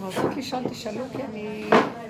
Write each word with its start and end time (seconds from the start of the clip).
אתם 0.00 0.08
רוצות 0.08 0.36
לשאול, 0.36 0.68
תשאלו, 0.68 1.04
כי 1.12 1.22
אני 1.22 1.64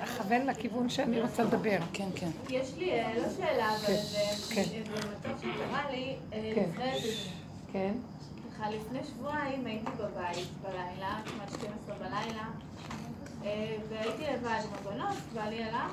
אכוון 0.05 0.47
לכיוון 0.47 0.89
שאני 0.89 1.21
רוצה 1.21 1.43
לדבר. 1.43 1.79
כן, 1.93 2.09
כן. 2.15 2.31
יש 2.49 2.75
לי, 2.79 2.93
אה, 2.93 3.13
לא 3.17 3.29
שאלה, 3.37 3.77
אבל 3.77 3.87
כן, 3.87 3.95
זה 3.95 4.55
כן. 4.55 4.63
מצב 4.93 5.39
שקרה 5.39 5.91
לי 5.91 6.17
אה, 6.33 6.53
כן. 6.55 6.69
לפני. 6.71 7.15
כן? 7.73 7.93
לפני 8.71 8.99
שבועיים 9.05 9.67
הייתי 9.67 9.91
בבית 9.99 10.49
בלילה, 10.63 11.21
כמעט 11.27 11.49
12 11.49 11.95
בלילה, 11.99 12.45
אה, 13.45 13.77
והייתי 13.89 14.23
לבד 14.23 14.61
עם 14.65 14.75
הבנות, 14.75 15.17
בעלי 15.35 15.65
הלך, 15.65 15.93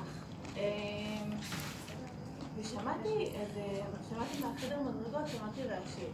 ושמעתי 2.58 3.30
איזה, 3.34 3.82
שמעתי 4.10 4.38
מהחדר 4.42 4.78
מדרגות, 4.80 5.28
שמעתי 5.28 5.60
רעשים. 5.62 6.12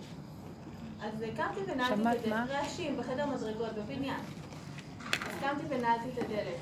אז 1.03 1.25
קמתי 1.37 2.31
מה? 2.31 2.47
רעשים 2.49 2.97
בחדר 2.97 3.27
מדרגות, 3.27 3.73
בבניין. 3.73 4.21
קמתי 5.45 5.65
ונעלתי 5.69 6.09
את 6.09 6.19
הדלת. 6.19 6.59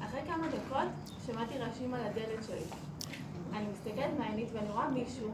אחרי 0.00 0.20
כמה 0.26 0.46
דקות 0.48 0.88
שמעתי 1.26 1.58
רעשים 1.58 1.94
על 1.94 2.00
הדלת 2.04 2.44
שלי. 2.46 2.64
אני 3.52 3.64
מסתכלת 3.72 4.18
מהעינית 4.18 4.48
ואני 4.52 4.70
רואה 4.70 4.88
מישהו 4.88 5.30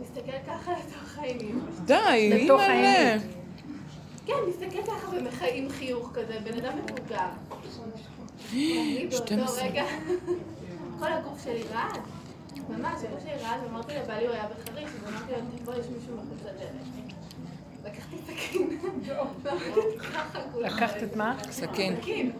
מסתכל 0.00 0.38
ככה 0.46 0.72
לתוך 0.72 1.18
העינית. 1.18 1.54
די, 1.84 2.30
לתוך 2.30 2.60
אימא'לה. 2.60 2.88
העינית. 2.88 3.22
כן, 4.26 4.34
מסתכל 4.48 4.82
ככה 4.82 5.46
עם 5.52 5.68
חיוך 5.68 6.10
כזה, 6.14 6.38
בן 6.44 6.58
אדם 6.58 6.78
מבוגר. 6.78 7.28
אני 8.52 9.06
באותו 9.10 9.26
12. 9.26 9.64
רגע, 9.64 9.84
כל 10.98 11.12
הגוף 11.12 11.44
שלי 11.44 11.62
רעד. 11.72 12.00
ממש, 12.68 13.04
הגוף 13.08 13.20
שלי 13.22 13.34
רעד, 13.42 13.60
ואמרתי 13.64 13.92
לבעלי, 13.94 14.26
הוא 14.26 14.34
היה 14.34 14.46
בחריש, 14.48 14.90
אז 14.90 15.12
אמרתי 15.12 15.32
לו, 15.32 15.38
תבוא, 15.58 15.74
יש 15.74 15.86
מישהו 15.86 16.16
מחוץ 16.16 16.40
לדלת. 16.42 16.70
לקחתי 17.84 18.13
סכין, 18.13 18.13
ועמדתי 18.13 18.13
ככה 18.13 18.13
כולה. 18.13 18.13
לקחת 20.60 21.02
את 21.02 21.16
מה? 21.16 21.36
סכין. 21.50 21.96
סכין. 22.00 22.32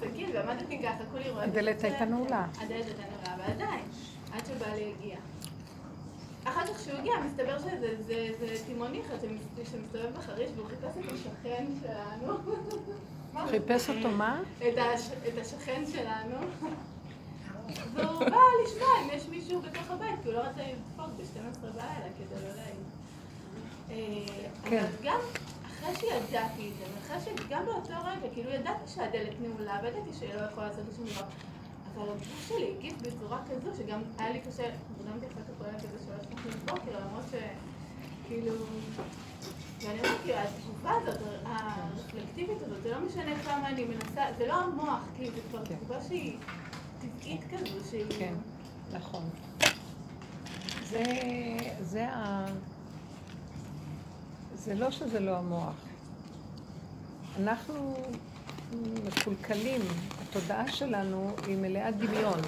סכין, 0.00 0.30
ועמדתי 0.34 0.82
ככה, 0.82 1.04
כולי 1.12 1.30
רואה. 1.30 1.44
הדלת 1.44 1.84
הייתה 1.84 2.04
נעולה. 2.04 2.46
הדלת 2.60 2.70
הייתה 2.86 3.02
נעולה, 3.02 3.34
אבל 3.34 3.52
עדיין, 3.52 3.84
עד 4.32 4.46
שבעלי 4.46 4.92
הגיע. 4.98 5.16
אחר 6.44 6.66
כך 6.66 6.76
כשהוא 6.80 6.98
הגיע, 6.98 7.12
מסתבר 7.26 7.58
שזה 7.58 7.70
זה, 8.06 8.28
זה 8.40 8.54
תימוני 8.66 9.00
אחד 9.00 9.14
שמס- 9.20 9.70
שמסתובב 9.72 10.16
בחריש 10.18 10.50
והוא 10.56 10.66
חיפש 10.68 11.06
את 11.06 11.12
השכן 11.12 11.64
שלנו. 11.82 12.34
חיפש 13.50 13.88
אותו 13.90 14.10
מה? 14.10 14.40
את, 14.58 14.62
הש, 14.78 15.08
את 15.28 15.38
השכן 15.40 15.82
שלנו. 15.92 16.36
והוא 17.94 18.18
בא 18.20 18.36
לשמוע 18.64 18.88
אם 19.04 19.08
יש 19.12 19.22
מישהו 19.30 19.60
בתוך 19.62 19.90
הבית, 19.90 20.14
כי 20.22 20.28
הוא 20.28 20.34
לא 20.34 20.40
רצה 20.40 20.60
לדפוק 20.62 21.06
ב-12 21.16 21.60
בלילה 21.60 22.08
כדי 22.18 22.42
לא 22.48 22.56
להעיד. 22.56 22.71
אה, 23.92 23.98
כן. 24.64 24.86
גם 25.02 25.18
אחרי 25.66 25.94
שידעתי 25.96 26.70
את 26.70 26.76
זה, 26.78 26.84
ואחרי 26.94 27.34
שגם 27.36 27.64
באותו 27.64 27.92
רגע, 28.04 28.34
כאילו 28.34 28.50
ידעתי 28.50 28.90
שהדלת 28.94 29.40
נעולה, 29.40 29.80
וידעתי 29.82 30.10
שלא 30.20 30.40
יכול 30.40 30.64
לעשות 30.64 30.84
שום 30.96 31.06
דבר. 31.06 31.24
אבל 31.94 32.08
הגוף 32.08 32.48
שלי 32.48 32.74
הגיב 32.78 32.94
בצורה 33.02 33.38
כזו, 33.50 33.70
שגם 33.76 34.02
היה 34.18 34.30
לי 34.30 34.40
קשה, 34.40 34.62
אחר 34.62 35.40
כך 35.42 35.60
אולי 35.60 35.78
כזה 35.78 36.04
שלוש 36.06 36.26
לפנות 36.32 36.56
בוקר, 36.64 37.00
למרות 37.00 37.24
ש... 37.30 37.34
כאילו... 38.28 38.54
ואני 39.80 39.98
אומרת, 39.98 40.20
כאילו, 40.22 40.38
התגובה 40.38 40.90
הזאת, 40.90 41.20
הרפלקטיבית 41.44 42.62
הזאת, 42.62 42.82
זה 42.82 42.90
לא 42.90 43.00
משנה 43.00 43.42
כמה 43.44 43.68
אני 43.68 43.84
מנסה, 43.84 44.24
זה 44.38 44.46
לא 44.46 44.54
המוח, 44.54 45.00
כי 45.16 45.30
זה 45.30 45.40
כבר 45.50 45.64
כן. 45.64 45.74
תגובה 45.74 46.00
שהיא 46.08 46.36
טבעית 47.00 47.40
כזו, 47.50 47.90
שהיא... 47.90 48.04
כן, 48.18 48.34
נכון. 48.92 49.22
זה, 50.84 51.04
זה 51.80 52.08
ה... 52.08 52.46
זה 54.64 54.74
לא 54.74 54.90
שזה 54.90 55.20
לא 55.20 55.36
המוח. 55.36 55.74
אנחנו 57.38 57.94
מקולקלים, 59.04 59.80
התודעה 60.22 60.72
שלנו 60.72 61.30
היא 61.46 61.56
מלאה 61.56 61.90
דמיון. 61.90 62.38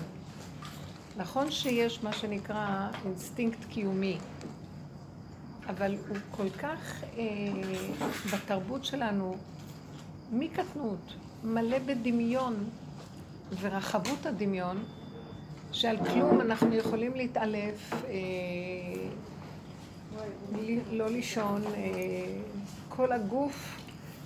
נכון 1.17 1.51
שיש 1.51 2.03
מה 2.03 2.13
שנקרא 2.13 2.89
אינסטינקט 3.05 3.65
קיומי, 3.71 4.19
אבל 5.69 5.97
הוא 6.09 6.17
כל 6.31 6.51
כך 6.51 7.05
אה, 7.17 7.23
בתרבות 8.33 8.85
שלנו, 8.85 9.37
מקטנות, 10.33 11.15
מלא 11.45 11.79
בדמיון 11.79 12.55
ורחבות 13.61 14.27
הדמיון, 14.27 14.85
שעל 15.73 15.97
כלום 16.05 16.41
אנחנו 16.41 16.75
יכולים 16.75 17.15
להתעלף, 17.15 17.93
אה, 17.93 18.11
לא 20.91 21.07
לישון, 21.09 21.63
אה, 21.67 21.81
כל 22.89 23.13
הגוף 23.13 23.81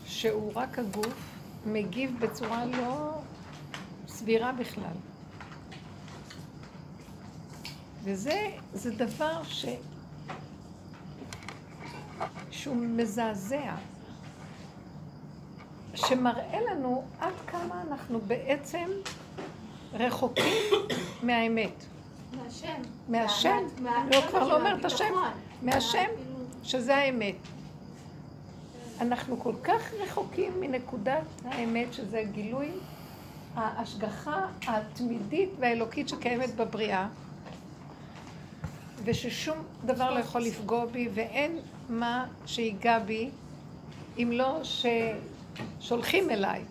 שהוא 0.07 0.53
רק 0.55 0.79
הגוף 0.79 1.15
מגיב 1.67 2.17
בצורה 2.21 2.67
לא 2.67 3.11
סבירה 4.09 4.53
בכלל. 4.53 4.95
וזה 8.05 8.47
זה 8.73 8.91
דבר 8.91 9.43
ש... 9.45 9.67
שהוא 12.51 12.77
מזעזע, 12.77 13.75
שמראה 15.95 16.61
לנו 16.61 17.05
עד 17.21 17.35
כמה 17.47 17.83
אנחנו 17.83 18.21
בעצם 18.21 18.89
רחוקים 19.93 20.73
מהאמת. 21.23 21.85
מהשם. 22.45 22.83
מהשם? 23.09 23.57
מה- 23.83 24.05
לא, 24.13 24.21
כבר 24.21 24.49
לא 24.49 24.57
אומר 24.57 24.77
את 24.81 24.85
השם. 24.85 25.05
הביטחון. 25.05 25.31
מהשם, 25.63 25.99
כאילו, 26.17 26.39
שזה 26.65 26.97
האמת. 26.97 27.35
אנחנו 29.01 29.41
כל 29.41 29.55
כך 29.65 29.93
רחוקים 30.03 30.61
מנקודת 30.61 31.23
האמת, 31.45 31.93
שזה 31.95 32.23
גילוי 32.33 32.71
ההשגחה 33.55 34.47
התמידית 34.67 35.51
והאלוקית 35.59 36.09
שקיימת 36.09 36.55
בבריאה, 36.57 37.09
וששום 39.05 39.57
דבר 39.85 40.15
לא 40.15 40.19
יכול 40.19 40.41
לפגוע 40.43 40.87
בי, 40.87 41.09
ואין 41.15 41.59
מה 41.89 42.27
שיגע 42.47 42.99
בי, 42.99 43.31
אם 44.19 44.31
לא 44.33 44.61
ששולחים 45.81 46.31
אליי. 46.31 46.63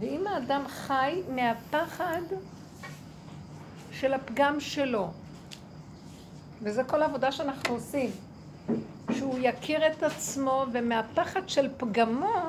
ואם 0.00 0.26
האדם 0.26 0.62
חי 0.68 1.22
מהפחד 1.28 2.20
של 4.00 4.14
הפגם 4.14 4.60
שלו, 4.60 5.10
וזה 6.62 6.84
כל 6.84 7.02
העבודה 7.02 7.32
שאנחנו 7.32 7.74
עושים, 7.74 8.10
שהוא 9.12 9.38
יכיר 9.42 9.86
את 9.86 10.02
עצמו, 10.02 10.66
ומהפחד 10.72 11.48
של 11.48 11.68
פגמו, 11.76 12.40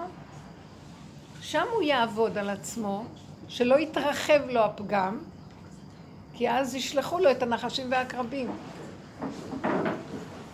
שם 1.42 1.66
הוא 1.74 1.82
יעבוד 1.82 2.38
על 2.38 2.50
עצמו, 2.50 3.04
שלא 3.48 3.80
יתרחב 3.80 4.42
לו 4.50 4.60
הפגם, 4.60 5.20
כי 6.34 6.50
אז 6.50 6.76
ישלחו 6.76 7.20
לו 7.20 7.32
את 7.32 7.44
הנחשים 7.44 7.92
והעקרבים. 7.92 8.52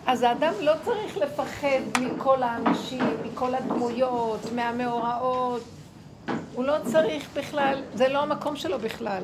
אז 0.06 0.22
האדם 0.22 0.52
לא 0.60 0.72
צריך 0.84 1.16
לפחד 1.16 2.00
מכל 2.00 2.42
האנשים, 2.42 3.16
מכל 3.24 3.54
הדמויות, 3.54 4.40
מהמאורעות. 4.54 5.62
הוא 6.54 6.64
לא 6.64 6.76
צריך 6.92 7.28
בכלל, 7.34 7.82
זה 7.94 8.08
לא 8.08 8.22
המקום 8.22 8.56
שלו 8.56 8.78
בכלל. 8.78 9.22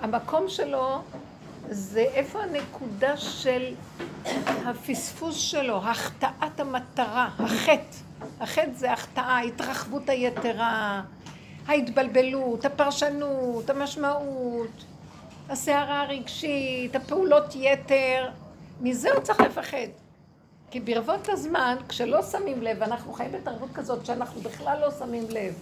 המקום 0.00 0.48
שלו 0.48 0.98
זה 1.68 2.00
איפה 2.00 2.42
הנקודה 2.42 3.16
של 3.16 3.74
הפספוס 4.66 5.36
שלו, 5.36 5.76
החטאת 5.76 6.60
המטרה, 6.60 7.28
החטא. 7.38 7.96
החטא 8.40 8.70
זה 8.74 8.92
החטאה, 8.92 9.24
ההתרחבות 9.24 10.08
היתרה, 10.08 11.02
ההתבלבלות, 11.66 12.64
הפרשנות, 12.64 13.70
המשמעות, 13.70 14.84
הסערה 15.48 16.02
הרגשית, 16.02 16.96
הפעולות 16.96 17.54
יתר. 17.54 18.28
מזה 18.80 19.12
הוא 19.12 19.20
צריך 19.20 19.40
לפחד. 19.40 19.88
כי 20.70 20.80
ברבות 20.80 21.28
הזמן, 21.28 21.76
כשלא 21.88 22.22
שמים 22.22 22.62
לב, 22.62 22.82
אנחנו 22.82 23.12
חיים 23.12 23.32
בתרבות 23.32 23.68
כזאת 23.74 24.06
שאנחנו 24.06 24.40
בכלל 24.40 24.80
לא 24.80 24.90
שמים 24.98 25.26
לב. 25.30 25.54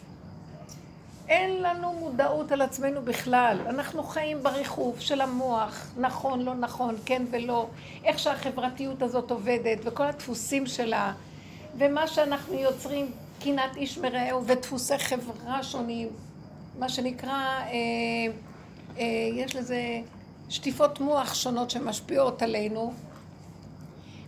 אין 1.29 1.63
לנו 1.63 1.93
מודעות 1.93 2.53
על 2.53 2.63
עצמנו 2.63 3.03
בכלל. 3.03 3.59
אנחנו 3.67 4.03
חיים 4.03 4.43
בריחוף 4.43 5.01
של 5.01 5.21
המוח, 5.21 5.87
נכון, 5.99 6.43
לא 6.43 6.55
נכון, 6.55 6.97
כן 7.05 7.23
ולא, 7.31 7.67
איך 8.05 8.19
שהחברתיות 8.19 9.03
הזאת 9.03 9.31
עובדת, 9.31 9.79
וכל 9.85 10.07
הדפוסים 10.07 10.67
שלה, 10.67 11.13
ומה 11.79 12.07
שאנחנו 12.07 12.55
יוצרים, 12.55 13.11
קנאת 13.41 13.77
איש 13.77 13.99
מרעהו, 13.99 14.47
ודפוסי 14.47 14.99
חברה 14.99 15.63
שונים, 15.63 16.09
מה 16.79 16.89
שנקרא, 16.89 17.31
אה, 17.31 17.73
אה, 18.99 19.05
יש 19.35 19.57
לזה 19.57 19.81
שטיפות 20.49 21.01
מוח 21.01 21.35
שונות 21.35 21.71
שמשפיעות 21.71 22.43
עלינו, 22.43 22.93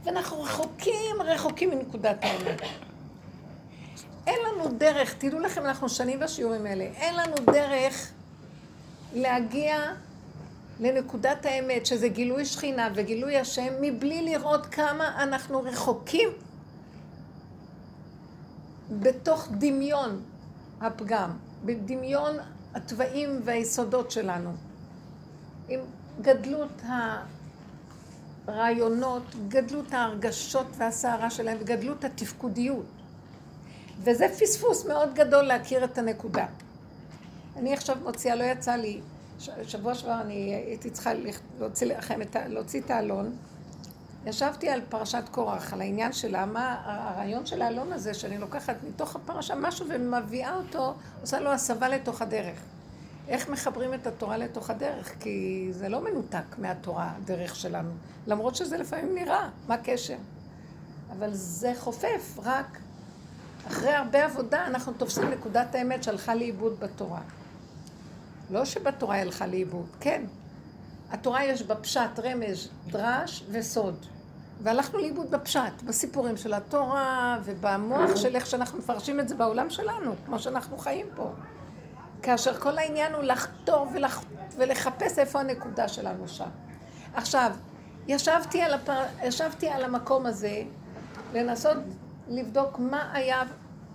ואנחנו 0.04 0.42
רחוקים, 0.42 1.16
רחוקים 1.24 1.70
מנקודת 1.70 2.16
האמת. 2.24 2.62
אין 4.26 4.38
לנו 4.46 4.68
דרך, 4.78 5.14
תדעו 5.18 5.40
לכם, 5.40 5.64
אנחנו 5.64 5.88
שנים 5.88 6.20
בשיעורים 6.20 6.66
האלה, 6.66 6.84
אין 6.84 7.14
לנו 7.16 7.34
דרך 7.52 8.10
להגיע 9.14 9.92
לנקודת 10.80 11.46
האמת, 11.46 11.86
שזה 11.86 12.08
גילוי 12.08 12.44
שכינה 12.44 12.88
וגילוי 12.94 13.36
השם, 13.36 13.72
מבלי 13.80 14.22
לראות 14.22 14.66
כמה 14.66 15.22
אנחנו 15.22 15.62
רחוקים. 15.62 16.28
בתוך 18.90 19.48
דמיון 19.50 20.22
הפגם, 20.80 21.30
בדמיון 21.64 22.36
התוואים 22.74 23.40
והיסודות 23.44 24.10
שלנו. 24.10 24.52
עם 25.68 25.80
גדלות 26.22 26.82
הרעיונות, 28.46 29.22
גדלות 29.48 29.92
ההרגשות 29.92 30.66
והסערה 30.76 31.30
שלהם, 31.30 31.58
וגדלות 31.60 32.04
התפקודיות. 32.04 32.95
וזה 33.98 34.26
פספוס 34.40 34.86
מאוד 34.86 35.14
גדול 35.14 35.44
להכיר 35.44 35.84
את 35.84 35.98
הנקודה. 35.98 36.46
אני 37.56 37.74
עכשיו 37.74 37.96
מוציאה, 38.02 38.34
לא 38.34 38.44
יצא 38.44 38.72
לי, 38.72 39.00
שבוע 39.66 39.94
שעבר 39.94 40.20
אני 40.20 40.54
הייתי 40.66 40.90
צריכה 40.90 41.10
להוציא 41.58 41.86
לכם 41.86 42.22
את, 42.22 42.36
להוציא 42.48 42.80
את 42.80 42.90
האלון. 42.90 43.36
ישבתי 44.26 44.68
על 44.68 44.80
פרשת 44.88 45.22
קורח, 45.30 45.72
על 45.72 45.80
העניין 45.80 46.12
שלה, 46.12 46.46
מה 46.46 46.82
הרעיון 46.84 47.46
של 47.46 47.62
האלון 47.62 47.92
הזה, 47.92 48.14
שאני 48.14 48.38
לוקחת 48.38 48.76
מתוך 48.88 49.16
הפרשה 49.16 49.54
משהו 49.54 49.86
ומביאה 49.88 50.56
אותו, 50.56 50.94
עושה 51.20 51.40
לו 51.40 51.52
הסבה 51.52 51.88
לתוך 51.88 52.22
הדרך. 52.22 52.58
איך 53.28 53.48
מחברים 53.48 53.94
את 53.94 54.06
התורה 54.06 54.36
לתוך 54.36 54.70
הדרך? 54.70 55.14
כי 55.20 55.68
זה 55.70 55.88
לא 55.88 56.00
מנותק 56.00 56.58
מהתורה, 56.58 57.10
הדרך 57.16 57.56
שלנו. 57.56 57.90
למרות 58.26 58.56
שזה 58.56 58.76
לפעמים 58.76 59.14
נראה, 59.14 59.48
מה 59.68 59.74
הקשר? 59.74 60.16
אבל 61.12 61.30
זה 61.32 61.72
חופף, 61.78 62.38
רק 62.42 62.78
אחרי 63.68 63.92
הרבה 63.92 64.24
עבודה 64.24 64.66
אנחנו 64.66 64.92
תופסים 64.92 65.30
נקודת 65.30 65.74
האמת 65.74 66.02
שהלכה 66.02 66.34
לאיבוד 66.34 66.80
בתורה. 66.80 67.20
לא 68.50 68.64
שבתורה 68.64 69.14
היא 69.14 69.22
הלכה 69.22 69.46
לאיבוד, 69.46 69.86
כן. 70.00 70.24
התורה 71.10 71.44
יש 71.44 71.62
בה 71.62 71.74
פשט, 71.74 72.18
רמז, 72.24 72.68
דרש 72.86 73.44
וסוד. 73.50 74.06
והלכנו 74.62 74.98
לאיבוד 74.98 75.30
בפשט, 75.30 75.82
בסיפורים 75.84 76.36
של 76.36 76.54
התורה 76.54 77.38
ובמוח 77.44 78.16
של 78.16 78.36
איך 78.36 78.46
שאנחנו 78.46 78.78
מפרשים 78.78 79.20
את 79.20 79.28
זה 79.28 79.34
בעולם 79.34 79.70
שלנו, 79.70 80.14
כמו 80.26 80.38
שאנחנו 80.38 80.78
חיים 80.78 81.06
פה. 81.16 81.32
כאשר 82.22 82.60
כל 82.60 82.78
העניין 82.78 83.14
הוא 83.14 83.22
לחתור 83.22 83.86
ולח... 83.94 84.24
ולחפש 84.56 85.18
איפה 85.18 85.40
הנקודה 85.40 85.88
שלנו 85.88 86.28
שם. 86.28 86.48
עכשיו, 87.14 87.50
ישבתי 88.08 88.62
על, 88.62 88.74
הפר... 88.74 89.02
ישבתי 89.22 89.68
על 89.68 89.84
המקום 89.84 90.26
הזה 90.26 90.62
לנסות 91.34 91.76
לבדוק 92.28 92.78
מה 92.78 93.12
היה, 93.12 93.42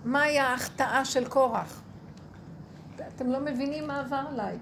מה 0.04 0.22
היה 0.22 0.46
ההחטאה 0.46 1.04
של 1.04 1.28
קורח. 1.28 1.82
אתם 3.08 3.26
לא 3.26 3.40
מבינים 3.40 3.86
מה 3.86 4.00
עבר 4.00 4.24
עליי. 4.28 4.56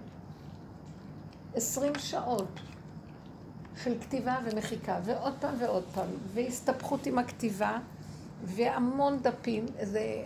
עשרים 1.54 1.92
שעות 1.98 2.60
של 3.82 3.94
כתיבה 4.00 4.36
ומחיקה, 4.44 4.98
ועוד 5.04 5.34
פעם 5.40 5.54
ועוד 5.58 5.84
פעם, 5.94 6.08
והסתבכות 6.34 7.06
עם 7.06 7.18
הכתיבה, 7.18 7.78
והמון 8.44 9.18
דפים, 9.22 9.66
איזה... 9.78 10.22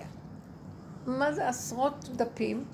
מה 1.07 1.33
זה 1.33 1.49
עשרות 1.49 2.09
דפים, 2.17 2.65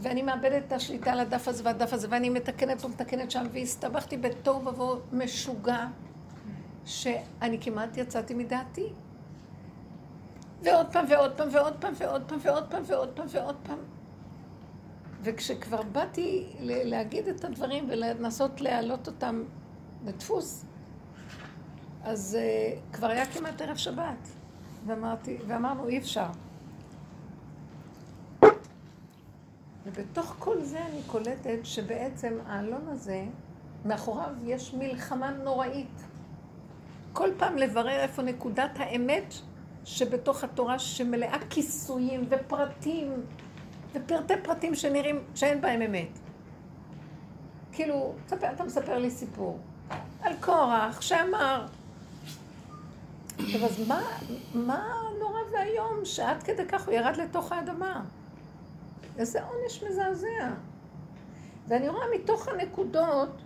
ואני 0.00 0.22
מאבדת 0.22 0.62
את 0.66 0.72
השליטה 0.72 1.12
על 1.12 1.20
הדף 1.20 1.48
הזה 1.48 1.62
והדף 1.64 1.92
הזה, 1.92 2.06
ואני 2.10 2.30
מתקנת 2.30 2.84
ומתקנת 2.84 3.30
שם, 3.30 3.46
והסתבכתי 3.52 4.16
בתוהו 4.16 4.66
ובוהו 4.66 4.98
משוגע, 5.12 5.86
שאני 6.84 7.58
כמעט 7.60 7.96
יצאתי 7.96 8.34
מדעתי. 8.34 8.92
ועוד 10.62 10.86
פעם 10.92 11.04
ועוד 11.08 11.32
פעם 11.36 11.48
ועוד 11.52 11.74
פעם 11.80 11.92
ועוד 11.98 12.22
פעם 12.28 12.38
ועוד 12.42 12.66
פעם 12.70 12.82
ועוד 12.86 13.08
פעם 13.14 13.26
ועוד 13.30 13.56
פעם. 13.62 13.78
וכשכבר 15.22 15.82
באתי 15.82 16.46
להגיד 16.60 17.28
את 17.28 17.44
הדברים 17.44 17.86
ולנסות 17.90 18.60
להעלות 18.60 19.06
אותם 19.06 19.44
לדפוס, 20.04 20.64
אז 22.02 22.38
uh, 22.40 22.94
כבר 22.94 23.06
היה 23.06 23.26
כמעט 23.26 23.62
ערב 23.62 23.76
שבת, 23.76 24.28
ואמרתי, 24.86 25.38
ואמרנו 25.46 25.88
אי 25.88 25.98
אפשר. 25.98 26.26
ובתוך 29.86 30.36
כל 30.38 30.62
זה 30.62 30.78
אני 30.86 31.02
קולטת 31.06 31.58
שבעצם 31.62 32.38
האלון 32.46 32.88
הזה, 32.88 33.24
מאחוריו 33.84 34.34
יש 34.44 34.74
מלחמה 34.74 35.30
נוראית. 35.30 36.02
כל 37.12 37.30
פעם 37.38 37.56
לברר 37.56 38.00
איפה 38.00 38.22
נקודת 38.22 38.70
האמת 38.76 39.34
שבתוך 39.84 40.44
התורה 40.44 40.78
שמלאה 40.78 41.38
כיסויים 41.50 42.26
ופרטים 42.28 43.12
ופרטי 43.92 44.34
פרטים 44.42 44.74
שנראים 44.74 45.22
שאין 45.34 45.60
בהם 45.60 45.82
אמת. 45.82 46.18
כאילו, 47.72 48.14
אתה 48.34 48.64
מספר 48.64 48.98
לי 48.98 49.10
סיפור 49.10 49.58
על 50.22 50.32
קורח 50.40 51.00
שאמר, 51.00 51.66
טוב, 53.36 53.64
אז 53.64 53.88
מה, 53.88 54.02
מה 54.54 54.92
נורא 55.20 55.40
ואיום 55.52 56.04
שעד 56.04 56.42
כדי 56.42 56.66
כך 56.66 56.86
הוא 56.86 56.94
ירד 56.94 57.16
לתוך 57.16 57.52
האדמה? 57.52 58.04
איזה 59.18 59.42
עונש 59.42 59.82
מזעזע. 59.82 60.50
ואני 61.68 61.88
רואה 61.88 62.04
מתוך 62.14 62.48
הנקודות 62.48 63.42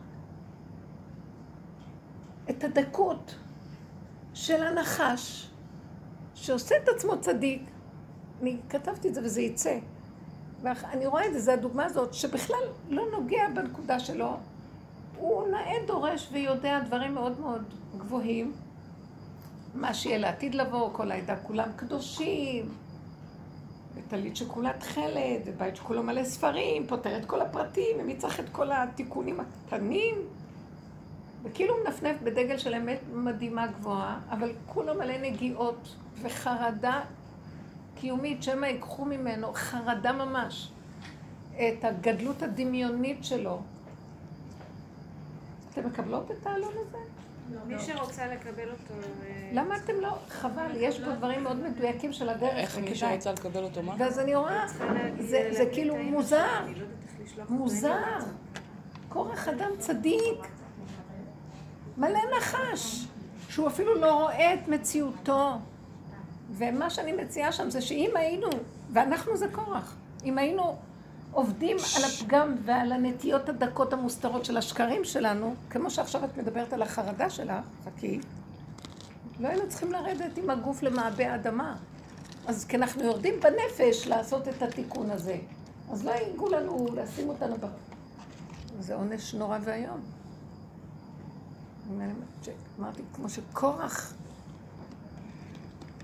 את 2.50 2.64
הדקות 2.64 3.34
של 4.34 4.62
הנחש 4.62 5.50
שעושה 6.34 6.74
את 6.82 6.88
עצמו 6.88 7.20
צדיק. 7.20 7.62
אני 8.42 8.56
כתבתי 8.68 9.08
את 9.08 9.14
זה 9.14 9.20
וזה 9.24 9.40
יצא. 9.40 9.78
ואני 10.62 11.06
רואה 11.06 11.26
את 11.26 11.32
זה, 11.32 11.40
זו 11.40 11.52
הדוגמה 11.52 11.84
הזאת, 11.84 12.14
שבכלל 12.14 12.62
לא 12.88 13.02
נוגע 13.10 13.48
בנקודה 13.54 14.00
שלו. 14.00 14.36
הוא 15.16 15.48
נאה 15.48 15.74
דורש 15.86 16.28
ויודע 16.32 16.80
דברים 16.80 17.14
מאוד 17.14 17.40
מאוד 17.40 17.64
גבוהים. 17.98 18.52
מה 19.74 19.94
שיהיה 19.94 20.18
לעתיד 20.18 20.54
לבוא, 20.54 20.90
כל 20.92 21.10
העדה 21.10 21.36
כולם 21.36 21.68
קדושים, 21.76 22.68
וטלית 23.94 24.36
שכולה 24.36 24.72
תכלת, 24.72 25.40
ובית 25.46 25.76
שכולו 25.76 26.02
מלא 26.02 26.24
ספרים, 26.24 26.86
פותר 26.86 27.16
את 27.16 27.24
כל 27.24 27.40
הפרטים, 27.40 27.96
ומי 28.00 28.16
צריך 28.16 28.40
את 28.40 28.48
כל 28.52 28.72
התיקונים 28.72 29.40
הקטנים? 29.40 30.14
וכאילו 31.42 31.74
מנפנף 31.84 32.16
בדגל 32.22 32.58
של 32.58 32.74
אמת 32.74 32.98
מדהימה 33.12 33.66
גבוהה, 33.66 34.20
אבל 34.30 34.52
כולו 34.66 34.94
מלא 34.94 35.18
נגיעות 35.18 35.94
וחרדה 36.22 37.00
קיומית, 37.94 38.42
שמא 38.42 38.66
ייקחו 38.66 39.04
ממנו, 39.04 39.52
חרדה 39.54 40.12
ממש, 40.12 40.70
את 41.56 41.84
הגדלות 41.84 42.42
הדמיונית 42.42 43.24
שלו. 43.24 43.62
אתם 45.72 45.86
מקבלות 45.86 46.30
את 46.30 46.46
העלון 46.46 46.72
הזה? 46.86 46.98
לא. 47.52 47.60
מי 47.66 47.74
שרוצה 47.78 48.26
לקבל 48.26 48.70
אותו... 48.70 48.94
אה, 48.94 49.50
למה 49.52 49.76
אתם 49.76 50.00
לא... 50.00 50.18
חבל, 50.28 50.70
יש 50.76 51.00
פה 51.00 51.12
דברים 51.12 51.42
מאוד 51.42 51.56
מדויקים 51.56 52.12
של 52.12 52.28
הדרך, 52.28 52.54
איך 52.54 52.78
מי 52.78 52.94
שרוצה 52.94 53.32
לקבל 53.32 53.62
אותו 53.64 53.82
מה? 53.82 53.94
ואז 53.98 54.18
אני 54.18 54.34
רואה, 54.34 54.66
זה 55.50 55.64
כאילו 55.72 55.96
מוזר, 55.96 56.66
לא 57.38 57.44
מוזר. 57.48 58.18
כורח 59.08 59.48
אדם 59.48 59.70
צדיק, 59.78 60.46
מלא 61.96 62.18
נחש, 62.38 63.06
שהוא 63.48 63.68
אפילו 63.68 63.94
לא 63.94 64.22
רואה 64.22 64.54
את 64.54 64.68
מציאותו. 64.68 65.58
ומה 66.50 66.90
שאני 66.90 67.12
מציעה 67.12 67.52
שם 67.52 67.70
זה 67.70 67.80
שאם 67.80 68.10
היינו, 68.14 68.48
ואנחנו 68.92 69.36
זה 69.36 69.46
כורח, 69.52 69.96
אם 70.24 70.38
היינו 70.38 70.76
עובדים 71.32 71.76
על 71.96 72.04
הפגם 72.04 72.54
ועל 72.64 72.92
הנטיות 72.92 73.48
הדקות 73.48 73.92
המוסתרות 73.92 74.44
של 74.44 74.56
השקרים 74.56 75.04
שלנו, 75.04 75.54
כמו 75.70 75.90
שעכשיו 75.90 76.24
את 76.24 76.36
מדברת 76.36 76.72
על 76.72 76.82
החרדה 76.82 77.30
שלך, 77.30 77.64
חכי, 77.84 78.20
לא 79.40 79.48
היינו 79.48 79.68
צריכים 79.68 79.92
לרדת 79.92 80.38
עם 80.38 80.50
הגוף 80.50 80.82
למעבה 80.82 81.34
אדמה. 81.34 81.76
אז 82.46 82.64
כי 82.64 82.76
אנחנו 82.76 83.04
יורדים 83.04 83.34
בנפש 83.40 84.06
לעשות 84.06 84.48
את 84.48 84.62
התיקון 84.62 85.10
הזה. 85.10 85.36
אז 85.92 86.04
לא 86.04 86.10
ייגעו 86.10 86.48
לנו 86.50 86.86
לשים 86.94 87.28
אותנו 87.28 87.56
ב... 87.56 87.66
זה 88.80 88.94
עונש 88.94 89.34
נורא 89.34 89.58
ואיום. 89.62 90.00
אמרתי, 92.78 93.02
כמו 93.14 93.28
שקורח, 93.28 94.14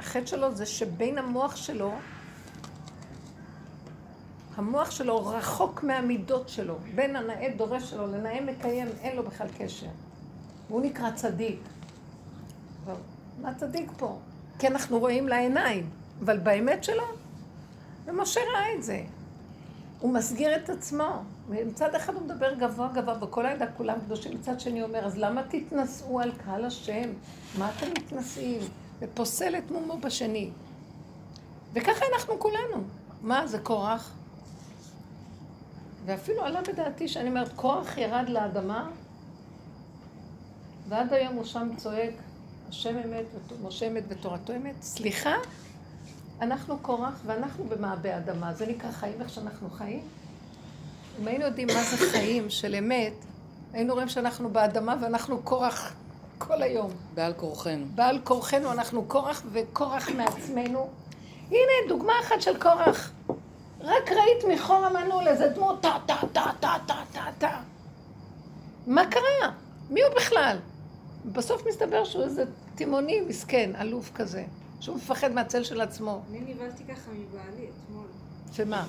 החטא 0.01 0.27
שלו 0.27 0.55
זה 0.55 0.67
שבין 0.67 1.19
המוח 1.19 1.57
שלו 1.57 1.93
המוח 4.61 4.91
שלו 4.91 5.27
רחוק 5.27 5.83
מהמידות 5.83 6.49
שלו. 6.49 6.75
בין 6.95 7.17
הנאה 7.17 7.49
דורש 7.57 7.91
שלו 7.91 8.07
לנאה 8.07 8.41
מקיים, 8.41 8.89
אין 9.01 9.17
לו 9.17 9.23
בכלל 9.23 9.47
קשר. 9.59 9.87
והוא 10.69 10.83
נקרא 10.83 11.11
צדיק. 11.11 11.61
מה 13.43 13.55
צדיק 13.55 13.91
פה? 13.97 14.19
כי 14.59 14.67
אנחנו 14.67 14.99
רואים 14.99 15.29
לעיניים, 15.29 15.91
אבל 16.25 16.39
באמת 16.39 16.85
שלו, 16.85 17.03
ומשה 18.07 18.41
ראה 18.55 18.75
את 18.79 18.83
זה. 18.83 19.03
הוא 20.01 20.15
מסגיר 20.15 20.57
את 20.57 20.71
עצמו. 20.71 21.23
מצד 21.49 21.95
אחד 21.95 22.15
הוא 22.15 22.23
מדבר 22.23 22.55
גבוה 22.55 22.89
גבוה, 22.95 23.15
בכל 23.15 23.47
העדה 23.47 23.67
כולם 23.67 24.01
קדושים, 24.01 24.35
מצד 24.35 24.61
שני 24.61 24.81
הוא 24.81 24.89
אומר, 24.89 25.07
אז 25.07 25.19
למה 25.19 25.43
תתנשאו 25.43 26.21
על 26.21 26.33
קהל 26.45 26.65
השם? 26.65 27.09
מה 27.59 27.71
אתם 27.77 27.87
מתנשאים? 27.91 28.61
ופוסל 29.01 29.59
את 29.59 29.71
מומו 29.71 29.99
בשני. 29.99 30.51
וככה 31.73 32.05
אנחנו 32.15 32.39
כולנו. 32.39 32.85
מה, 33.23 33.47
זה 33.47 33.59
כורח? 33.59 34.13
ואפילו 36.07 36.45
עלה 36.45 36.63
בדעתי 36.63 37.09
שאני 37.09 37.29
אומרת, 37.29 37.53
כוח 37.57 37.99
ירד 37.99 38.29
לאדמה, 38.29 38.91
ועד 40.89 41.13
היום 41.13 41.35
הוא 41.35 41.45
שם 41.45 41.69
צועק, 41.77 42.15
השם 42.69 42.97
אמת, 42.99 43.25
משה 43.63 43.87
אמת 43.87 44.05
ותורתו 44.09 44.57
אמת. 44.57 44.75
סליחה, 44.83 45.35
אנחנו 46.41 46.79
קורח 46.79 47.21
ואנחנו 47.27 47.65
במעבה 47.65 48.17
אדמה. 48.17 48.55
זה 48.55 48.67
נקרא 48.67 48.91
חיים 48.91 49.21
איך 49.21 49.31
שאנחנו 49.31 49.71
חיים. 49.71 50.03
אם 51.21 51.29
היינו 51.29 51.45
יודעים 51.45 51.69
מה 51.69 51.83
זה 51.83 52.11
חיים 52.11 52.51
של 52.51 52.75
אמת, 52.75 53.13
היינו 53.73 53.95
רואים 53.95 54.09
שאנחנו 54.09 54.51
באדמה 54.51 54.97
ואנחנו 55.01 55.43
קורח 55.43 55.95
כל 56.41 56.63
היום. 56.63 56.91
בעל 57.15 57.33
כורחנו. 57.33 57.87
בעל 57.95 58.19
כורחנו, 58.25 58.73
אנחנו 58.73 59.05
קורח 59.05 59.43
וכורח 59.53 60.09
מעצמנו. 60.09 60.91
הנה, 61.49 61.89
דוגמה 61.89 62.13
אחת 62.21 62.43
של 62.43 62.59
קורח. 62.59 63.13
רק 63.81 64.13
ראית 64.13 64.45
מחור 64.55 64.87
המנעול 64.87 65.29
איזה 65.29 65.49
דמות 65.49 65.83
טה 65.83 65.97
טה 66.07 66.17
טה 66.33 66.45
טה 66.61 66.77
טה 66.87 66.95
טה 67.13 67.25
טה. 67.39 67.61
מה 68.87 69.11
קרה? 69.11 69.53
מי 69.91 70.03
הוא 70.03 70.15
בכלל? 70.17 70.57
בסוף 71.33 71.67
מסתבר 71.67 72.05
שהוא 72.05 72.25
איזה 72.25 72.45
תימוני 72.75 73.21
מסכן, 73.21 73.71
אלוף 73.81 74.11
כזה, 74.15 74.45
שהוא 74.81 74.97
מפחד 74.97 75.33
מהצל 75.33 75.65
של 75.65 75.81
עצמו. 75.81 76.23
אני 76.31 76.55
נבהלתי 76.55 76.85
ככה 76.85 77.11
מבעלי 77.11 77.69
אתמול. 77.69 78.07
שמה? 78.53 78.87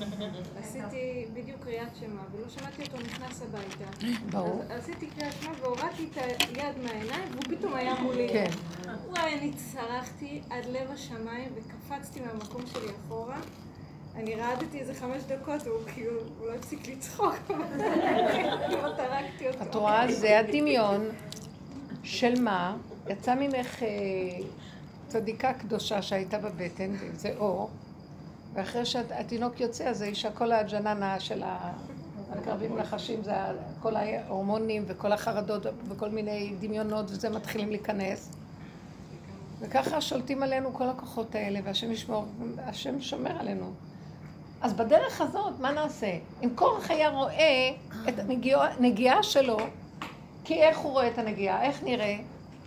עשיתי 0.60 1.26
בדיוק 1.34 1.64
קריאת 1.64 1.96
שמע, 2.00 2.22
ולא 2.32 2.50
שמעתי 2.50 2.82
אותו 2.82 2.98
נכנס 2.98 3.42
הביתה. 3.42 4.18
ברור. 4.30 4.64
עשיתי 4.70 5.08
קריאת 5.08 5.34
שמע 5.42 5.52
והורדתי 5.62 6.08
את 6.12 6.18
היד 6.18 6.78
מהעיניים, 6.84 7.30
והוא 7.32 7.58
פתאום 7.58 7.74
היה 7.74 7.96
מולי. 8.02 8.30
כן. 8.34 8.50
וואי, 9.10 9.34
אני 9.40 9.52
צרחתי 9.54 10.42
עד 10.50 10.66
לב 10.66 10.92
השמיים 10.92 11.50
וקפצתי 11.56 12.20
מהמקום 12.20 12.62
שלי 12.66 12.92
אחורה. 13.06 13.40
אני 14.16 14.36
רעדתי 14.36 14.80
איזה 14.80 14.94
חמש 14.94 15.24
דקות, 15.28 15.68
והוא 15.68 15.80
כאילו, 15.94 16.20
הוא 16.40 16.48
לא 16.48 16.54
הפסיק 16.54 16.88
לצחוק, 16.88 17.36
כמעט 17.48 19.00
הרגתי 19.00 19.48
אותו. 19.48 19.62
את 19.62 19.76
רואה? 19.76 20.12
זה 20.12 20.40
הדמיון 20.40 21.10
של 22.04 22.42
מה? 22.42 22.78
יצא 23.10 23.36
ממך 23.36 23.84
אה, 23.84 23.88
צדיקה 25.08 25.54
קדושה 25.54 26.02
שהייתה 26.02 26.38
בבטן, 26.38 26.96
זה 27.16 27.34
אור, 27.38 27.70
ואחרי 28.54 28.86
שהתינוק 28.86 29.60
יוצא, 29.60 29.84
אז 29.84 30.02
האישה, 30.02 30.32
כל 30.32 30.52
הג'ננה 30.52 31.20
של 31.20 31.44
הקרבים 32.32 32.78
נחשים, 32.78 33.24
זה 33.24 33.34
כל 33.80 33.96
ההורמונים 33.96 34.84
וכל 34.88 35.12
החרדות 35.12 35.66
וכל 35.90 36.10
מיני 36.10 36.54
דמיונות, 36.60 37.06
וזה 37.12 37.30
מתחילים 37.30 37.70
להיכנס. 37.70 38.30
וככה 39.60 40.02
שולטים 40.02 40.44
עלינו 40.44 40.74
כל 40.74 40.90
הכוחות 40.90 41.36
האלה, 41.36 41.60
והשם 41.64 41.92
ישמור, 41.92 42.26
השם 42.58 43.02
שומר 43.02 43.40
עלינו. 43.40 43.74
אז 44.62 44.74
בדרך 44.74 45.22
הזאת, 45.22 45.60
מה 45.60 45.72
נעשה? 45.72 46.18
אם 46.44 46.50
קורח 46.56 46.92
היה 46.92 47.10
רואה 47.10 47.72
את 48.10 48.20
הנגיעה 48.20 49.24
שלו, 49.24 49.58
כי 50.44 50.54
איך 50.54 50.78
הוא 50.78 50.92
רואה 50.92 51.08
את 51.08 51.18
הנגיעה? 51.18 51.64
איך 51.64 51.84
נראה? 51.84 52.18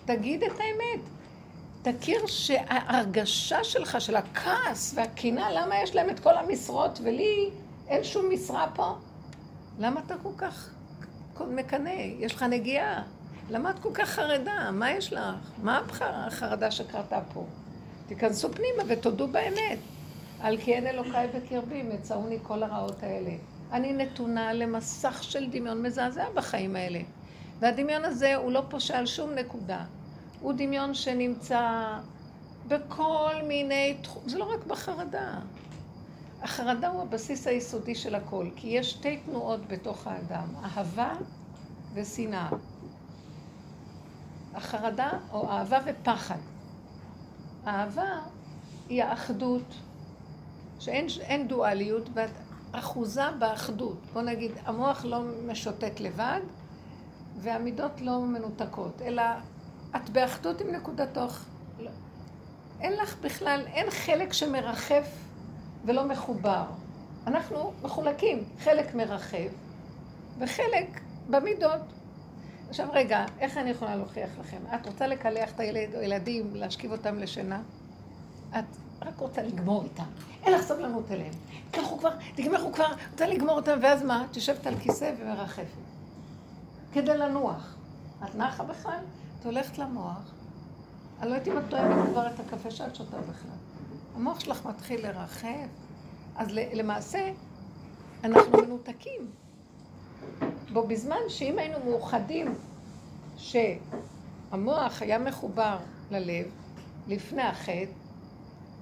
תגיד 0.04 0.42
את 0.42 0.52
האמת. 0.52 1.04
תכיר 1.84 2.26
שההרגשה 2.26 3.64
שלך, 3.64 4.00
של 4.00 4.16
הכעס 4.16 4.94
והקנאה, 4.96 5.52
למה 5.52 5.82
יש 5.82 5.94
להם 5.94 6.10
את 6.10 6.20
כל 6.20 6.36
המשרות 6.36 7.00
ולי 7.04 7.50
אין 7.88 8.04
שום 8.04 8.30
משרה 8.30 8.66
פה? 8.74 8.94
למה 9.78 10.00
אתה 10.06 10.14
כל 10.22 10.32
כך 10.36 10.70
מקנא? 11.40 11.90
יש 12.18 12.34
לך 12.34 12.42
נגיעה. 12.42 13.02
למה 13.50 13.70
את 13.70 13.78
כל 13.78 13.90
כך 13.94 14.08
חרדה? 14.08 14.70
מה 14.72 14.90
יש 14.90 15.12
לך? 15.12 15.20
מה 15.62 15.80
החרדה 16.00 16.70
שקרתה 16.70 17.20
פה? 17.34 17.44
תיכנסו 18.06 18.52
פנימה 18.52 18.82
ותודו 18.86 19.28
באמת. 19.28 19.78
על 20.40 20.58
כי 20.58 20.74
אין 20.74 20.86
אלוקיי 20.86 21.28
בקרבי, 21.34 21.82
מצאוני 21.82 22.38
כל 22.42 22.62
הרעות 22.62 23.02
האלה. 23.02 23.30
אני 23.72 23.92
נתונה 23.92 24.52
למסך 24.52 25.22
של 25.22 25.50
דמיון 25.50 25.82
מזעזע 25.82 26.26
בחיים 26.34 26.76
האלה. 26.76 27.00
והדמיון 27.60 28.04
הזה 28.04 28.36
הוא 28.36 28.52
לא 28.52 28.62
פושע 28.70 28.98
על 28.98 29.06
שום 29.06 29.30
נקודה. 29.30 29.84
הוא 30.40 30.52
דמיון 30.56 30.94
שנמצא 30.94 31.98
בכל 32.68 33.34
מיני 33.48 33.96
תחומים, 34.02 34.28
זה 34.28 34.38
לא 34.38 34.44
רק 34.44 34.66
בחרדה. 34.66 35.38
החרדה 36.42 36.88
הוא 36.88 37.02
הבסיס 37.02 37.46
היסודי 37.46 37.94
של 37.94 38.14
הכל, 38.14 38.46
כי 38.56 38.68
יש 38.68 38.90
שתי 38.90 39.16
תנועות 39.16 39.68
בתוך 39.68 40.06
האדם, 40.06 40.48
אהבה 40.64 41.12
ושנאה. 41.94 42.48
החרדה 44.54 45.10
או 45.32 45.50
אהבה 45.50 45.78
ופחד. 45.86 46.38
אהבה 47.66 48.20
היא 48.88 49.04
האחדות, 49.04 49.74
שאין 50.80 51.06
אין 51.20 51.48
דואליות, 51.48 52.08
ואת 52.14 52.30
אחוזה 52.72 53.30
באחדות. 53.38 53.98
בוא 54.12 54.22
נגיד, 54.22 54.52
המוח 54.64 55.04
לא 55.04 55.20
משוטט 55.46 56.00
לבד, 56.00 56.40
והמידות 57.40 58.00
לא 58.00 58.20
מנותקות, 58.20 59.02
אלא 59.02 59.22
את 59.96 60.10
באחדות 60.10 60.60
עם 60.60 60.70
נקודתו. 60.70 61.26
לא. 61.78 61.90
אין 62.80 62.92
לך 62.92 63.16
בכלל, 63.20 63.64
אין 63.66 63.90
חלק 63.90 64.32
שמרחף 64.32 65.08
ולא 65.84 66.04
מחובר. 66.04 66.64
אנחנו 67.26 67.72
מחולקים, 67.82 68.44
חלק 68.58 68.94
מרחב 68.94 69.48
וחלק 70.38 71.00
במידות. 71.30 71.80
עכשיו 72.68 72.88
רגע, 72.92 73.24
איך 73.40 73.58
אני 73.58 73.70
יכולה 73.70 73.96
להוכיח 73.96 74.30
לכם? 74.40 74.58
את 74.74 74.86
רוצה 74.86 75.06
לקלח 75.06 75.50
את 75.50 75.60
הילד 75.60 75.94
או 75.94 76.00
ילדים, 76.00 76.50
להשכיב 76.54 76.92
אותם 76.92 77.18
לשינה? 77.18 77.60
את 78.58 78.64
רק 79.02 79.18
רוצה 79.18 79.42
לגמור 79.42 79.82
איתם. 79.82 80.04
אין 80.44 80.52
לך 80.52 80.62
סבלנות 80.62 81.10
אליהם. 81.10 81.32
תלכו 81.70 81.98
כבר, 81.98 82.10
תגמרו 82.34 82.72
כבר, 82.72 82.92
רוצה 83.10 83.26
לגמור 83.26 83.56
אותם, 83.56 83.78
ואז 83.82 84.02
מה? 84.02 84.24
את 84.30 84.36
יושבת 84.36 84.66
על 84.66 84.74
כיסא 84.78 85.12
ומרחפת. 85.20 85.64
כדי 86.92 87.16
לנוח. 87.16 87.76
את 88.24 88.34
נחה 88.34 88.64
בכלל? 88.64 88.98
את 89.44 89.48
הולכת 89.48 89.78
למוח. 89.78 90.32
אני 91.20 91.30
לא 91.30 91.34
יודעת 91.34 91.48
אם 91.48 91.58
את 91.58 91.62
טועמת 91.70 92.08
כבר 92.10 92.26
את 92.26 92.40
הקפה 92.40 92.70
שאת 92.70 92.96
שותה 92.96 93.16
בכלל. 93.16 93.56
המוח 94.14 94.40
שלך 94.40 94.66
מתחיל 94.66 95.06
לרחב. 95.06 95.68
אז 96.36 96.48
למעשה, 96.52 97.30
אנחנו 98.24 98.58
מנותקים. 98.62 99.30
בו 100.72 100.86
בזמן 100.86 101.16
שאם 101.28 101.58
היינו 101.58 101.78
מאוחדים, 101.84 102.54
שהמוח 103.36 105.02
היה 105.02 105.18
מחובר 105.18 105.76
ללב 106.10 106.46
לפני 107.06 107.42
החטא, 107.42 107.92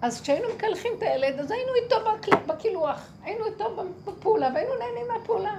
אז 0.02 0.21
כשהיינו 0.21 0.49
מקלחים 0.54 0.92
את 0.99 1.02
הילד, 1.02 1.38
אז 1.38 1.50
היינו 1.50 1.71
איתו 1.75 1.97
בקילוח, 2.47 3.12
היינו 3.23 3.47
איתו 3.47 3.85
בפעולה, 4.04 4.50
והיינו 4.54 4.73
נהנים 4.75 5.07
מהפעולה. 5.12 5.59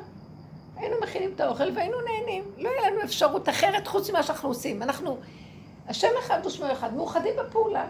היינו 0.77 0.95
מכינים 1.03 1.31
את 1.35 1.39
האוכל 1.39 1.69
והיינו 1.75 1.97
נהנים. 2.01 2.43
לא 2.57 2.69
היה 2.69 2.91
לנו 2.91 3.03
אפשרות 3.03 3.49
אחרת 3.49 3.87
חוץ 3.87 4.09
ממה 4.09 4.23
שאנחנו 4.23 4.49
עושים. 4.49 4.83
אנחנו, 4.83 5.17
השם 5.87 6.07
אחד 6.19 6.45
ושמו 6.45 6.71
אחד, 6.71 6.93
מאוחדים 6.93 7.33
בפעולה. 7.39 7.85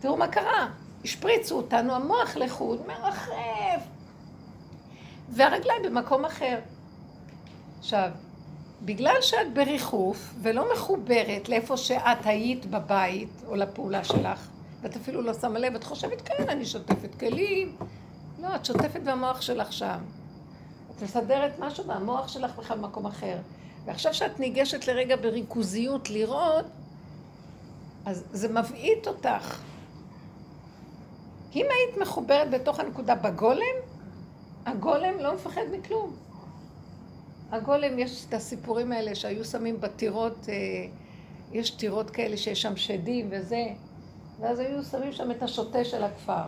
תראו 0.00 0.16
מה 0.16 0.28
קרה. 0.28 0.68
השפריצו 1.04 1.56
אותנו, 1.56 1.94
המוח 1.94 2.36
לחוד, 2.36 2.86
מרחב. 2.86 3.80
והרגליים 5.28 5.82
במקום 5.82 6.24
אחר. 6.24 6.58
עכשיו, 7.78 8.10
בגלל 8.82 9.16
שאת 9.20 9.54
בריחוף 9.54 10.34
ולא 10.42 10.72
מחוברת 10.72 11.48
לאיפה 11.48 11.76
שאת 11.76 12.26
היית 12.26 12.66
בבית 12.66 13.42
או 13.46 13.56
לפעולה 13.56 14.04
שלך, 14.04 14.48
ואת 14.82 14.96
אפילו 14.96 15.22
לא 15.22 15.34
שמה 15.34 15.58
לב, 15.58 15.74
את 15.74 15.84
חושבת, 15.84 16.28
כן, 16.28 16.48
אני 16.48 16.66
שוטפת 16.66 17.14
כלים. 17.14 17.76
לא, 18.42 18.54
את 18.54 18.64
שוטפת 18.64 19.00
במוח 19.00 19.40
שלך 19.40 19.72
שם. 19.72 19.98
מסדרת 21.02 21.58
משהו 21.58 21.86
והמוח 21.86 22.28
שלך 22.28 22.56
בכלל 22.58 22.78
במקום 22.78 23.06
אחר. 23.06 23.36
ועכשיו 23.84 24.14
שאת 24.14 24.40
ניגשת 24.40 24.86
לרגע 24.86 25.16
בריכוזיות 25.16 26.10
לראות, 26.10 26.64
אז 28.06 28.24
זה 28.32 28.48
מבעית 28.48 29.06
אותך. 29.06 29.60
אם 31.54 31.66
היית 31.70 31.96
מחוברת 32.00 32.50
בתוך 32.50 32.80
הנקודה 32.80 33.14
בגולם, 33.14 33.76
הגולם 34.66 35.18
לא 35.20 35.34
מפחד 35.34 35.62
מכלום. 35.72 36.16
הגולם, 37.50 37.98
יש 37.98 38.24
את 38.28 38.34
הסיפורים 38.34 38.92
האלה 38.92 39.14
שהיו 39.14 39.44
שמים 39.44 39.80
בטירות, 39.80 40.48
אה, 40.48 40.54
יש 41.52 41.70
טירות 41.70 42.10
כאלה 42.10 42.36
שיש 42.36 42.62
שם 42.62 42.76
שדים 42.76 43.28
וזה, 43.30 43.66
ואז 44.40 44.58
היו 44.58 44.84
שמים 44.84 45.12
שם 45.12 45.30
את 45.30 45.42
השוטה 45.42 45.84
של 45.84 46.04
הכפר. 46.04 46.42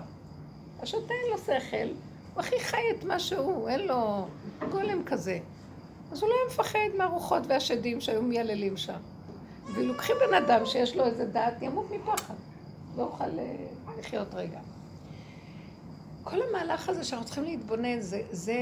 השוטה 0.82 1.14
אין 1.14 1.30
לו 1.30 1.38
שכל, 1.38 1.94
הוא 2.34 2.40
הכי 2.40 2.60
חי 2.60 2.82
את 2.98 3.04
מה 3.04 3.18
שהוא, 3.18 3.68
אין 3.68 3.86
לו 3.86 4.26
גולם 4.70 5.04
כזה. 5.04 5.38
אז 6.12 6.22
הוא 6.22 6.30
לא 6.30 6.34
היה 6.34 6.44
מפחד 6.50 6.78
מהרוחות 6.98 7.42
והשדים 7.46 8.00
שהיו 8.00 8.22
מייללים 8.22 8.76
שם. 8.76 8.98
ולוקחים 9.74 10.16
בן 10.28 10.34
אדם 10.34 10.66
שיש 10.66 10.96
לו 10.96 11.04
איזה 11.04 11.26
דעת, 11.26 11.62
ימות 11.62 11.86
מפחד. 11.90 12.34
לא 12.96 13.02
יוכל 13.02 13.38
אה, 13.38 13.54
לחיות 13.98 14.34
רגע. 14.34 14.60
כל 16.24 16.42
המהלך 16.42 16.88
הזה 16.88 17.04
שאנחנו 17.04 17.26
צריכים 17.26 17.44
להתבונן, 17.44 18.00
זה, 18.00 18.22
זה, 18.30 18.56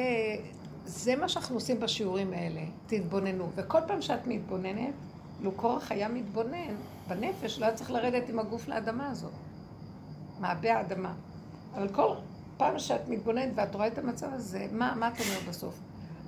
זה 0.84 1.16
מה 1.16 1.28
שאנחנו 1.28 1.54
עושים 1.54 1.80
בשיעורים 1.80 2.32
האלה. 2.32 2.60
תתבוננו. 2.86 3.48
וכל 3.54 3.78
פעם 3.86 4.02
שאת 4.02 4.26
מתבוננת, 4.26 4.94
לו 5.40 5.52
קורח 5.52 5.92
היה 5.92 6.08
מתבונן, 6.08 6.74
בנפש 7.08 7.58
לא 7.58 7.66
היה 7.66 7.74
צריך 7.74 7.90
לרדת 7.90 8.28
עם 8.28 8.38
הגוף 8.38 8.68
לאדמה 8.68 9.10
הזאת. 9.10 9.32
מעבה 10.40 10.76
האדמה. 10.76 11.14
אבל 11.74 11.88
כל 11.88 12.14
פעם 12.60 12.78
שאת 12.78 13.08
מתבוננת 13.08 13.52
ואת 13.54 13.74
רואה 13.74 13.86
את 13.86 13.98
המצב 13.98 14.26
הזה, 14.32 14.66
מה, 14.72 14.94
מה 14.96 15.08
את 15.08 15.20
אומרת 15.20 15.48
בסוף? 15.48 15.74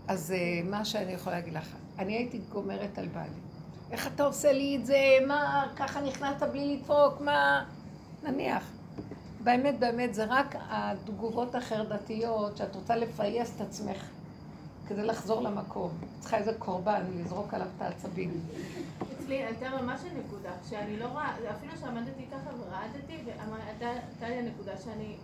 אז 0.09 0.35
uh, 0.37 0.71
מה 0.71 0.85
שאני 0.85 1.13
יכולה 1.13 1.37
להגיד 1.37 1.55
לך, 1.55 1.69
אני 1.99 2.13
הייתי 2.13 2.41
גומרת 2.53 2.99
על 2.99 3.09
בעלי. 3.09 3.29
איך 3.91 4.07
אתה 4.07 4.25
עושה 4.25 4.53
לי 4.53 4.77
את 4.77 4.87
זה? 4.87 4.99
מה, 5.27 5.67
ככה 5.77 6.01
נכנסת 6.01 6.43
בלי 6.53 6.77
לדפוק? 6.77 7.21
מה? 7.21 7.65
נניח. 8.23 8.71
באמת, 9.45 9.79
באמת, 9.79 10.15
זה 10.15 10.25
רק 10.25 10.57
התגובות 10.71 11.55
החרדתיות, 11.55 12.57
שאת 12.57 12.75
רוצה 12.75 12.97
לפייס 12.97 13.53
את 13.57 13.61
עצמך 13.61 14.05
כדי 14.89 15.03
לחזור 15.03 15.43
למקום. 15.43 15.91
צריכה 16.21 16.37
איזה 16.37 16.53
קורבן, 16.59 17.03
לזרוק 17.15 17.55
עליו 17.55 17.67
את 17.77 17.83
העצבים. 17.83 18.41
אצלי 19.13 19.35
הייתה 19.35 19.69
ממש 19.83 20.01
הנקודה, 20.11 20.51
שאני 20.71 20.97
לא 20.97 21.07
רואה, 21.07 21.35
אפילו 21.51 21.73
שעמדתי 21.81 22.25
ככה 22.33 22.51
ורעדתי, 22.61 23.17
והייתה 23.27 24.29
לי 24.29 24.35
הנקודה 24.35 24.73
שאני, 24.85 25.17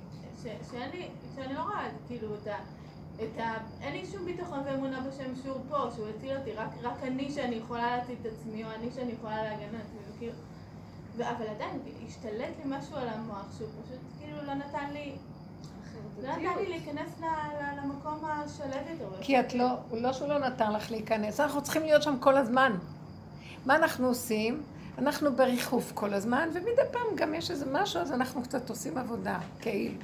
שאני, 0.43 1.09
שאני 1.37 1.55
לא 1.55 1.63
רואה 1.63 1.89
כאילו 2.09 2.35
את 2.35 2.47
ה... 2.47 2.57
את 3.25 3.41
ה... 3.41 3.55
אין 3.81 3.93
לי 3.93 4.07
שום 4.07 4.25
ביטחון 4.25 4.61
ואמונה 4.65 5.01
בשם 5.01 5.37
שהוא 5.43 5.57
פה, 5.69 5.77
שהוא 5.95 6.07
הציל 6.17 6.37
אותי, 6.37 6.53
רק, 6.53 6.71
רק 6.83 7.03
אני 7.03 7.31
שאני 7.31 7.55
יכולה 7.55 7.97
להציל 7.97 8.17
את 8.21 8.27
עצמי, 8.27 8.65
או 8.65 8.69
אני 8.71 8.91
שאני 8.95 9.13
יכולה 9.13 9.43
להגן 9.43 9.75
על 9.75 9.81
עצמי, 9.81 9.99
כאילו... 10.19 10.33
אבל 11.19 11.47
עדיין, 11.47 11.81
השתלט 12.09 12.55
לי 12.65 12.65
משהו 12.65 12.97
על 12.97 13.09
המוח, 13.09 13.47
שהוא 13.59 13.69
פשוט 13.85 13.99
כאילו 14.19 14.43
לא 14.47 14.55
נתן 14.55 14.91
לי... 14.93 15.13
לא 16.23 16.29
נתן 16.29 16.59
לי 16.59 16.69
להיכנס 16.69 17.21
למקום 17.77 18.25
השלב 18.25 18.83
יותר. 18.91 19.09
כי 19.21 19.41
את 19.41 19.55
לא, 19.55 19.67
לא 19.93 20.13
שהוא 20.13 20.29
לא 20.29 20.39
נתן 20.39 20.73
לך 20.73 20.91
להיכנס, 20.91 21.41
אנחנו 21.41 21.63
צריכים 21.63 21.83
להיות 21.83 22.03
שם 22.03 22.17
כל 22.21 22.37
הזמן. 22.37 22.73
מה 23.67 23.77
אנחנו 23.77 24.07
עושים? 24.07 24.63
אנחנו 24.99 25.37
בריחוף 25.37 25.93
כל 25.95 26.15
הזמן, 26.15 26.49
ומדי 26.53 26.83
פעם 26.93 27.17
גם 27.17 27.35
יש 27.35 27.51
איזה 27.51 27.67
משהו, 27.73 28.01
אז 28.01 28.13
אנחנו 28.13 28.43
קצת 28.43 28.71
עושים 28.71 28.99
עבודה, 28.99 29.39
כאילו. 29.61 29.95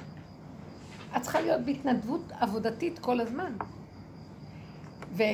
את 1.17 1.21
צריכה 1.21 1.41
להיות 1.41 1.61
בהתנדבות 1.61 2.31
עבודתית 2.39 2.99
כל 2.99 3.19
הזמן. 3.19 3.53
וה... 5.11 5.25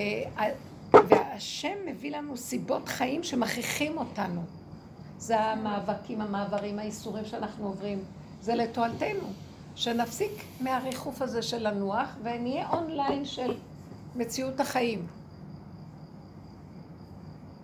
והשם 0.93 1.75
מביא 1.85 2.17
לנו 2.17 2.37
סיבות 2.37 2.89
חיים 2.89 3.23
שמכריחים 3.23 3.97
אותנו. 3.97 4.41
זה 5.17 5.39
המאבקים, 5.39 6.21
המעברים, 6.21 6.79
האיסורים 6.79 7.25
שאנחנו 7.25 7.67
עוברים. 7.67 8.03
זה 8.41 8.55
לתועלתנו. 8.55 9.27
שנפסיק 9.75 10.31
מהריחוף 10.59 11.21
הזה 11.21 11.41
של 11.41 11.67
לנוח 11.67 12.15
ונהיה 12.23 12.69
אונליין 12.69 13.25
של 13.25 13.57
מציאות 14.15 14.59
החיים. 14.59 15.07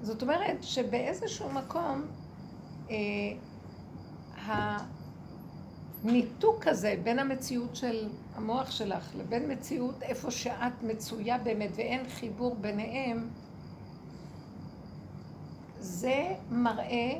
זאת 0.02 0.22
אומרת 0.22 0.64
שבאיזשהו 0.64 1.50
מקום 1.50 2.02
אה, 2.90 2.96
הניתוק 6.04 6.68
הזה 6.68 6.96
בין 7.04 7.20
המציאות 7.20 7.76
של 7.76 8.08
המוח 8.36 8.72
שלך 8.72 9.10
לבין 9.20 9.52
מציאות 9.52 10.04
איפה 10.04 10.32
שאת 10.32 10.84
מצויה 10.84 11.38
באמת 11.38 11.70
ואין 11.76 12.10
חיבור 12.10 12.56
ביניהם, 12.56 13.30
זה 15.80 16.26
מראה 16.52 17.20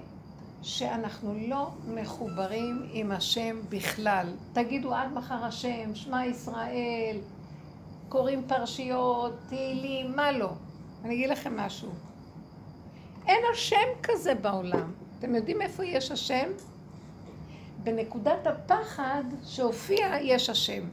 שאנחנו 0.62 1.34
לא 1.48 1.70
מחוברים 1.88 2.88
עם 2.92 3.12
השם 3.12 3.60
בכלל. 3.70 4.28
תגידו 4.54 4.94
עד 4.94 5.12
מחר 5.14 5.46
השם, 5.46 5.96
שמע 5.96 6.26
ישראל, 6.26 7.18
קוראים 8.10 8.44
פרשיות, 8.48 9.34
תהילים, 9.50 10.16
מה 10.16 10.32
לא? 10.32 10.50
אני 11.06 11.16
אגיד 11.16 11.30
לכם 11.30 11.58
משהו. 11.58 11.90
אין 13.28 13.42
השם 13.54 13.88
כזה 14.04 14.36
בעולם. 14.36 14.92
אתם 15.20 15.36
יודעים 15.36 15.62
איפה 15.62 15.86
יש 15.86 16.12
השם? 16.12 16.50
בנקודת 17.88 18.48
הפחד 18.48 19.24
שהופיע 19.46 20.18
יש 20.22 20.50
השם. 20.50 20.84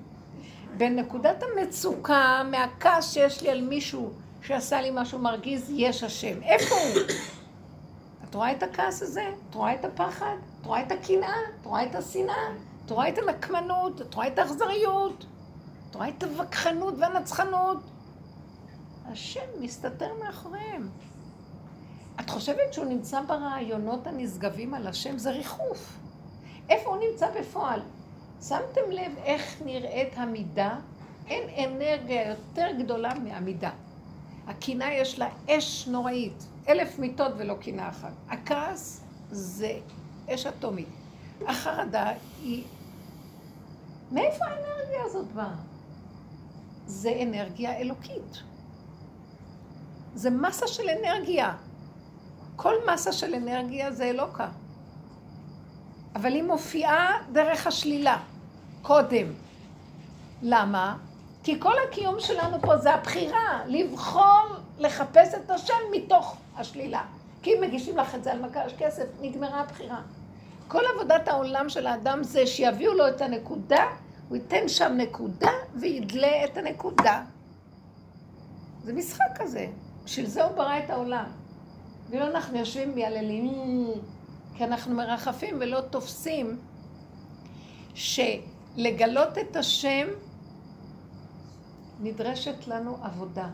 בנקודת 0.76 1.42
המצוקה, 1.42 2.42
מהכעס 2.50 3.12
שיש 3.12 3.42
לי 3.42 3.50
על 3.50 3.60
מישהו 3.60 4.10
שעשה 4.42 4.80
לי 4.80 4.90
משהו 4.92 5.18
מרגיז, 5.18 5.70
יש 5.70 6.02
השם. 6.02 6.42
איפה 6.42 6.74
הוא? 6.74 7.02
את 8.24 8.34
רואה 8.34 8.52
את 8.52 8.62
הכעס 8.62 9.02
הזה? 9.02 9.28
את 9.50 9.54
רואה 9.54 9.74
את 9.74 9.84
הפחד? 9.84 10.36
את 10.60 10.66
רואה 10.66 10.82
את 10.82 10.92
הקנאה? 10.92 11.36
את 11.60 11.66
רואה 11.66 11.84
את 11.84 11.94
השנאה? 11.94 12.48
את 12.86 12.90
רואה 12.90 13.08
את 13.08 13.18
הנקמנות? 13.18 14.00
את 14.00 14.14
רואה 14.14 14.26
את 14.26 14.38
האכזריות? 14.38 15.26
את 15.90 15.94
רואה 15.94 16.08
את 16.08 16.22
הווכחנות 16.22 16.94
והנצחנות? 16.98 17.78
השם 19.06 19.46
מסתתר 19.60 20.10
מאחוריהם. 20.24 20.88
את 22.20 22.30
חושבת 22.30 22.72
שהוא 22.72 22.86
נמצא 22.86 23.20
ברעיונות 23.20 24.06
הנשגבים 24.06 24.74
על 24.74 24.86
השם? 24.86 25.18
זה 25.18 25.30
ריחוף. 25.30 26.03
איפה 26.68 26.90
הוא 26.90 27.04
נמצא 27.10 27.40
בפועל? 27.40 27.80
שמתם 28.42 28.90
לב 28.90 29.12
איך 29.24 29.62
נראית 29.64 30.12
המידה? 30.16 30.76
אין 31.26 31.70
אנרגיה 31.70 32.28
יותר 32.28 32.66
גדולה 32.78 33.14
מהמידה. 33.14 33.70
הקינה 34.46 34.92
יש 34.92 35.18
לה 35.18 35.28
אש 35.50 35.88
נוראית. 35.88 36.46
אלף 36.68 36.98
מיטות 36.98 37.32
ולא 37.36 37.54
קינה 37.54 37.88
אחת. 37.88 38.12
הכעס 38.28 39.00
זה 39.30 39.78
אש 40.28 40.46
אטומית. 40.46 40.88
החרדה 41.46 42.12
היא... 42.42 42.64
מאיפה 44.12 44.44
האנרגיה 44.44 45.02
הזאת 45.04 45.26
באה? 45.32 45.54
זה 46.86 47.18
אנרגיה 47.22 47.76
אלוקית. 47.76 48.42
זה 50.14 50.30
מסה 50.30 50.66
של 50.66 50.88
אנרגיה. 50.88 51.56
כל 52.56 52.74
מסה 52.92 53.12
של 53.12 53.34
אנרגיה 53.34 53.92
זה 53.92 54.04
אלוקה. 54.04 54.48
אבל 56.14 56.32
היא 56.32 56.42
מופיעה 56.42 57.18
דרך 57.32 57.66
השלילה, 57.66 58.18
קודם. 58.82 59.26
למה? 60.42 60.96
כי 61.42 61.60
כל 61.60 61.74
הקיום 61.88 62.20
שלנו 62.20 62.60
פה 62.60 62.76
זה 62.76 62.94
הבחירה, 62.94 63.62
לבחור 63.66 64.46
לחפש 64.78 65.34
את 65.34 65.50
השם 65.50 65.74
מתוך 65.92 66.36
השלילה. 66.56 67.02
כי 67.42 67.50
אם 67.50 67.60
מגישים 67.60 67.96
לך 67.96 68.14
את 68.14 68.24
זה 68.24 68.32
על 68.32 68.42
מקש 68.42 68.72
כסף, 68.78 69.04
נגמרה 69.20 69.60
הבחירה. 69.60 70.00
כל 70.68 70.82
עבודת 70.94 71.28
העולם 71.28 71.68
של 71.68 71.86
האדם 71.86 72.22
זה 72.22 72.46
שיביאו 72.46 72.94
לו 72.94 73.08
את 73.08 73.20
הנקודה, 73.20 73.86
הוא 74.28 74.36
ייתן 74.36 74.68
שם 74.68 74.92
נקודה 74.96 75.50
וידלה 75.74 76.44
את 76.44 76.56
הנקודה. 76.56 77.22
זה 78.84 78.92
משחק 78.92 79.24
כזה. 79.34 79.66
בשביל 80.04 80.26
זה 80.26 80.44
הוא 80.44 80.56
ברא 80.56 80.78
את 80.78 80.90
העולם. 80.90 81.24
ואילו 82.10 82.26
אנחנו 82.26 82.58
יושבים 82.58 82.94
מייללים, 82.94 83.86
כי 84.56 84.64
אנחנו 84.64 84.94
מרחפים 84.94 85.56
ולא 85.60 85.80
תופסים 85.80 86.58
שלגלות 87.94 89.38
את 89.38 89.56
השם 89.56 90.08
נדרשת 92.00 92.66
לנו 92.66 92.96
עבודה. 93.02 93.48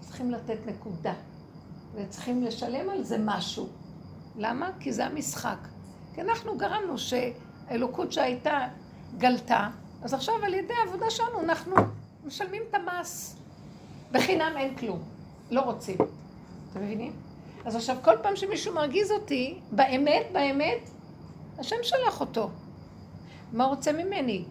צריכים 0.00 0.30
לתת 0.30 0.58
נקודה. 0.66 1.14
וצריכים 1.94 2.42
לשלם 2.42 2.90
על 2.90 3.02
זה 3.02 3.16
משהו. 3.24 3.68
למה? 4.36 4.70
כי 4.80 4.92
זה 4.92 5.06
המשחק. 5.06 5.58
כי 6.14 6.20
אנחנו 6.20 6.58
גרמנו 6.58 6.94
שהאלוקות 6.98 8.12
שהייתה 8.12 8.68
גלתה, 9.18 9.68
אז 10.02 10.14
עכשיו 10.14 10.34
על 10.44 10.54
ידי 10.54 10.74
העבודה 10.84 11.10
שלנו 11.10 11.40
אנחנו 11.40 11.76
משלמים 12.24 12.62
את 12.70 12.74
המס. 12.74 13.36
בחינם 14.12 14.52
אין 14.56 14.76
כלום. 14.76 15.02
לא 15.50 15.60
רוצים. 15.60 15.96
אתם 16.70 16.82
מבינים? 16.82 17.25
אז 17.66 17.76
עכשיו 17.76 17.96
כל 18.02 18.16
פעם 18.22 18.36
שמישהו 18.36 18.74
מרגיז 18.74 19.12
אותי, 19.12 19.58
באמת, 19.72 20.26
באמת, 20.32 20.90
השם 21.58 21.76
שלח 21.82 22.20
אותו. 22.20 22.50
מה 23.52 23.64
רוצה 23.64 23.92
ממני? 23.92 24.44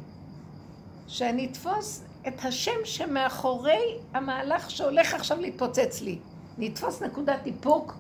שאני 1.08 1.46
אתפוס 1.46 2.04
את 2.28 2.46
השם 2.46 2.86
שמאחורי 2.86 3.98
המהלך 4.14 4.72
שהולך 4.72 5.14
עכשיו 5.14 5.42
להתפוצץ 5.42 6.02
לי. 6.02 6.20
נתפוס 6.58 7.02
נקודת 7.02 7.46
איפוק, 7.46 7.94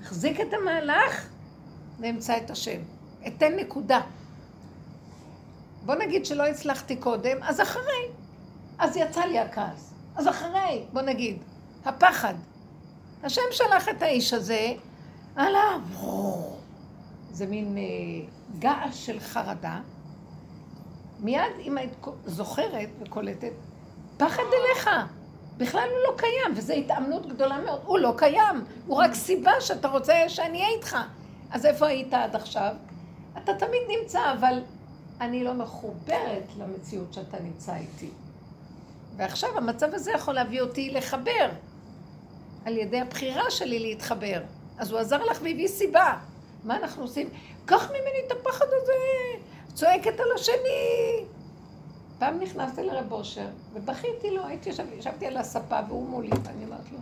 נחזיק 0.00 0.40
את 0.40 0.54
המהלך, 0.54 1.28
נמצא 1.98 2.36
את 2.36 2.50
השם. 2.50 2.80
אתן 3.26 3.56
נקודה. 3.56 4.00
בוא 5.84 5.94
נגיד 5.94 6.26
שלא 6.26 6.46
הצלחתי 6.46 6.96
קודם, 6.96 7.42
אז 7.42 7.60
אחרי. 7.60 8.08
אז 8.78 8.96
יצא 8.96 9.20
לי 9.20 9.38
הכעס. 9.38 9.94
אז 10.16 10.28
אחרי, 10.28 10.84
בוא 10.92 11.02
נגיד, 11.02 11.42
הפחד. 11.84 12.34
השם 13.22 13.42
שלח 13.50 13.88
את 13.88 14.02
האיש 14.02 14.32
הזה, 14.32 14.72
עליו. 15.36 15.80
זה 17.32 17.46
מין 17.46 17.78
אה, 17.78 17.82
געש 18.58 19.06
של 19.06 19.20
חרדה. 19.20 19.80
מיד, 21.20 21.52
אם 21.60 21.78
היית 21.78 21.92
זוכרת 22.26 22.88
וקולטת, 23.00 23.52
פחד 24.16 24.42
אליך. 24.52 24.90
בכלל 25.56 25.88
הוא 25.90 25.98
לא 26.12 26.18
קיים, 26.18 26.56
וזו 26.56 26.72
התאמנות 26.72 27.26
גדולה 27.26 27.58
מאוד. 27.58 27.80
הוא 27.84 27.98
לא 27.98 28.14
קיים, 28.16 28.64
הוא 28.86 28.96
רק 28.96 29.14
סיבה 29.14 29.52
שאתה 29.60 29.88
רוצה 29.88 30.28
שאני 30.28 30.62
אהיה 30.62 30.76
איתך. 30.76 30.96
אז 31.50 31.66
איפה 31.66 31.86
היית 31.86 32.14
עד 32.14 32.36
עכשיו? 32.36 32.74
אתה 33.38 33.54
תמיד 33.54 33.82
נמצא, 33.88 34.32
אבל 34.32 34.62
אני 35.20 35.44
לא 35.44 35.54
מחוברת 35.54 36.44
למציאות 36.58 37.14
שאתה 37.14 37.36
נמצא 37.42 37.76
איתי. 37.76 38.10
ועכשיו 39.16 39.58
המצב 39.58 39.94
הזה 39.94 40.12
יכול 40.12 40.34
להביא 40.34 40.60
אותי 40.60 40.90
לחבר, 40.90 41.48
על 42.64 42.76
ידי 42.76 43.00
הבחירה 43.00 43.50
שלי 43.50 43.78
להתחבר. 43.78 44.42
אז 44.78 44.90
הוא 44.90 45.00
עזר 45.00 45.24
לך 45.24 45.38
והביא 45.42 45.68
סיבה. 45.68 46.18
מה 46.64 46.76
אנחנו 46.76 47.02
עושים? 47.02 47.28
קח 47.64 47.90
ממני 47.90 48.26
את 48.26 48.32
הפחד 48.32 48.66
הזה, 48.82 48.92
צועקת 49.74 50.20
על 50.20 50.32
השני. 50.34 51.24
פעם 52.18 52.40
נכנסתי 52.40 52.82
לרב 52.82 53.12
אושר, 53.12 53.46
ובכיתי 53.72 54.30
לו, 54.30 54.46
הייתי 54.46 54.70
ישב, 54.70 54.84
ישבתי 54.98 55.26
על 55.26 55.36
הספה 55.36 55.80
והוא 55.88 56.08
מולי, 56.08 56.30
ואני 56.44 56.64
אומרת 56.64 56.92
לו, 56.92 56.98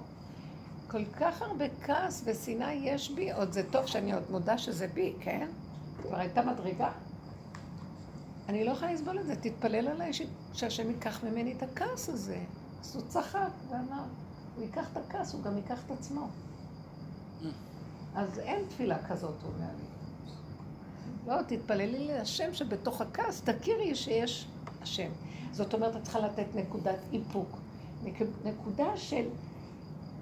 כל 0.90 1.05
כך 1.05 1.42
הרבה 1.42 1.64
כעס 1.83 2.23
ושנאה 2.25 2.73
יש 2.73 3.11
בי, 3.11 3.33
עוד 3.33 3.53
זה 3.53 3.62
טוב 3.70 3.87
שאני 3.87 4.12
עוד 4.12 4.23
מודה 4.31 4.59
שזה 4.59 4.87
בי, 4.87 5.12
כן? 5.20 5.46
כבר 6.03 6.16
הייתה 6.16 6.42
מדרגה. 6.42 6.90
אני 8.49 8.64
לא 8.64 8.70
יכולה 8.70 8.92
לסבול 8.92 9.18
את 9.18 9.27
זה, 9.27 9.37
תתפלל 9.37 9.88
עליי 9.88 10.11
שהשם 10.53 10.90
ייקח 10.90 11.25
ממני 11.25 11.53
את 11.53 11.62
הכעס 11.62 12.09
הזה. 12.09 12.38
אז 12.81 12.96
הוא 12.96 13.03
צחק 13.09 13.51
ואמר, 13.70 14.03
הוא 14.61 14.66
ייקח 14.66 14.92
את 14.92 14.96
הכעס, 14.96 15.35
הוא 15.35 15.42
גם 15.42 15.57
ייקח 15.57 15.79
את 15.87 15.90
עצמו. 15.90 16.29
אז 18.14 18.38
אין 18.38 18.64
תפילה 18.68 19.09
כזאת, 19.09 19.35
הוא 19.42 19.53
אומר 19.55 19.70
לי. 19.77 19.85
לא, 21.27 21.42
תתפללי 21.42 22.09
להשם 22.09 22.55
שבתוך 22.55 23.01
הכעס 23.01 23.42
תכירי 23.42 23.94
שיש 23.94 24.46
השם. 24.83 25.11
זאת 25.53 25.75
אומרת, 25.75 25.96
את 25.96 26.03
צריכה 26.03 26.18
לתת 26.18 26.46
נקודת 26.55 26.99
איפוק. 27.12 27.49
נקודה 28.44 28.96
של 28.96 29.29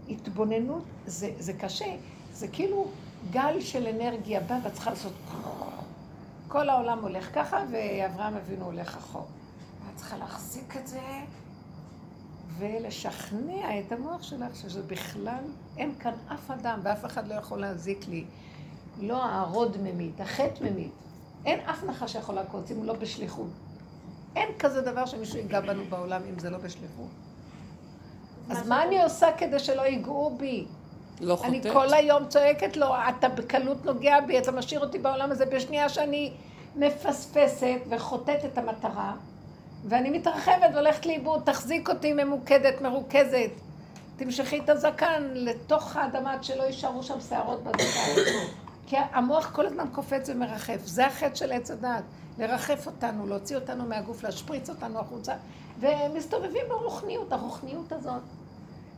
התבוננות, 0.09 0.85
זה, 1.07 1.33
זה 1.39 1.53
קשה, 1.53 1.97
זה 2.33 2.49
כאילו 2.49 2.87
גל 3.31 3.61
של 3.61 3.87
אנרגיה 3.87 4.41
בא 4.41 4.59
ואת 4.65 4.73
צריכה 4.73 4.91
לעשות... 4.91 5.13
כל 6.49 6.69
העולם 6.69 6.99
הולך 7.03 7.35
ככה, 7.35 7.65
ואברהם 7.71 8.35
אבינו 8.37 8.65
הולך 8.65 8.97
אחור. 8.97 9.27
ואת 9.87 9.97
צריכה 9.97 10.17
להחזיק 10.17 10.77
את 10.77 10.87
זה 10.87 11.01
ולשכנע 12.59 13.79
את 13.79 13.93
המוח 13.93 14.23
שלך 14.23 14.57
שזה 14.57 14.83
בכלל, 14.83 15.45
אין 15.77 15.95
כאן 16.01 16.13
אף 16.35 16.51
אדם 16.51 16.81
ואף 16.83 17.05
אחד 17.05 17.29
לא 17.29 17.35
יכול 17.35 17.61
להזיק 17.61 18.09
לי. 18.09 18.25
לא 19.01 19.25
הרוד 19.25 19.77
ממית, 19.83 20.21
החטא 20.21 20.65
ממית. 20.65 20.93
אין 21.47 21.61
אף 21.61 21.85
נחש 21.85 22.13
שיכול 22.13 22.35
לעקוץ 22.35 22.71
אם 22.71 22.77
הוא 22.77 22.85
לא 22.85 22.93
בשליחות. 22.93 23.51
אין 24.37 24.49
כזה 24.59 24.81
דבר 24.81 25.07
שמישהו 25.07 25.39
ייגע 25.39 25.61
בנו 25.61 25.85
בעולם 25.89 26.23
אם 26.31 26.39
זה 26.39 26.51
לא 26.51 26.59
בשליחות. 26.59 27.09
אז 28.51 28.69
מה 28.69 28.85
אני 28.85 29.03
עושה 29.03 29.27
כדי 29.39 29.59
שלא 29.59 29.83
ייגעו 29.83 30.37
בי? 30.37 30.67
לא 31.21 31.37
חוטאת. 31.37 31.51
אני 31.51 31.73
כל 31.73 31.95
היום 31.95 32.29
צועקת 32.29 32.77
לו, 32.77 32.87
אתה 33.09 33.29
בקלות 33.29 33.85
נוגע 33.85 34.21
בי, 34.21 34.39
אתה 34.39 34.53
משאיר 34.53 34.81
אותי 34.81 34.99
בעולם 34.99 35.31
הזה 35.31 35.47
בשנייה 35.47 35.89
שאני 35.89 36.33
מפספסת 36.77 37.79
וחוטאת 37.91 38.45
את 38.45 38.59
המטרה, 38.59 39.15
ואני 39.85 40.11
מתרחבת 40.11 40.71
והולכת 40.73 41.07
לאיבוד, 41.07 41.43
תחזיק 41.45 41.89
אותי 41.89 42.13
ממוקדת, 42.13 42.81
מרוכזת. 42.81 43.51
תמשכי 44.17 44.59
את 44.59 44.69
הזקן 44.69 45.23
לתוך 45.35 45.97
האדמה 45.97 46.33
עד 46.33 46.45
שלא 46.45 46.63
יישארו 46.63 47.03
שם 47.03 47.21
שערות 47.21 47.63
בזקן. 47.63 48.23
כי 48.87 48.97
המוח 49.13 49.51
כל 49.55 49.67
הזמן 49.67 49.85
קופץ 49.93 50.29
ומרחף. 50.29 50.81
זה 50.85 51.07
החטא 51.07 51.35
של 51.35 51.53
עץ 51.53 51.71
הדת. 51.71 52.03
לרחף 52.39 52.87
אותנו, 52.87 53.27
להוציא 53.27 53.57
אותנו 53.57 53.85
מהגוף, 53.85 54.23
להשפריץ 54.23 54.71
אותנו 54.71 54.99
החוצה. 54.99 55.35
ומסתובבים 55.81 56.67
ברוחניות. 56.69 57.33
הרוחניות 57.33 57.93
הזאת, 57.93 58.23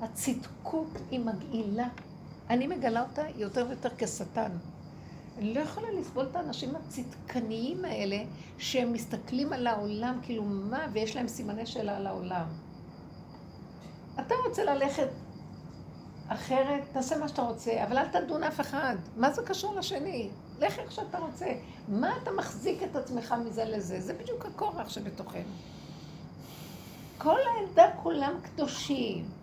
הצדקות 0.00 0.98
היא 1.10 1.20
מגעילה. 1.20 1.86
אני 2.50 2.66
מגלה 2.66 3.02
אותה 3.02 3.22
יותר 3.36 3.66
ויותר 3.68 3.88
כשטן. 3.98 4.50
אני 5.38 5.54
לא 5.54 5.60
יכולה 5.60 5.90
לסבול 5.90 6.26
את 6.30 6.36
האנשים 6.36 6.76
הצדקניים 6.76 7.84
האלה, 7.84 8.22
שהם 8.58 8.92
מסתכלים 8.92 9.52
על 9.52 9.66
העולם, 9.66 10.18
כאילו 10.22 10.42
מה, 10.44 10.86
ויש 10.92 11.16
להם 11.16 11.28
סימני 11.28 11.66
שאלה 11.66 11.96
על 11.96 12.06
העולם. 12.06 12.46
אתה 14.14 14.34
רוצה 14.46 14.64
ללכת 14.64 15.08
אחרת, 16.28 16.82
תעשה 16.92 17.18
מה 17.18 17.28
שאתה 17.28 17.42
רוצה, 17.42 17.84
אבל 17.84 17.98
אל 17.98 18.08
תדון 18.08 18.42
אף 18.42 18.60
אחד. 18.60 18.96
מה 19.16 19.30
זה 19.30 19.42
קשור 19.42 19.74
לשני? 19.74 20.30
לך 20.60 20.78
איך 20.78 20.92
שאתה 20.92 21.18
רוצה. 21.18 21.46
מה 21.88 22.16
אתה 22.22 22.30
מחזיק 22.32 22.82
את 22.82 22.96
עצמך 22.96 23.34
מזה 23.46 23.64
לזה? 23.64 24.00
זה 24.00 24.14
בדיוק 24.14 24.46
הכורח 24.46 24.88
שבתוכנו. 24.88 25.52
כל 27.18 27.38
העדה 27.40 27.90
כולם 28.02 28.32
קדושים. 28.42 29.39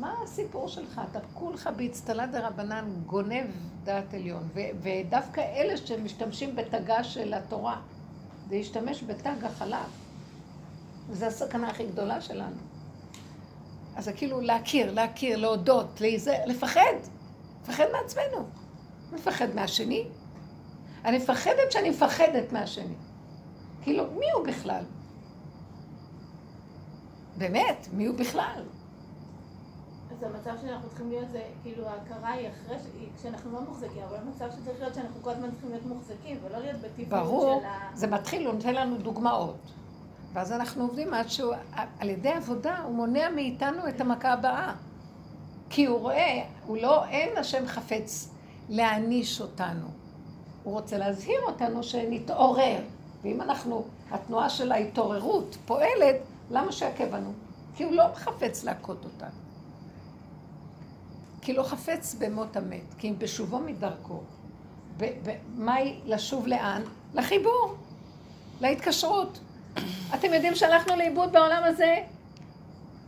מה 0.00 0.14
הסיפור 0.22 0.68
שלך? 0.68 1.00
אתה 1.10 1.18
כולך 1.34 1.70
באצטלה 1.76 2.26
דה 2.26 2.48
רבנן 2.48 2.84
גונב 3.06 3.46
דעת 3.84 4.14
עליון, 4.14 4.48
ו- 4.54 4.60
ודווקא 4.82 5.40
אלה 5.40 5.76
שמשתמשים 5.76 6.56
בתגה 6.56 7.04
של 7.04 7.34
התורה, 7.34 7.80
זה 8.48 8.56
להשתמש 8.56 9.02
בתג 9.02 9.44
החלב. 9.44 9.90
זו 11.12 11.26
הסכנה 11.26 11.68
הכי 11.68 11.86
גדולה 11.86 12.20
שלנו. 12.20 12.56
אז 13.96 14.04
זה 14.04 14.12
כאילו 14.12 14.40
להכיר, 14.40 14.92
להכיר, 14.92 15.38
להודות, 15.38 16.00
להיזהר, 16.00 16.46
לפחד. 16.46 16.94
לפחד 17.62 17.84
מעצמנו. 17.92 18.46
מפחד 19.12 19.54
מהשני. 19.54 20.04
אני 21.04 21.18
מפחדת 21.18 21.72
שאני 21.72 21.90
מפחדת 21.90 22.52
מהשני. 22.52 22.94
כאילו, 23.82 24.04
מי 24.18 24.30
הוא 24.30 24.46
בכלל? 24.46 24.84
באמת, 27.38 27.88
מי 27.92 28.06
הוא 28.06 28.18
בכלל? 28.18 28.62
אז 30.20 30.34
המצב 30.34 30.62
שאנחנו 30.62 30.88
צריכים 30.88 31.08
להיות 31.08 31.30
זה, 31.32 31.42
כאילו 31.62 31.88
ההכרה 31.88 32.30
היא 32.30 32.48
אחרי, 32.48 32.76
כשאנחנו 33.18 33.52
לא 33.52 33.60
מוחזקים, 33.60 34.02
אבל 34.08 34.16
המצב 34.16 34.46
שצריך 34.50 34.80
להיות 34.80 34.94
שאנחנו 34.94 35.22
כל 35.22 35.30
הזמן 35.30 35.50
צריכים 35.50 35.70
להיות 35.70 35.86
מוחזקים, 35.86 36.38
ולא 36.44 36.58
להיות 36.58 36.76
בטבעיות 36.76 37.08
של 37.08 37.14
ה... 37.14 37.20
ברור, 37.20 37.62
זה 37.94 38.06
מתחיל, 38.06 38.46
הוא 38.46 38.54
נותן 38.54 38.74
לנו 38.74 38.96
דוגמאות. 38.98 39.56
ואז 40.32 40.52
אנחנו 40.52 40.82
עובדים 40.82 41.14
עד 41.14 41.28
שהוא, 41.28 41.54
על 41.98 42.08
ידי 42.08 42.28
עבודה, 42.28 42.78
הוא 42.84 42.94
מונע 42.94 43.30
מאיתנו 43.30 43.88
את 43.88 44.00
המכה 44.00 44.32
הבאה. 44.32 44.74
כי 45.70 45.86
הוא 45.86 45.98
רואה, 45.98 46.44
הוא 46.66 46.76
לא, 46.76 47.04
אין 47.04 47.38
השם 47.38 47.66
חפץ 47.66 48.30
להעניש 48.68 49.40
אותנו. 49.40 49.86
הוא 50.64 50.74
רוצה 50.74 50.98
להזהיר 50.98 51.40
אותנו 51.46 51.82
שנתעורר. 51.82 52.80
ואם 53.22 53.40
אנחנו, 53.40 53.84
התנועה 54.10 54.50
של 54.50 54.72
ההתעוררות 54.72 55.56
פועלת, 55.66 56.16
למה 56.50 56.72
שיעכב 56.72 57.10
בנו? 57.10 57.32
כי 57.76 57.84
הוא 57.84 57.92
לא 57.92 58.04
חפץ 58.14 58.64
להכות 58.64 59.04
אותנו. 59.04 59.49
כי 61.42 61.52
לא 61.52 61.62
חפץ 61.62 62.14
במות 62.18 62.56
המת, 62.56 62.94
כי 62.98 63.08
אם 63.08 63.14
בשובו 63.18 63.58
מדרכו. 63.58 64.20
מהי 65.56 66.00
לשוב 66.06 66.46
לאן? 66.46 66.82
לחיבור, 67.14 67.74
להתקשרות. 68.60 69.38
אתם 70.14 70.34
יודעים 70.34 70.54
שהלכנו 70.54 70.96
לאיבוד 70.96 71.32
בעולם 71.32 71.62
הזה? 71.64 71.96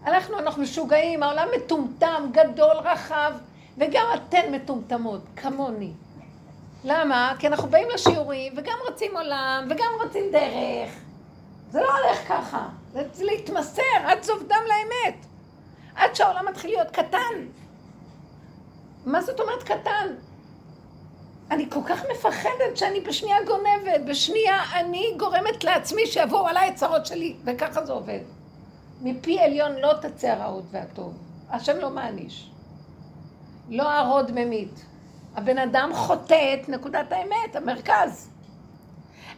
הלכנו, 0.02 0.38
אנחנו 0.38 0.62
משוגעים, 0.62 1.22
העולם 1.22 1.48
מטומטם, 1.56 2.30
גדול, 2.32 2.76
רחב, 2.76 3.32
וגם 3.78 4.06
אתן 4.14 4.52
מטומטמות, 4.52 5.20
כמוני. 5.36 5.92
למה? 6.84 7.34
כי 7.38 7.46
אנחנו 7.46 7.68
באים 7.68 7.88
לשיעורים, 7.94 8.52
וגם 8.56 8.78
רוצים 8.88 9.16
עולם, 9.16 9.68
וגם 9.70 9.88
רוצים 10.02 10.24
דרך. 10.32 10.90
זה 11.70 11.80
לא 11.80 11.88
הולך 11.98 12.28
ככה. 12.28 12.68
זה 12.92 13.24
להתמסר 13.24 13.82
עד 14.04 14.22
זוב 14.22 14.42
דם 14.48 14.62
לאמת. 14.68 15.26
עד 15.94 16.14
שהעולם 16.14 16.48
מתחיל 16.48 16.70
להיות 16.70 16.90
קטן. 16.90 17.46
מה 19.06 19.22
זאת 19.22 19.40
אומרת 19.40 19.62
קטן? 19.62 20.08
אני 21.50 21.70
כל 21.70 21.80
כך 21.86 22.02
מפחדת 22.12 22.76
שאני 22.76 23.00
בשנייה 23.00 23.36
גונבת, 23.46 24.00
בשנייה 24.06 24.62
אני 24.74 25.14
גורמת 25.16 25.64
לעצמי 25.64 26.06
שיבואו 26.06 26.48
עליי 26.48 26.68
את 26.68 26.74
צרות 26.74 27.06
שלי, 27.06 27.36
וככה 27.44 27.84
זה 27.84 27.92
עובד. 27.92 28.20
מפי 29.02 29.40
עליון 29.40 29.72
לא 29.72 29.92
תצא 30.00 30.28
הרעות 30.28 30.64
והטוב. 30.70 31.14
השם 31.50 31.76
לא 31.76 31.90
מעניש. 31.90 32.50
לא 33.68 33.90
הרוד 33.90 34.32
ממית. 34.34 34.84
הבן 35.34 35.58
אדם 35.58 35.90
חוטא 35.94 36.54
את 36.54 36.68
נקודת 36.68 37.12
האמת, 37.12 37.56
המרכז. 37.56 38.30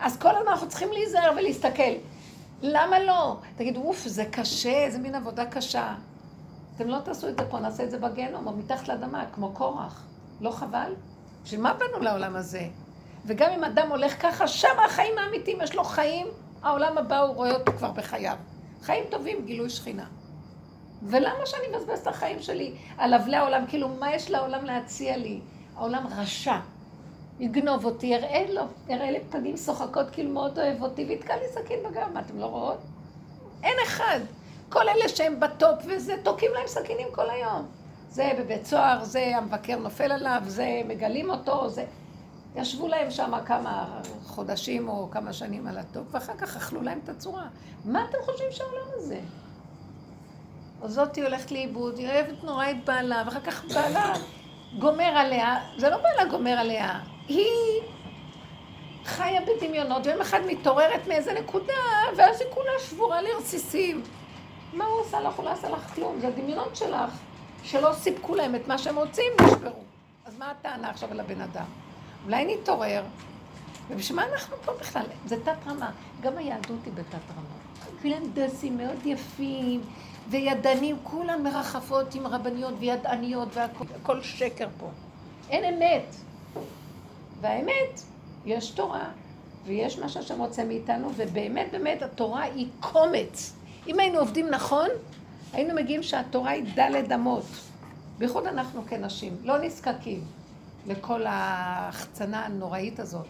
אז 0.00 0.16
כל 0.16 0.36
הזמן 0.36 0.48
אנחנו 0.48 0.68
צריכים 0.68 0.92
להיזהר 0.92 1.32
ולהסתכל. 1.36 1.92
למה 2.62 2.98
לא? 2.98 3.36
תגידו, 3.56 3.82
אוף, 3.82 4.02
זה 4.06 4.24
קשה, 4.24 4.90
זה 4.90 4.98
מין 4.98 5.14
עבודה 5.14 5.46
קשה. 5.46 5.94
אתם 6.76 6.88
לא 6.88 6.98
תעשו 7.04 7.28
את 7.28 7.36
זה 7.36 7.44
פה, 7.50 7.60
נעשה 7.60 7.84
את 7.84 7.90
זה 7.90 7.98
בגנום, 7.98 8.46
או 8.46 8.52
מתחת 8.52 8.88
לאדמה, 8.88 9.24
כמו 9.34 9.52
קורח. 9.52 10.04
לא 10.40 10.50
חבל? 10.50 10.94
בשביל 11.44 11.60
מה 11.60 11.74
באנו 11.74 11.98
לעולם 12.00 12.36
הזה? 12.36 12.66
וגם 13.26 13.50
אם 13.50 13.64
אדם 13.64 13.90
הולך 13.90 14.22
ככה, 14.22 14.48
שם 14.48 14.76
החיים 14.86 15.18
האמיתיים, 15.18 15.58
יש 15.62 15.74
לו 15.74 15.84
חיים, 15.84 16.26
העולם 16.62 16.98
הבא 16.98 17.20
הוא 17.20 17.34
רואה 17.34 17.52
אותו 17.52 17.72
כבר 17.72 17.92
בחייו. 17.92 18.36
חיים 18.82 19.04
טובים, 19.10 19.44
גילוי 19.46 19.70
שכינה. 19.70 20.06
ולמה 21.02 21.46
שאני 21.46 21.62
מבזבז 21.76 21.98
את 21.98 22.06
החיים 22.06 22.42
שלי 22.42 22.74
על 22.98 23.14
אבלי 23.14 23.36
העולם? 23.36 23.64
כאילו, 23.68 23.88
מה 23.88 24.14
יש 24.14 24.30
לעולם 24.30 24.64
להציע 24.64 25.16
לי? 25.16 25.40
העולם 25.76 26.06
רשע. 26.16 26.56
יגנוב 27.38 27.84
אותי, 27.84 28.06
יראה 28.06 28.44
לו, 28.52 28.62
יראה 28.88 29.10
לי 29.10 29.20
פנים 29.30 29.56
שוחקות, 29.56 30.10
כאילו 30.12 30.30
מאוד 30.30 30.58
אוהב 30.58 30.82
אותי, 30.82 31.04
ויתקע 31.04 31.36
לי 31.36 31.44
סכין 31.52 31.78
בגב. 31.90 32.12
מה, 32.14 32.20
אתם 32.20 32.38
לא 32.38 32.46
רואות? 32.46 32.78
אין 33.62 33.76
אחד. 33.84 34.20
כל 34.68 34.88
אלה 34.88 35.08
שהם 35.08 35.40
בטופ 35.40 35.78
וזה, 35.86 36.14
תוקעים 36.22 36.52
להם 36.54 36.66
סכינים 36.66 37.08
כל 37.12 37.30
היום. 37.30 37.66
זה 38.10 38.32
בבית 38.38 38.66
סוהר, 38.66 39.04
זה 39.04 39.36
המבקר 39.36 39.76
נופל 39.76 40.12
עליו, 40.12 40.42
זה 40.46 40.66
מגלים 40.86 41.30
אותו, 41.30 41.68
זה... 41.68 41.84
ישבו 42.56 42.88
להם 42.88 43.10
שם 43.10 43.32
כמה 43.46 44.00
חודשים 44.26 44.88
או 44.88 45.08
כמה 45.10 45.32
שנים 45.32 45.66
על 45.66 45.78
ה 45.78 45.84
top, 45.84 46.06
ואחר 46.10 46.36
כך 46.36 46.56
אכלו 46.56 46.82
להם 46.82 47.00
את 47.04 47.08
הצורה. 47.08 47.44
מה 47.84 48.04
אתם 48.10 48.18
חושבים 48.24 48.48
שהעולם 48.50 48.86
הזה? 48.94 49.20
אז 50.82 50.92
זאתי 50.92 51.22
הולכת 51.22 51.50
לאיבוד, 51.50 51.98
היא 51.98 52.08
אוהבת 52.08 52.44
נורא 52.44 52.70
את 52.70 52.84
בעלה, 52.84 53.22
ואחר 53.26 53.40
כך 53.40 53.64
בעלה 53.64 54.14
גומר 54.78 55.04
עליה, 55.04 55.56
זה 55.78 55.90
לא 55.90 55.96
בעלה 55.96 56.30
גומר 56.30 56.50
עליה, 56.50 57.00
היא 57.28 57.80
חיה 59.04 59.40
בדמיונות, 59.40 60.06
ויום 60.06 60.20
אחד 60.20 60.40
מתעוררת 60.46 61.08
מאיזה 61.08 61.32
נקודה, 61.32 61.72
ואז 62.16 62.40
היא 62.40 62.48
כולה 62.50 62.70
שבורה 62.88 63.22
לרסיסים. 63.22 64.02
מה 64.74 64.84
הוא 64.84 65.00
עשה 65.06 65.20
לך? 65.20 65.36
הוא 65.36 65.44
לא 65.44 65.50
עשה 65.50 65.68
לך 65.70 65.94
כלום, 65.94 66.20
זה 66.20 66.28
הדמיונות 66.28 66.76
שלך, 66.76 67.10
שלא 67.62 67.92
סיפקו 67.92 68.34
להם 68.34 68.54
את 68.54 68.68
מה 68.68 68.78
שהם 68.78 68.96
רוצים, 68.96 69.32
נשברו. 69.46 69.82
אז 70.26 70.38
מה 70.38 70.50
הטענה 70.50 70.90
עכשיו 70.90 71.10
על 71.10 71.20
הבן 71.20 71.40
אדם? 71.40 71.64
אולי 72.24 72.54
נתעורר, 72.54 73.04
ובשביל 73.90 74.16
מה 74.16 74.26
אנחנו 74.32 74.56
פה 74.64 74.72
בכלל? 74.80 75.06
זה 75.26 75.44
תת 75.44 75.66
רמה. 75.66 75.90
גם 76.20 76.38
היהדות 76.38 76.84
היא 76.84 76.92
בתת 76.92 77.30
רמה. 77.36 77.54
כולם 78.02 78.22
דסים 78.34 78.76
מאוד 78.76 79.06
יפים, 79.06 79.80
וידנים, 80.28 80.96
כולם 81.02 81.42
מרחפות 81.42 82.14
עם 82.14 82.26
רבניות 82.26 82.74
וידעניות 82.78 83.48
והכל 83.52 84.22
שקר 84.22 84.68
פה. 84.78 84.90
אין 85.50 85.74
אמת. 85.74 86.14
והאמת, 87.40 88.00
יש 88.44 88.70
תורה, 88.70 89.08
ויש 89.64 89.98
מה 89.98 90.08
שהשם 90.08 90.40
רוצה 90.40 90.64
מאיתנו, 90.64 91.10
ובאמת 91.16 91.68
באמת 91.72 92.02
התורה 92.02 92.42
היא 92.42 92.68
קומץ. 92.80 93.54
אם 93.86 94.00
היינו 94.00 94.18
עובדים 94.18 94.50
נכון, 94.50 94.88
היינו 95.52 95.74
מגיעים 95.74 96.02
שהתורה 96.02 96.50
היא 96.50 96.74
דלת 96.74 97.12
אמות. 97.12 97.44
בייחוד 98.18 98.46
אנחנו 98.46 98.82
כנשים, 98.86 99.36
לא 99.42 99.58
נזקקים 99.58 100.24
לכל 100.86 101.26
ההחצנה 101.26 102.46
הנוראית 102.46 103.00
הזאת. 103.00 103.26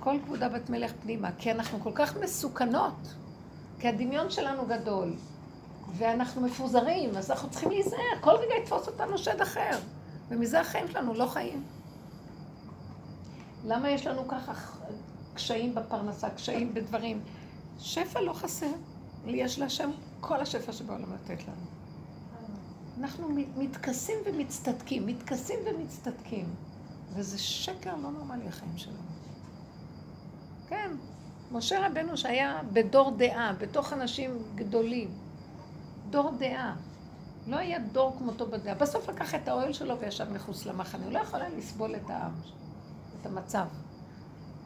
כל 0.00 0.16
כבודה 0.24 0.48
בת 0.48 0.70
מלך 0.70 0.92
פנימה, 1.02 1.30
כי 1.38 1.50
אנחנו 1.50 1.80
כל 1.80 1.90
כך 1.94 2.16
מסוכנות, 2.16 3.14
כי 3.78 3.88
הדמיון 3.88 4.30
שלנו 4.30 4.66
גדול, 4.66 5.12
ואנחנו 5.96 6.40
מפוזרים, 6.40 7.16
אז 7.16 7.30
אנחנו 7.30 7.50
צריכים 7.50 7.70
להיזהר, 7.70 8.20
כל 8.20 8.30
רגע 8.30 8.54
יתפוס 8.62 8.86
אותנו 8.86 9.18
שד 9.18 9.40
אחר, 9.40 9.78
ומזה 10.28 10.60
החיים 10.60 10.88
שלנו 10.88 11.14
לא 11.14 11.26
חיים. 11.26 11.62
למה 13.64 13.90
יש 13.90 14.06
לנו 14.06 14.28
ככה 14.28 14.52
קשיים 15.34 15.74
בפרנסה, 15.74 16.30
קשיים 16.30 16.74
בדברים? 16.74 17.20
שפע 17.78 18.20
לא 18.20 18.32
חסר. 18.32 18.66
יש 19.26 19.58
להשם 19.58 19.90
כל 20.20 20.40
השפע 20.40 20.72
שבעולם 20.72 21.14
לתת 21.14 21.42
לנו. 21.48 21.66
אנחנו 22.98 23.28
מתכסים 23.56 24.18
ומצטדקים, 24.26 25.06
מתכסים 25.06 25.58
ומצטדקים. 25.66 26.46
וזה 27.14 27.38
שקר 27.38 27.96
לא 27.96 28.10
נורמלי 28.10 28.48
החיים 28.48 28.78
שלנו. 28.78 28.96
כן, 30.68 30.90
משה 31.52 31.86
רבנו 31.86 32.16
שהיה 32.16 32.60
בדור 32.72 33.10
דעה, 33.16 33.52
בתוך 33.52 33.92
אנשים 33.92 34.30
גדולים, 34.54 35.10
דור 36.10 36.30
דעה. 36.38 36.76
לא 37.46 37.56
היה 37.56 37.78
דור 37.78 38.16
כמותו 38.18 38.46
בדעה. 38.46 38.74
בסוף 38.74 39.08
לקח 39.08 39.34
את 39.34 39.48
האוהל 39.48 39.72
שלו 39.72 39.98
וישב 39.98 40.32
מחוץ 40.32 40.66
למחנה. 40.66 41.04
הוא 41.04 41.12
לא 41.12 41.18
יכול 41.18 41.40
היה 41.40 41.50
לסבול 41.58 41.96
את 41.96 42.10
העם, 42.10 42.32
את 43.20 43.26
המצב. 43.26 43.66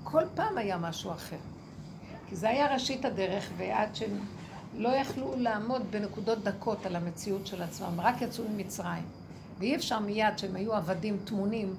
כל 0.04 0.22
פעם 0.34 0.58
היה 0.58 0.78
משהו 0.78 1.12
אחר. 1.12 1.36
כי 2.28 2.36
זה 2.36 2.48
היה 2.48 2.72
ראשית 2.72 3.04
הדרך, 3.04 3.50
ועד 3.56 3.94
שהם 3.94 4.20
לא 4.76 4.88
יכלו 4.88 5.34
לעמוד 5.36 5.82
בנקודות 5.90 6.44
דקות 6.44 6.86
על 6.86 6.96
המציאות 6.96 7.46
של 7.46 7.62
עצמם, 7.62 8.00
רק 8.00 8.22
יצאו 8.22 8.44
ממצרים. 8.48 9.04
ואי 9.58 9.76
אפשר 9.76 9.98
מיד 9.98 10.38
שהם 10.38 10.56
היו 10.56 10.74
עבדים 10.74 11.18
טמונים 11.24 11.74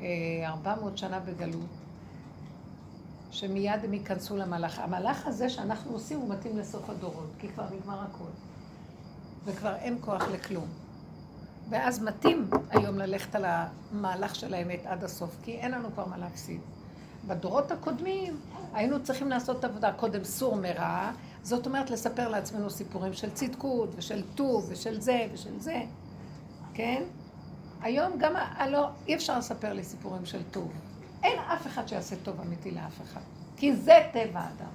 אה, 0.00 0.06
ארבע 0.46 0.74
מאות 0.80 0.98
שנה 0.98 1.20
בגלות, 1.20 1.66
שמיד 3.30 3.84
הם 3.84 3.94
ייכנסו 3.94 4.36
למהלך. 4.36 4.78
המהלך 4.78 5.26
הזה 5.26 5.50
שאנחנו 5.50 5.92
עושים 5.92 6.18
הוא 6.18 6.28
מתאים 6.28 6.58
לסוף 6.58 6.90
הדורות, 6.90 7.30
כי 7.38 7.48
כבר 7.48 7.64
נגמר 7.76 8.00
הכל. 8.00 8.30
וכבר 9.44 9.74
אין 9.76 9.98
כוח 10.00 10.22
לכלום. 10.28 10.66
ואז 11.68 12.02
מתאים 12.02 12.50
היום 12.70 12.98
ללכת 12.98 13.34
על 13.34 13.44
המהלך 13.46 14.34
של 14.34 14.54
האמת 14.54 14.86
עד 14.86 15.04
הסוף, 15.04 15.36
כי 15.42 15.52
אין 15.52 15.72
לנו 15.72 15.88
כבר 15.94 16.06
מה 16.06 16.18
להפסיד. 16.18 16.60
בדורות 17.26 17.72
הקודמים 17.72 18.40
היינו 18.74 19.02
צריכים 19.02 19.28
לעשות 19.28 19.64
עבודה, 19.64 19.92
קודם 19.92 20.24
סור 20.24 20.56
מרע, 20.56 21.12
זאת 21.44 21.66
אומרת 21.66 21.90
לספר 21.90 22.28
לעצמנו 22.28 22.70
סיפורים 22.70 23.12
של 23.12 23.30
צדקות 23.30 23.88
ושל 23.96 24.22
טוב 24.34 24.66
ושל 24.68 25.00
זה 25.00 25.26
ושל 25.32 25.60
זה, 25.60 25.82
כן? 26.74 27.02
היום 27.80 28.18
גם, 28.18 28.32
הלא, 28.36 28.88
אי 29.08 29.14
אפשר 29.14 29.38
לספר 29.38 29.72
לי 29.72 29.84
סיפורים 29.84 30.26
של 30.26 30.42
טוב. 30.50 30.72
אין 31.22 31.38
אף 31.38 31.66
אחד 31.66 31.88
שיעשה 31.88 32.16
טוב 32.22 32.40
אמיתי 32.40 32.70
לאף 32.70 33.02
אחד, 33.02 33.20
כי 33.56 33.76
זה 33.76 33.98
טבע 34.12 34.40
האדם. 34.40 34.70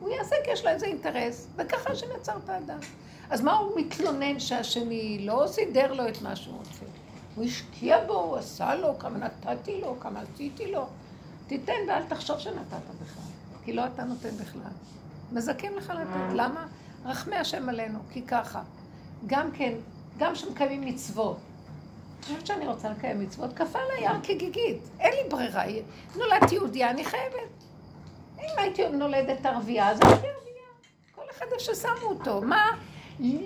הוא 0.00 0.10
יעשה 0.10 0.36
כי 0.44 0.50
יש 0.50 0.64
לו 0.64 0.70
איזה 0.70 0.86
אינטרס, 0.86 1.46
וככה 1.56 1.90
השם 1.90 2.06
יצר 2.16 2.36
את 2.44 2.48
האדם. 2.48 2.78
אז 3.30 3.40
מה 3.40 3.52
הוא 3.52 3.80
מתלונן 3.80 4.40
שהשני 4.40 5.26
לא 5.26 5.44
סידר 5.46 5.92
לו 5.92 6.08
את 6.08 6.22
מה 6.22 6.36
שהוא 6.36 6.58
רוצה? 6.58 6.84
הוא 7.34 7.44
השקיע 7.44 8.06
בו, 8.06 8.14
הוא 8.14 8.36
עשה 8.36 8.74
לו, 8.74 8.98
כמה 8.98 9.18
נתתי 9.18 9.80
לו, 9.80 10.00
כמה 10.00 10.20
עשיתי 10.20 10.72
לו. 10.72 10.86
תיתן 11.46 11.72
ואל 11.88 12.02
תחשוב 12.08 12.38
שנתת 12.38 12.82
בכלל, 13.02 13.22
כי 13.64 13.72
לא 13.72 13.86
אתה 13.86 14.04
נותן 14.04 14.30
בכלל. 14.30 14.72
מזכים 15.32 15.76
לך 15.76 15.90
לתת. 15.90 16.34
למה? 16.34 16.66
רחמי 17.04 17.36
השם 17.36 17.68
עלינו, 17.68 17.98
כי 18.10 18.22
ככה. 18.22 18.62
גם 19.26 19.50
כן, 19.52 19.72
גם 20.18 20.34
כשמקיימים 20.34 20.80
מצוות. 20.80 21.36
אני 21.36 22.24
חושבת 22.24 22.46
שאני 22.46 22.66
רוצה 22.66 22.90
לקיים 22.90 23.20
מצוות, 23.20 23.52
כפה 23.52 23.78
על 23.78 23.98
היער 23.98 24.16
כגיגית. 24.22 24.82
אין 25.00 25.12
לי 25.12 25.30
ברירה. 25.30 25.62
נולדתי 26.16 26.54
יהודייה, 26.54 26.90
אני 26.90 27.04
חייבת. 27.04 27.64
אם 28.38 28.58
הייתי 28.58 28.88
נולדת 28.88 29.46
ערבייה, 29.46 29.90
אז 29.90 29.98
הייתי 30.02 30.26
ערבייה. 30.26 30.66
כל 31.14 31.22
אחד 31.30 31.46
איך 31.52 31.60
ששמו 31.60 32.08
אותו. 32.08 32.40
מה? 32.40 32.66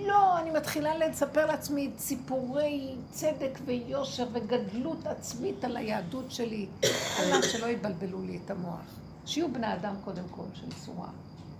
לא, 0.07 0.39
אני 0.39 0.51
מתחילה 0.51 0.97
לספר 0.97 1.45
לעצמי 1.45 1.91
סיפורי 1.97 2.95
צדק 3.11 3.59
ויושר 3.65 4.27
וגדלות 4.33 5.07
עצמית 5.07 5.63
על 5.63 5.77
היהדות 5.77 6.31
שלי. 6.31 6.67
מנת 7.31 7.43
שלא 7.43 7.65
יבלבלו 7.65 8.21
לי 8.21 8.39
את 8.45 8.51
המוח. 8.51 8.99
שיהיו 9.25 9.53
בני 9.53 9.73
אדם 9.73 9.95
קודם 10.03 10.23
כל 10.31 10.43
של 10.53 10.71
צורה. 10.85 11.09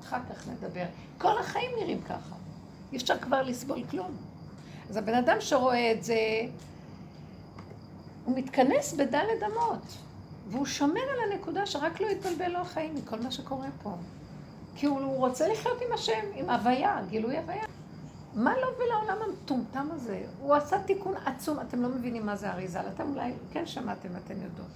אחר 0.06 0.18
כך 0.30 0.48
נדבר. 0.48 0.86
כל 1.18 1.38
החיים 1.38 1.72
נראים 1.80 2.02
ככה. 2.02 2.36
אי 2.92 2.98
אפשר 2.98 3.18
כבר 3.18 3.42
לסבול 3.42 3.84
כלום. 3.90 4.12
אז 4.90 4.98
הבן 4.98 5.14
אדם 5.14 5.38
שרואה 5.40 5.92
את 5.92 6.04
זה, 6.04 6.16
הוא 8.26 8.38
מתכנס 8.38 8.94
בדלת 8.94 9.44
אמות, 9.44 9.98
והוא 10.50 10.66
שומר 10.66 11.02
על 11.02 11.32
הנקודה 11.32 11.66
שרק 11.66 12.02
לא 12.02 12.08
יתבלבל 12.08 12.48
לו 12.48 12.60
החיים 12.60 12.96
מכל 12.96 13.20
מה 13.20 13.32
שקורה 13.32 13.68
פה. 13.84 13.96
כי 14.76 14.86
הוא 14.86 15.18
רוצה 15.18 15.48
לחיות 15.48 15.78
עם 15.88 15.94
השם, 15.94 16.22
עם 16.36 16.50
הוויה, 16.50 17.02
גילוי 17.10 17.38
הוויה. 17.38 17.64
מה 18.36 18.54
לא 18.58 18.68
ולעולם 18.78 19.18
המטומטם 19.22 19.88
הזה? 19.92 20.24
הוא 20.42 20.56
עשה 20.56 20.84
תיקון 20.84 21.14
עצום, 21.26 21.60
אתם 21.60 21.82
לא 21.82 21.90
מבינים 21.90 22.26
מה 22.26 22.36
זה 22.36 22.52
אריזה, 22.52 22.80
אתם 22.80 23.10
אולי 23.10 23.34
כן 23.52 23.66
שמעתם, 23.66 24.10
אתם 24.26 24.34
יודעות. 24.34 24.68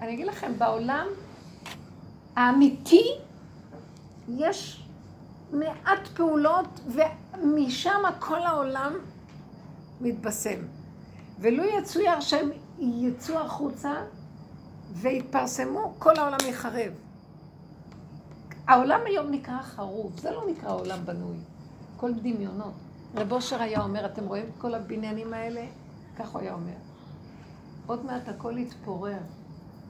אני 0.00 0.14
אגיד 0.14 0.26
לכם, 0.26 0.52
בעולם 0.58 1.06
האמיתי 2.36 3.10
יש 4.28 4.84
מעט 5.52 6.08
פעולות, 6.14 6.80
ומשם 6.88 8.02
כל 8.18 8.42
העולם 8.42 8.92
מתבשם. 10.00 10.60
ולו 11.40 11.64
יצויר 11.64 12.20
שהם 12.20 12.50
יצאו 12.78 13.38
החוצה 13.38 13.94
ויתפרסמו, 14.92 15.94
כל 15.98 16.18
העולם 16.18 16.38
יחרב. 16.48 16.92
העולם 18.66 19.00
היום 19.06 19.30
נקרא 19.30 19.62
חרוב, 19.62 20.12
זה 20.20 20.30
לא 20.30 20.44
נקרא 20.50 20.72
עולם 20.72 20.98
בנוי, 21.04 21.36
כל 21.96 22.12
דמיונות. 22.14 22.74
רב 23.16 23.32
אושר 23.32 23.62
היה 23.62 23.82
אומר, 23.82 24.06
אתם 24.06 24.24
רואים 24.26 24.44
את 24.44 24.60
כל 24.60 24.74
הבניינים 24.74 25.34
האלה? 25.34 25.64
כך 26.18 26.28
הוא 26.28 26.40
היה 26.40 26.54
אומר. 26.54 26.76
עוד 27.86 28.04
מעט 28.04 28.28
הכל 28.28 28.58
יתפורר. 28.58 29.18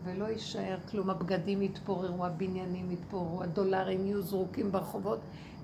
ולא 0.05 0.25
יישאר 0.25 0.77
כלום, 0.91 1.11
הבגדים 1.11 1.63
יתפוררו, 1.63 2.27
הבניינים 2.27 2.91
יתפוררו, 2.93 3.43
הדולרים 3.43 4.07
יהיו 4.07 4.23
זרוקים 4.23 4.73
ברחובות, 4.73 5.19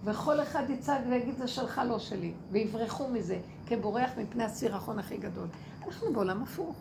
וכל 0.04 0.42
אחד 0.42 0.70
יצעק 0.70 1.00
ויגיד 1.10 1.34
זה 1.36 1.48
שלך, 1.48 1.80
לא 1.88 1.98
שלי, 1.98 2.32
ויברחו 2.50 3.08
מזה, 3.08 3.38
כבורח 3.66 4.10
מפני 4.18 4.44
הסירחון 4.44 4.98
הכי 4.98 5.16
גדול. 5.16 5.46
אנחנו 5.86 6.12
בעולם 6.12 6.42
הפוך. 6.42 6.76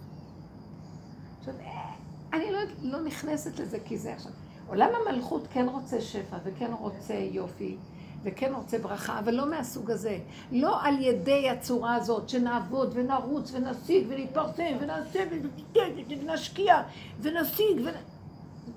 עכשיו, 1.40 1.54
אה, 1.60 1.94
אני 2.34 2.52
לא, 2.52 2.60
לא 2.82 3.02
נכנסת 3.02 3.60
לזה 3.60 3.78
כי 3.86 3.98
זה 3.98 4.14
עכשיו. 4.14 4.32
עולם 4.68 4.90
המלכות 5.02 5.48
כן 5.52 5.68
רוצה 5.70 6.02
שפע 6.02 6.38
וכן 6.44 6.72
רוצה 6.80 7.14
יופי. 7.14 7.78
וכן 8.24 8.54
רוצה 8.56 8.78
ברכה, 8.78 9.20
אבל 9.20 9.34
לא 9.34 9.50
מהסוג 9.50 9.92
הזה. 9.92 10.20
לא 10.52 10.84
על 10.84 11.02
ידי 11.02 11.50
הצורה 11.50 11.96
הזאת, 11.96 12.30
שנעבוד 12.30 12.92
ונרוץ 12.94 13.52
ונשיג 13.54 14.08
ונתפרסם 14.10 14.78
ונעשה 14.80 15.24
ונשקיע 16.10 16.82
ונשיג 17.22 17.78
ונ... 17.86 17.94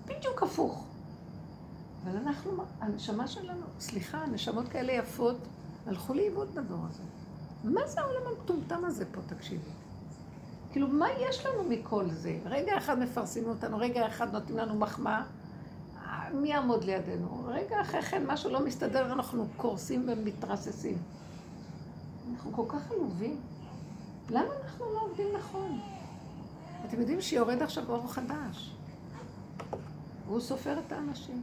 בדיוק 0.07 0.43
הפוך. 0.43 0.85
אבל 2.05 2.17
אנחנו, 2.17 2.53
הנשמה 2.81 3.27
שלנו, 3.27 3.67
סליחה, 3.81 4.27
נשמות 4.33 4.69
כאלה 4.69 4.93
יפות, 4.93 5.37
הלכו 5.87 6.15
לאיבוד 6.15 6.55
בדור 6.55 6.79
הזה. 6.91 7.03
מה 7.65 7.87
זה 7.87 8.01
העולם 8.01 8.21
המטומטם 8.27 8.85
הזה 8.85 9.05
פה, 9.13 9.21
תקשיבי? 9.27 9.71
כאילו, 10.73 10.89
מה 10.89 11.07
יש 11.11 11.47
לנו 11.47 11.65
מכל 11.65 12.11
זה? 12.11 12.39
רגע 12.45 12.79
אחד 12.79 12.99
מפרסמים 12.99 13.49
אותנו, 13.49 13.79
רגע 13.79 14.07
אחד 14.07 14.33
נותנים 14.33 14.59
לנו 14.59 14.75
מחמאה. 14.75 15.23
מי 16.35 16.49
יעמוד 16.49 16.85
לידינו? 16.85 17.45
רגע 17.47 17.81
אחרי 17.81 18.03
כן 18.03 18.27
משהו 18.27 18.51
לא 18.51 18.65
מסתדר, 18.65 19.13
אנחנו 19.13 19.47
קורסים 19.57 20.09
ומתרססים. 20.09 20.99
אנחנו 22.33 22.53
כל 22.53 22.65
כך 22.69 22.91
עלובים. 22.93 23.41
למה 24.31 24.49
אנחנו 24.65 24.85
לא 24.95 25.01
עובדים 25.01 25.27
נכון? 25.39 25.81
אתם 26.89 27.01
יודעים 27.01 27.21
שיורד 27.21 27.63
עכשיו 27.63 27.85
אור 27.89 28.13
חדש. 28.13 28.75
והוא 30.27 30.41
סופר 30.41 30.79
את 30.87 30.93
האנשים. 30.93 31.43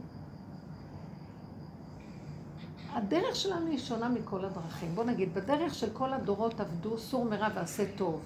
הדרך 2.92 3.36
שלנו 3.36 3.66
היא 3.66 3.78
שונה 3.78 4.08
מכל 4.08 4.44
הדרכים. 4.44 4.94
בוא 4.94 5.04
נגיד, 5.04 5.34
בדרך 5.34 5.74
של 5.74 5.90
כל 5.92 6.12
הדורות 6.12 6.60
עבדו 6.60 6.98
סור 6.98 7.24
מרע 7.24 7.48
ועשה 7.54 7.84
טוב. 7.96 8.20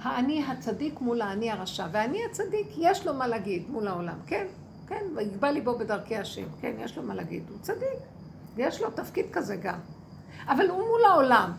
האני 0.00 0.44
הצדיק 0.44 1.00
מול 1.00 1.22
האני 1.22 1.50
הרשע. 1.50 1.86
והאני 1.92 2.24
הצדיק, 2.30 2.66
יש 2.76 3.06
לו 3.06 3.14
מה 3.14 3.26
להגיד 3.26 3.70
מול 3.70 3.88
העולם, 3.88 4.18
כן? 4.26 4.46
כן, 4.86 5.04
ויגבה 5.16 5.50
ליבו 5.50 5.78
בדרכי 5.78 6.16
השם, 6.16 6.46
כן, 6.60 6.72
יש 6.78 6.96
לו 6.96 7.02
מה 7.02 7.14
להגיד. 7.14 7.42
הוא 7.50 7.58
צדיק, 7.62 7.98
ויש 8.54 8.80
לו 8.80 8.90
תפקיד 8.90 9.26
כזה 9.32 9.56
גם. 9.56 9.78
אבל 10.48 10.70
הוא 10.70 10.78
מול 10.78 11.04
העולם. 11.04 11.52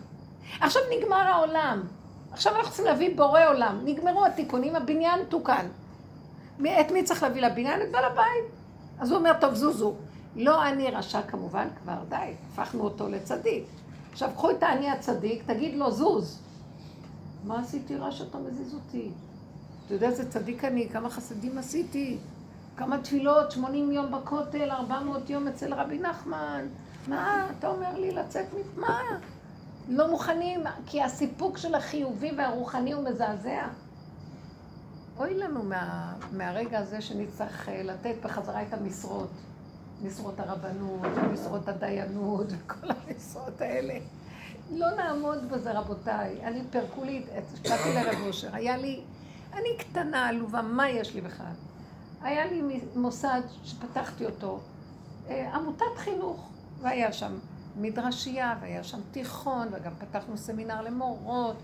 עכשיו 0.60 0.82
נגמר 0.98 1.16
העולם. 1.16 1.84
עכשיו 2.32 2.56
אנחנו 2.56 2.68
צריכים 2.68 2.86
להביא 2.86 3.18
בורא 3.18 3.46
עולם. 3.48 3.82
נגמרו 3.86 4.26
התיקונים, 4.26 4.76
הבניין 4.76 5.26
תוקן. 5.30 5.68
את 6.62 6.92
מי 6.92 7.04
צריך 7.04 7.24
להביא 7.24 7.42
לבניין? 7.42 7.82
את 7.82 7.92
בעל 7.92 8.04
הבית. 8.06 8.46
אז 9.00 9.12
הוא 9.12 9.20
אומר, 9.20 9.32
טוב, 9.42 9.54
זוזו. 9.54 9.96
לא 10.36 10.68
אני 10.68 10.92
רשע 10.92 11.22
כמובן, 11.22 11.68
כבר 11.84 11.98
די, 12.10 12.34
הפכנו 12.52 12.84
אותו 12.84 13.10
לצדיק. 13.10 13.64
עכשיו, 14.12 14.30
קחו 14.36 14.52
את 14.52 14.64
האני 14.64 14.90
הצדיק, 14.90 15.44
תגיד 15.46 15.76
לו, 15.76 15.92
זוז. 15.92 16.40
מה 17.44 17.60
עשיתי 17.60 17.96
רע 17.96 18.12
שאתה 18.12 18.38
מזיז 18.38 18.74
אותי? 18.74 19.10
אתה 19.86 19.94
יודע 19.94 20.08
איזה 20.08 20.32
צדיק 20.32 20.64
אני, 20.64 20.90
כמה 20.90 21.10
חסדים 21.10 21.58
עשיתי, 21.58 22.18
כמה 22.78 22.98
תפילות, 22.98 23.52
80 23.52 23.92
יום 23.92 24.12
בכותל, 24.12 24.72
400 24.72 25.30
יום 25.30 25.48
אצל 25.48 25.74
רבי 25.74 26.00
נחמן. 26.00 26.66
מה, 27.08 27.48
אתה 27.60 27.68
אומר 27.68 28.00
לי 28.00 28.12
לצאת 28.12 28.46
מה? 28.78 29.00
לא 29.90 30.12
מוכנים, 30.12 30.64
כי 30.86 31.04
הסיפוק 31.04 31.58
של 31.58 31.76
החיובי 31.76 32.32
והרוחני 32.38 32.94
הוא 32.94 33.04
מזעזע. 33.04 33.68
אוי 35.18 35.34
לנו 35.34 35.64
מה, 35.64 36.14
מהרגע 36.32 36.80
הזה 36.80 37.02
שנצטרך 37.02 37.70
אה, 37.70 37.84
לתת 37.84 38.16
בחזרה 38.24 38.62
את 38.62 38.74
המשרות. 38.74 39.30
משרות 40.04 40.40
הרבנות, 40.40 41.18
משרות 41.34 41.68
הדיינות 41.68 42.48
וכל 42.50 42.88
המשרות 42.88 43.62
האלה. 43.62 43.94
לא 44.72 44.88
נעמוד 44.96 45.50
בזה, 45.52 45.72
רבותיי. 45.72 46.40
אני 46.44 46.62
פירקו 46.70 47.04
לי, 47.04 47.26
באתי 47.64 47.94
לרב 47.94 48.28
אושר, 48.28 48.50
היה 48.54 48.78
לי, 48.78 49.02
אני 49.54 49.70
קטנה, 49.78 50.28
עלובה, 50.28 50.62
מה 50.62 50.90
יש 50.90 51.16
לי 51.16 51.22
בכלל? 51.22 51.54
היה 52.26 52.46
לי 52.46 52.82
מוסד 52.96 53.42
שפתחתי 53.64 54.26
אותו, 54.26 54.60
אה, 55.30 55.56
עמותת 55.56 55.98
חינוך, 55.98 56.50
והיה 56.82 57.14
שם 57.14 57.38
מדרשייה, 57.78 58.56
והיה 58.62 58.84
שם 58.84 59.00
תיכון, 59.12 59.68
וגם 59.72 59.92
פתחנו 60.00 60.38
סמינר 60.38 60.82
למורות, 60.82 61.56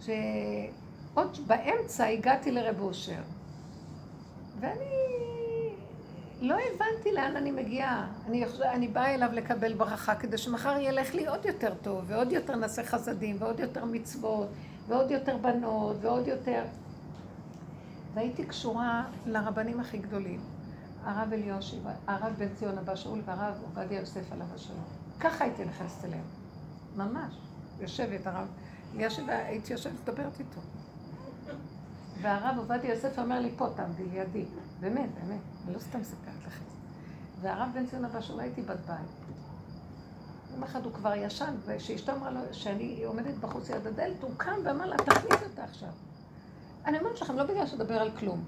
שעוד 0.00 1.38
באמצע 1.46 2.06
הגעתי 2.06 2.50
לרב 2.50 2.80
אושר, 2.80 3.20
ואני 4.60 5.06
לא 6.40 6.54
הבנתי 6.54 7.12
לאן 7.12 7.36
אני 7.36 7.50
מגיעה. 7.50 8.06
אני, 8.26 8.44
אני 8.64 8.88
באה 8.88 9.14
אליו 9.14 9.28
לקבל 9.32 9.74
ברכה 9.74 10.14
כדי 10.14 10.38
שמחר 10.38 10.78
ילך 10.78 11.14
לי 11.14 11.26
עוד 11.26 11.44
יותר 11.44 11.74
טוב, 11.82 12.04
ועוד 12.06 12.32
יותר 12.32 12.56
נעשה 12.56 12.84
חסדים, 12.84 13.36
ועוד 13.38 13.60
יותר 13.60 13.84
מצוות, 13.84 14.48
ועוד 14.88 15.10
יותר 15.10 15.36
בנות, 15.36 15.96
ועוד 16.00 16.28
יותר... 16.28 16.62
והייתי 18.16 18.46
קשורה 18.46 19.04
לרבנים 19.26 19.80
הכי 19.80 19.98
גדולים, 19.98 20.40
הרב 21.04 21.32
אליושי, 21.32 21.78
הרב 22.06 22.34
בן 22.38 22.54
ציון 22.54 22.78
אבא 22.78 22.96
שאול 22.96 23.20
והרב 23.24 23.54
עובדיה 23.62 24.00
יוסף 24.00 24.32
עליו 24.32 24.46
השלום. 24.54 24.84
ככה 25.20 25.44
הייתי 25.44 25.64
נכנסת 25.64 26.04
אליהם, 26.04 26.24
ממש. 26.96 27.34
יושבת, 27.80 28.26
הרב 28.26 28.46
אליושי, 28.94 29.22
הייתי 29.28 29.72
יושבת 29.72 29.92
מדברת 30.02 30.40
איתו. 30.40 30.60
והרב 32.20 32.58
עובדיה 32.58 32.94
יוסף 32.94 33.18
אומר 33.18 33.40
לי, 33.40 33.50
פה 33.56 33.68
תעמדי 33.76 34.04
לידי. 34.04 34.44
באמת, 34.80 35.10
באמת, 35.14 35.40
אני 35.66 35.74
לא 35.74 35.78
סתם 35.78 36.00
מספרת 36.00 36.46
לכם. 36.46 36.64
והרב 37.40 37.68
בן 37.74 37.86
ציון 37.86 38.04
אבא 38.04 38.20
שאולי 38.20 38.42
הייתי 38.42 38.62
בת 38.62 38.80
בית. 38.86 39.36
יום 40.52 40.62
אחד 40.62 40.84
הוא 40.84 40.92
כבר 40.92 41.14
ישן, 41.14 41.54
וכשאשתו 41.66 42.12
אמרה 42.12 42.30
לו 42.30 42.40
שאני 42.52 43.04
עומדת 43.04 43.34
בחוץ 43.34 43.70
ליד 43.70 43.86
הדלת, 43.86 44.22
הוא 44.22 44.30
קם 44.36 44.56
ואמר 44.64 44.86
לה, 44.86 44.96
תכניס 44.96 45.42
אותה 45.50 45.64
עכשיו. 45.64 45.88
אני 46.86 46.98
אומרת 46.98 47.20
לכם, 47.20 47.36
לא 47.36 47.44
בגלל 47.44 47.66
שדבר 47.66 47.94
על 47.94 48.10
כלום. 48.10 48.44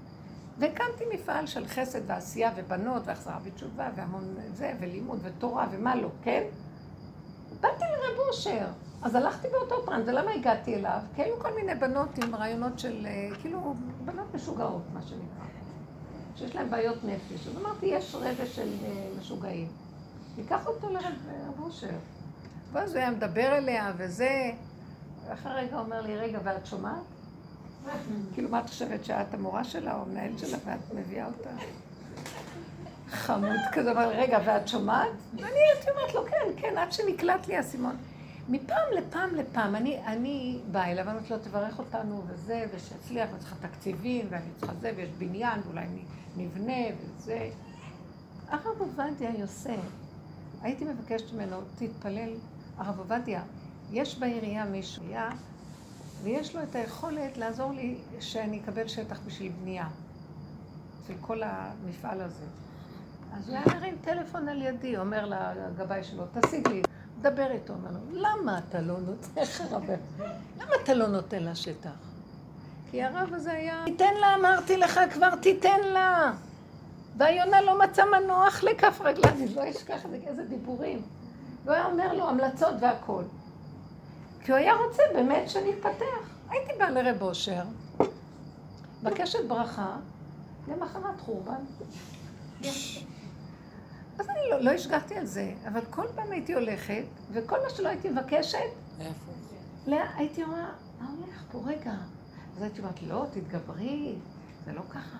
והקמתי 0.57 1.03
מפעל 1.13 1.45
של 1.47 1.67
חסד 1.67 1.99
ועשייה 2.07 2.51
ובנות 2.55 3.01
והחזרה 3.05 3.39
בתשובה 3.45 3.89
והמון 3.95 4.35
זה, 4.53 4.73
ולימוד 4.79 5.19
ותורה 5.23 5.67
ומה 5.71 5.95
לא, 5.95 6.09
כן? 6.23 6.43
באתי 7.61 7.83
לרב 7.83 8.19
אושר. 8.27 8.67
אז 9.01 9.15
הלכתי 9.15 9.47
באותו 9.51 9.81
טרנד, 9.85 10.09
ולמה 10.09 10.31
הגעתי 10.31 10.75
אליו? 10.75 10.99
כי 11.15 11.21
היו 11.21 11.39
כל 11.39 11.55
מיני 11.55 11.75
בנות 11.75 12.09
עם 12.23 12.35
רעיונות 12.35 12.79
של, 12.79 13.05
אה, 13.05 13.29
כאילו, 13.41 13.75
בנות 14.05 14.35
משוגעות, 14.35 14.81
מה 14.93 15.01
שנקרא. 15.01 15.45
שיש 16.35 16.55
להם 16.55 16.69
בעיות 16.69 17.03
נפש. 17.03 17.47
אז 17.47 17.57
אמרתי, 17.57 17.85
יש 17.85 18.15
רבע 18.15 18.45
של 18.45 18.69
אה, 18.85 19.07
משוגעים. 19.19 19.67
ניקח 20.37 20.67
אותו 20.67 20.89
לרב 20.89 21.13
אושר. 21.61 21.97
ואז 22.71 22.91
הוא 22.91 22.99
היה 22.99 23.11
מדבר 23.11 23.57
אליה 23.57 23.93
וזה, 23.97 24.51
ואחרי 25.27 25.53
רגע 25.53 25.79
אומר 25.79 26.01
לי, 26.01 26.17
רגע, 26.17 26.39
ואת 26.43 26.65
שומעת? 26.65 27.03
כאילו, 28.33 28.49
מה 28.49 28.59
את 28.59 28.69
חושבת, 28.69 29.05
שאת 29.05 29.33
המורה 29.33 29.63
שלה 29.63 29.95
או 29.95 30.01
המנהל 30.01 30.37
שלה 30.37 30.57
ואת 30.65 30.93
מביאה 30.95 31.25
אותה? 31.27 31.49
חמוד 33.09 33.59
כזה, 33.73 33.91
אבל 33.91 34.05
רגע, 34.05 34.39
ואת 34.45 34.67
שומעת? 34.67 35.09
ואני 35.35 35.59
הייתי 35.73 35.91
אומרת 35.91 36.13
לו, 36.13 36.25
כן, 36.25 36.61
כן, 36.61 36.77
עד 36.77 36.91
שנקלט 36.91 37.47
לי 37.47 37.55
האסימון. 37.55 37.95
מפעם 38.49 38.87
לפעם 38.97 39.35
לפעם, 39.35 39.75
אני, 39.75 39.99
אני 40.05 40.59
באה 40.71 40.91
אליו, 40.91 41.03
אני 41.03 41.11
אומרת 41.17 41.31
לו, 41.31 41.37
תברך 41.37 41.79
אותנו 41.79 42.23
וזה, 42.27 42.65
ושיצליח, 42.73 43.29
ואני 43.29 43.39
צריכה 43.39 43.55
תקציבים, 43.67 44.27
ואני 44.29 44.45
צריכה 44.57 44.75
זה, 44.75 44.91
ויש 44.97 45.09
בניין, 45.17 45.61
ואולי 45.65 45.85
נבנה 46.37 46.95
וזה. 46.99 47.49
הרב 48.47 48.79
עובדיה 48.79 49.29
יוסף, 49.37 49.79
הייתי 50.61 50.85
מבקשת 50.85 51.33
ממנו, 51.33 51.57
תתפלל, 51.75 52.33
הרב 52.77 52.99
עובדיה, 52.99 53.41
יש 53.91 54.19
בעירייה 54.19 54.65
מישהו, 54.65 55.03
היה, 55.03 55.29
ויש 56.23 56.55
לו 56.55 56.63
את 56.63 56.75
היכולת 56.75 57.37
לעזור 57.37 57.71
לי 57.71 57.95
שאני 58.19 58.59
אקבל 58.63 58.87
שטח 58.87 59.19
בשביל 59.25 59.51
בנייה, 59.61 59.87
של 61.07 61.13
כל 61.21 61.41
המפעל 61.43 62.21
הזה. 62.21 62.45
אז 63.37 63.49
הוא 63.49 63.57
היה 63.57 63.65
מרים 63.67 63.95
טלפון 64.01 64.49
על 64.49 64.61
ידי, 64.61 64.97
אומר 64.97 65.25
לגבאי 65.25 66.03
שלו, 66.03 66.23
תשיג 66.41 66.67
לי, 66.67 66.81
דבר 67.21 67.51
איתו, 67.51 67.73
אומר 67.73 67.91
לו, 67.91 68.19
למה 68.21 68.59
אתה 68.59 68.81
לא 68.81 68.99
נותן, 68.99 69.27
איך 69.37 69.61
הרב, 69.61 69.83
למה 70.61 70.71
אתה 70.83 70.93
לא 70.93 71.07
נותן 71.07 71.43
לה 71.43 71.55
שטח? 71.55 71.89
כי 72.91 73.03
הרב 73.03 73.33
הזה 73.33 73.51
היה... 73.51 73.81
תיתן 73.85 74.13
לה, 74.21 74.35
אמרתי 74.35 74.77
לך, 74.77 74.99
כבר 75.13 75.35
תיתן 75.35 75.79
לה. 75.93 76.31
והיונה 77.17 77.61
לא 77.61 77.79
מצא 77.79 78.03
מנוח 78.05 78.63
לכף 78.63 79.01
רגליו, 79.01 79.31
אני 79.31 79.55
לא 79.55 79.69
אשכח 79.69 80.01
איזה 80.27 80.43
דיבורים. 80.43 81.01
והוא 81.65 81.75
היה 81.75 81.85
אומר 81.85 82.13
לו 82.13 82.29
המלצות 82.29 82.73
והכול. 82.79 83.23
כי 84.49 84.53
הוא 84.53 84.59
היה 84.59 84.73
רוצה 84.75 85.03
באמת 85.13 85.49
שנתפתח. 85.49 86.29
הייתי 86.49 86.73
באה 86.79 86.89
לרב 86.89 87.21
אושר, 87.21 87.63
מבקשת 89.03 89.39
ברכה, 89.47 89.97
למחרת 90.67 91.19
חורבן. 91.19 91.61
אז 94.19 94.29
אני 94.29 94.39
לא, 94.49 94.59
לא 94.59 94.71
השגחתי 94.71 95.15
על 95.15 95.25
זה, 95.25 95.53
אבל 95.67 95.81
כל 95.89 96.05
פעם 96.15 96.31
הייתי 96.31 96.53
הולכת, 96.53 97.03
וכל 97.31 97.57
מה 97.63 97.69
שלא 97.69 97.87
הייתי 97.89 98.09
מבקשת, 98.09 98.57
הייתי 99.87 100.43
אומרת, 100.43 100.73
מה 100.99 101.07
הולך 101.17 101.43
פה? 101.51 101.61
רגע, 101.65 101.93
אז 102.57 102.61
הייתי 102.61 102.79
אומרת, 102.79 103.01
לא, 103.01 103.25
תתגברי, 103.31 104.15
זה 104.65 104.73
לא 104.73 104.81
ככה. 104.89 105.17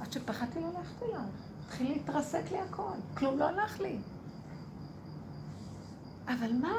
עד 0.00 0.12
שפחדתי 0.12 0.60
לא 0.60 0.68
ללכת 0.68 1.02
אליו. 1.02 1.26
התחיל 1.66 1.92
להתרסק 1.92 2.42
לי 2.50 2.58
הכל, 2.58 2.92
כלום 3.16 3.38
לא 3.38 3.44
הלך 3.44 3.80
לי. 3.80 3.98
אבל 6.26 6.52
מה? 6.52 6.74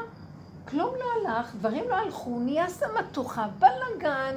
כלום 0.68 0.96
לא 1.00 1.30
הלך, 1.30 1.56
דברים 1.56 1.84
לא 1.90 1.96
הלכו, 1.96 2.40
נהיה 2.40 2.70
סמטוחה, 2.70 3.48
בלאגן, 3.60 4.36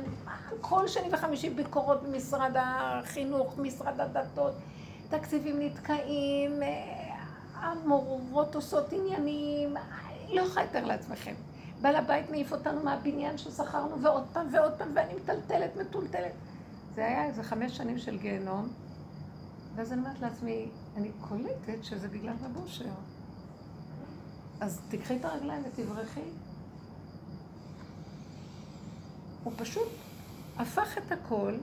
כל 0.61 0.89
שני 0.89 1.09
וחמישי 1.13 1.51
ביקורות 1.51 2.03
במשרד 2.03 2.53
החינוך, 2.57 3.59
משרד 3.59 4.01
הדתות, 4.01 4.53
תקציבים 5.09 5.61
נתקעים, 5.61 6.63
אה, 6.63 7.15
המורות 7.55 8.55
עושות 8.55 8.93
עניינים, 8.93 9.77
לא 10.29 10.41
יכולה 10.41 10.65
לתאר 10.65 10.85
לעצמכם. 10.85 11.35
בעל 11.81 11.97
הבית 11.97 12.31
מעיף 12.31 12.53
אותנו 12.53 12.85
מהבניין 12.85 13.39
ששכרנו, 13.39 14.03
ועוד 14.03 14.25
פעם 14.33 14.47
ועוד 14.53 14.73
פעם, 14.73 14.89
ואני 14.95 15.15
מטלטלת, 15.15 15.77
מטולטלת. 15.77 16.33
זה 16.95 17.07
היה 17.07 17.25
איזה 17.25 17.43
חמש 17.43 17.77
שנים 17.77 17.99
של 17.99 18.19
גיהנום, 18.19 18.69
ואז 19.75 19.93
אני 19.93 20.01
אומרת 20.01 20.21
לעצמי, 20.21 20.69
אני 20.97 21.11
קולטת 21.29 21.85
שזה 21.85 22.09
בגלל 22.09 22.35
רב 22.45 22.57
אושר. 22.63 22.85
אז 24.61 24.81
תקחי 24.89 25.17
את 25.17 25.25
הרגליים 25.25 25.63
ותברכי. 25.67 26.21
הוא 29.45 29.53
פשוט 29.57 29.89
הפך 30.59 30.99
את 30.99 31.13
הכל. 31.13 31.55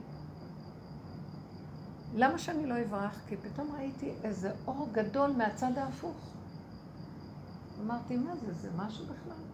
למה 2.16 2.38
שאני 2.40 2.66
לא 2.66 2.76
אברח? 2.82 3.22
כי 3.28 3.36
פתאום 3.38 3.76
ראיתי 3.78 4.12
איזה 4.24 4.52
אור 4.68 4.90
גדול 4.92 5.32
מהצד 5.32 5.78
ההפוך. 5.78 6.16
אמרתי, 7.84 8.18
מה 8.18 8.36
זה? 8.36 8.54
זה 8.54 8.70
משהו 8.78 9.06
בכלל? 9.06 9.46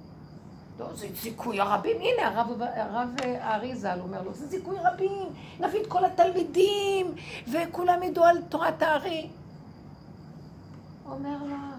לא, 0.80 0.94
זה 0.96 1.08
זיכוי 1.22 1.60
הרבים. 1.60 1.98
הנה, 1.98 2.28
הרב, 2.28 2.62
הרב 2.62 3.10
הארי 3.22 3.76
ז"ל 3.76 4.00
אומר 4.00 4.22
לו, 4.22 4.34
זה 4.34 4.48
זיכוי 4.48 4.78
רבים, 4.84 5.28
נביא 5.60 5.82
את 5.82 5.88
כל 5.88 6.06
התלמידים, 6.06 7.16
וכולם 7.52 8.04
ידעו 8.04 8.24
על 8.24 8.42
תורת 8.50 8.82
הארי. 8.82 9.30
אומר 11.06 11.38
לו 11.44 11.56
הארי 11.56 11.56
ז"ל, 11.56 11.56
אני 11.56 11.71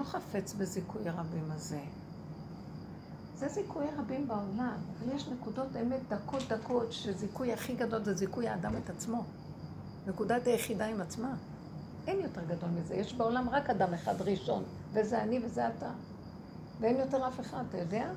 לא 0.00 0.04
חפץ 0.04 0.52
בזיכוי 0.52 1.08
הרבים 1.08 1.50
הזה. 1.50 1.80
זה 3.36 3.48
זיכוי 3.48 3.86
רבים 3.98 4.28
בעולם, 4.28 4.76
אבל 4.98 5.16
יש 5.16 5.28
נקודות 5.28 5.68
אמת 5.82 6.00
דקות 6.08 6.42
דקות, 6.48 6.92
שזיכוי 6.92 7.52
הכי 7.52 7.74
גדול 7.74 8.04
זה 8.04 8.14
זיכוי 8.14 8.48
האדם 8.48 8.76
את 8.76 8.90
עצמו. 8.90 9.24
נקודת 10.06 10.46
היחידה 10.46 10.86
עם 10.86 11.00
עצמה. 11.00 11.34
אין 12.06 12.20
יותר 12.20 12.40
גדול 12.44 12.70
מזה. 12.70 12.94
יש 12.94 13.14
בעולם 13.14 13.48
רק 13.48 13.70
אדם 13.70 13.94
אחד 13.94 14.22
ראשון, 14.22 14.62
וזה 14.92 15.22
אני 15.22 15.40
וזה 15.44 15.68
אתה. 15.68 15.90
ואין 16.80 16.96
יותר 16.96 17.28
אף 17.28 17.40
אחד, 17.40 17.64
אתה 17.68 17.78
יודע? 17.78 18.10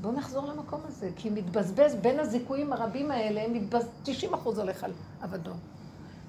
בואו 0.00 0.12
נחזור 0.12 0.46
למקום 0.46 0.80
הזה, 0.84 1.10
כי 1.16 1.30
מתבזבז 1.30 1.94
בין 1.94 2.20
הזיכויים 2.20 2.72
הרבים 2.72 3.10
האלה, 3.10 3.48
מתבז... 3.48 3.86
90 4.02 4.34
אחוז 4.34 4.58
הולך 4.58 4.84
על 4.84 4.92
אבדון. 5.24 5.58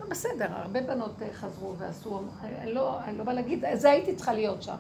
לא 0.02 0.10
בסדר, 0.10 0.48
הרבה 0.50 0.82
בנות 0.82 1.22
אה, 1.22 1.28
חזרו 1.34 1.76
ועשו, 1.78 2.22
אני 2.44 2.74
לא, 2.74 3.00
אני 3.04 3.18
לא 3.18 3.24
באה 3.24 3.34
להגיד, 3.34 3.66
זה 3.74 3.90
הייתי 3.90 4.16
צריכה 4.16 4.34
להיות 4.34 4.64
שם. 4.64 4.76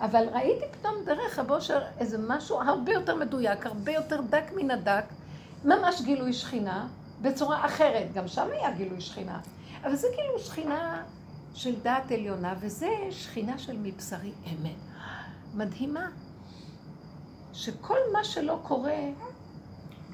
אבל 0.00 0.24
ראיתי 0.32 0.64
פתאום 0.72 0.94
דרך 1.04 1.38
הבושר 1.38 1.82
איזה 1.98 2.18
משהו 2.28 2.60
הרבה 2.60 2.92
יותר 2.92 3.16
מדויק, 3.16 3.66
הרבה 3.66 3.92
יותר 3.92 4.20
דק 4.30 4.44
מן 4.56 4.70
הדק, 4.70 5.04
ממש 5.64 6.02
גילוי 6.02 6.32
שכינה, 6.32 6.88
בצורה 7.22 7.66
אחרת. 7.66 8.12
גם 8.14 8.28
שם 8.28 8.48
היה 8.52 8.70
גילוי 8.70 9.00
שכינה. 9.00 9.40
אבל 9.82 9.96
זה 9.96 10.06
כאילו 10.14 10.38
שכינה 10.38 11.02
של 11.54 11.80
דעת 11.82 12.12
עליונה, 12.12 12.54
וזה 12.60 12.90
שכינה 13.10 13.58
של 13.58 13.76
מבשרי 13.82 14.32
אמת. 14.46 14.76
מדהימה. 15.54 16.08
שכל 17.52 17.98
מה 18.12 18.24
שלא 18.24 18.58
קורה, 18.62 19.00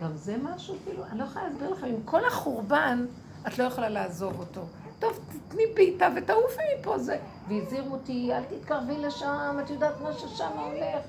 גם 0.01 0.17
זה 0.17 0.37
משהו, 0.43 0.77
כאילו, 0.85 1.05
אני 1.05 1.19
לא 1.19 1.25
יכולה 1.25 1.49
להסביר 1.49 1.71
לכם, 1.71 1.87
עם 1.87 2.03
כל 2.05 2.25
החורבן, 2.25 3.07
את 3.47 3.59
לא 3.59 3.65
יכולה 3.65 3.89
לעזוב 3.89 4.39
אותו. 4.39 4.61
טוב, 4.99 5.19
תתני 5.29 5.63
בעיטה 5.75 6.09
ותעופי 6.17 6.63
מפה 6.81 6.99
זה. 6.99 7.19
והזהירו 7.49 7.93
אותי, 7.93 8.33
אל 8.35 8.43
תתקרבי 8.45 8.99
לשם, 8.99 9.57
את 9.65 9.71
יודעת 9.71 10.01
מה 10.01 10.13
ששם 10.13 10.51
הולך. 10.59 11.05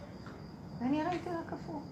ואני 0.80 1.04
ראיתי 1.04 1.30
רק 1.30 1.54
הפוך. 1.54 1.84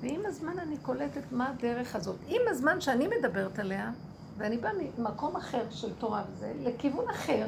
ועם 0.00 0.20
הזמן 0.26 0.58
אני 0.58 0.76
קולטת 0.76 1.32
מה 1.32 1.48
הדרך 1.50 1.96
הזאת. 1.96 2.16
עם 2.26 2.42
הזמן 2.46 2.80
שאני 2.80 3.08
מדברת 3.18 3.58
עליה, 3.58 3.90
ואני 4.38 4.56
באה 4.56 4.72
ממקום 4.98 5.36
אחר 5.36 5.62
של 5.70 5.94
תורה 5.94 6.22
וזה, 6.32 6.52
לכיוון 6.60 7.10
אחר, 7.10 7.46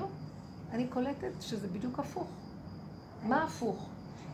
אני 0.72 0.86
קולטת 0.86 1.32
שזה 1.40 1.68
בדיוק 1.68 1.98
הפוך. 1.98 2.28
מה 3.22 3.44
הפוך? 3.44 3.88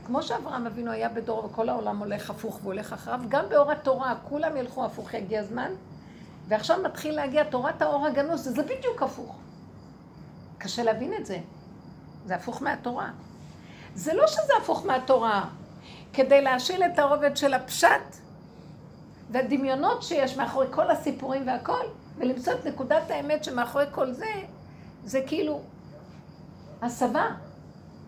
כמו 0.06 0.22
שאברהם 0.22 0.66
אבינו 0.66 0.90
היה 0.90 1.08
בדור 1.08 1.44
וכל 1.44 1.68
העולם 1.68 1.98
הולך 1.98 2.30
הפוך 2.30 2.60
והולך 2.62 2.92
אחריו, 2.92 3.20
גם 3.28 3.48
באור 3.48 3.72
התורה 3.72 4.14
כולם 4.28 4.56
ילכו 4.56 4.84
הפוך, 4.84 5.14
יגיע 5.14 5.40
הזמן, 5.40 5.72
ועכשיו 6.48 6.82
מתחיל 6.82 7.14
להגיע 7.14 7.44
תורת 7.44 7.82
האור 7.82 8.06
הגנוז, 8.06 8.48
וזה 8.48 8.62
בדיוק 8.62 9.02
הפוך. 9.02 9.36
קשה 10.58 10.82
להבין 10.82 11.14
את 11.14 11.26
זה. 11.26 11.38
זה 12.26 12.34
הפוך 12.34 12.62
מהתורה. 12.62 13.10
זה 13.94 14.14
לא 14.14 14.26
שזה 14.26 14.52
הפוך 14.62 14.86
מהתורה. 14.86 15.44
כדי 16.12 16.40
להשיל 16.42 16.82
את 16.84 16.98
הרובד 16.98 17.36
של 17.36 17.54
הפשט 17.54 18.16
והדמיונות 19.30 20.02
שיש 20.02 20.36
מאחורי 20.36 20.66
כל 20.70 20.90
הסיפורים 20.90 21.46
והכל, 21.46 21.86
ולמצוא 22.18 22.52
את 22.52 22.66
נקודת 22.66 23.10
האמת 23.10 23.44
שמאחורי 23.44 23.84
כל 23.90 24.12
זה, 24.12 24.32
זה 25.04 25.20
כאילו 25.26 25.60
הסבה. 26.82 27.26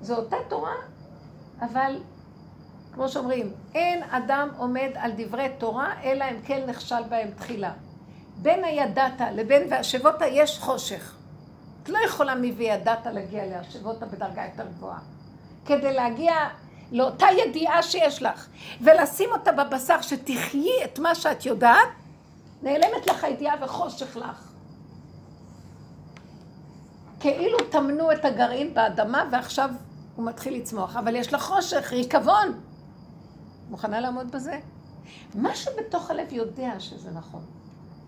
זו 0.03 0.17
אותה 0.17 0.37
תורה, 0.49 0.75
אבל 1.61 2.01
כמו 2.95 3.09
שאומרים, 3.09 3.53
אין 3.75 4.03
אדם 4.03 4.49
עומד 4.57 4.91
על 4.95 5.13
דברי 5.17 5.49
תורה, 5.59 6.03
אלא 6.03 6.25
אם 6.25 6.37
כן 6.45 6.67
נכשל 6.69 7.03
בהם 7.09 7.31
תחילה. 7.31 7.73
בין 8.43 8.65
הידעת 8.65 9.21
לבין 9.35 9.63
והשבותה 9.71 10.27
יש 10.27 10.59
חושך. 10.59 11.15
את 11.83 11.89
לא 11.89 11.99
יכולה 12.07 12.35
מ"וידעת" 12.35 13.07
להגיע 13.07 13.47
להשבותה 13.47 14.07
בדרגה 14.07 14.43
יותר 14.45 14.69
גבוהה. 14.77 14.99
כדי 15.67 15.93
להגיע 15.93 16.35
לאותה 16.93 17.27
ידיעה 17.39 17.83
שיש 17.83 18.23
לך, 18.23 18.49
ולשים 18.81 19.31
אותה 19.33 19.53
בבשר, 19.53 20.01
שתחיי 20.01 20.85
את 20.85 20.99
מה 20.99 21.15
שאת 21.15 21.47
יודעת, 21.47 21.89
נעלמת 22.63 23.07
לך 23.07 23.25
הידיעה 23.25 23.55
וחושך 23.65 24.17
לך. 24.17 24.53
כאילו 27.21 27.59
טמנו 27.71 28.13
את 28.13 28.25
הגרעין 28.25 28.75
באדמה 28.75 29.25
ועכשיו 29.33 29.71
הוא 30.17 30.27
מתחיל 30.27 30.57
לצמוח, 30.57 30.97
אבל 30.97 31.17
יש 31.17 31.35
לך 31.35 31.43
חושך, 31.43 31.93
ריקבון. 31.93 32.61
מוכנה 33.71 34.01
לעמוד 34.01 34.31
בזה? 34.31 34.61
מה 35.35 35.55
שבתוך 35.55 36.11
הלב 36.11 36.33
יודע 36.33 36.81
שזה 36.81 37.11
נכון, 37.11 37.45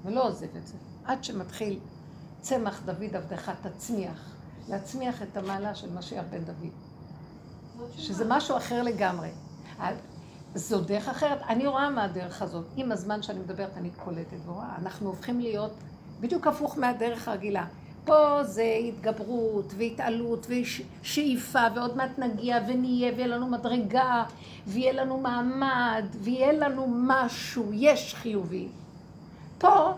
ולא 0.05 0.28
עוזב 0.28 0.57
את 0.57 0.66
זה, 0.66 0.74
עד 1.05 1.24
שמתחיל 1.24 1.78
צמח 2.40 2.82
דוד 2.84 3.16
עבדך 3.16 3.53
תצמיח, 3.62 4.34
להצמיח 4.68 5.22
את 5.22 5.36
המעלה 5.36 5.74
של 5.74 5.90
משיח 5.92 6.24
בן 6.30 6.44
דוד. 6.44 6.72
שזה 7.96 8.24
משהו 8.28 8.57
אחר 8.57 8.82
לגמרי. 8.82 9.28
זו 10.55 10.80
דרך 10.80 11.09
אחרת. 11.09 11.38
אני 11.49 11.66
רואה 11.66 11.90
מה 11.90 12.05
הדרך 12.05 12.42
הזאת. 12.42 12.64
עם 12.76 12.92
הזמן 12.92 13.22
שאני 13.22 13.38
מדברת 13.38 13.76
אני 13.76 13.90
קולטת 14.05 14.36
ורואה. 14.46 14.76
אנחנו 14.78 15.09
הופכים 15.09 15.40
להיות 15.40 15.72
בדיוק 16.20 16.46
הפוך 16.46 16.78
מהדרך 16.78 17.28
הרגילה. 17.28 17.66
פה 18.05 18.44
זה 18.44 18.78
התגברות 18.88 19.72
והתעלות 19.76 20.46
ושאיפה 20.49 21.62
ועוד 21.74 21.96
מעט 21.96 22.18
נגיע 22.18 22.59
ונהיה 22.68 23.12
ויהיה 23.12 23.26
לנו 23.26 23.46
מדרגה 23.46 24.24
ויהיה 24.66 24.92
לנו 24.92 25.20
מעמד 25.20 26.05
ויהיה 26.20 26.53
לנו 26.53 26.86
משהו, 26.88 27.70
יש 27.72 28.14
חיובי. 28.14 28.68
פה 29.59 29.92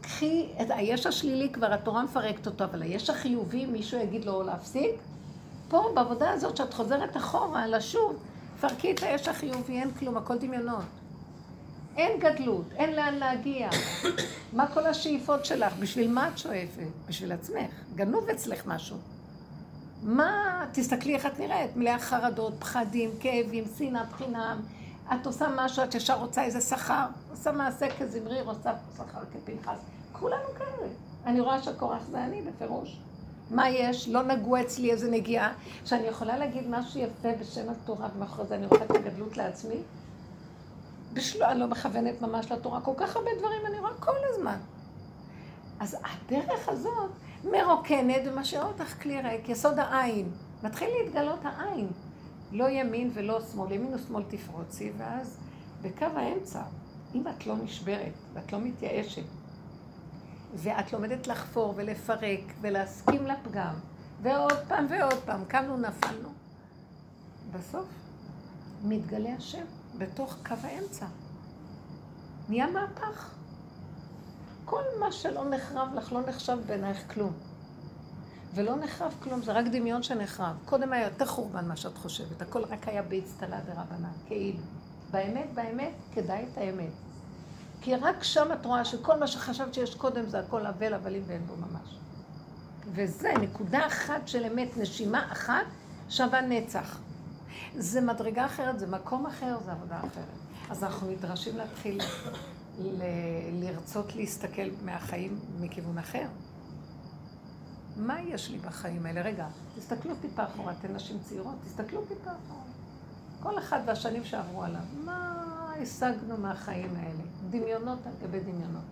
קחי 0.00 0.46
את 0.62 0.66
היש 0.70 1.06
השלילי 1.06 1.52
כבר 1.52 1.72
התורה 1.72 2.04
מפרקת 2.04 2.46
אותו, 2.46 2.64
אבל 2.64 2.82
היש 2.82 3.10
החיובי 3.10 3.66
מישהו 3.66 4.00
יגיד 4.00 4.24
לו 4.24 4.42
להפסיק? 4.42 4.94
פה 5.68 5.90
בעבודה 5.94 6.30
הזאת 6.30 6.56
שאת 6.56 6.74
חוזרת 6.74 7.16
אחורה 7.16 7.66
לשוב, 7.66 8.16
פרקי 8.60 8.92
את 8.92 9.02
היש 9.02 9.28
החיובי, 9.28 9.80
אין 9.80 9.90
כלום, 9.90 10.16
הכל 10.16 10.38
דמיונות. 10.38 10.84
אין 11.96 12.20
גדלות, 12.20 12.64
אין 12.76 12.96
לאן 12.96 13.14
להגיע. 13.14 13.70
מה 14.52 14.66
כל 14.66 14.86
השאיפות 14.86 15.44
שלך? 15.44 15.72
בשביל 15.78 16.10
מה 16.10 16.28
את 16.28 16.38
שואפת? 16.38 16.86
בשביל 17.08 17.32
עצמך. 17.32 17.70
גנוב 17.94 18.28
אצלך 18.28 18.66
משהו. 18.66 18.96
מה, 20.02 20.64
תסתכלי 20.72 21.14
איך 21.14 21.26
את 21.26 21.38
נראית, 21.38 21.76
מלאה 21.76 21.98
חרדות, 21.98 22.54
פחדים, 22.58 23.10
כאבים, 23.20 23.64
שנאת 23.78 24.12
חינם. 24.12 24.60
את 25.14 25.26
עושה 25.26 25.46
משהו, 25.56 25.84
את 25.84 25.94
ישר 25.94 26.18
רוצה 26.18 26.44
איזה 26.44 26.60
שכר, 26.60 27.06
עושה 27.30 27.52
מעשה 27.52 27.86
כזמרי, 27.98 28.40
רוצה 28.42 28.70
שכר 28.96 29.20
כפנחס. 29.32 29.78
כולנו 30.12 30.48
כאלה. 30.58 30.88
אני 31.26 31.40
רואה 31.40 31.62
שהכורח 31.62 32.02
זה 32.10 32.24
אני, 32.24 32.42
בפירוש. 32.42 33.00
מה 33.50 33.70
יש? 33.70 34.08
לא 34.08 34.22
נגעו 34.22 34.60
אצלי 34.60 34.90
איזה 34.90 35.10
נגיעה, 35.10 35.52
שאני 35.84 36.06
יכולה 36.06 36.38
להגיד 36.38 36.64
משהו 36.68 37.00
יפה 37.00 37.28
בשם 37.40 37.70
התורה, 37.70 38.08
ומאחורי 38.16 38.48
זה 38.48 38.54
אני 38.54 38.66
רוצה 38.66 38.84
את 38.84 38.90
הגדלות 38.90 39.36
לעצמי? 39.36 39.76
בשלו, 41.12 41.46
אני 41.46 41.60
לא 41.60 41.66
מכוונת 41.66 42.22
ממש 42.22 42.52
לתורה, 42.52 42.80
כל 42.80 42.92
כך 42.96 43.16
הרבה 43.16 43.30
דברים 43.38 43.66
אני 43.66 43.80
רואה 43.80 43.92
כל 44.00 44.16
הזמן. 44.30 44.58
אז 45.80 45.96
הדרך 46.04 46.68
הזאת 46.68 47.10
מרוקנת 47.44 48.22
ומשאירה 48.26 48.66
אותך 48.66 49.02
כלי 49.02 49.20
ריק, 49.22 49.48
יסוד 49.48 49.78
העין. 49.78 50.30
מתחיל 50.62 50.88
להתגלות 50.88 51.40
העין. 51.42 51.88
לא 52.52 52.68
ימין 52.68 53.10
ולא 53.14 53.40
שמאל, 53.52 53.72
ימין 53.72 53.94
ושמאל 53.94 54.22
תפרוצי, 54.28 54.92
ואז 54.96 55.38
בקו 55.82 56.04
האמצע, 56.04 56.62
אם 57.14 57.28
את 57.28 57.46
לא 57.46 57.56
נשברת 57.56 58.12
ואת 58.34 58.52
לא 58.52 58.60
מתייאשת, 58.60 59.22
ואת 60.54 60.92
לומדת 60.92 61.26
לחפור 61.26 61.72
ולפרק 61.76 62.40
ולהסכים 62.60 63.26
לפגם, 63.26 63.74
ועוד 64.22 64.58
פעם 64.68 64.86
ועוד 64.90 65.22
פעם, 65.24 65.44
קמנו, 65.44 65.76
נפלנו. 65.76 66.28
בסוף 67.52 67.86
מתגלה 68.84 69.34
השם. 69.38 69.64
בתוך 69.98 70.36
קו 70.46 70.54
האמצע. 70.62 71.06
נהיה 72.48 72.66
מהפך. 72.66 73.30
כל 74.64 74.82
מה 75.00 75.12
שלא 75.12 75.50
נחרב 75.50 75.88
לך 75.94 76.12
לא 76.12 76.20
נחשב 76.20 76.58
בעינייך 76.66 77.14
כלום. 77.14 77.32
ולא 78.54 78.76
נחרב 78.76 79.14
כלום, 79.22 79.42
זה 79.42 79.52
רק 79.52 79.64
דמיון 79.72 80.02
שנחרב. 80.02 80.56
קודם 80.64 80.92
היה 80.92 81.04
יותר 81.04 81.26
חורבן 81.26 81.68
מה 81.68 81.76
שאת 81.76 81.96
חושבת, 81.98 82.42
הכל 82.42 82.64
רק 82.64 82.88
היה 82.88 83.02
באצטלה 83.02 83.60
דרבנן, 83.60 84.10
כאילו. 84.26 84.58
באמת, 85.10 85.46
באמת, 85.54 85.92
כדאי 86.14 86.44
את 86.52 86.58
האמת. 86.58 86.90
כי 87.80 87.94
רק 87.96 88.22
שם 88.22 88.48
את 88.52 88.66
רואה 88.66 88.84
שכל 88.84 89.18
מה 89.20 89.26
שחשבת 89.26 89.74
שיש 89.74 89.94
קודם 89.94 90.26
זה 90.28 90.38
הכל 90.40 90.66
אבל 90.66 90.94
הבלים 90.94 91.22
ואין 91.26 91.46
בו 91.46 91.54
ממש. 91.56 91.98
וזה 92.94 93.32
נקודה 93.40 93.86
אחת 93.86 94.28
של 94.28 94.44
אמת, 94.44 94.76
נשימה 94.76 95.32
אחת 95.32 95.66
שווה 96.08 96.40
נצח. 96.40 96.98
זה 97.76 98.00
מדרגה 98.00 98.46
אחרת, 98.46 98.78
זה 98.78 98.86
מקום 98.86 99.26
אחר, 99.26 99.56
זה 99.64 99.72
עבודה 99.72 99.98
אחרת. 99.98 100.24
אז 100.70 100.84
אנחנו 100.84 101.10
נדרשים 101.10 101.56
להתחיל 101.56 101.98
ל- 102.78 103.02
לרצות 103.64 104.16
להסתכל 104.16 104.68
מהחיים 104.84 105.38
מכיוון 105.60 105.98
אחר. 105.98 106.26
מה 107.96 108.20
יש 108.20 108.50
לי 108.50 108.58
בחיים 108.58 109.06
האלה? 109.06 109.22
רגע, 109.22 109.46
תסתכלו 109.78 110.14
טיפה 110.20 110.44
אחורה, 110.44 110.72
אתן 110.80 110.94
נשים 110.94 111.18
צעירות, 111.22 111.54
תסתכלו 111.64 112.04
טיפה 112.04 112.30
אחורה. 112.30 112.62
כל 113.42 113.58
אחד 113.58 113.80
והשנים 113.86 114.24
שעברו 114.24 114.62
עליו, 114.62 114.80
מה 115.04 115.72
השגנו 115.82 116.36
מהחיים 116.36 116.96
האלה? 116.96 117.22
דמיונות 117.50 117.98
על 118.06 118.12
גבי 118.22 118.40
דמיונות. 118.40 118.84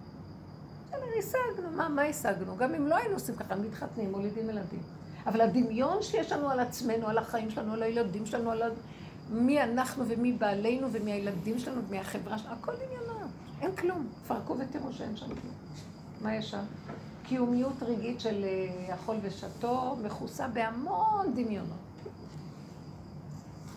בסדר, 0.88 1.04
השגנו, 1.18 1.70
מה, 1.76 1.88
מה 1.88 2.02
השגנו? 2.02 2.56
גם 2.56 2.74
אם 2.74 2.86
לא 2.86 2.96
היינו 2.96 3.14
עושים 3.14 3.36
ככה, 3.36 3.56
מתחתנים, 3.56 4.10
מולידים 4.10 4.50
ילדים. 4.50 4.82
אבל 5.26 5.40
הדמיון 5.40 6.02
שיש 6.02 6.32
לנו 6.32 6.50
על 6.50 6.60
עצמנו, 6.60 7.08
על 7.08 7.18
החיים 7.18 7.50
שלנו, 7.50 7.72
על 7.72 7.82
הילדים 7.82 8.26
שלנו, 8.26 8.50
על 8.50 8.62
מי 9.30 9.62
אנחנו 9.62 10.04
ומי 10.08 10.32
בעלינו 10.32 10.88
ומי 10.92 11.12
הילדים 11.12 11.58
שלנו 11.58 11.80
ומי 11.88 11.98
החברה 11.98 12.38
שלנו, 12.38 12.54
הכל 12.54 12.72
דמיונות, 12.74 13.30
אין 13.60 13.76
כלום. 13.76 14.08
פרקו 14.28 14.56
ותראו 14.58 14.92
שאין 14.92 15.16
שם 15.16 15.26
כלום. 15.26 15.54
מה 16.22 16.36
יש 16.36 16.50
שם? 16.50 16.64
קיומיות 17.24 17.82
רגעית 17.82 18.20
של 18.20 18.44
אכול 18.94 19.14
אה, 19.14 19.20
ושתו 19.22 19.96
מכוסה 20.02 20.48
בהמון 20.48 21.34
דמיונות. 21.34 21.78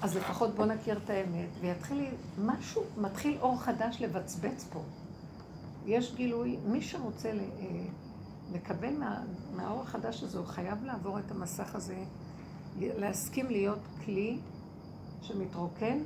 אז 0.02 0.18
לפחות 0.18 0.56
בואו 0.56 0.68
נכיר 0.68 1.00
את 1.04 1.10
האמת, 1.10 1.50
ויתחיל 1.62 2.06
משהו, 2.46 2.84
מתחיל 2.98 3.38
אור 3.42 3.60
חדש 3.62 4.02
לבצבץ 4.02 4.66
פה. 4.74 4.82
יש 5.86 6.16
גילוי, 6.16 6.58
מי 6.66 6.82
שרוצה 6.82 7.30
אה, 7.30 7.36
לקבל 8.54 8.94
מה, 8.98 9.22
מהאור 9.56 9.82
החדש 9.82 10.24
הזה, 10.24 10.38
הוא 10.38 10.48
חייב 10.48 10.84
לעבור 10.84 11.20
את 11.20 11.32
המסך 11.32 11.76
הזה, 11.76 12.04
להסכים 12.80 13.50
להיות 13.50 13.80
כלי 14.06 14.38
שמתרוקן 15.22 15.98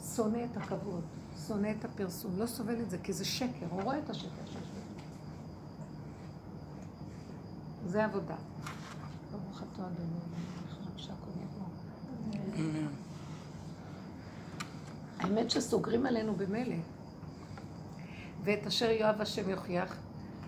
ושונא 0.00 0.44
את 0.52 0.56
הכבוד, 0.56 1.04
שונא 1.46 1.72
את 1.78 1.84
הפרסום, 1.84 2.38
לא 2.38 2.46
סובל 2.46 2.80
את 2.80 2.90
זה, 2.90 2.98
כי 2.98 3.12
זה 3.12 3.24
שקר, 3.24 3.66
הוא 3.70 3.82
רואה 3.82 3.98
את 3.98 4.10
השקר 4.10 4.28
שיש 4.46 4.56
בזה. 4.56 4.80
זה 7.86 8.04
עבודה. 8.04 8.36
ברוך 9.32 9.62
אתה 9.62 9.82
אדוני, 9.82 10.22
האמת 15.18 15.50
שסוגרים 15.50 16.06
עלינו 16.06 16.34
במילא. 16.34 16.76
ואת 18.44 18.66
אשר 18.66 18.90
יואב 18.90 19.20
השם 19.20 19.50
יוכיח. 19.50 19.96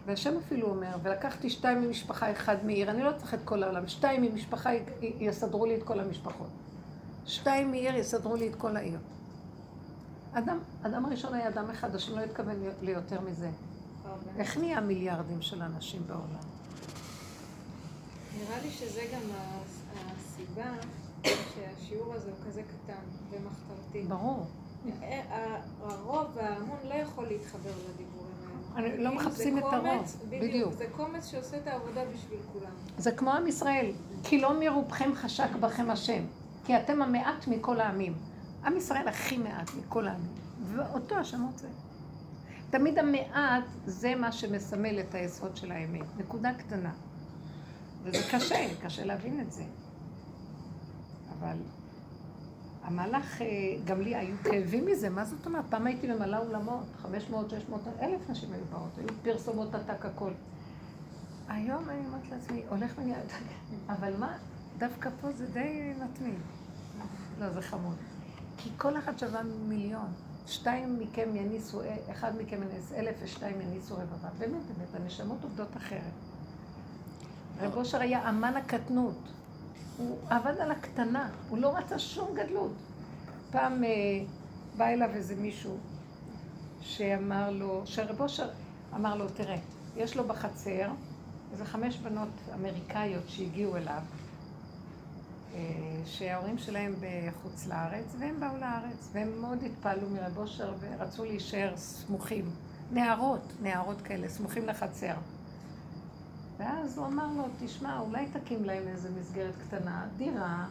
והשם 0.06 0.34
אפילו 0.46 0.68
אומר, 0.68 0.96
ולקחתי 1.02 1.50
שתיים 1.50 1.80
ממשפחה 1.80 2.32
אחד 2.32 2.56
מעיר, 2.64 2.90
אני 2.90 3.02
לא 3.02 3.12
צריך 3.16 3.34
את 3.34 3.38
כל 3.44 3.62
העולם, 3.62 3.88
שתיים 3.88 4.22
ממשפחה 4.22 4.70
יסדרו 5.00 5.66
לי 5.66 5.76
את 5.76 5.82
כל 5.82 6.00
המשפחות. 6.00 6.48
שתיים 7.26 7.70
מעיר 7.70 7.96
יסדרו 7.96 8.36
לי 8.36 8.48
את 8.48 8.54
כל 8.54 8.76
העיר. 8.76 8.98
אדם, 10.34 10.58
אדם 10.82 11.04
הראשון 11.04 11.34
היה 11.34 11.48
אדם 11.48 11.70
אחד, 11.70 11.94
השם 11.94 12.18
לא 12.18 12.20
התכוון 12.20 12.56
ליותר 12.82 13.20
מזה. 13.20 13.50
איך 14.38 14.58
נהיה 14.58 14.80
מיליארדים 14.80 15.42
של 15.42 15.62
אנשים 15.62 16.02
בעולם? 16.06 16.44
נראה 18.38 18.58
לי 18.62 18.70
שזה 18.70 19.00
גם 19.12 19.20
הסיבה 19.94 20.70
שהשיעור 21.24 22.14
הזה 22.14 22.30
הוא 22.30 22.46
כזה 22.46 22.62
קטן 22.62 23.02
ומחתרתי. 23.30 24.02
ברור. 24.08 24.46
אה, 25.02 25.60
הרוב 25.82 26.26
וההמון 26.34 26.78
לא 26.88 26.94
יכול 26.94 27.26
להתחבר 27.26 27.70
לדיבורים 27.70 28.34
האלה. 28.74 29.02
לא 29.02 29.14
מחפשים 29.14 29.58
את 29.58 29.64
הרוב, 29.72 30.16
בדיוק. 30.28 30.72
זה 30.72 30.86
קומץ 30.96 31.26
שעושה 31.26 31.56
את 31.56 31.66
העבודה 31.66 32.00
בשביל 32.14 32.38
כולם. 32.52 32.72
זה 32.98 33.10
כמו 33.12 33.30
עם 33.30 33.46
ישראל, 33.46 33.92
כי 34.24 34.40
לא 34.40 34.60
מרובכם 34.60 35.10
חשק 35.14 35.56
בכם 35.60 35.90
השם, 35.90 36.24
כי 36.64 36.76
אתם 36.76 37.02
המעט 37.02 37.48
מכל 37.48 37.80
העמים. 37.80 38.14
עם 38.64 38.76
ישראל 38.76 39.08
הכי 39.08 39.38
מעט 39.38 39.70
מכל 39.74 40.08
העמים, 40.08 40.32
ואותו 40.74 41.14
השם 41.14 41.42
רוצה. 41.42 41.66
תמיד 42.70 42.98
המעט 42.98 43.64
זה 43.86 44.14
מה 44.14 44.32
שמסמל 44.32 45.00
את 45.00 45.14
היסוד 45.14 45.56
של 45.56 45.72
האמת, 45.72 46.06
נקודה 46.18 46.54
קטנה. 46.54 46.92
וזה 48.02 48.18
קשה, 48.30 48.68
קשה 48.82 49.04
להבין 49.04 49.40
את 49.40 49.52
זה. 49.52 49.64
אבל 51.38 51.56
המהלך, 52.82 53.42
אה, 53.42 53.46
גם 53.84 54.00
לי 54.00 54.16
היו 54.16 54.36
כאבים 54.44 54.86
מזה, 54.86 55.10
מה 55.10 55.24
זאת 55.24 55.46
אומרת? 55.46 55.64
פעם 55.70 55.86
הייתי 55.86 56.06
ממלאה 56.06 56.38
אולמות, 56.38 56.86
500, 57.02 57.50
600, 57.50 57.80
אלף 58.00 58.30
נשים 58.30 58.52
היו 58.52 58.64
באות, 58.64 58.98
היו 58.98 59.08
פרסומות 59.22 59.74
עתק 59.74 60.06
הכל. 60.06 60.30
היום 61.48 61.90
אני 61.90 62.06
אומרת 62.06 62.28
לעצמי, 62.30 62.62
הולך 62.68 62.92
ונהיה, 62.98 63.18
אבל 63.88 64.16
מה, 64.16 64.36
דווקא 64.78 65.10
פה 65.20 65.32
זה 65.32 65.46
די 65.46 65.92
מתמיד. 66.04 66.34
לא, 67.40 67.50
זה 67.50 67.62
חמוד. 67.62 67.96
כי 68.56 68.70
כל 68.76 68.98
אחת 68.98 69.18
שווה 69.18 69.42
מיליון. 69.42 70.12
שתיים 70.46 70.98
מכם 71.00 71.36
יניסו, 71.36 71.80
אחד 72.10 72.32
מכם 72.42 72.62
יניס 72.62 72.92
אלף 72.92 73.16
ושתיים 73.22 73.60
יניסו 73.60 73.94
רבבה. 73.94 74.28
באמת, 74.38 74.62
באמת, 74.66 74.94
הנשמות 74.94 75.38
עובדות 75.42 75.76
אחרת. 75.76 76.12
רב 77.60 77.74
אושר 77.76 78.00
היה 78.00 78.28
אמן 78.28 78.56
הקטנות. 78.56 79.18
הוא 79.96 80.18
עבד 80.30 80.60
על 80.60 80.70
הקטנה, 80.70 81.30
הוא 81.48 81.58
לא 81.58 81.76
רצה 81.76 81.98
שום 81.98 82.34
גדלות. 82.34 82.72
פעם 83.50 83.84
אה, 83.84 83.90
בא 84.76 84.86
אליו 84.86 85.10
איזה 85.14 85.36
מישהו 85.36 85.76
שאמר 86.80 87.50
לו, 87.50 87.82
שרב 87.84 88.20
אושר 88.20 88.48
אמר 88.94 89.16
לו, 89.16 89.28
תראה, 89.28 89.58
יש 89.96 90.16
לו 90.16 90.28
בחצר 90.28 90.90
איזה 91.52 91.64
חמש 91.64 91.96
בנות 91.96 92.28
אמריקאיות 92.54 93.24
שהגיעו 93.26 93.76
אליו, 93.76 94.02
שההורים 96.04 96.58
שלהם 96.58 96.94
בחוץ 97.00 97.66
לארץ, 97.66 98.14
והם 98.18 98.40
באו 98.40 98.56
לארץ, 98.56 99.10
והם 99.12 99.40
מאוד 99.40 99.62
התפעלו 99.62 100.10
מרב 100.10 100.38
אושר 100.38 100.74
ורצו 100.80 101.24
להישאר 101.24 101.72
סמוכים. 101.76 102.50
נערות, 102.92 103.52
נערות 103.62 104.02
כאלה, 104.02 104.28
סמוכים 104.28 104.66
לחצר. 104.66 105.14
ואז 106.56 106.98
הוא 106.98 107.06
אמר 107.06 107.26
לו, 107.36 107.44
תשמע, 107.60 108.00
אולי 108.00 108.26
תקים 108.32 108.64
להם 108.64 108.88
איזה 108.88 109.08
מסגרת 109.20 109.54
קטנה, 109.66 110.06
דירה, 110.16 110.66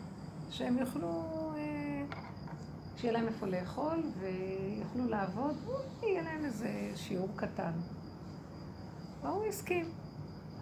שהם 0.50 0.78
יוכלו, 0.78 1.24
אה, 1.56 2.18
שיהיה 2.98 3.14
להם 3.14 3.28
איפה 3.28 3.48
לאכול 3.48 4.04
ויוכלו 4.20 5.10
לעבוד, 5.10 5.56
ויהיה 6.00 6.22
להם 6.22 6.46
איזה 6.46 6.92
שיעור 6.96 7.30
קטן. 7.36 7.72
והוא 9.22 9.46
הסכים. 9.46 10.03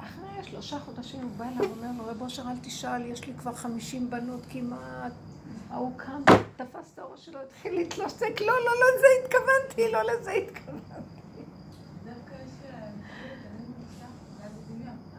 אחרי 0.03 0.43
שלושה 0.43 0.79
חודשים 0.79 1.21
הוא 1.21 1.31
בא 1.37 1.45
אליו 1.45 1.69
ואומר 1.69 1.91
לו, 1.97 2.05
רב 2.05 2.21
אושר, 2.21 2.41
אל 2.41 2.57
תשאל, 2.61 3.05
יש 3.05 3.25
לי 3.25 3.33
כבר 3.33 3.53
חמישים 3.53 4.09
בנות 4.09 4.41
כמעט. 4.49 5.11
ההוא 5.69 5.91
קם, 5.97 6.21
תפס 6.55 6.91
את 6.93 6.99
הראש 6.99 7.25
שלו, 7.25 7.39
התחיל 7.41 7.73
להתלוסק, 7.75 8.41
לא, 8.41 8.45
לא, 8.47 8.53
לא 8.79 8.85
לזה 8.97 9.07
התכוונתי, 9.23 9.91
לא 9.91 10.01
לזה 10.03 10.31
התכוונתי. 10.31 11.21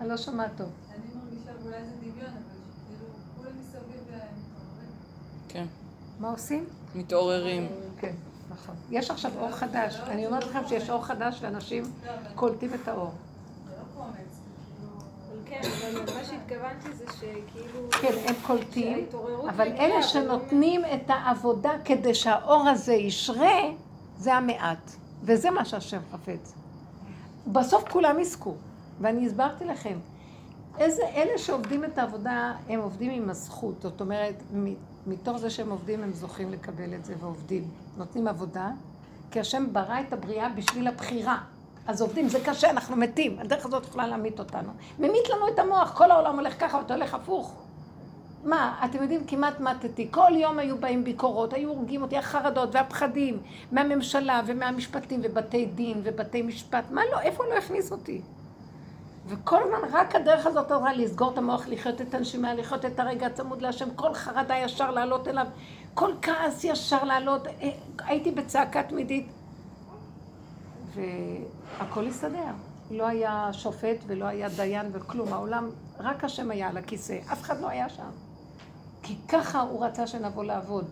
אני 0.01 0.09
לא 0.09 0.17
שומעת 0.17 0.51
טוב. 0.57 0.69
אני 0.91 0.99
מרגישה 1.15 1.51
אולי 1.65 1.85
זה 1.85 1.91
דמיון, 2.01 2.31
אבל 2.31 2.43
כאילו 2.87 3.07
כולם 3.37 3.51
מסביב 3.61 3.83
מתעוררים. 3.85 4.93
כן. 5.49 5.67
מה 6.21 6.31
עושים? 6.31 6.67
מתעוררים. 6.95 7.69
כן, 7.99 8.15
נכון. 8.51 8.75
יש 8.91 9.11
עכשיו 9.11 9.33
אור 9.39 9.51
חדש. 9.51 9.97
אני 10.07 10.27
אומרת 10.27 10.45
לכם 10.45 10.61
שיש 10.69 10.91
אור 10.91 11.05
חדש 11.05 11.39
ואנשים 11.43 11.85
קולטים 12.35 12.75
את 12.75 12.89
האור. 12.89 13.13
כן, 15.53 15.69
אבל 15.69 16.15
מה 16.15 16.25
שהתכוונתי 16.25 16.93
זה 16.93 17.05
שכאילו... 17.17 17.91
כן, 17.91 18.13
הם 18.27 18.35
קולטים, 18.47 19.07
אבל 19.49 19.69
אלה 19.69 20.03
שנותנים 20.03 20.85
את 20.85 21.11
העבודה 21.11 21.71
כדי 21.85 22.15
שהאור 22.15 22.69
הזה 22.69 22.95
ישרה, 22.95 23.61
זה 24.19 24.35
המעט. 24.35 24.91
וזה 25.23 25.51
מה 25.51 25.65
שהשם 25.65 26.01
חפץ. 26.13 26.55
בסוף 27.47 27.89
כולם 27.89 28.19
יזכו. 28.19 28.55
ואני 29.01 29.27
הסברתי 29.27 29.65
לכם, 29.65 29.99
איזה, 30.79 31.03
אלה 31.15 31.39
שעובדים 31.39 31.85
את 31.85 31.99
העבודה, 31.99 32.55
הם 32.69 32.81
עובדים 32.81 33.11
עם 33.11 33.31
הזכות. 33.31 33.75
זאת 33.83 34.01
אומרת, 34.01 34.43
מתוך 35.07 35.37
זה 35.37 35.51
שהם 35.51 35.71
עובדים, 35.71 36.03
הם 36.03 36.13
זוכים 36.13 36.53
לקבל 36.53 36.95
את 36.95 37.05
זה 37.05 37.15
ועובדים. 37.21 37.65
נותנים 37.97 38.29
עבודה, 38.29 38.71
כי 39.31 39.41
השם 39.41 39.73
ברא 39.73 40.01
את 40.01 40.13
הבריאה 40.13 40.49
בשביל 40.49 40.87
הבחירה. 40.87 41.39
אז 41.87 42.03
עובדים, 42.03 42.29
זה 42.29 42.39
קשה, 42.45 42.71
אנחנו 42.71 42.97
מתים. 42.97 43.39
הדרך 43.39 43.67
הזאת 43.67 43.87
יכולה 43.87 44.07
להמית 44.07 44.39
אותנו. 44.39 44.73
ממית 44.99 45.29
לנו 45.31 45.49
את 45.49 45.59
המוח, 45.59 45.93
כל 45.97 46.11
העולם 46.11 46.39
הולך 46.39 46.61
ככה, 46.61 46.79
ואתה 46.79 46.95
הולך 46.95 47.15
הפוך. 47.15 47.55
מה, 48.45 48.81
אתם 48.85 49.03
יודעים, 49.03 49.25
כמעט 49.27 49.61
מתתי. 49.61 50.09
כל 50.11 50.31
יום 50.35 50.59
היו 50.59 50.79
באים 50.79 51.05
ביקורות, 51.05 51.53
היו 51.53 51.71
הורגים 51.71 52.03
אותי, 52.03 52.19
החרדות 52.19 52.75
והפחדים 52.75 53.43
מהממשלה 53.73 54.41
ומהמשפטים 54.47 55.21
ובתי 55.23 55.67
דין 55.67 56.01
ובתי 56.05 56.43
משפט. 56.43 56.85
מה 56.91 57.03
לא, 57.13 57.21
איפה 57.21 57.45
לא 57.45 57.55
הכניס 57.55 57.93
אותי? 57.93 58.21
וכל 59.27 59.63
הזמן 59.63 59.89
רק 59.93 60.15
הדרך 60.15 60.47
הזאת 60.47 60.73
אמרה 60.73 60.93
לסגור 60.93 61.33
את 61.33 61.39
המוח, 61.39 61.69
לחיות 61.69 62.01
את 62.01 62.15
הנשימה, 62.15 62.55
לחיות 62.55 62.85
את 62.85 63.01
הרגע 63.01 63.27
הצמוד 63.27 63.63
להשם, 63.63 63.89
כל 63.97 64.15
חרדה 64.15 64.57
ישר 64.57 64.91
לעלות 64.91 65.29
אליו, 65.29 65.47
כל 65.95 66.13
כעס 66.23 66.65
ישר 66.65 67.05
לעלות, 67.05 67.47
אה, 67.47 67.71
הייתי 68.05 68.31
בצעקה 68.31 68.83
תמידית. 68.83 69.27
והכל 70.95 72.07
הסתדר. 72.07 72.53
לא 72.91 73.07
היה 73.07 73.49
שופט 73.53 73.97
ולא 74.07 74.25
היה 74.25 74.49
דיין 74.49 74.87
וכלום, 74.93 75.33
העולם, 75.33 75.71
רק 75.99 76.25
השם 76.25 76.51
היה 76.51 76.69
על 76.69 76.77
הכיסא, 76.77 77.19
אף 77.33 77.43
אחד 77.43 77.61
לא 77.61 77.69
היה 77.69 77.89
שם. 77.89 78.11
כי 79.03 79.17
ככה 79.29 79.61
הוא 79.61 79.85
רצה 79.85 80.07
שנבוא 80.07 80.45
לעבוד. 80.45 80.85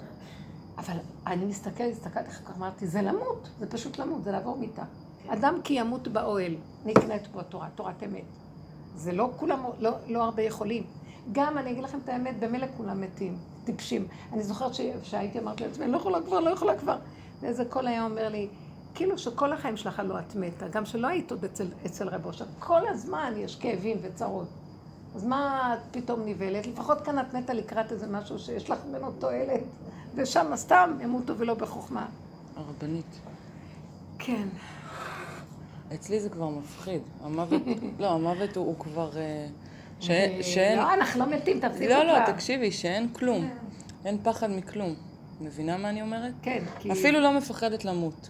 אבל 0.78 0.96
אני 1.26 1.44
מסתכלת, 1.44 1.92
הסתכלתי 1.92 2.28
אחר 2.28 2.44
כך, 2.44 2.56
אמרתי, 2.56 2.86
זה 2.86 3.02
למות, 3.02 3.48
זה 3.58 3.70
פשוט 3.70 3.98
למות, 3.98 4.24
זה 4.24 4.32
לעבור 4.32 4.56
מיטה. 4.56 4.84
אדם 5.28 5.54
כי 5.64 5.74
ימות 5.74 6.08
באוהל, 6.08 6.54
נקנית 6.84 7.28
בו 7.28 7.40
התורה, 7.40 7.68
תורת 7.74 8.02
אמת. 8.02 8.24
זה 8.96 9.12
לא 9.12 9.30
כולם, 9.36 9.62
לא, 9.78 9.90
לא 10.06 10.24
הרבה 10.24 10.42
יכולים. 10.42 10.86
גם, 11.32 11.58
אני 11.58 11.70
אגיד 11.70 11.84
לכם 11.84 11.98
את 12.04 12.08
האמת, 12.08 12.40
במילא 12.40 12.66
כולם 12.76 13.00
מתים, 13.00 13.38
טיפשים. 13.64 14.06
אני 14.32 14.42
זוכרת 14.42 14.72
שהייתי 15.02 15.38
אמרת 15.38 15.60
לעצמי, 15.60 15.84
אני 15.84 15.92
לא 15.92 15.96
יכולה 15.96 16.22
כבר, 16.22 16.40
לא 16.40 16.50
יכולה 16.50 16.78
כבר. 16.78 16.98
ואיזה 17.40 17.64
קול 17.64 17.86
היה 17.86 18.04
אומר 18.04 18.28
לי, 18.28 18.48
כאילו 18.94 19.18
שכל 19.18 19.52
החיים 19.52 19.76
שלך 19.76 20.02
לא 20.04 20.18
את 20.18 20.36
מתה, 20.36 20.68
גם 20.68 20.86
שלא 20.86 21.06
היית 21.06 21.30
עוד 21.30 21.44
אצל, 21.44 21.66
אצל 21.86 22.08
רב 22.08 22.26
אושר. 22.26 22.44
כל 22.58 22.88
הזמן 22.88 23.32
יש 23.36 23.56
כאבים 23.56 23.96
וצרות. 24.02 24.48
אז 25.14 25.24
מה 25.24 25.74
את 25.74 25.96
פתאום 25.96 26.20
נבהלת? 26.24 26.66
לפחות 26.66 27.00
כאן 27.00 27.18
את 27.18 27.34
מתה 27.34 27.52
לקראת 27.52 27.92
איזה 27.92 28.06
משהו 28.06 28.38
שיש 28.38 28.70
לך 28.70 28.78
ממנו 28.88 29.12
תועלת, 29.18 29.60
ושם 30.14 30.52
סתם 30.56 30.98
ימותו 31.02 31.38
ולא 31.38 31.54
בחוכמה. 31.54 32.06
הרבנית. 32.56 33.20
כן. 34.18 34.48
אצלי 35.94 36.20
זה 36.20 36.28
כבר 36.28 36.48
מפחיד. 36.48 37.02
המוות, 37.24 37.62
לא, 37.98 38.10
המוות 38.10 38.56
הוא, 38.56 38.66
הוא 38.66 38.78
כבר... 38.78 39.16
אה, 39.16 39.46
ש, 40.00 40.10
שאין... 40.42 40.78
לא, 40.78 40.94
אנחנו 40.94 41.20
לא 41.20 41.30
מתים, 41.30 41.60
תפסיקו 41.60 41.94
כבר. 41.94 42.04
לא, 42.04 42.18
לא, 42.18 42.32
תקשיבי, 42.32 42.72
שאין 42.72 43.08
כלום. 43.12 43.50
אין 44.04 44.18
פחד 44.22 44.50
מכלום. 44.50 44.94
מבינה 45.40 45.76
מה 45.76 45.90
אני 45.90 46.02
אומרת? 46.02 46.32
כן, 46.42 46.64
כי... 46.78 46.92
אפילו 46.92 47.20
לא 47.20 47.32
מפחדת 47.32 47.84
למות. 47.84 48.28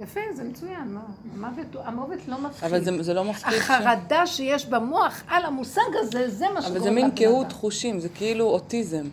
יפה, 0.00 0.20
זה 0.34 0.44
מצוין, 0.44 0.94
מה? 0.94 1.00
המוות, 1.34 1.66
המוות 1.84 2.28
לא 2.28 2.40
מפחיד. 2.40 2.68
אבל 2.68 2.84
זה, 2.84 3.02
זה 3.02 3.14
לא 3.14 3.24
מפחיד. 3.24 3.58
החרדה 3.58 4.26
ש... 4.26 4.36
שיש 4.36 4.66
במוח 4.66 5.22
על 5.28 5.44
המושג 5.44 5.80
הזה, 6.00 6.30
זה 6.30 6.46
מה 6.54 6.62
שגורם 6.62 6.76
אבל 6.76 6.84
זה 6.84 6.90
מין 6.90 7.10
קהות 7.10 7.52
חושים, 7.52 8.00
זה 8.00 8.08
כאילו 8.08 8.44
אוטיזם. 8.44 9.06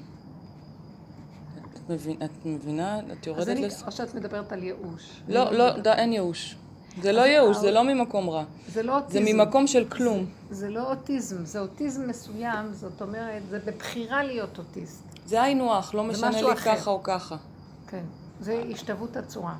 את, 1.73 1.89
מבין, 1.89 2.17
את 2.25 2.45
מבינה? 2.45 2.99
את 3.11 3.27
יורדת 3.27 3.47
לס... 3.47 3.73
אז 3.73 3.81
אני, 3.81 3.87
או 3.87 3.91
שאת 3.91 4.15
מדברת 4.15 4.51
על 4.51 4.63
ייאוש. 4.63 5.21
לא, 5.27 5.51
לא, 5.51 5.71
ד... 5.71 5.87
אין 5.87 6.13
ייאוש. 6.13 6.55
זה 7.01 7.11
לא 7.11 7.21
ייאוש, 7.21 7.57
זה 7.57 7.71
לא 7.71 7.83
ממקום 7.83 8.29
רע. 8.29 8.43
זה 8.67 8.83
לא 8.83 8.95
אוטיזם. 8.97 9.25
זה 9.25 9.33
ממקום 9.33 9.67
של 9.67 9.89
כלום. 9.89 10.25
זה, 10.49 10.55
זה 10.55 10.69
לא 10.69 10.91
אוטיזם, 10.91 11.45
זה 11.45 11.59
אוטיזם 11.59 12.07
מסוים, 12.07 12.73
זאת 12.73 13.01
אומרת, 13.01 13.41
זה 13.49 13.59
בבחירה 13.65 14.23
להיות 14.23 14.57
אוטיסט. 14.57 15.03
זה 15.25 15.41
היינו 15.41 15.73
הך, 15.75 15.95
לא 15.95 16.03
משנה 16.03 16.41
לי 16.41 16.53
אחר. 16.53 16.75
ככה 16.75 16.91
או 16.91 17.03
ככה. 17.03 17.35
כן, 17.87 18.03
זה 18.39 18.63
השתוות 18.71 19.17
הצורה. 19.17 19.55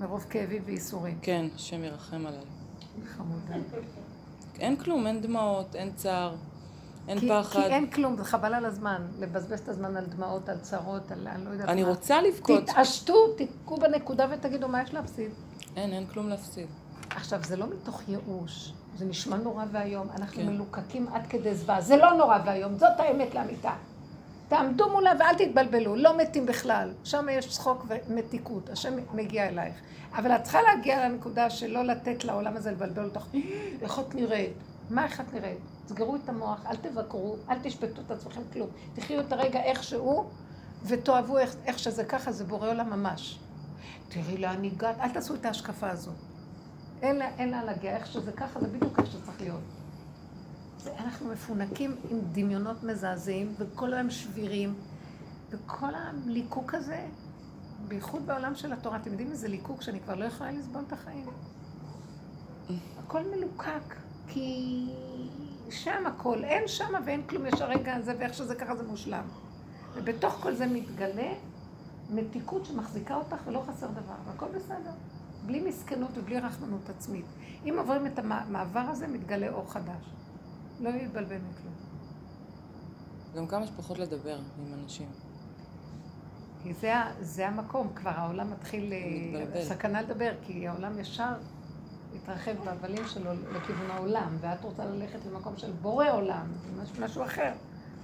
מרוב 0.00 0.26
כאבים 0.30 0.62
וייסורים. 0.66 1.18
כן, 1.22 1.46
השם 1.54 1.84
ירחם 1.84 2.26
עליי. 2.26 2.40
חמודה. 3.16 3.54
אין 4.60 4.76
כלום, 4.76 5.06
אין 5.06 5.20
דמעות, 5.20 5.74
אין 5.74 5.92
צער, 5.92 6.34
אין 7.08 7.20
כי, 7.20 7.28
פחד. 7.28 7.60
כי 7.60 7.66
אין 7.66 7.90
כלום, 7.90 8.16
זה 8.16 8.24
חבל 8.24 8.54
על 8.54 8.64
הזמן, 8.64 9.02
לבזבז 9.18 9.60
את 9.60 9.68
הזמן 9.68 9.96
על 9.96 10.06
דמעות, 10.06 10.48
על 10.48 10.58
צרות, 10.58 11.12
על 11.12 11.28
אני 11.28 11.44
לא 11.44 11.50
יודעת 11.50 11.66
מה. 11.66 11.72
אני 11.72 11.84
רוצה 11.84 12.22
לבכות. 12.22 12.66
תתעשתו, 12.66 13.14
תתקעו 13.36 13.76
בנקודה 13.76 14.26
ותגידו 14.30 14.68
מה 14.68 14.82
יש 14.82 14.94
להפסיד. 14.94 15.30
אין, 15.76 15.92
אין 15.92 16.06
כלום 16.06 16.28
להפסיד. 16.28 16.66
עכשיו, 17.10 17.40
זה 17.44 17.56
לא 17.56 17.66
מתוך 17.66 18.02
ייאוש, 18.08 18.72
זה 18.96 19.04
נשמע 19.04 19.36
נורא 19.36 19.64
ואיום, 19.72 20.08
אנחנו 20.16 20.36
כן. 20.36 20.48
מלוקקים 20.48 21.08
עד 21.12 21.26
כדי 21.26 21.54
זוועה, 21.54 21.80
זה 21.80 21.96
לא 21.96 22.12
נורא 22.12 22.38
ואיום, 22.46 22.78
זאת 22.78 23.00
האמת 23.00 23.34
לאמיתה. 23.34 23.72
תעמדו 24.48 24.90
מולה 24.90 25.12
ואל 25.18 25.34
תתבלבלו, 25.34 25.96
לא 25.96 26.16
מתים 26.16 26.46
בכלל. 26.46 26.92
שם 27.04 27.26
יש 27.30 27.48
צחוק 27.48 27.86
ומתיקות, 27.88 28.70
השם 28.70 28.96
מגיע 29.14 29.48
אלייך. 29.48 29.74
אבל 30.12 30.30
את 30.30 30.42
צריכה 30.42 30.62
להגיע 30.62 31.08
לנקודה 31.08 31.50
של 31.50 31.70
לא 31.70 31.84
לתת 31.84 32.24
לעולם 32.24 32.56
הזה 32.56 32.70
לבלבל 32.70 33.04
אותך. 33.04 33.26
איך 33.82 33.98
את 33.98 34.14
נראית? 34.14 34.52
מה 34.90 35.04
איך 35.04 35.20
את 35.20 35.34
נראית? 35.34 35.58
סגרו 35.86 36.16
את 36.16 36.28
המוח, 36.28 36.66
אל 36.66 36.76
תבקרו, 36.76 37.36
אל 37.50 37.56
תשפטו 37.62 38.00
את 38.06 38.10
עצמכם 38.10 38.40
כלום. 38.52 38.68
תחיו 38.94 39.20
את 39.20 39.32
הרגע 39.32 39.62
איכשהו, 39.62 40.30
ותאהבו 40.84 41.38
איך, 41.38 41.56
איך 41.66 41.78
שזה 41.78 42.04
ככה, 42.04 42.32
זה 42.32 42.44
בורא 42.44 42.68
עולם 42.68 42.90
ממש. 42.90 43.38
תראי 44.08 44.38
לאן 44.38 44.64
הגעת, 44.64 45.00
אל 45.00 45.08
תעשו 45.08 45.34
את 45.34 45.46
ההשקפה 45.46 45.90
הזאת. 45.90 46.14
אין 47.02 47.16
לה, 47.16 47.28
אין 47.38 47.50
לה 47.50 47.64
להגיע, 47.64 47.96
איך 47.96 48.06
שזה 48.06 48.32
ככה, 48.32 48.60
זה 48.60 48.66
בדיוק 48.66 48.98
איך 48.98 49.06
שצריך 49.06 49.40
להיות. 49.40 49.77
אנחנו 50.86 51.28
מפונקים 51.28 51.96
עם 52.10 52.18
דמיונות 52.32 52.82
מזעזעים, 52.82 53.54
וכל 53.58 53.94
היום 53.94 54.10
שבירים, 54.10 54.74
וכל 55.50 55.94
הליקוק 55.94 56.74
הזה, 56.74 57.06
בייחוד 57.88 58.26
בעולם 58.26 58.54
של 58.54 58.72
התורה, 58.72 58.96
אתם 58.96 59.10
יודעים 59.10 59.30
איזה 59.30 59.48
ליקוק 59.48 59.82
שאני 59.82 60.00
כבר 60.00 60.14
לא 60.14 60.24
יכולה 60.24 60.50
לסבול 60.50 60.82
את 60.86 60.92
החיים? 60.92 61.26
הכל 62.98 63.22
מלוקק, 63.22 63.94
כי 64.28 64.86
שם 65.70 66.06
הכל, 66.06 66.44
אין 66.44 66.68
שם 66.68 66.92
ואין 67.06 67.22
כלום, 67.26 67.46
יש 67.46 67.60
הרגע 67.60 67.94
הזה, 67.94 68.14
ואיך 68.18 68.34
שזה 68.34 68.54
ככה 68.54 68.76
זה 68.76 68.82
מושלם. 68.82 69.24
ובתוך 69.94 70.34
כל 70.34 70.54
זה 70.54 70.66
מתגלה 70.66 71.32
מתיקות 72.10 72.64
שמחזיקה 72.64 73.16
אותך 73.16 73.36
ולא 73.46 73.62
חסר 73.66 73.86
דבר, 73.86 74.14
והכל 74.26 74.46
בסדר. 74.54 74.92
בלי 75.46 75.60
מסכנות 75.60 76.10
ובלי 76.14 76.40
רחמנות 76.40 76.90
עצמית. 76.90 77.24
אם 77.64 77.74
עוברים 77.78 78.06
את 78.06 78.18
המעבר 78.18 78.80
הזה, 78.80 79.06
מתגלה 79.06 79.48
אור 79.48 79.72
חדש. 79.72 80.17
לא 80.80 80.90
להתבלבל 80.90 81.36
מכלום. 81.36 81.74
גם 83.36 83.46
כמה 83.46 83.66
שפחות 83.66 83.98
לדבר 83.98 84.38
עם 84.58 84.74
אנשים. 84.82 85.08
כי 86.62 86.74
זה, 86.74 86.92
זה 87.20 87.48
המקום, 87.48 87.92
כבר 87.94 88.10
העולם 88.10 88.50
מתחיל... 88.50 88.92
אה, 88.92 88.98
מתבלבל. 89.40 89.64
סכנה 89.64 90.02
לדבר, 90.02 90.32
כי 90.42 90.68
העולם 90.68 90.98
ישר 90.98 91.34
התרחב 92.16 92.64
בהבלים 92.64 93.06
שלו 93.06 93.30
לכיוון 93.52 93.90
העולם, 93.90 94.36
ואת 94.40 94.64
רוצה 94.64 94.84
ללכת 94.84 95.18
למקום 95.26 95.56
של 95.56 95.72
בורא 95.72 96.10
עולם, 96.10 96.52
משהו, 96.82 97.04
משהו 97.04 97.24
אחר, 97.24 97.52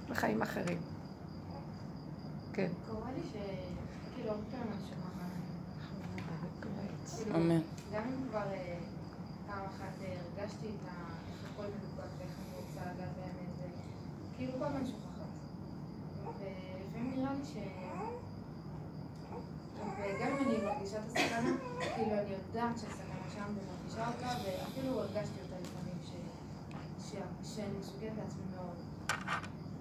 לחיים 0.09 0.41
אחרים. 0.41 0.77
כן. 2.53 2.71
קורה 2.91 3.11
לי 3.11 3.21
שכאילו, 3.29 4.29
הרבה 4.29 4.43
פעמים 4.51 4.67
אני 4.71 4.87
שומעת. 4.89 5.05
אמן. 7.35 7.61
גם 7.93 8.03
אם 8.03 8.29
כבר 8.29 8.39
אה, 8.51 8.77
פעם 9.47 9.65
אחת 9.65 10.01
אה, 10.01 10.15
הרגשתי 10.37 10.67
את 10.67 10.89
הכל 11.53 11.63
מנוגד 11.63 12.09
ואיך 12.17 12.31
אני 12.39 12.57
רוצה 12.57 12.81
לגעת 12.81 13.09
באמת, 13.15 13.71
וכאילו 14.35 14.51
כל 14.59 14.65
הזמן 14.65 14.85
שוכחת. 14.85 15.29
ולפעמים 16.39 17.13
נראה 17.15 17.33
לי 17.33 17.45
ש... 17.45 17.55
וגם 19.97 20.27
אם 20.27 20.37
אני 20.37 20.57
מרגישה 20.65 20.97
את 20.97 21.03
הסכנה, 21.05 21.51
כאילו 21.95 22.11
אני 22.11 22.31
יודעת 22.31 22.77
שהסכנה 22.79 23.25
שם 23.33 23.43
ומרגישה 23.43 24.07
אותה, 24.07 24.27
ואפילו 24.43 24.99
הרגשתי 24.99 25.39
אותה 25.43 25.55
לפעמים, 25.61 25.97
ש... 26.03 26.11
ש... 27.09 27.15
שאני 27.55 27.77
מסוגלת 27.79 28.11
לעצמי 28.17 28.43
מאוד. 28.55 28.77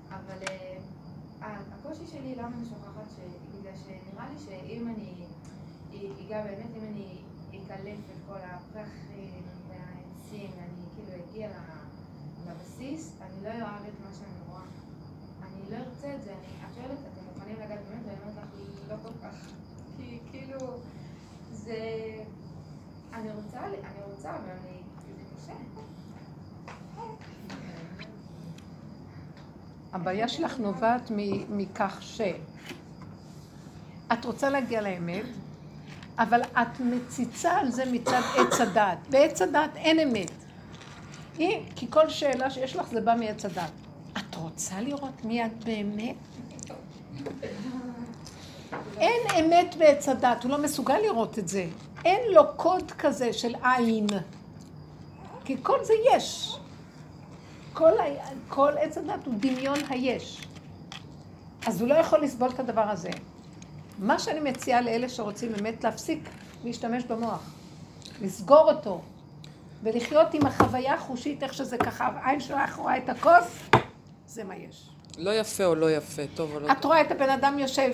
אבל 0.09 0.47
uh, 0.47 1.45
הקושי 1.45 2.07
שלי, 2.07 2.35
למה 2.35 2.57
אני 2.57 2.65
שוכחת, 2.65 3.11
ש... 3.17 3.21
בגלל 3.59 3.73
שנראה 3.85 4.29
לי 4.29 4.39
שאם 4.39 4.89
אני 4.89 5.25
אגע 6.27 6.43
באמת, 6.43 6.71
אם 6.77 6.85
אני 6.85 7.19
אקלף 7.51 7.99
את 7.99 8.21
כל 8.29 8.39
הפרחים 8.43 9.43
והעצים, 9.69 10.51
אני 10.59 10.85
כאילו 10.95 11.25
אגיע 11.25 11.49
לבסיס, 12.47 13.13
אני 13.21 13.45
לא 13.45 13.49
אוהב 13.49 13.85
את 13.89 14.01
מה 14.05 14.15
שאני. 14.15 14.44
אני 15.65 15.73
לא 15.73 15.77
ארצה 15.77 16.15
את 16.15 16.23
זה. 16.25 16.33
את 16.33 16.75
שואלת, 16.75 16.91
אתם 16.91 17.25
מוכנים 17.35 17.57
לגעת 17.57 17.79
באמת? 17.89 18.03
ואני 18.07 18.17
אומרת 18.21 18.37
לך, 18.37 18.49
לא 18.91 18.97
כל 19.03 19.27
כך. 19.29 19.49
כי 19.97 20.19
כאילו, 20.31 20.59
זה... 21.53 21.79
אני 23.15 23.29
רוצה, 23.31 23.59
אני 23.67 24.12
רוצה, 24.12 24.31
אבל 24.31 24.51
אני... 24.51 24.79
זה 25.17 25.23
קשה. 25.37 25.53
הבעיה 29.93 30.29
שלך 30.29 30.59
נובעת 30.59 31.11
מכך 31.51 31.99
ש... 32.01 32.21
את 34.12 34.25
רוצה 34.25 34.51
להגיע 34.51 34.81
לאמת, 34.81 35.27
אבל 36.19 36.43
את 36.43 36.81
מציצה 36.81 37.53
על 37.59 37.71
זה 37.71 37.85
מצד 37.93 38.21
עץ 38.39 38.61
הדת. 38.61 38.99
בעץ 39.11 39.43
הדת 39.43 39.77
אין 39.77 40.01
אמת. 40.01 40.31
היא, 41.39 41.67
כי 41.77 41.87
כל 41.91 42.09
שאלה 42.09 42.51
שיש 42.51 42.77
לך 42.77 42.89
זה 42.89 43.01
בא 43.01 43.15
מעץ 43.19 43.45
הדת. 43.45 43.84
את 44.19 44.35
רוצה 44.35 44.81
לראות 44.81 45.25
מי 45.25 45.47
את 45.47 45.65
באמת? 45.65 46.17
אין 48.97 49.45
אמת 49.45 49.75
בעץ 49.79 50.09
הדת, 50.09 50.43
הוא 50.43 50.51
לא 50.51 50.59
מסוגל 50.59 50.99
לראות 50.99 51.39
את 51.39 51.49
זה. 51.49 51.67
אין 52.05 52.21
לו 52.33 52.43
קוד 52.57 52.91
כזה 52.91 53.33
של 53.33 53.55
עין. 53.62 54.07
כי 55.45 55.57
כל 55.62 55.85
זה 55.85 55.95
יש. 56.12 56.57
כל, 57.73 57.93
כל 58.49 58.73
עץ 58.81 58.99
הדת 58.99 59.27
הוא 59.27 59.35
דמיון 59.37 59.79
היש. 59.89 60.47
אז 61.67 61.81
הוא 61.81 61.89
לא 61.89 61.95
יכול 61.95 62.23
לסבול 62.23 62.51
את 62.51 62.61
הדבר 62.61 62.89
הזה. 62.91 63.11
מה 63.99 64.19
שאני 64.19 64.51
מציעה 64.51 64.81
לאלה 64.81 65.09
שרוצים 65.09 65.53
באמת 65.53 65.85
להפסיק 65.85 66.29
להשתמש 66.65 67.05
במוח, 67.05 67.51
לסגור 68.23 68.73
אותו, 68.73 69.01
ולחיות 69.83 70.35
עם 70.35 70.47
החוויה 70.47 70.95
החושית, 70.95 71.43
איך 71.43 71.55
שזה 71.55 71.79
ככה, 71.79 72.11
העין 72.15 72.41
שלך 72.41 72.77
רואה 72.77 72.97
את 72.99 73.09
הכוס, 73.09 73.69
זה 74.35 74.45
מה 74.45 74.55
יש. 74.57 74.89
לא 75.18 75.30
יפה 75.30 75.64
או 75.64 75.74
לא 75.74 75.91
יפה, 75.91 76.22
טוב 76.35 76.51
או 76.55 76.61
לא 76.61 76.66
טוב. 76.68 76.76
את 76.76 76.85
רואה 76.85 77.01
את 77.01 77.11
הבן 77.11 77.30
אדם 77.30 77.59
יושב, 77.59 77.91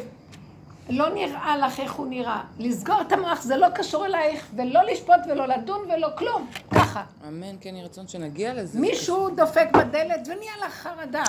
לא 0.89 1.09
נראה 1.15 1.57
לך 1.57 1.81
איך 1.81 1.93
הוא 1.93 2.07
נראה. 2.07 2.43
לסגור 2.59 3.01
את 3.01 3.13
המוח 3.13 3.43
זה 3.43 3.57
לא 3.57 3.67
קשור 3.75 4.07
אלייך, 4.07 4.47
ולא 4.57 4.83
לשפוט 4.83 5.21
ולא 5.29 5.47
לדון 5.47 5.81
ולא 5.91 6.09
כלום, 6.19 6.51
ככה. 6.75 7.05
אמן, 7.29 7.57
כן 7.61 7.77
יהי 7.77 7.85
רצון 7.85 8.09
שנגיע 8.09 8.55
לזה. 8.55 8.81
מישהו 8.81 9.31
דופק 9.31 9.67
בדלת 9.73 10.21
ונהיה 10.27 10.53
לך 10.67 10.73
חרדה. 10.73 11.25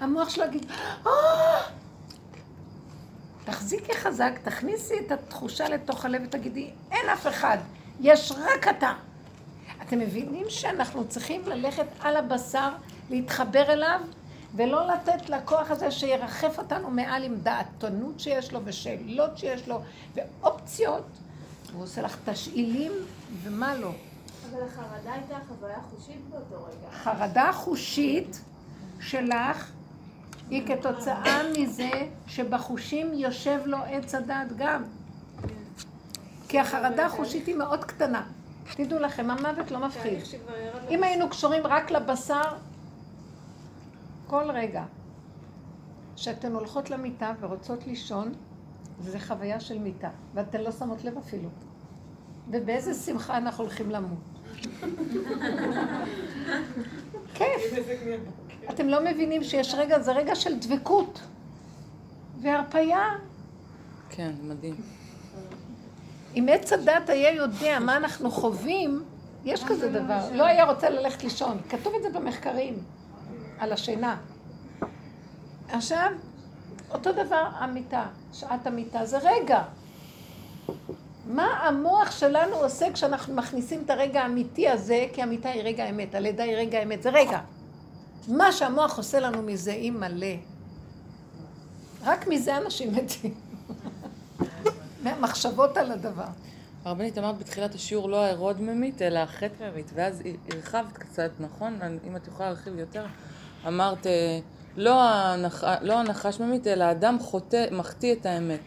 המוח 0.00 0.28
שלו 0.28 0.44
יגיד, 0.44 0.66
אה! 1.06 1.10
תחזיקי 3.44 3.94
חזק, 3.94 4.32
תכניסי 4.42 4.94
את 5.06 5.12
התחושה 5.12 5.68
לתוך 5.68 6.04
הלב 6.04 6.22
ותגידי, 6.24 6.70
אין 6.90 7.08
אף 7.12 7.26
אחד, 7.26 7.58
יש 8.00 8.32
רק 8.32 8.68
אתה. 8.68 8.92
אתם 9.82 9.98
מבינים 9.98 10.44
שאנחנו 10.48 11.08
צריכים 11.08 11.42
ללכת 11.46 11.86
על 12.00 12.16
הבשר, 12.16 12.68
להתחבר 13.10 13.72
אליו, 13.72 14.00
ולא 14.56 14.86
לתת 14.86 15.28
לכוח 15.30 15.70
הזה 15.70 15.90
שירחף 15.90 16.58
אותנו 16.58 16.90
מעל 16.90 17.22
עם 17.22 17.34
דעתונות 17.42 18.20
שיש 18.20 18.52
לו, 18.52 18.60
ושאלות 18.64 19.38
שיש 19.38 19.68
לו, 19.68 19.80
ואופציות. 20.14 21.06
הוא 21.72 21.82
עושה 21.82 22.02
לך 22.02 22.16
תשאילים, 22.24 22.92
ומה 23.42 23.74
לא. 23.74 23.90
אבל 24.50 24.62
החרדה 24.62 25.12
הייתה 25.12 25.36
חוויה 25.48 25.78
חושית 25.90 26.20
באותו 26.30 26.64
רגע. 26.64 26.96
חרדה 27.02 27.50
חושית 27.52 28.40
שלך 29.00 29.70
היא 30.50 30.66
כתוצאה 30.66 31.42
מזה 31.58 31.90
שבחושים 32.26 33.14
יושב 33.14 33.60
לו 33.64 33.78
עץ 33.78 34.14
הדעת 34.14 34.56
גם. 34.56 34.84
כי 36.48 36.60
החרדה 36.60 37.06
החושית 37.06 37.46
היא 37.46 37.54
מאוד 37.54 37.84
קטנה. 37.84 38.22
תדעו 38.74 38.98
לכם, 38.98 39.30
המוות 39.30 39.70
לא 39.70 39.78
מפחיד. 39.78 40.18
אם 40.90 41.02
היינו 41.02 41.28
קשורים 41.28 41.66
רק 41.66 41.90
לבשר, 41.90 42.54
כל 44.26 44.50
רגע 44.50 44.84
שאתן 46.16 46.52
הולכות 46.52 46.90
למיטה 46.90 47.32
ורוצות 47.40 47.86
לישון, 47.86 48.32
זה 49.00 49.20
חוויה 49.20 49.60
של 49.60 49.78
מיטה, 49.78 50.10
ואתן 50.34 50.60
לא 50.60 50.72
שמות 50.72 51.04
לב 51.04 51.18
אפילו. 51.18 51.48
ובאיזה 52.50 52.94
שמחה 52.94 53.36
אנחנו 53.36 53.64
הולכים 53.64 53.90
למות. 53.90 54.18
כיף. 57.34 57.62
אתם 58.70 58.88
לא 58.88 59.04
מבינים 59.04 59.44
שיש 59.44 59.74
רגע, 59.74 60.00
זה 60.00 60.12
רגע 60.12 60.34
של 60.34 60.58
דבקות 60.58 61.20
והרפייה. 62.40 63.08
כן, 64.10 64.32
מדהים. 64.42 64.74
אם 66.36 66.46
עץ 66.52 66.72
הדת 66.72 67.08
היה 67.08 67.34
יודע 67.34 67.78
מה 67.78 67.96
אנחנו 67.96 68.30
חווים, 68.30 69.02
יש 69.44 69.64
כזה 69.64 69.90
דבר. 69.90 70.28
לא 70.32 70.44
היה 70.44 70.64
רוצה 70.64 70.90
ללכת 70.90 71.24
לישון. 71.24 71.58
כתוב 71.68 71.94
את 71.94 72.02
זה 72.02 72.10
במחקרים, 72.10 72.78
על 73.58 73.72
השינה. 73.72 74.16
עכשיו, 75.68 76.12
אותו 76.90 77.12
דבר 77.12 77.48
המיטה, 77.58 78.06
שעת 78.32 78.66
המיטה, 78.66 79.06
זה 79.06 79.18
רגע. 79.18 79.62
מה 81.26 81.46
המוח 81.46 82.10
שלנו 82.10 82.56
עושה 82.56 82.92
כשאנחנו 82.92 83.34
מכניסים 83.34 83.82
את 83.84 83.90
הרגע 83.90 84.22
האמיתי 84.22 84.68
הזה, 84.68 85.06
כי 85.12 85.22
המיטה 85.22 85.48
היא 85.48 85.62
רגע 85.62 85.84
האמת, 85.84 86.14
הלידה 86.14 86.44
היא 86.44 86.56
רגע 86.56 86.78
האמת, 86.78 87.02
זה 87.02 87.10
רגע. 87.10 87.40
מה 88.28 88.52
שהמוח 88.52 88.96
עושה 88.96 89.20
לנו 89.20 89.42
מזה, 89.42 89.72
היא 89.72 89.92
מלא. 89.92 90.36
רק 92.04 92.26
מזה 92.28 92.56
אנשים 92.56 92.94
מתים. 92.94 93.34
מהמחשבות 95.02 95.76
על 95.76 95.92
הדבר. 95.92 96.26
הרבנית 96.84 97.18
אמרת 97.18 97.38
בתחילת 97.38 97.74
השיעור 97.74 98.10
לא 98.10 98.24
הארוד 98.24 98.60
ממית, 98.60 99.02
אלא 99.02 99.18
החטא 99.18 99.70
ממית, 99.70 99.90
ואז 99.94 100.22
הרחבת 100.50 100.96
קצת, 100.98 101.30
נכון? 101.40 101.78
אם 102.08 102.16
את 102.16 102.28
יכולה 102.28 102.48
להרחיב 102.48 102.78
יותר. 102.78 103.06
אמרת, 103.66 104.06
אה, 104.06 104.38
לא, 104.76 105.02
הנח... 105.02 105.64
לא 105.82 105.98
הנחש 106.00 106.40
ממית, 106.40 106.66
אלא 106.66 106.90
אדם 106.90 107.18
חוטא, 107.18 107.66
מחטיא 107.70 108.14
את 108.14 108.26
האמת. 108.26 108.60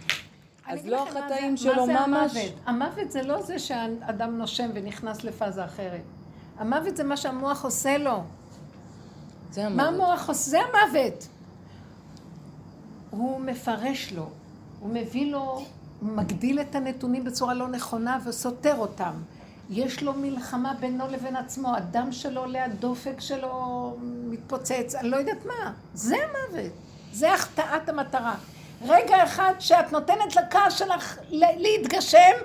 אז 0.67 0.87
לא 0.87 0.97
מה 0.97 1.19
החטאים 1.19 1.57
שלו 1.57 1.87
מה 1.87 2.07
ממש. 2.07 2.33
זה 2.33 2.39
המוות? 2.39 2.53
המוות 2.65 3.11
זה 3.11 3.21
לא 3.23 3.41
זה 3.41 3.59
שהאדם 3.59 4.37
נושם 4.37 4.69
ונכנס 4.73 5.23
לפאזה 5.23 5.65
אחרת. 5.65 6.01
המוות 6.57 6.97
זה 6.97 7.03
מה 7.03 7.17
שהמוח 7.17 7.63
עושה 7.63 7.97
לו. 7.97 8.23
זה 9.51 9.69
מה 9.69 9.87
המוות. 9.87 10.03
המוח 10.03 10.29
עושה? 10.29 10.49
זה 10.49 10.59
המוות. 10.59 11.27
הוא 13.09 13.41
מפרש 13.41 14.13
לו, 14.13 14.29
הוא 14.79 14.89
מביא 14.93 15.31
לו, 15.31 15.65
הוא 15.99 16.09
מגדיל 16.09 16.61
את 16.61 16.75
הנתונים 16.75 17.23
בצורה 17.23 17.53
לא 17.53 17.67
נכונה 17.67 18.17
וסותר 18.25 18.75
אותם. 18.77 19.13
יש 19.69 20.03
לו 20.03 20.13
מלחמה 20.13 20.73
בינו 20.79 21.07
לבין 21.07 21.35
עצמו, 21.35 21.75
הדם 21.75 22.11
שלו 22.11 22.41
עולה, 22.41 22.65
הדופק 22.65 23.19
שלו 23.19 23.95
מתפוצץ, 24.01 24.95
אני 24.95 25.09
לא 25.09 25.17
יודעת 25.17 25.45
מה. 25.45 25.73
זה 25.93 26.15
המוות, 26.15 26.71
זה 27.11 27.33
החטאת 27.33 27.89
המטרה. 27.89 28.35
רגע 28.87 29.23
אחד 29.23 29.53
שאת 29.59 29.91
נותנת 29.91 30.35
לכעס 30.35 30.73
שלך 30.73 31.19
להתגשם, 31.31 32.35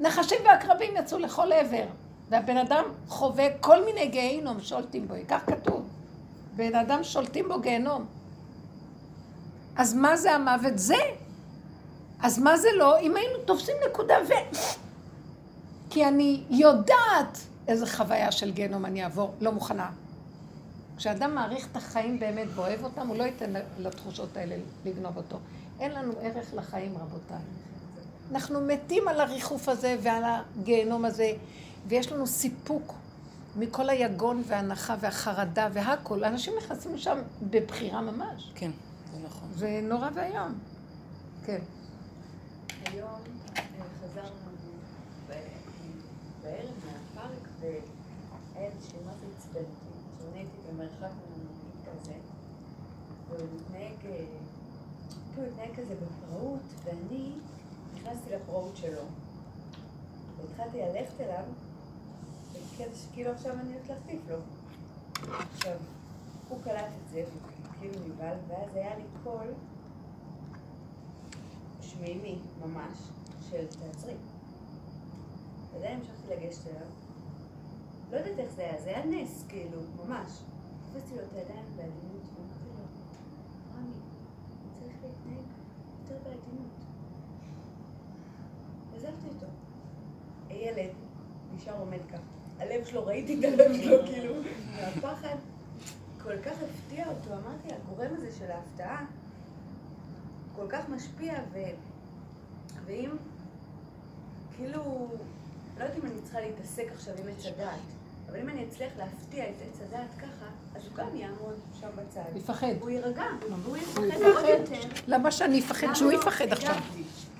נחשים 0.00 0.38
ועקרבים 0.44 0.96
יצאו 0.96 1.18
לכל 1.18 1.52
עבר. 1.52 1.84
והבן 2.28 2.56
אדם 2.56 2.84
חווה 3.08 3.44
כל 3.60 3.84
מיני 3.84 4.06
גיהינום 4.06 4.60
שולטים 4.60 5.08
בו, 5.08 5.14
כך 5.28 5.40
כתוב. 5.46 5.88
בן 6.56 6.74
אדם 6.74 7.04
שולטים 7.04 7.48
בו 7.48 7.60
גיהנום. 7.60 8.06
אז 9.76 9.94
מה 9.94 10.16
זה 10.16 10.32
המוות? 10.32 10.78
זה. 10.78 10.94
אז 12.22 12.38
מה 12.38 12.56
זה 12.56 12.68
לא? 12.76 12.98
אם 13.00 13.16
היינו 13.16 13.38
תופסים 13.44 13.74
נקודה 13.90 14.14
ו... 14.28 14.32
כי 15.92 16.06
אני 16.08 16.42
יודעת 16.50 17.38
איזה 17.68 17.86
חוויה 17.86 18.32
של 18.32 18.52
גיהנום 18.52 18.84
אני 18.84 19.04
אעבור, 19.04 19.34
לא 19.40 19.52
מוכנה. 19.52 19.90
כשאדם 20.96 21.34
מעריך 21.34 21.68
את 21.72 21.76
החיים 21.76 22.18
באמת 22.18 22.48
ואוהב 22.54 22.84
אותם, 22.84 23.08
הוא 23.08 23.16
לא 23.16 23.22
ייתן 23.22 23.52
לתחושות 23.78 24.36
האלה 24.36 24.56
לגנוב 24.84 25.16
אותו. 25.16 25.38
אין 25.80 25.92
לנו 25.92 26.12
ערך 26.20 26.54
לחיים, 26.54 26.94
רבותיי. 26.98 27.36
אנחנו 28.30 28.60
מתים 28.60 29.08
על 29.08 29.20
הריחוף 29.20 29.68
הזה 29.68 29.96
ועל 30.02 30.22
הגיהנום 30.24 31.04
הזה, 31.04 31.32
ויש 31.88 32.12
לנו 32.12 32.26
סיפוק 32.26 32.94
מכל 33.56 33.90
היגון 33.90 34.42
וההנחה 34.46 34.96
והחרדה 35.00 35.68
והכל. 35.72 36.24
אנשים 36.24 36.52
נכנסים 36.58 36.94
לשם 36.94 37.18
בבחירה 37.42 38.00
ממש. 38.00 38.52
כן, 38.54 38.70
זה 39.12 39.18
נכון. 39.26 39.48
זה 39.56 39.80
נורא 39.82 40.08
ואיום. 40.14 40.54
כן. 41.44 41.60
היום 42.86 43.10
אה, 43.56 43.62
חזרנו 44.02 44.41
בערב 46.42 46.70
מהפארק 46.84 47.48
והיה 47.60 47.80
איזשהו 48.56 48.98
מה 49.06 49.12
זה 49.20 49.26
עצבן 49.38 49.60
אותי. 49.60 49.92
במרחק 50.72 51.00
מהמונית 51.00 51.76
כזה, 51.84 52.12
והוא 53.28 53.48
מתנהג, 53.56 54.06
אה, 54.06 54.24
הוא 55.36 55.44
התנהג 55.44 55.70
כזה 55.76 55.94
בפראות, 55.94 56.60
ואני 56.84 57.32
נכנסתי 57.94 58.30
לפראות 58.30 58.76
שלו. 58.76 59.02
והתחלתי 60.36 60.78
ללכת 60.78 61.20
אליו, 61.20 61.44
בקטע 62.52 62.94
שכאילו 62.94 63.30
עכשיו 63.30 63.52
אני 63.52 63.72
הולכת 63.72 63.88
להחטיף 63.88 64.20
לו. 64.28 64.36
עכשיו, 65.54 65.76
הוא 66.48 66.58
קלט 66.64 66.84
את 66.84 67.10
זה, 67.12 67.24
כאילו 67.80 67.94
נבהל, 68.08 68.36
ואז 68.48 68.74
היה 68.74 68.96
לי 68.96 69.04
קול 69.24 69.46
שמימי 71.80 72.38
ממש, 72.64 72.98
של 73.50 73.66
תעצרי. 73.66 74.14
ועדיין 75.72 76.00
המשכתי 76.00 76.36
לגשת 76.36 76.66
אליו. 76.66 76.86
לא 78.10 78.16
יודעת 78.16 78.38
איך 78.38 78.52
זה 78.52 78.62
היה, 78.62 78.80
זה 78.82 78.88
היה 78.88 79.06
נס, 79.06 79.44
כאילו, 79.48 79.80
ממש. 79.96 80.42
תפסתי 80.92 81.14
לו 81.14 81.22
את 81.22 81.32
הידיים 81.32 81.64
בעדינות, 81.76 82.22
ואמרתי 82.34 82.64
לו, 82.78 82.84
רמי, 83.76 83.94
צריך 84.80 84.94
להתנהג 85.02 85.44
יותר 86.02 86.16
בעדינות. 86.24 86.72
עזבתי 88.96 89.28
אותו. 89.34 89.46
הילד 90.48 90.90
נשאר 91.56 91.78
עומד 91.80 92.00
ככה. 92.08 92.22
הלב 92.58 92.84
שלו, 92.84 93.06
ראיתי 93.06 93.38
את 93.38 93.44
הלב 93.44 93.74
שלו, 93.82 94.06
כאילו, 94.06 94.34
והפחד 94.76 95.36
כל 96.22 96.42
כך 96.42 96.56
הפתיע 96.62 97.08
אותו. 97.08 97.32
אמרתי, 97.32 97.74
הגורם 97.74 98.14
הזה 98.16 98.32
של 98.38 98.50
ההפתעה 98.50 99.04
כל 100.56 100.66
כך 100.68 100.88
משפיע, 100.88 101.34
ו... 101.52 101.58
ואם, 102.86 103.10
כאילו, 104.56 105.08
לא 105.78 105.84
יודעת 105.84 105.98
אם 105.98 106.06
אני 106.10 106.22
צריכה 106.22 106.40
להתעסק 106.40 106.84
עכשיו 106.94 107.14
עם 107.18 107.28
עץ 107.28 107.46
הדעת, 107.46 107.80
אבל 108.28 108.38
אם 108.40 108.48
אני 108.48 108.66
אצליח 108.68 108.92
להפתיע 108.98 109.44
את 109.44 109.54
עץ 109.68 109.80
הדעת 109.88 110.10
ככה, 110.18 110.46
אז 110.74 110.82
הוא 110.86 110.94
גם 110.96 111.16
יעמוד 111.16 111.54
שם 111.80 111.88
בצד. 111.96 112.36
יפחד. 112.36 112.74
הוא 112.80 112.90
יירגע, 112.90 113.24
הוא 113.64 113.76
יפחד. 113.76 114.02
עוד 114.22 114.44
יותר. 114.48 114.88
למה 115.06 115.30
שאני 115.30 115.60
אפחד 115.60 115.94
שהוא 115.94 116.12
לא? 116.12 116.18
יפחד 116.18 116.52
עכשיו? 116.52 116.74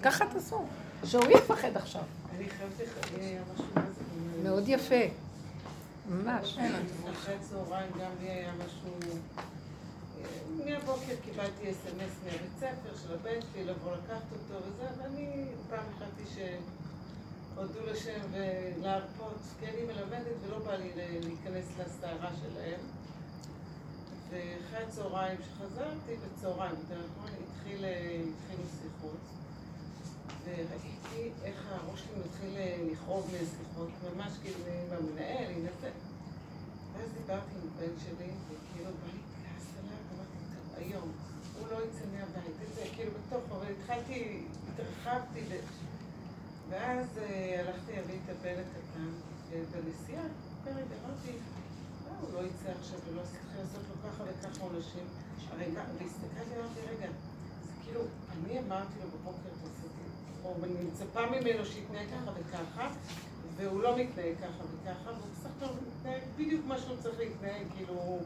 ככה 0.02 0.24
תעשו. 0.32 0.64
שהוא 1.04 1.24
יפחד 1.30 1.76
עכשיו. 1.76 2.02
אני 2.36 2.48
חייבת 2.50 2.80
לך, 2.80 3.10
משהו 3.54 3.66
מאוד 4.42 4.64
יפה. 4.66 5.04
ממש. 6.08 6.58
אחרי 7.12 7.34
צהריים 7.40 7.90
גם 8.00 8.10
לי 8.20 8.28
היה 8.30 8.52
משהו, 8.52 9.10
אה, 9.38 9.44
מהבוקר 10.64 11.14
קיבלתי 11.24 11.70
אס.אם.אס 11.70 12.12
מהבית 12.24 12.52
ספר 12.58 12.96
של 13.02 13.14
הבן 13.14 13.40
שלי 13.52 13.64
לבוא 13.64 13.92
לקחת 13.92 14.26
אותו 14.32 14.66
וזה, 14.66 15.02
ואני 15.02 15.44
פעם 15.70 15.84
החלטתי 15.96 16.34
שהודו 17.62 17.86
לשם 17.92 18.20
ולהרפות, 18.32 19.38
כי 19.60 19.66
אני 19.66 19.82
מלמדת 19.82 20.36
ולא 20.42 20.58
בא 20.58 20.76
לי 20.76 20.90
להיכנס 20.94 21.64
לסערה 21.78 22.30
שלהם. 22.40 22.80
ואחרי 24.30 24.84
הצהריים 24.88 25.38
שחזרתי, 25.42 26.12
בצהריים, 26.22 26.74
יותר 26.80 27.00
נכון, 27.06 27.30
התחיל, 27.30 27.84
התחילו 27.84 28.64
שיחות. 28.82 29.20
וראיתי 30.44 31.30
איך 31.44 31.62
הראש 31.70 32.00
שלי 32.00 32.22
מתחיל 32.24 32.56
אה, 32.56 32.76
לכאוב 32.92 33.30
מהשיחות, 33.32 33.88
ממש 34.14 34.32
כאילו 34.42 34.58
עם 34.66 34.98
המנהל, 34.98 35.50
עם 35.50 35.66
זה. 35.80 35.90
ואז 36.92 37.08
דיברתי 37.18 37.54
עם 37.62 37.68
הבן 37.76 37.94
שלי, 38.04 38.30
וכאילו 38.48 38.90
בא 38.90 39.12
לי 39.12 39.20
כעס 39.42 39.66
עליו, 39.78 39.98
אמרתי, 40.14 40.84
היום, 40.84 41.12
הוא 41.58 41.68
לא 41.70 41.76
יצא 41.84 42.04
מהבית, 42.12 42.74
זה, 42.74 42.82
כאילו 42.94 43.10
בתוך, 43.10 43.42
אבל 43.52 43.66
התחלתי, 43.72 44.44
התרחבתי, 44.74 45.40
ו... 45.48 45.81
ואז 46.72 47.18
אה, 47.18 47.60
הלכתי 47.60 47.92
להביא 47.96 48.14
את 48.24 48.30
הבן 48.30 48.60
הקטן, 48.60 49.08
ובנסיעה, 49.50 50.22
פרק, 50.64 50.74
אמרתי, 50.76 51.32
לא, 52.06 52.12
הוא 52.20 52.28
לא 52.34 52.46
יצא 52.46 52.70
עכשיו 52.80 52.98
ולא 53.08 53.22
צריך 53.22 53.44
לעשות 53.58 53.82
לו 53.88 54.10
ככה 54.10 54.24
וככה 54.24 54.64
עונשים. 54.64 55.04
הרי 55.50 55.64
גם, 55.64 55.84
והסתכלתי, 55.98 56.54
אמרתי, 56.56 56.80
רגע, 56.80 57.08
זה 57.64 57.72
כאילו, 57.84 58.00
אני 58.32 58.58
אמרתי 58.58 58.92
לו 59.02 59.08
בבוקר, 59.10 59.48
תעשיתי, 59.62 60.02
או 60.44 60.54
אני 60.64 60.74
מצפה 60.84 61.26
ממנו 61.26 61.64
שיתנהג 61.66 62.06
ככה 62.06 62.30
וככה, 62.40 62.88
והוא 63.56 63.82
לא 63.82 63.96
מתנהג 63.96 64.34
ככה 64.38 64.64
וככה, 64.72 65.10
והוא 65.10 65.28
בסך 65.32 65.50
הכל 65.56 65.74
מתנהג 65.86 66.22
בדיוק 66.36 66.66
מה 66.66 66.78
שהוא 66.78 66.96
צריך 67.02 67.18
להתנהג, 67.18 67.66
כאילו... 67.76 68.18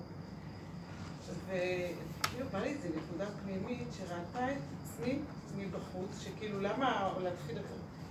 וכאילו 1.46 2.46
בא 2.52 2.58
לי 2.58 2.68
איזה 2.68 2.88
נקודה 2.88 3.26
פנימית 3.42 3.88
שראתה 3.98 4.52
את 4.52 4.58
עצמי 4.84 5.18
מבחוץ, 5.56 6.20
שכאילו 6.20 6.60
למה 6.60 7.12
להתחיל, 7.22 7.58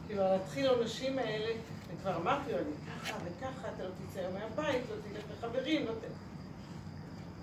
כאילו 0.07 0.23
להתחיל 0.23 0.67
העונשים 0.67 1.19
האלה, 1.19 1.53
וכבר 1.93 2.15
אמרתי 2.15 2.51
לו, 2.51 2.57
אני 2.57 2.71
ככה 2.87 3.17
וככה, 3.25 3.67
אתה 3.75 3.83
לא 3.83 3.89
תצא 3.89 4.21
מהבית, 4.33 4.81
לא 4.89 4.95
תלך 5.09 5.23
לחברים, 5.31 5.85
לא 5.85 5.91
ת... 5.91 6.03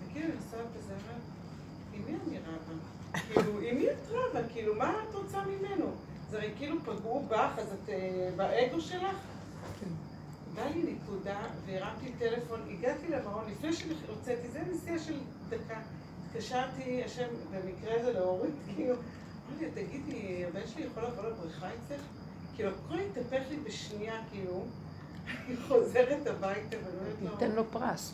וכאילו 0.08 0.26
אני 0.26 0.34
נוסעת 0.34 0.66
בזה, 0.76 0.92
אומרת, 0.92 1.22
עם 1.92 2.02
מי 2.06 2.18
אני 2.26 2.38
רבה? 2.38 2.74
כאילו, 3.28 3.60
עם 3.60 3.76
מי 3.76 3.90
את 3.90 4.10
רבה? 4.10 4.48
כאילו, 4.52 4.74
מה 4.74 4.94
את 5.08 5.14
רוצה 5.14 5.38
ממנו? 5.44 5.90
זה 6.30 6.38
הרי 6.38 6.50
כאילו 6.58 6.76
פגעו 6.84 7.26
בך, 7.28 7.58
אז 7.58 7.72
את 7.72 7.88
אה, 7.88 8.30
באגו 8.36 8.80
שלך? 8.80 9.16
בא 10.54 10.62
לי 10.64 10.82
נקודה, 10.92 11.40
והרמתי 11.66 12.12
טלפון, 12.18 12.60
הגעתי 12.70 13.08
למעון, 13.08 13.44
לפני 13.50 13.72
שהוצאתי, 13.72 14.48
זה 14.48 14.60
נסיעה 14.72 14.98
של 14.98 15.18
דקה. 15.48 15.80
התקשרתי, 16.26 17.04
השם, 17.04 17.28
במקרה 17.50 18.02
זה 18.04 18.12
להוריד, 18.12 18.54
כאילו, 18.74 18.94
אמרתי 19.50 19.66
תגידי, 19.74 20.44
הבן 20.44 20.66
שלי 20.66 20.84
יכול 20.84 21.02
לבוא 21.02 21.28
לבריכה 21.28 21.66
אצלך? 21.66 22.21
כאילו, 22.56 22.70
הכל 22.70 22.98
התהפך 22.98 23.42
לי 23.50 23.56
בשנייה, 23.56 24.14
כאילו, 24.30 24.64
אני 25.26 25.56
חוזרת 25.56 26.26
הביתה 26.26 26.76
ואומרת 26.84 27.16
לו, 27.22 27.30
ניתן 27.30 27.50
לו 27.50 27.64
פרס. 27.70 28.12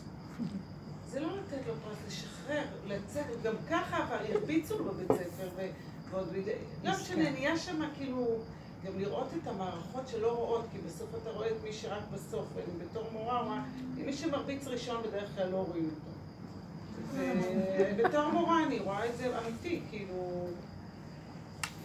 זה 1.09 1.19
לא 1.19 1.27
לתת 1.27 1.67
לו 1.67 1.73
פרס, 1.83 1.97
לשחרר, 2.07 2.63
לצאת, 2.87 3.25
גם 3.43 3.55
ככה, 3.69 4.03
אבל 4.03 4.33
הרביצו 4.33 4.77
לו 4.77 4.85
בבית 4.85 5.11
ספר, 5.11 5.47
ועוד 6.09 6.27
בידי, 6.29 6.51
לא 6.83 6.91
משנה, 6.91 7.31
נהיה 7.31 7.57
שם 7.57 7.81
כאילו, 7.97 8.37
גם 8.85 8.99
לראות 8.99 9.27
את 9.43 9.47
המערכות 9.47 10.07
שלא 10.07 10.35
רואות, 10.35 10.65
כי 10.71 10.77
בסוף 10.87 11.09
אתה 11.21 11.29
רואה 11.29 11.47
את 11.47 11.63
מי 11.63 11.73
שרק 11.73 12.03
בסוף, 12.13 12.45
ואני 12.55 12.85
בתור 12.85 13.09
מורה 13.11 13.41
רואה, 13.41 13.61
מי 13.95 14.13
שמרביץ 14.13 14.67
ראשון 14.67 15.03
בדרך 15.03 15.29
כלל 15.35 15.49
לא 15.49 15.65
רואים 15.67 15.89
אותו. 15.89 16.09
ובתור 17.79 18.31
מורה 18.31 18.63
אני 18.63 18.79
רואה 18.79 19.05
את 19.05 19.17
זה 19.17 19.39
אמיתי, 19.39 19.81
כאילו... 19.89 20.47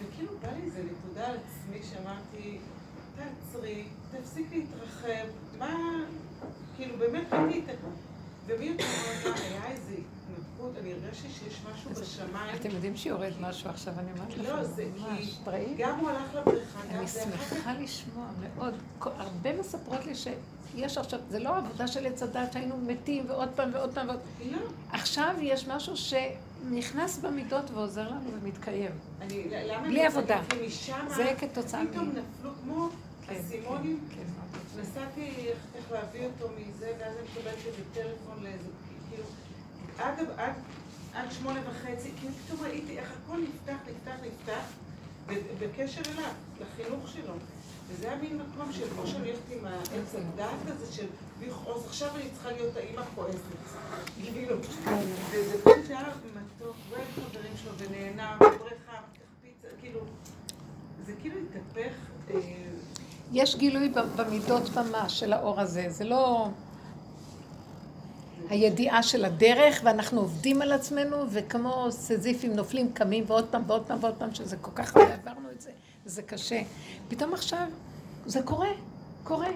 וכאילו 0.09 0.31
בא 0.41 0.47
לי 0.51 0.65
איזה 0.65 0.83
נקודה 0.83 1.27
על 1.27 1.35
עצמי 1.37 1.79
שאמרתי, 1.83 2.57
תעצרי, 3.15 3.83
תפסיק 4.11 4.47
להתרחב, 4.51 5.27
מה... 5.59 5.75
כאילו 6.75 6.97
באמת 6.97 7.33
ראיתי 7.33 7.59
את 7.59 7.83
ה... 7.83 7.87
ומי 8.45 8.65
יותר 8.65 8.83
מאוד 9.23 9.35
היה 9.37 9.71
איזה 9.71 9.95
התנתקות, 10.69 10.83
אני 10.83 10.93
הרגשתי 10.93 11.27
שיש 11.29 11.61
משהו 11.73 11.91
בשמיים. 12.01 12.55
אתם 12.55 12.69
יודעים 12.69 12.97
שיורד 12.97 13.33
משהו 13.39 13.69
עכשיו, 13.69 13.93
אני 13.99 14.11
אומרת 14.11 14.37
לכם, 14.37 14.43
לא, 14.43 14.63
זה 14.63 14.85
ממש, 14.97 15.39
כי? 15.45 15.73
גם 15.77 15.99
הוא 15.99 16.09
הלך 16.09 16.35
לבריכה, 16.35 16.79
אני 16.89 17.07
שמחה 17.07 17.73
לשמוע 17.73 18.27
מאוד. 18.39 18.73
הרבה 19.01 19.59
מספרות 19.59 20.05
לי 20.05 20.15
שיש 20.15 20.97
עכשיו, 20.97 21.19
זה 21.29 21.39
לא 21.39 21.57
עבודה 21.57 21.87
של 21.87 22.05
עץ 22.05 22.23
הדת 22.23 22.53
שהיינו 22.53 22.77
מתים 22.77 23.25
ועוד 23.29 23.49
פעם 23.55 23.69
ועוד 23.73 23.93
פעם 23.93 24.07
ועוד... 24.07 24.19
לא, 24.51 24.57
עכשיו 24.91 25.35
יש 25.41 25.67
משהו 25.67 25.93
שנכנס 25.97 27.17
במידות 27.17 27.71
ועוזר 27.71 28.09
לנו 28.09 28.29
ומתקיים. 28.41 28.91
אני, 29.21 29.47
למה 29.49 29.81
בלי 29.81 29.99
אני 29.99 30.05
עבודה. 30.05 30.41
משם 30.67 31.05
זה 31.15 31.33
כתוצאה 31.39 31.83
מ... 31.83 31.87
פתאום 31.87 32.09
נפלו 32.09 32.51
כמו 32.63 32.89
כן, 33.27 33.35
אסימונים. 33.35 33.99
כן, 34.09 34.15
כן. 34.15 34.81
נסעתי 34.81 35.31
איך 35.75 35.91
להביא 35.91 36.25
אותו 36.25 36.53
מזה, 36.53 36.91
ואז 36.99 37.13
אני 37.17 37.27
מקבלת 37.31 37.65
איזה 37.65 37.81
טלפון 37.93 38.43
לאיזה, 38.43 38.69
כאילו, 39.97 40.31
עד, 40.37 40.53
עד, 41.13 41.31
שמונה 41.31 41.59
וחצי, 41.69 42.11
כאילו 42.19 42.33
פתאום 42.45 42.59
ראיתי 42.63 42.99
איך 42.99 43.11
הכל 43.11 43.37
נפתח, 43.37 43.75
נפתח, 43.89 44.15
נפתח, 44.21 44.65
בקשר 45.59 46.01
אליו, 46.11 46.31
לחינוך 46.61 47.09
שלו. 47.09 47.33
וזה 47.87 48.07
היה 48.07 48.21
מין 48.21 48.37
מקום 48.37 48.73
של 48.73 48.89
כמו 48.89 49.07
שאני 49.07 49.29
הולכת 49.29 49.51
עם 49.51 49.65
העץ 49.65 50.15
הדעת 50.15 50.59
הזה 50.67 50.93
של 50.93 51.05
לכעוס, 51.41 51.85
עכשיו 51.85 52.15
אני 52.15 52.29
צריכה 52.33 52.51
להיות 52.51 52.77
האימא 52.77 53.01
כועסת. 53.15 53.39
כאילו, 54.21 54.55
וזה 55.31 55.61
פשוט 55.63 55.89
היה 55.89 56.03
מתוק, 56.35 56.75
היה 56.91 57.05
עם 57.05 57.23
חברים 57.25 57.53
שלו 57.63 57.71
ונהנה, 57.77 58.35
בבריכה, 58.35 58.97
פיצה, 59.41 59.67
כאילו, 59.81 59.99
זה 61.05 61.13
כאילו 61.21 61.35
התהפך. 61.39 61.93
אה, 62.33 62.39
יש 63.31 63.55
גילוי 63.55 63.93
במידות 64.15 64.63
ממש 64.75 65.19
של 65.19 65.33
האור 65.33 65.61
הזה, 65.61 65.85
זה 65.89 66.03
לא 66.03 66.47
הידיעה 68.49 69.03
של 69.03 69.25
הדרך, 69.25 69.81
ואנחנו 69.83 70.21
עובדים 70.21 70.61
על 70.61 70.71
עצמנו, 70.71 71.17
וכמו 71.29 71.87
סזיפים 71.89 72.53
נופלים, 72.53 72.93
קמים, 72.93 73.23
ועוד 73.27 73.47
פעם 73.51 73.63
ועוד 73.67 73.83
פעם 73.87 73.97
ועוד 74.01 74.15
פעם, 74.17 74.33
שזה 74.33 74.57
כל 74.57 74.71
כך 74.75 74.95
הרבה 74.97 75.13
עברנו 75.13 75.51
את 75.51 75.61
זה, 75.61 75.71
זה 76.05 76.21
קשה. 76.21 76.61
פתאום 77.07 77.33
עכשיו 77.33 77.67
זה 78.25 78.41
קורה, 78.41 78.69
קורה, 79.23 79.49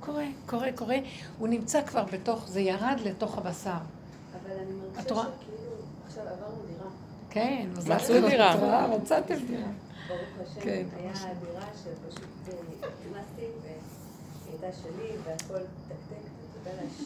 קורה, 0.00 0.26
קורה, 0.46 0.72
קורה. 0.72 0.96
הוא 1.38 1.48
נמצא 1.48 1.82
כבר 1.82 2.04
בתוך, 2.12 2.48
זה 2.48 2.60
ירד 2.60 3.00
לתוך 3.04 3.38
הבשר. 3.38 3.70
אבל 3.70 4.56
אני 4.56 4.72
מרגישה? 4.72 5.02
שכאילו, 5.02 5.24
עכשיו 6.06 6.22
עברנו 6.22 6.62
דירה. 6.66 6.90
כן, 7.30 7.68
מזל 7.76 7.94
מצאו 7.94 8.20
טוב. 8.20 8.30
דירה. 8.30 8.86
מצאתם 8.96 9.34
דירה. 9.46 9.68
ברוך 10.08 10.20
השם, 10.42 10.60
כן. 10.60 10.84
היה 10.96 11.12
דירה 11.12 11.66
שפשוט 11.74 12.24
אה, 12.48 12.54
נכנסתי 12.82 13.46
והיא 13.62 13.74
הייתה 14.62 14.78
שלי 14.82 15.10
והכל 15.24 15.64
תקתק. 15.88 16.33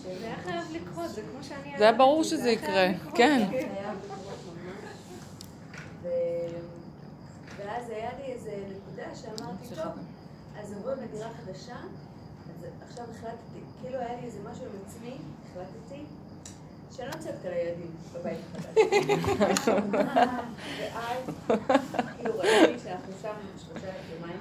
זה 0.02 0.10
היה 0.22 0.36
חייב 0.44 0.64
לקרות, 0.72 1.10
זה 1.10 1.22
כמו 1.32 1.44
שאני... 1.44 1.78
זה 1.78 1.84
היה 1.84 1.92
ברור 1.92 2.24
שזה 2.24 2.50
יקרה. 2.50 2.88
כן. 3.14 3.48
ו... 6.02 6.08
ואז 7.56 7.90
היה 7.90 8.10
לי 8.18 8.32
איזה 8.32 8.50
נקודה 8.68 9.14
שאמרתי, 9.14 9.74
טוב, 9.74 9.92
אז 10.60 10.72
עוברים 10.72 10.98
לדירה 11.04 11.28
חדשה, 11.30 11.76
אז 12.48 12.66
עכשיו 12.88 13.04
החלטתי, 13.10 13.60
כאילו 13.82 13.98
היה 13.98 14.20
לי 14.20 14.26
איזה 14.26 14.38
משהו 14.50 14.64
עם 14.64 14.70
עצמי, 14.86 15.16
החלטתי 15.50 16.04
שאני 16.96 17.08
לא 17.08 17.12
צועקת 17.12 17.44
על 17.44 17.52
הילדים 17.52 17.90
בבית 18.14 18.38
החדש. 18.54 19.68
ואז, 20.78 21.34
כאילו 22.16 22.38
ראיתי 22.38 22.78
שאנחנו 22.84 23.12
שם 23.22 23.34
שלושה 23.58 23.86
יומיים. 24.14 24.38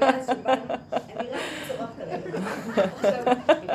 מאז 0.00 0.26
שבאנו, 0.26 0.62
אני 0.92 1.30
רק 1.30 1.40
צורחת 1.68 2.00
על 2.00 2.08
הילדים. 2.08 2.42
עכשיו, 2.96 3.24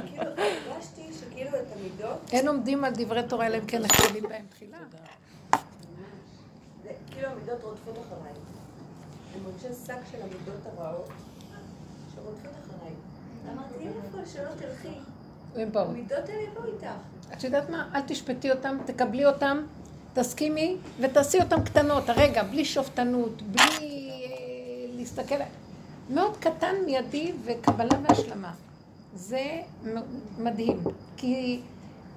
כאילו 0.07 0.31
הרגשתי 0.37 1.13
שכאילו 1.13 1.49
את 1.49 1.65
המידות 1.75 2.20
אין 2.31 2.47
עומדים 2.47 2.83
על 2.83 2.93
דברי 2.95 3.23
תורה, 3.29 3.47
אלא 3.47 3.57
אם 3.57 3.65
כן 3.65 3.81
נכשלים 3.81 4.23
בהם 4.29 4.45
תחילה. 4.49 4.77
כאילו 7.11 7.27
המידות 7.27 7.63
רודפות 7.63 7.95
אחריי. 8.07 8.33
אני 9.33 9.41
מרגישה 9.43 9.67
שק 9.85 10.11
של 10.11 10.21
המידות 10.21 10.65
הרעות 10.65 11.09
שרודפות 12.15 12.51
אחריי. 12.65 12.93
אמרתי, 13.53 13.87
איפה 14.05 14.29
שלא 14.33 14.49
תלכי, 14.57 14.95
הם 15.55 15.71
באו. 15.71 15.83
המידות 15.83 16.29
האלה 16.29 16.41
יבואו 16.41 16.65
איתך. 16.65 16.87
את 17.33 17.43
יודעת 17.43 17.69
מה? 17.69 17.89
אל 17.95 18.01
תשפטי 18.01 18.51
אותם, 18.51 18.77
תקבלי 18.85 19.25
אותם, 19.25 19.61
תסכימי 20.13 20.77
ותעשי 20.99 21.39
אותם 21.39 21.63
קטנות, 21.63 22.09
הרגע, 22.09 22.43
בלי 22.43 22.65
שופטנות, 22.65 23.41
בלי 23.41 23.65
אה, 23.67 24.95
להסתכל... 24.97 25.35
מאוד 26.09 26.37
קטן, 26.37 26.75
מיידי 26.85 27.31
וקבלה 27.45 27.99
והשלמה. 28.03 28.53
זה 29.15 29.61
מדהים, 30.37 30.83
כי 31.17 31.61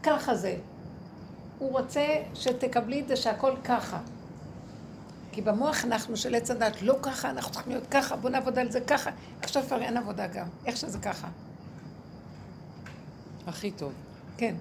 ככה 0.05 0.35
זה. 0.35 0.57
הוא 1.59 1.71
רוצה 1.73 2.07
שתקבלי 2.35 3.01
את 3.01 3.09
זה 3.09 3.17
שהכל 3.17 3.53
ככה. 3.65 3.99
כי 5.33 5.43
במוח 5.43 5.85
אנחנו 5.85 6.17
של 6.17 6.35
עץ 6.35 6.51
הדת, 6.51 6.83
לא 6.83 6.97
ככה, 7.03 7.31
אנחנו 7.31 7.53
צריכים 7.53 7.73
להיות 7.73 7.87
ככה, 7.91 8.17
בוא 8.17 8.31
נעבוד 8.31 8.59
על 8.59 8.71
זה 8.71 8.81
ככה. 8.81 9.11
עכשיו 9.43 9.63
כבר 9.63 9.83
אין 9.83 9.97
עבודה 9.97 10.27
גם, 10.27 10.47
איך 10.67 10.77
שזה 10.77 10.99
ככה. 10.99 11.29
הכי 13.47 13.71
טוב. 13.71 13.93
כן. 14.37 14.55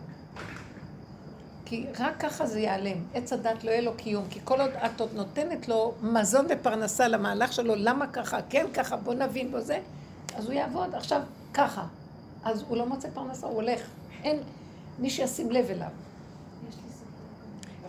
כי 1.66 1.86
רק 2.00 2.20
ככה 2.20 2.46
זה 2.46 2.60
ייעלם. 2.60 2.98
עץ 3.14 3.34
הדת 3.34 3.64
לא 3.64 3.72
יהיה 3.72 3.82
לו 3.82 3.94
קיום, 3.98 4.26
כי 4.30 4.40
כל 4.44 4.62
עוד 4.62 4.72
את 4.86 5.02
עוד 5.02 5.10
נותנת 5.14 5.68
לו 5.68 5.94
מזון 6.02 6.46
ופרנסה 6.50 7.08
למהלך 7.08 7.54
שלו, 7.54 7.76
למה 7.76 8.08
ככה, 8.08 8.40
כן 8.50 8.66
ככה, 8.74 8.96
בוא 8.98 9.14
נבין 9.14 9.52
בו 9.52 9.60
זה, 9.60 9.80
אז 10.36 10.46
הוא 10.46 10.54
יעבוד 10.54 10.96
עכשיו 10.96 11.22
ככה. 11.54 11.86
אז 12.44 12.64
הוא 12.68 12.78
לא 12.78 12.86
מוצא 12.86 13.08
פרנסה, 13.14 13.48
הוא 13.48 13.56
הולך. 13.56 13.82
אין 14.24 14.40
מי 15.00 15.10
שישים 15.10 15.52
לב 15.52 15.66
אליו. 15.70 15.88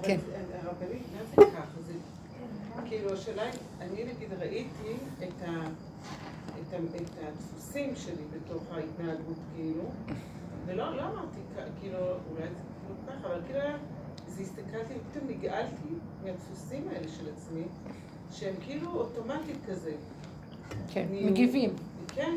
כן. 0.02 0.18
הרבנית, 0.62 1.02
מה 1.12 1.44
זה 1.44 1.50
ככה? 1.52 1.64
זה 1.86 1.92
כאילו, 2.88 3.12
השאלה 3.12 3.42
היא, 3.42 3.52
אני 3.80 4.04
נגיד 4.04 4.28
ראיתי 4.40 4.92
את 5.18 5.42
ה... 5.48 5.50
את, 6.60 6.72
ה, 6.74 6.76
את 6.96 7.10
הדפוסים 7.28 7.96
שלי 7.96 8.22
בתוך 8.36 8.62
ההתנהגות, 8.70 9.36
כאילו, 9.56 9.82
ולא 10.66 10.96
לא 10.96 11.02
אמרתי, 11.02 11.38
כאילו, 11.80 11.98
אולי 11.98 12.48
זה 12.48 12.54
כאילו 12.80 12.94
ככה, 13.08 13.26
אבל 13.26 13.40
כאילו 13.46 13.60
זה 14.28 14.42
הסתכלתי, 14.42 14.94
ופתאום 14.94 15.30
נגאלתי 15.30 15.88
מהדפוסים 16.24 16.88
האלה 16.88 17.08
של 17.08 17.24
עצמי, 17.36 17.62
שהם 18.32 18.54
כאילו 18.60 18.90
אוטומטית 18.90 19.56
כזה. 19.68 19.92
כן, 20.92 21.06
אני- 21.10 21.24
מגיבים. 21.30 21.70
כן, 22.08 22.36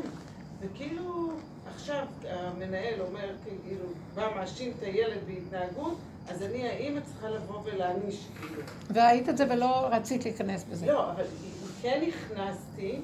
וכאילו 0.60 1.30
עכשיו 1.74 2.06
המנהל 2.28 3.00
אומר, 3.00 3.30
כאילו, 3.64 3.84
בא 4.14 4.28
מאשים 4.36 4.72
את 4.78 4.82
הילד 4.82 5.18
בהתנהגות, 5.26 5.98
אז 6.28 6.42
אני 6.42 6.68
האימא 6.68 7.00
צריכה 7.00 7.30
לבוא 7.30 7.60
ולהעניש, 7.64 8.26
כאילו. 8.40 8.62
וראית 8.94 9.28
את 9.28 9.36
זה 9.36 9.44
ולא 9.50 9.88
רצית 9.90 10.24
להיכנס 10.24 10.64
בזה. 10.64 10.86
לא, 10.86 11.10
אבל 11.10 11.24
כן 11.82 12.02
נכנסתי, 12.08 13.00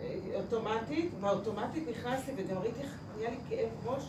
אה, 0.00 0.16
אוטומטית, 0.34 1.10
באוטומטית 1.20 1.84
נכנסתי, 1.88 2.32
וגם 2.36 2.58
ראיתי 2.58 2.80
איך 2.80 2.90
נהיה 3.16 3.30
לי 3.30 3.36
כאב 3.48 3.88
ראש, 3.88 4.02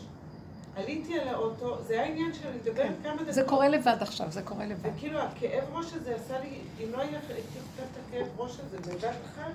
עליתי 0.76 1.20
על 1.20 1.28
האוטו, 1.28 1.84
זה 1.84 1.94
היה 1.94 2.06
עניין 2.06 2.34
של 2.34 2.50
לדבר 2.56 2.88
כמה 3.04 3.16
דקות. 3.16 3.34
זה 3.34 3.44
קורה 3.44 3.70
לבד 3.70 3.98
עכשיו, 4.00 4.32
זה 4.32 4.42
קורה 4.42 4.66
לבד. 4.66 4.90
וכאילו 4.96 5.20
הכאב 5.20 5.64
ראש 5.74 5.94
הזה 5.94 6.16
עשה 6.16 6.40
לי, 6.40 6.58
אם 6.84 6.92
לא 6.92 6.98
היה 6.98 7.20
הייתי 7.30 7.60
חושבת 7.72 7.88
את 7.92 7.98
הכאב 8.08 8.28
ראש 8.38 8.58
הזה 8.60 8.78
בבת 8.78 9.16
אחת, 9.26 9.52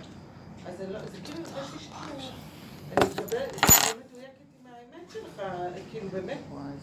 אז 0.66 0.79
זה 0.79 0.93
לא, 0.93 0.99
זה 0.99 1.16
כאילו 1.25 1.39
הרגשתי 1.55 1.89
אני 2.97 3.05
מקבלת, 3.11 3.53
אני 3.53 3.71
לא 3.87 4.05
מדויקת 4.07 4.49
עם 4.61 4.66
האמת 4.66 4.98
שלך, 5.13 5.43
כאילו 5.91 6.09
באמת, 6.09 6.39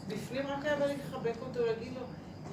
בפנים 0.08 0.48
רק 0.48 0.66
היה 0.66 0.76
בא 0.76 0.86
לי 0.86 0.96
לחבק 0.98 1.36
אותו, 1.42 1.66
להגיד 1.66 1.94
לו, 1.94 2.02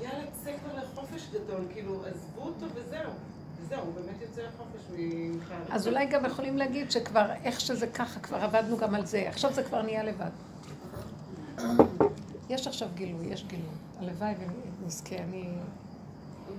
יאללה, 0.04 0.24
צא 0.44 0.52
כבר 0.58 0.82
לחופש 0.82 1.28
גדול, 1.32 1.64
כאילו, 1.72 2.06
עזבו 2.06 2.42
אותו 2.42 2.66
וזהו. 2.74 3.10
הוא 3.80 3.94
באמת 3.94 4.22
יוצא 4.22 4.42
לחופש 4.42 4.82
ממך. 4.96 5.54
אז 5.70 5.88
אולי 5.88 6.06
גם 6.06 6.24
יכולים 6.24 6.58
להגיד 6.58 6.90
שכבר, 6.90 7.32
איך 7.44 7.60
שזה 7.60 7.86
ככה, 7.86 8.20
כבר 8.20 8.36
עבדנו 8.36 8.76
גם 8.76 8.94
על 8.94 9.06
זה. 9.06 9.28
עכשיו 9.28 9.52
זה 9.52 9.62
כבר 9.62 9.82
נהיה 9.82 10.02
לבד. 10.02 10.30
יש 12.48 12.66
עכשיו 12.66 12.88
גילוי, 12.94 13.26
יש 13.26 13.44
גילוי. 13.44 13.74
הלוואי 13.98 14.34
ונזכה. 14.82 15.16
אני 15.16 15.48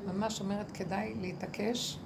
ממש 0.06 0.40
אומרת, 0.42 0.72
כדאי 0.72 1.14
להתעקש, 1.22 1.98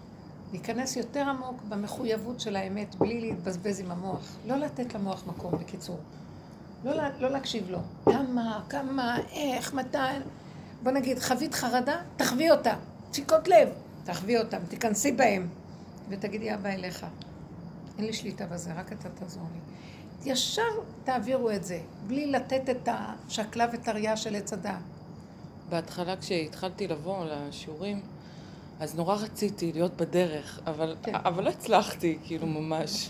להיכנס 0.51 0.95
יותר 0.95 1.29
עמוק 1.29 1.61
במחויבות 1.69 2.39
של 2.39 2.55
האמת, 2.55 2.95
בלי 2.95 3.21
להתבזבז 3.21 3.79
עם 3.79 3.91
המוח. 3.91 4.35
לא 4.45 4.55
לתת 4.55 4.93
למוח 4.93 5.27
מקום, 5.27 5.51
בקיצור. 5.51 5.99
לא, 6.93 7.03
לא 7.19 7.29
להקשיב 7.29 7.69
לו. 7.69 7.79
כמה, 8.05 8.61
כמה, 8.69 9.17
איך, 9.31 9.73
מתי. 9.73 9.97
בוא 10.83 10.91
נגיד, 10.91 11.19
חווית 11.19 11.55
חרדה? 11.55 11.95
תחווי 12.17 12.51
אותה. 12.51 12.73
דפיקות 13.11 13.47
לב, 13.47 13.69
תחווי 14.03 14.37
אותם, 14.37 14.59
תיכנסי 14.67 15.11
בהם. 15.11 15.47
ותגידי, 16.09 16.53
אבא 16.53 16.69
אליך. 16.69 17.05
אין 17.97 18.05
לי 18.05 18.13
שליטה 18.13 18.45
בזה, 18.45 18.73
רק 18.73 18.93
אתה 18.93 19.09
תעזור 19.09 19.43
לי. 19.53 19.59
ישר 20.31 20.61
תעבירו 21.03 21.51
את 21.51 21.63
זה, 21.63 21.79
בלי 22.07 22.31
לתת 22.31 22.69
את 22.69 22.89
השקלה 22.91 23.65
וטריה 23.73 24.17
של 24.17 24.35
עץ 24.35 24.53
הדעת. 24.53 24.81
בהתחלה 25.69 26.17
כשהתחלתי 26.17 26.87
לבוא 26.87 27.25
לשיעורים, 27.25 28.01
אז 28.79 28.95
נורא 28.95 29.15
רציתי 29.15 29.71
להיות 29.73 29.97
בדרך, 29.97 30.59
אבל, 30.67 30.95
כן. 31.03 31.15
אבל 31.15 31.43
לא 31.43 31.49
הצלחתי, 31.49 32.17
כאילו 32.23 32.47
ממש. 32.47 33.09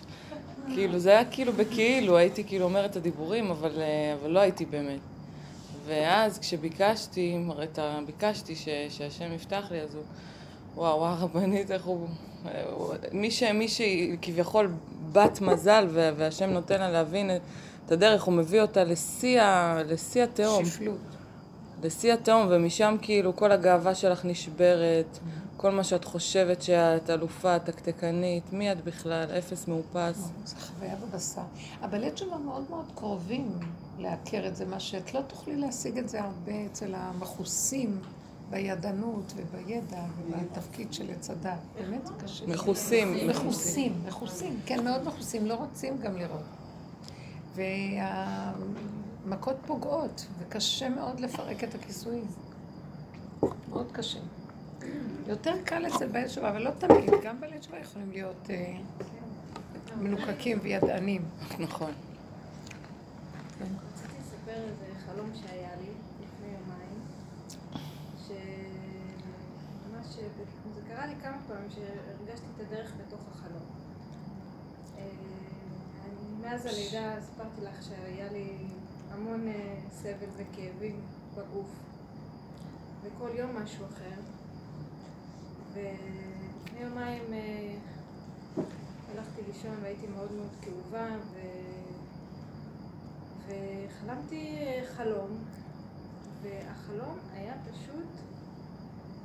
כאילו, 0.74 0.99
זה 0.99 1.09
היה 1.09 1.26
כאילו 1.26 1.53
בכאילו, 1.53 2.18
הייתי 2.18 2.43
כאילו 2.43 2.65
אומרת 2.65 2.91
את 2.91 2.95
הדיבורים, 2.95 3.51
אבל, 3.51 3.72
אה, 3.82 4.15
אבל 4.22 4.30
לא 4.32 4.39
הייתי 4.39 4.65
באמת. 4.65 4.99
ואז 5.86 6.39
כשביקשתי, 6.39 7.38
את 7.63 7.80
ה- 7.80 7.99
ביקשתי 8.05 8.55
ש, 8.55 8.68
שהשם 8.89 9.34
יפתח 9.34 9.63
לי, 9.72 9.82
אז 9.82 9.95
הוא, 9.95 10.03
וואו, 10.76 10.97
וואו, 10.97 11.05
הרבנית, 11.13 11.72
איך 11.72 11.86
הוא... 11.86 12.07
הוא- 12.74 12.93
מי, 13.11 13.32
ש, 13.32 13.43
שהיא 13.68 14.18
כביכול 14.22 14.72
בת 15.11 15.41
מזל, 15.41 15.88
וה- 15.93 16.11
והשם 16.18 16.49
נותן 16.49 16.80
לה 16.80 16.91
להבין 16.91 17.32
את 17.86 17.91
הדרך, 17.91 18.24
הוא 18.24 18.34
מביא 18.34 18.61
אותה 18.61 18.84
לשיא 18.84 19.41
לשיא 19.88 20.24
התהום. 20.24 20.65
שפלות. 20.65 20.97
לשיא 21.84 22.13
התהום, 22.13 22.47
ומשם 22.49 22.95
כאילו 23.01 23.36
כל 23.36 23.51
הגאווה 23.51 23.95
שלך 23.95 24.25
נשברת, 24.25 25.19
כל 25.57 25.71
מה 25.71 25.84
שאת 25.84 26.05
חושבת 26.05 26.61
שאת 26.61 27.09
אלופה, 27.09 27.59
תקתקנית, 27.59 28.53
מי 28.53 28.71
את 28.71 28.84
בכלל, 28.84 29.25
אפס 29.38 29.67
מאופס. 29.67 30.30
זו 30.45 30.55
חוויה 30.59 30.95
בבשר. 30.95 31.41
הבלט 31.82 32.17
שלו 32.17 32.39
מאוד 32.39 32.63
מאוד 32.69 32.86
קרובים 32.95 33.59
לעקר 33.99 34.47
את 34.47 34.55
זה, 34.55 34.65
מה 34.65 34.80
שאת 34.80 35.13
לא 35.13 35.21
תוכלי 35.21 35.55
להשיג 35.55 35.97
את 35.97 36.09
זה 36.09 36.21
הרבה 36.21 36.65
אצל 36.71 36.95
המכוסים 36.95 37.99
בידענות 38.49 39.34
ובידע 39.36 40.01
ובתפקיד 40.17 40.93
של 40.93 41.11
עץ 41.11 41.30
הדת. 41.30 41.59
באמת 41.75 42.07
זה 42.07 42.13
קשה. 42.23 42.47
מכוסים. 42.47 43.28
מכוסים, 43.28 43.93
מכוסים, 44.07 44.59
כן, 44.65 44.84
מאוד 44.84 45.07
מכוסים, 45.07 45.45
לא 45.45 45.53
רוצים 45.53 45.97
גם 45.97 46.17
לראות. 46.17 46.41
והמכות 49.30 49.55
פוגעות, 49.65 50.25
וקשה 50.39 50.89
מאוד 50.89 51.19
לפרק 51.19 51.63
את 51.63 51.75
הכיסויים. 51.75 52.25
מאוד 53.69 53.91
קשה. 53.91 54.19
יותר 55.28 55.53
קל 55.65 55.88
אצל 55.88 56.07
בעל 56.07 56.28
שבה, 56.28 56.49
אבל 56.49 56.61
לא 56.61 56.71
תמיד, 56.71 57.09
גם 57.23 57.41
בעלי 57.41 57.61
שבה 57.61 57.80
יכולים 57.80 58.11
להיות 58.11 58.49
אה, 58.49 58.78
מלוקקים 59.97 60.59
וידענים. 60.61 61.25
נכון. 61.59 61.91
רציתי 63.61 64.13
לספר 64.19 64.63
איזה 64.63 64.86
חלום 65.05 65.32
שהיה 65.36 65.69
לי 65.82 65.89
לפני 66.21 66.47
יומיים, 66.47 66.99
שממש, 68.28 70.07
זה 70.75 70.82
קרה 70.88 71.05
לי 71.07 71.13
כמה 71.23 71.38
פעמים 71.47 71.69
שהרגשתי 71.69 72.45
את 72.55 72.61
הדרך 72.61 72.91
בתוך 72.97 73.19
החלום. 73.32 73.65
אה, 74.97 75.03
מאז 76.41 76.65
הלידה 76.65 77.21
סיפרתי 77.21 77.61
לך 77.61 77.84
שהיה 77.84 78.32
לי 78.32 78.47
המון 79.18 79.47
אה, 79.47 79.76
סבל 79.91 80.30
וכאבים 80.38 81.01
בגוף, 81.36 81.70
וכל 83.03 83.30
יום 83.34 83.57
משהו 83.63 83.86
אחר. 83.86 84.22
ולפני 85.74 86.80
יומיים 86.80 87.34
אה, 87.34 87.76
הלכתי 89.11 89.41
לישון 89.47 89.76
והייתי 89.82 90.07
מאוד 90.07 90.32
מאוד 90.32 90.51
כאובה, 90.61 91.07
ו... 91.34 91.39
וחלמתי 93.47 94.57
אה, 94.57 94.84
חלום, 94.95 95.43
והחלום 96.41 97.18
היה 97.34 97.53
פשוט, 97.72 98.09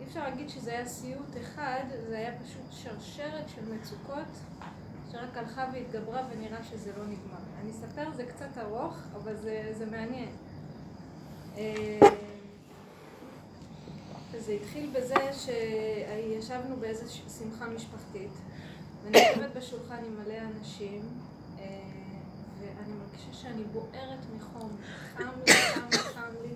אי 0.00 0.04
אפשר 0.04 0.24
להגיד 0.24 0.48
שזה 0.48 0.70
היה 0.70 0.86
סיוט 0.86 1.36
אחד, 1.40 1.84
זה 2.08 2.18
היה 2.18 2.38
פשוט 2.42 2.66
שרשרת 2.70 3.48
של 3.48 3.74
מצוקות 3.74 4.28
שרק 5.12 5.36
הלכה 5.36 5.66
והתגברה 5.72 6.22
ונראה 6.30 6.64
שזה 6.64 6.92
לא 6.98 7.04
נגמר. 7.04 7.51
אני 7.62 7.70
אספר, 7.70 8.10
זה 8.16 8.24
קצת 8.24 8.58
ארוך, 8.58 8.96
אבל 9.16 9.36
זה, 9.36 9.72
זה 9.78 9.86
מעניין. 9.86 10.28
אה, 11.56 11.98
זה 14.38 14.52
התחיל 14.52 14.90
בזה 14.94 15.14
שישבנו 15.32 16.76
באיזו 16.76 17.14
שמחה 17.38 17.66
משפחתית, 17.68 18.30
ואני 19.04 19.18
יושבת 19.18 19.56
בשולחן 19.56 20.04
עם 20.04 20.16
מלא 20.24 20.38
אנשים, 20.38 21.02
אה, 21.58 21.64
ואני 22.60 22.92
מרגישה 22.92 23.32
שאני 23.32 23.64
בוערת 23.64 24.18
מחום, 24.36 24.76
חם 25.16 25.28
לי, 25.46 25.52
חם 25.52 25.88
לי, 25.90 25.98
חם 25.98 26.32
לי. 26.42 26.54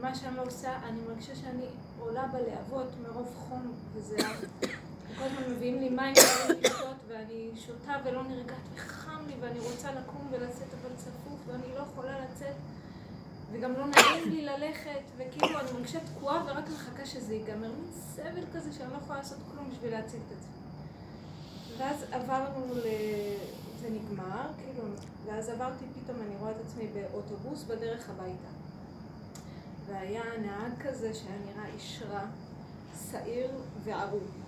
מה 0.00 0.14
שאני 0.14 0.36
לא 0.36 0.42
עושה, 0.42 0.78
אני 0.88 1.00
מרגישה 1.08 1.34
שאני 1.34 1.66
עולה 1.98 2.26
בלהבות 2.26 2.88
מרוב 3.02 3.34
חום 3.48 3.72
וזיעה. 3.94 4.32
כל 5.18 5.24
הזמן 5.24 5.54
מביאים 5.56 5.80
לי 5.80 5.88
מים 5.88 6.14
ואני 6.48 6.60
לשתות, 6.62 6.96
ואני 7.08 7.50
שותה 7.66 7.92
ולא 8.04 8.22
נרגעת, 8.22 8.56
וחם 8.74 9.26
לי, 9.26 9.34
ואני 9.40 9.58
רוצה 9.58 9.92
לקום 9.92 10.28
ולצאת, 10.30 10.68
אבל 10.82 10.96
צפוף, 10.96 11.40
ואני 11.46 11.74
לא 11.74 11.80
יכולה 11.80 12.20
לצאת. 12.20 12.54
וגם 13.52 13.72
לא 13.72 13.86
נעים 13.86 14.30
לי 14.30 14.42
ללכת, 14.42 15.00
וכאילו 15.16 15.60
אני 15.60 15.72
מרגישה 15.72 15.98
תקועה 16.00 16.44
ורק 16.46 16.64
מחכה 16.68 17.06
שזה 17.06 17.34
ייגמר. 17.34 17.68
מין 17.68 17.92
סבל 17.92 18.44
כזה 18.54 18.72
שאני 18.72 18.90
לא 18.90 18.96
יכולה 18.96 19.18
לעשות 19.18 19.38
כלום 19.52 19.70
בשביל 19.70 19.90
להציל 19.90 20.20
את 20.26 20.32
עצמי. 20.32 20.56
ואז 21.78 22.04
עברנו 22.12 22.74
ל... 22.74 22.86
זה 23.80 23.90
נגמר, 23.90 24.48
כאילו, 24.58 24.88
ואז 25.26 25.48
עברתי, 25.48 25.84
פתאום 26.04 26.16
אני 26.26 26.36
רואה 26.36 26.50
את 26.50 26.56
עצמי 26.66 26.88
באוטובוס 26.94 27.62
בדרך 27.64 28.10
הביתה. 28.10 28.48
והיה 29.86 30.22
נהג 30.40 30.72
כזה 30.82 31.14
שהיה 31.14 31.36
נראה 31.46 31.66
איש 31.74 32.02
רע, 32.10 32.24
שעיר 33.10 33.50
וערום. 33.84 34.45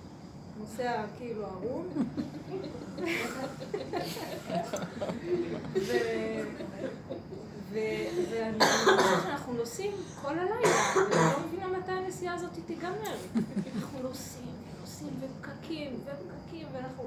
נוסע 0.59 1.03
כאילו 1.19 1.47
ערום. 1.47 1.89
ואני 7.73 8.59
חושבת 8.61 9.23
שאנחנו 9.23 9.53
נוסעים 9.53 9.91
כל 10.23 10.39
הלילה, 10.39 10.77
ואני 10.97 11.33
לא 11.33 11.47
מבינה 11.47 11.79
מתי 11.79 11.93
הנסיעה 11.93 12.35
הזאת 12.35 12.51
תיגמר. 12.67 13.17
אנחנו 13.77 13.99
נוסעים, 14.03 14.47
ונוסעים, 14.79 15.11
ופקקים, 15.21 16.01
ופקקים, 16.05 16.67
ואנחנו 16.73 17.05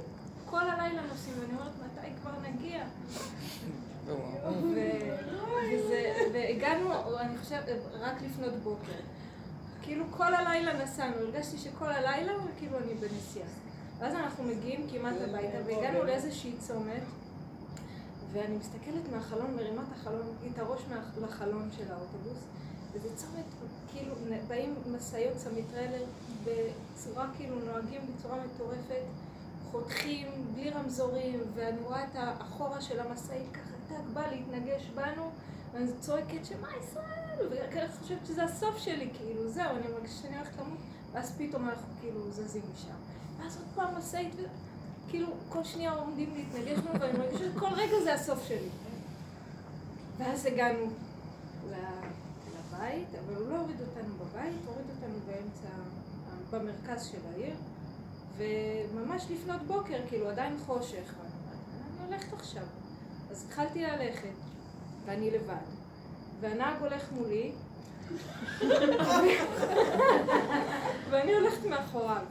כל 0.49 0.69
הלילה 0.69 1.01
נוסעים, 1.11 1.35
ואני 1.39 1.53
אומרת, 1.53 1.71
מתי 1.79 2.07
כבר 2.21 2.31
נגיע? 2.49 2.83
וזה- 5.73 6.13
והגענו, 6.33 7.19
אני 7.19 7.37
חושבת, 7.37 7.63
רק 7.99 8.15
לפנות 8.21 8.53
בוקר. 8.53 8.91
כאילו 9.81 10.05
כל 10.11 10.33
הלילה 10.33 10.83
נסענו, 10.83 11.15
הרגשתי 11.15 11.57
שכל 11.57 11.91
הלילה, 11.91 12.33
כאילו 12.59 12.77
אני 12.77 12.93
בנסיעה. 12.93 13.47
ואז 13.99 14.15
אנחנו 14.15 14.43
מגיעים 14.43 14.87
כמעט 14.91 15.15
הביתה, 15.29 15.57
והגענו 15.65 16.03
לאיזושהי 16.03 16.53
צומת, 16.59 17.03
ואני 18.31 18.57
מסתכלת 18.57 19.11
מהחלון, 19.11 19.55
מרימה 19.55 19.81
את 19.81 19.97
החלון, 19.97 20.35
את 20.53 20.59
הראש 20.59 20.81
לחלון 21.21 21.69
של 21.77 21.91
האוטובוס, 21.91 22.37
וזה 22.93 23.15
צומת, 23.15 23.45
כאילו, 23.91 24.15
באים 24.47 24.75
משאיות 24.97 25.37
סמיטריילר 25.37 26.03
בצורה, 26.43 27.27
כאילו, 27.37 27.55
נוהגים 27.59 28.01
בצורה 28.07 28.37
מטורפת, 28.45 29.03
חותכים 29.71 30.27
בלי 30.55 30.69
רמזורים, 30.69 31.39
ואני 31.55 31.79
רואה 31.83 32.03
את 32.03 32.15
האחורה 32.15 32.81
של 32.81 32.99
המשאית 32.99 33.51
ככה, 33.53 33.73
טק 33.87 34.03
בא 34.13 34.27
להתנגש 34.27 34.89
בנו, 34.95 35.31
ואני 35.73 35.91
צועקת 35.99 36.45
שמה 36.45 36.67
ישראל, 36.79 37.20
וכאילו 37.37 37.87
חושבת 38.01 38.25
שזה 38.25 38.43
הסוף 38.43 38.77
שלי, 38.77 39.09
כאילו, 39.13 39.49
זהו, 39.49 39.69
אני 39.69 39.87
מרגישה 39.93 40.21
שאני 40.21 40.37
הולכת 40.37 40.57
למות, 40.59 40.77
ואז 41.11 41.35
פתאום 41.37 41.69
אנחנו 41.69 41.87
כאילו 42.01 42.31
זזים 42.31 42.61
משם. 42.73 42.93
ואז 43.37 43.57
עוד 43.57 43.65
פעם 43.75 43.97
משאית, 43.97 44.35
כאילו, 45.09 45.27
כל 45.49 45.63
שנייה 45.63 45.93
עומדים 45.93 46.33
להתנגש 46.35 46.79
בנו, 46.79 47.01
ואני 47.01 47.17
מרגישה 47.17 47.43
שכל 47.53 47.73
רגע 47.73 47.95
זה 48.03 48.13
הסוף 48.13 48.47
שלי. 48.47 48.69
ואז 50.17 50.45
הגענו 50.45 50.85
לבית, 51.69 53.07
אבל 53.25 53.35
הוא 53.35 53.47
לא 53.49 53.57
הוריד 53.57 53.81
אותנו 53.81 54.13
בבית, 54.15 54.55
הוריד 54.65 54.85
אותנו 54.89 55.19
באמצע, 55.27 55.69
במרכז 56.51 57.05
של 57.05 57.17
העיר, 57.33 57.55
וממש 58.37 59.23
לפנות 59.29 59.61
בוקר, 59.61 59.97
כאילו 60.09 60.29
עדיין 60.29 60.57
חושך. 60.65 61.13
אני 61.99 62.07
הולכת 62.07 62.33
עכשיו. 62.33 62.63
אז 63.31 63.45
התחלתי 63.47 63.83
ללכת, 63.83 64.33
ואני 65.05 65.31
לבד. 65.31 65.80
והנהג 66.41 66.75
הולך 66.81 67.11
מולי, 67.11 67.51
ואני 71.09 71.33
הולכת 71.33 71.65
מאחוריו. 71.65 72.21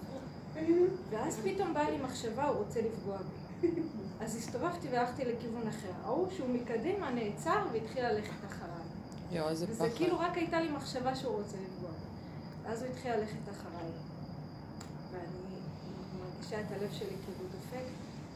ואז 1.11 1.41
פתאום 1.45 1.75
באה 1.75 1.91
לי 1.91 1.99
מחשבה, 1.99 2.45
הוא 2.45 2.57
רוצה 2.57 2.81
לפגוע 2.81 3.17
בי. 3.17 3.69
אז 4.21 4.37
הסתובבתי 4.37 4.89
והלכתי 4.89 5.25
לכיוון 5.25 5.69
אחר. 5.69 5.93
ההוא 6.05 6.29
שהוא 6.37 6.49
מקדימה 6.49 7.11
נעצר 7.11 7.67
והתחיל 7.73 8.09
ללכת 8.09 8.45
אחריי. 8.49 8.71
יואו, 9.33 9.49
איזה 9.49 9.67
וזה 9.69 9.85
פחד. 9.85 9.97
כאילו 9.97 10.19
רק 10.19 10.37
הייתה 10.37 10.61
לי 10.61 10.69
מחשבה 10.69 11.15
שהוא 11.15 11.37
רוצה 11.37 11.57
לפגוע 11.57 11.91
בי. 11.91 12.07
ואז 12.63 12.83
הוא 12.83 12.91
התחיל 12.93 13.13
ללכת 13.13 13.49
אחריי. 13.51 13.91
ואני 15.13 15.61
מרגישה 16.21 16.61
את 16.61 16.67
הלב 16.71 16.93
שלי 16.93 17.09
כאילו 17.25 17.49
דופק. 17.53 17.85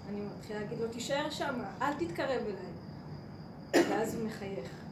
אני 0.08 0.20
מתחילה 0.38 0.60
להגיד 0.60 0.78
לו, 0.78 0.88
תישאר 0.88 1.30
שם, 1.30 1.54
אל 1.82 1.92
תתקרב 1.92 2.42
אליי. 2.46 3.88
ואז 3.90 4.14
הוא 4.14 4.26
מחייך. 4.26 4.83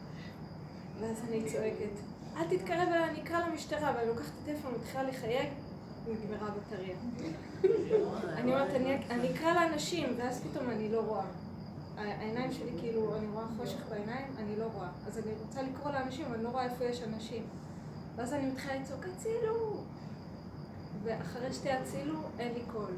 ואז 1.03 1.23
אני 1.29 1.53
צועקת, 1.53 2.01
אל 2.37 2.57
תתקרב 2.57 2.89
אליי, 2.89 3.11
אני 3.11 3.23
אקרא 3.23 3.49
למשטרה. 3.49 3.93
ואני 3.97 4.09
לוקחת 4.09 4.27
את 4.27 4.43
הטלפון 4.43 4.75
ומתחילה 4.75 5.03
לחייג, 5.03 5.49
נגמרה 6.09 6.49
הבטריה. 6.49 6.97
אני 8.37 8.53
אומרת, 8.53 8.71
אני, 9.11 9.35
אקרא 9.35 9.53
לאנשים, 9.53 10.15
ואז 10.19 10.41
פתאום 10.41 10.71
אני 10.71 10.89
לא 10.89 11.01
רואה. 11.01 11.25
העיניים 11.97 12.53
שלי 12.53 12.71
כאילו, 12.81 13.17
אני 13.17 13.27
רואה 13.27 13.45
חושך 13.57 13.89
בעיניים, 13.89 14.27
אני 14.39 14.57
לא 14.57 14.65
רואה. 14.75 14.89
אז 15.07 15.19
אני 15.19 15.33
רוצה 15.47 15.63
לקרוא 15.63 15.93
לאנשים, 15.93 16.27
אבל 16.27 16.35
אני 16.35 16.45
לא 16.45 16.49
רואה 16.49 16.65
איפה 16.65 16.85
יש 16.85 17.03
אנשים. 17.03 17.43
ואז 18.17 18.33
אני 18.33 18.47
מתחילה 18.47 18.75
לצעוק, 18.77 19.05
הצילו! 19.15 19.77
ואחרי 21.05 21.53
שתצילו, 21.53 22.19
אין 22.39 22.55
לי 22.55 22.63
קול. 22.73 22.93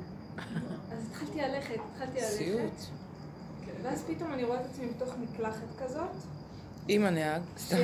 אז 0.92 1.06
התחלתי 1.10 1.40
ללכת, 1.40 1.78
התחלתי 1.92 2.18
ללכת. 2.20 2.76
ואז 3.82 4.04
פתאום 4.06 4.32
אני 4.32 4.44
רואה 4.44 4.60
את 4.60 4.66
עצמי 4.66 4.86
בתוך 4.86 5.14
מקלחת 5.18 5.66
כזאת, 5.78 6.10
עם 6.88 7.04
הנהג. 7.06 7.42
סתם. 7.58 7.76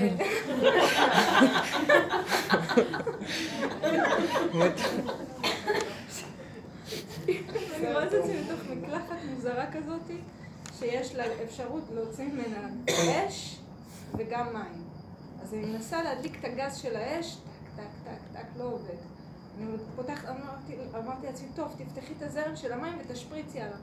אני 7.76 7.92
רואה 7.92 8.04
את 8.04 8.12
עצמי 8.12 8.42
בתוך 8.42 8.60
מקלחת 8.70 9.16
מוזרה 9.34 9.64
כזאת, 9.72 10.10
שיש 10.78 11.14
לה 11.14 11.24
אפשרות 11.44 11.84
להוציא 11.94 12.24
ממנה 12.24 12.68
אש 12.98 13.56
וגם 14.16 14.46
מים. 14.52 14.84
אז 15.42 15.54
אני 15.54 15.64
מנסה 15.66 16.02
להדליק 16.02 16.38
את 16.40 16.44
הגז 16.44 16.76
של 16.76 16.96
האש, 16.96 17.36
טק, 17.76 17.82
טק, 18.04 18.10
טק, 18.32 18.38
טק, 18.38 18.46
לא 18.58 18.64
עובד. 18.64 18.94
אני 19.58 19.66
פותחת, 19.96 20.28
אמרתי, 20.28 20.76
אמרתי 20.98 21.26
לעצמי, 21.26 21.48
טוב, 21.56 21.74
תפתחי 21.78 22.12
את 22.18 22.22
הזרם 22.22 22.56
של 22.56 22.72
המים 22.72 22.98
ותשפריצי 23.00 23.60
עליו. 23.60 23.76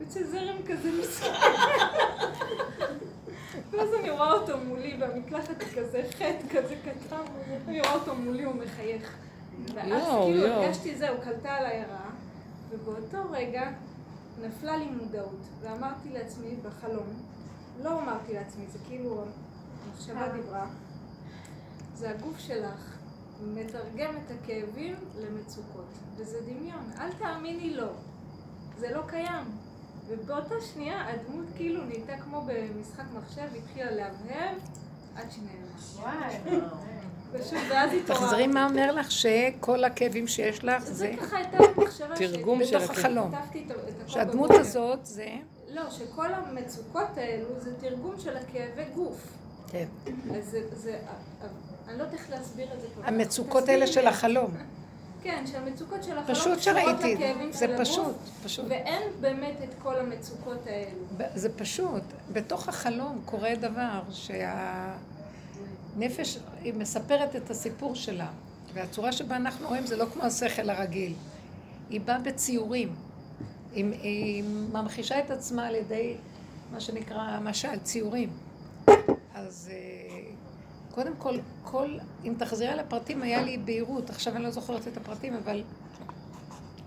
יוצא 0.00 0.20
זרם 0.22 0.56
כזה 0.66 0.90
מסכן. 1.02 1.32
ואז 3.70 3.88
אני 4.00 4.10
רואה 4.10 4.32
אותו 4.32 4.58
מולי 4.58 4.96
במקלחת 4.96 5.62
כזה 5.76 6.02
חטא 6.10 6.48
כזה 6.50 6.74
קטן, 6.84 7.16
אני 7.68 7.80
רואה 7.80 7.94
אותו 7.94 8.14
מולי, 8.14 8.42
הוא 8.42 8.54
מחייך. 8.54 9.16
ואז 9.74 10.02
כאילו. 10.24 10.46
הרגשתי 10.46 10.96
זהו, 10.96 11.16
קלטה 11.24 11.54
עליי 11.54 11.80
הרעה, 11.80 12.10
ובאותו 12.70 13.18
רגע 13.30 13.70
נפלה 14.42 14.76
לי 14.76 14.86
מודעות, 14.86 15.40
ואמרתי 15.60 16.08
לעצמי 16.08 16.56
בחלום, 16.62 17.06
לא 17.82 18.00
אמרתי 18.00 18.32
לעצמי, 18.34 18.64
זה 18.72 18.78
כאילו 18.88 19.24
המחשבה 19.86 20.28
דיברה, 20.28 20.66
זה 21.94 22.10
הגוף 22.10 22.38
שלך 22.38 22.98
מתרגם 23.54 24.14
את 24.16 24.30
הכאבים 24.30 24.94
למצוקות, 25.20 25.88
וזה 26.16 26.38
דמיון, 26.40 26.90
אל 26.98 27.12
תאמיני 27.12 27.74
לו, 27.74 27.88
זה 28.78 28.90
לא 28.94 29.02
קיים. 29.06 29.61
ובאותה 30.08 30.54
שנייה 30.74 31.08
הדמות 31.08 31.46
כאילו 31.56 31.84
נהייתה 31.84 32.16
כמו 32.16 32.44
במשחק 32.46 33.04
מחשב, 33.16 33.42
התחילה 33.56 33.90
להבהב 33.90 34.56
עד 35.16 35.26
שנעלמה. 35.30 35.72
וואי. 35.96 36.60
ושוב, 37.32 37.58
ואז 37.70 37.90
התעוררתי. 37.92 38.24
תחזרי 38.24 38.46
מה 38.46 38.66
אומר 38.66 38.92
לך 38.92 39.10
שכל 39.10 39.84
הכאבים 39.84 40.28
שיש 40.28 40.64
לך 40.64 40.84
זה. 40.84 41.14
תרגום 42.16 42.64
של. 42.64 42.76
החלום. 42.76 43.32
שהדמות. 44.06 44.50
הזאת 44.50 45.06
זה... 45.06 45.28
לא, 45.68 45.90
שכל 45.90 46.34
המצוקות 46.34 47.16
האלו 47.16 47.60
זה 47.60 47.80
תרגום 47.80 48.14
של 48.18 48.36
הכאבי 48.36 48.84
גוף. 48.94 49.26
כן. 49.68 49.86
אז 50.36 50.56
זה, 50.72 50.98
אני 51.88 51.98
לא 51.98 52.02
יודעת 52.02 52.18
איך 52.18 52.30
להסביר 52.30 52.66
את 52.74 52.80
זה 52.80 52.86
כל 52.96 53.02
כך. 53.02 53.08
המצוקות 53.08 53.68
האלה. 53.68 53.86
של 53.86 54.06
החלום. 54.06 54.50
כן, 55.22 55.44
שהמצוקות 55.46 56.04
של 56.04 56.18
החלום 56.18 56.36
פשוט 56.36 56.60
שראיתי, 56.60 57.16
זה 57.50 57.64
הגוף, 57.64 57.80
פשוט, 57.80 58.16
פשוט. 58.44 58.64
ואין 58.68 59.02
באמת 59.20 59.54
את 59.64 59.74
כל 59.82 59.98
המצוקות 59.98 60.66
האלו. 60.66 61.26
זה 61.34 61.58
פשוט. 61.58 62.02
בתוך 62.32 62.68
החלום 62.68 63.22
קורה 63.24 63.54
דבר 63.54 64.00
שהנפש, 65.96 66.38
היא 66.62 66.74
מספרת 66.74 67.36
את 67.36 67.50
הסיפור 67.50 67.94
שלה. 67.94 68.28
והצורה 68.74 69.12
שבה 69.12 69.36
אנחנו 69.36 69.68
רואים 69.68 69.86
זה 69.86 69.96
לא 69.96 70.06
כמו 70.12 70.22
השכל 70.22 70.70
הרגיל. 70.70 71.14
היא 71.90 72.00
באה 72.00 72.18
בציורים. 72.18 72.94
היא, 73.74 73.84
היא 74.02 74.44
ממחישה 74.72 75.18
את 75.18 75.30
עצמה 75.30 75.66
על 75.66 75.74
ידי 75.74 76.16
מה 76.72 76.80
שנקרא 76.80 77.40
משל, 77.40 77.78
ציורים. 77.82 78.30
אז 79.34 79.70
אה, 79.72 80.11
קודם 80.94 81.12
כל, 81.18 81.38
כל, 81.64 81.98
אם 82.24 82.34
תחזרי 82.38 82.66
על 82.66 82.80
הפרטים, 82.80 83.22
היה 83.22 83.42
לי 83.42 83.58
בהירות, 83.58 84.10
עכשיו 84.10 84.36
אני 84.36 84.42
לא 84.42 84.50
זוכרת 84.50 84.88
את 84.88 84.96
הפרטים, 84.96 85.34
אבל 85.34 85.62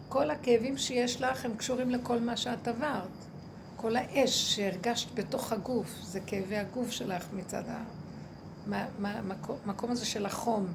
כל 0.10 0.32
הכאבים 0.32 0.78
שיש 0.78 1.22
לך 1.22 1.46
הם 1.46 1.56
קשורים 1.56 1.90
לכל 1.90 2.20
מה 2.20 2.38
שאת 2.38 2.68
עברת. 2.68 3.26
כל 3.76 3.96
האש 3.96 4.56
שהרגשת 4.56 5.14
בתוך 5.14 5.52
הגוף, 5.52 5.96
זה 6.02 6.20
כאבי 6.20 6.58
הגוף 6.58 6.92
שלך 6.92 7.28
מצד 7.34 7.64
המקום 8.68 9.92
הזה 9.92 10.06
של 10.06 10.26
החום, 10.26 10.68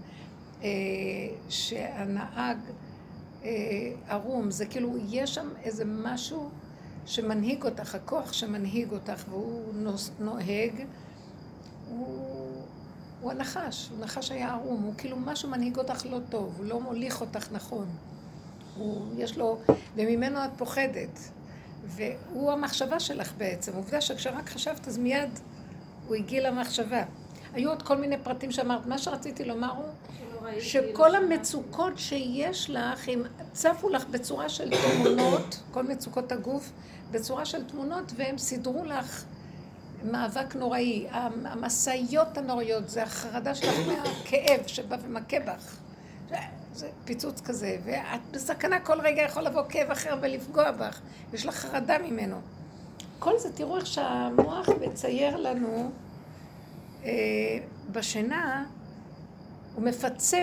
אה, 0.62 0.68
שהנהג 1.48 2.56
אה, 3.44 3.48
ערום, 4.08 4.50
זה 4.50 4.66
כאילו, 4.66 4.96
יש 5.08 5.34
שם 5.34 5.48
איזה 5.62 5.84
משהו 5.84 6.50
שמנהיג 7.06 7.64
אותך, 7.64 7.94
הכוח 7.94 8.32
שמנהיג 8.32 8.92
אותך 8.92 9.24
והוא 9.28 9.74
נוהג, 10.18 10.84
הוא, 11.88 12.29
הוא 13.20 13.30
הנחש, 13.30 13.88
הוא 13.90 14.04
נחש 14.04 14.30
היה 14.30 14.52
ערום, 14.52 14.82
הוא 14.82 14.94
כאילו 14.98 15.16
משהו 15.16 15.48
מנהיג 15.48 15.78
אותך 15.78 16.06
לא 16.06 16.18
טוב, 16.28 16.54
הוא 16.58 16.66
לא 16.66 16.80
מוליך 16.80 17.20
אותך 17.20 17.52
נכון. 17.52 17.86
הוא, 18.76 19.06
יש 19.18 19.38
לו, 19.38 19.58
וממנו 19.96 20.44
את 20.44 20.50
פוחדת. 20.56 21.18
והוא 21.84 22.52
המחשבה 22.52 23.00
שלך 23.00 23.32
בעצם. 23.36 23.72
עובדה 23.76 24.00
שכשרק 24.00 24.48
חשבת, 24.48 24.88
אז 24.88 24.98
מיד 24.98 25.30
הוא 26.06 26.16
הגיע 26.16 26.50
למחשבה. 26.50 27.02
היו 27.54 27.70
עוד 27.70 27.82
כל 27.82 27.96
מיני 27.96 28.16
פרטים 28.18 28.50
שאמרת. 28.50 28.86
מה 28.86 28.98
שרציתי 28.98 29.44
לומר 29.44 29.70
הוא 29.70 29.84
ראיתי, 30.42 30.60
שכל 30.60 31.08
לא. 31.08 31.16
המצוקות 31.16 31.98
שיש 31.98 32.70
לך, 32.70 33.08
הם 33.08 33.22
צפו 33.52 33.88
לך 33.88 34.06
בצורה 34.06 34.48
של 34.48 34.70
תמונות, 34.70 35.60
כל 35.70 35.82
מצוקות 35.82 36.32
הגוף, 36.32 36.72
בצורה 37.10 37.44
של 37.44 37.64
תמונות, 37.64 38.12
והם 38.16 38.38
סידרו 38.38 38.84
לך 38.84 39.24
מאבק 40.04 40.56
נוראי. 40.56 41.06
המ- 41.10 41.46
המשאיות 41.46 42.38
הנוראיות, 42.38 42.88
זה 42.88 43.02
החרדה 43.02 43.54
שלך 43.54 43.74
מהכאב 43.88 44.66
שבא 44.66 44.96
ומכה 45.02 45.40
בך. 45.40 45.76
זה 46.74 46.88
פיצוץ 47.04 47.40
כזה, 47.40 47.76
ואת 47.84 48.20
בסכנה 48.32 48.80
כל 48.80 49.00
רגע 49.00 49.22
יכול 49.22 49.42
לבוא 49.42 49.62
כאב 49.68 49.90
אחר 49.90 50.18
ולפגוע 50.22 50.70
בך. 50.70 51.00
יש 51.32 51.46
לך 51.46 51.54
חרדה 51.54 51.98
ממנו. 51.98 52.36
כל 53.18 53.38
זה, 53.38 53.52
תראו 53.52 53.76
איך 53.76 53.86
שהמוח 53.86 54.68
מצייר 54.68 55.36
לנו 55.36 55.90
אה, 57.04 57.10
בשינה, 57.92 58.64
הוא 59.74 59.84
מפצה 59.84 60.42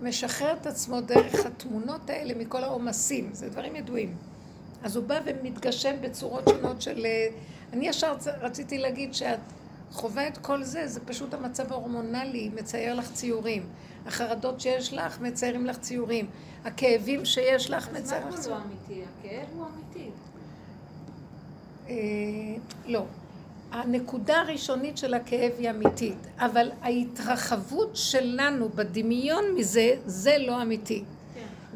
ומשחרר 0.00 0.54
את 0.60 0.66
עצמו 0.66 1.00
דרך 1.00 1.46
התמונות 1.46 2.10
האלה 2.10 2.34
מכל 2.38 2.64
העומסים, 2.64 3.30
זה 3.32 3.48
דברים 3.48 3.76
ידועים. 3.76 4.16
אז 4.86 4.96
הוא 4.96 5.04
בא 5.04 5.20
ומתגשם 5.24 5.94
בצורות 6.00 6.44
שונות 6.48 6.82
של... 6.82 7.06
אה, 7.06 7.28
אני 7.72 7.88
ישר 7.88 8.14
רציתי 8.40 8.78
להגיד 8.78 9.14
שאת 9.14 9.38
חווה 9.92 10.28
את 10.28 10.38
כל 10.38 10.62
זה, 10.62 10.86
זה 10.86 11.00
פשוט 11.00 11.34
המצב 11.34 11.72
ההורמונלי, 11.72 12.50
מצייר 12.54 12.94
לך 12.94 13.12
ציורים. 13.12 13.66
החרדות 14.06 14.60
שיש 14.60 14.92
לך, 14.92 15.20
מציירים 15.20 15.66
לך 15.66 15.78
ציורים. 15.78 16.26
הכאבים 16.64 17.24
שיש 17.24 17.70
לך, 17.70 17.88
אז 17.88 17.94
מצייר 17.94 18.24
מה 18.24 18.30
לך 18.30 18.34
פה 18.34 18.38
לא 18.38 18.42
ציורים. 18.42 18.62
אמיתי? 18.62 19.02
הכאב 19.20 19.46
הוא 19.56 19.66
אמיתי. 19.66 20.10
אה, 21.88 21.94
לא. 22.86 23.04
הנקודה 23.72 24.40
הראשונית 24.40 24.98
של 24.98 25.14
הכאב 25.14 25.52
היא 25.58 25.70
אמיתית, 25.70 26.18
אבל 26.38 26.70
ההתרחבות 26.82 27.96
שלנו 27.96 28.68
בדמיון 28.68 29.44
מזה, 29.56 29.94
זה 30.06 30.36
לא 30.38 30.62
אמיתי. 30.62 31.04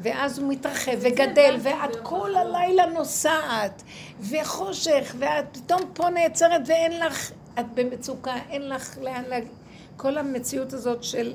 ואז 0.02 0.38
הוא 0.38 0.48
מתרחב 0.52 0.92
וגדל, 1.00 1.56
ואת 1.62 1.96
כל. 2.02 2.34
הלילה 2.36 2.86
נוסעת, 2.86 3.82
וחושך, 4.20 5.14
ואת 5.18 5.56
פתאום 5.56 5.80
פה 5.94 6.10
נעצרת 6.10 6.60
ואין 6.66 7.00
לך, 7.00 7.30
את 7.60 7.66
במצוקה, 7.74 8.34
אין 8.50 8.68
לך 8.68 8.98
לאן 9.00 9.22
להגיע. 9.28 9.50
כל 9.96 10.18
המציאות 10.18 10.72
הזאת 10.72 11.04
של 11.04 11.32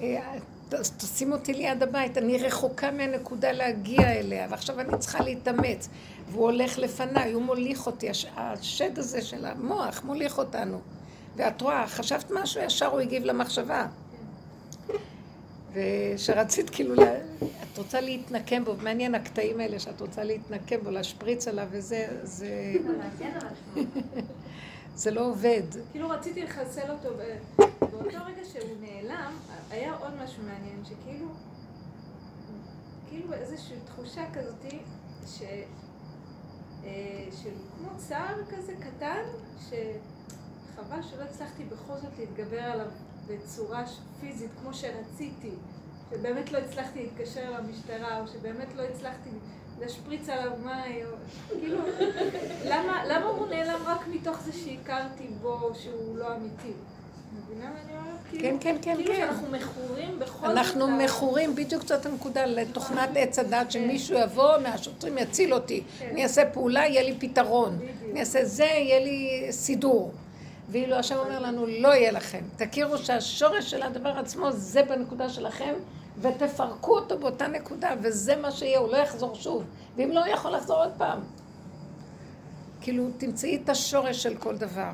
אה, 0.00 0.32
תשים 0.96 1.32
אותי 1.32 1.52
ליד 1.54 1.82
הבית, 1.82 2.18
אני 2.18 2.38
רחוקה 2.38 2.90
מהנקודה 2.90 3.52
להגיע 3.52 4.12
אליה, 4.12 4.46
ועכשיו 4.50 4.80
אני 4.80 4.98
צריכה 4.98 5.22
להתאמץ. 5.24 5.88
והוא 6.30 6.44
הולך 6.44 6.78
לפניי, 6.78 7.32
הוא 7.32 7.42
מוליך 7.42 7.86
אותי, 7.86 8.10
הש- 8.10 8.26
השד 8.36 8.98
הזה 8.98 9.22
של 9.22 9.46
המוח 9.46 10.02
מוליך 10.04 10.38
אותנו. 10.38 10.80
ואת 11.36 11.60
רואה, 11.62 11.86
חשבת 11.88 12.30
משהו, 12.30 12.60
ישר 12.62 12.86
הוא 12.86 13.00
הגיב 13.00 13.24
למחשבה. 13.24 13.86
ושרצית 15.72 16.70
כאילו. 16.70 16.94
את 17.42 17.78
רוצה 17.78 18.00
להתנקם 18.00 18.64
בו, 18.64 18.74
מעניין 18.82 19.14
הקטעים 19.14 19.60
האלה 19.60 19.78
שאת 19.78 20.00
רוצה 20.00 20.24
להתנקם 20.24 20.76
בו, 20.82 20.90
להשפריץ 20.90 21.48
עליו 21.48 21.66
וזה, 21.70 22.06
זה, 22.22 22.74
זה 24.94 25.10
לא 25.10 25.26
עובד. 25.26 25.62
כאילו 25.92 26.10
רציתי 26.10 26.42
לחסל 26.42 26.90
אותו, 26.90 27.08
באותו 27.80 28.18
רגע 28.26 28.44
שהוא 28.52 28.76
נעלם, 28.80 29.32
היה 29.70 29.94
עוד 29.94 30.12
משהו 30.24 30.42
מעניין, 30.42 30.82
שכאילו, 30.84 31.26
כאילו 33.08 33.32
איזושהי 33.32 33.76
תחושה 33.86 34.22
כזאתי, 34.32 34.78
ש... 35.26 35.42
אה, 36.84 37.28
של 37.42 37.50
כמו 37.78 37.88
צער 37.96 38.36
כזה 38.48 38.72
קטן, 38.80 39.22
שחבל 39.60 41.02
שלא 41.02 41.22
הצלחתי 41.22 41.64
בכל 41.64 41.94
זאת 42.02 42.18
להתגבר 42.18 42.62
עליו 42.62 42.86
בצורה 43.28 43.84
פיזית 44.20 44.50
כמו 44.62 44.74
שרציתי, 44.74 45.50
שבאמת 46.10 46.52
לא 46.52 46.58
הצלחתי 46.58 47.02
להתקשר 47.02 47.50
למשטרה, 47.58 48.20
או 48.20 48.28
שבאמת 48.28 48.74
לא 48.76 48.82
הצלחתי 48.82 49.30
להשפריץ 49.80 50.28
עליו 50.28 50.52
מים, 50.64 51.06
או 51.06 51.16
כאילו, 51.60 51.78
למה, 52.64 53.04
למה 53.06 53.26
הוא 53.26 53.46
נעלם 53.46 53.80
רק 53.86 54.08
מתוך 54.08 54.40
זה 54.40 54.52
שהכרתי 54.52 55.28
בו 55.42 55.70
שהוא 55.74 56.18
לא 56.18 56.36
אמיתי? 56.36 56.72
כאילו, 58.30 58.42
כן, 58.42 58.56
כן, 58.60 58.76
כן, 58.82 58.96
כאילו 58.96 59.14
כן. 59.14 59.16
שאנחנו 59.16 59.48
מכורים 59.50 60.18
בכל 60.18 60.46
זאת. 60.46 60.56
אנחנו 60.56 60.88
מכורים, 60.88 61.54
בדיוק 61.54 61.82
זאת 61.82 62.06
הנקודה, 62.06 62.46
לתוכנת 62.46 63.08
עץ 63.16 63.38
הדת, 63.38 63.70
שמישהו 63.70 64.18
יבוא 64.18 64.58
מהשוטרים 64.62 65.18
יציל 65.18 65.54
אותי. 65.54 65.82
כן. 65.98 66.08
אני 66.10 66.22
אעשה 66.22 66.50
פעולה, 66.50 66.86
יהיה 66.86 67.02
לי 67.02 67.16
פתרון. 67.18 67.78
אני 68.10 68.20
אעשה 68.20 68.44
זה, 68.44 68.64
יהיה 68.64 69.00
לי 69.00 69.46
סידור. 69.50 70.12
ואילו 70.68 70.96
השם 70.96 71.16
אומר 71.16 71.38
לנו, 71.40 71.66
לא 71.66 71.88
יהיה 71.94 72.12
לכם. 72.12 72.42
תכירו 72.56 72.98
שהשורש 72.98 73.70
של 73.70 73.82
הדבר 73.82 74.08
עצמו 74.18 74.52
זה 74.52 74.82
בנקודה 74.82 75.28
שלכם, 75.28 75.74
ותפרקו 76.20 76.96
אותו 76.98 77.18
באותה 77.18 77.46
נקודה, 77.46 77.90
וזה 78.02 78.36
מה 78.36 78.50
שיהיה, 78.50 78.78
הוא 78.78 78.88
לא 78.92 78.96
יחזור 78.96 79.34
שוב. 79.34 79.64
ואם 79.96 80.10
לא, 80.10 80.20
הוא 80.24 80.34
יכול 80.34 80.50
לחזור 80.50 80.76
עוד 80.76 80.92
פעם. 80.98 81.20
כאילו, 82.80 83.08
תמצאי 83.18 83.60
את 83.64 83.68
השורש 83.68 84.22
של 84.22 84.34
כל 84.36 84.56
דבר. 84.56 84.90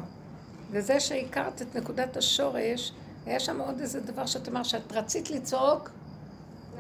וזה 0.71 1.01
שהכרת 1.01 1.63
את 1.63 1.77
נקודת 1.77 2.17
השורש, 2.17 2.93
היה 3.27 3.41
שם 3.41 3.61
עוד 3.61 3.81
איזה 3.81 4.01
דבר 4.01 4.27
שאת 4.27 4.49
אמרת, 4.49 4.65
שאת 4.65 4.93
רצית 4.93 5.31
לצעוק, 5.31 5.91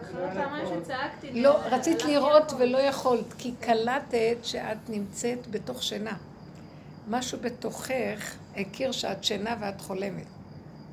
אחרי 0.02 0.26
פעמיים 0.34 0.66
שצעקתי. 0.84 1.42
לא, 1.42 1.60
זה- 1.62 1.76
רצית 1.76 1.94
הלך 1.96 2.04
לי 2.06 2.14
לראות. 2.14 2.52
ולא 2.58 2.78
יכולת, 2.78 3.32
כי 3.38 3.52
קלטת 3.60 4.36
שאת 4.42 4.76
נמצאת 4.88 5.46
בתוך 5.50 5.82
שינה. 5.82 6.16
משהו 7.08 7.38
בתוכך 7.40 8.36
הכיר 8.56 8.92
שאת 8.92 9.24
שינה 9.24 9.56
ואת 9.60 9.80
חולמת. 9.80 10.26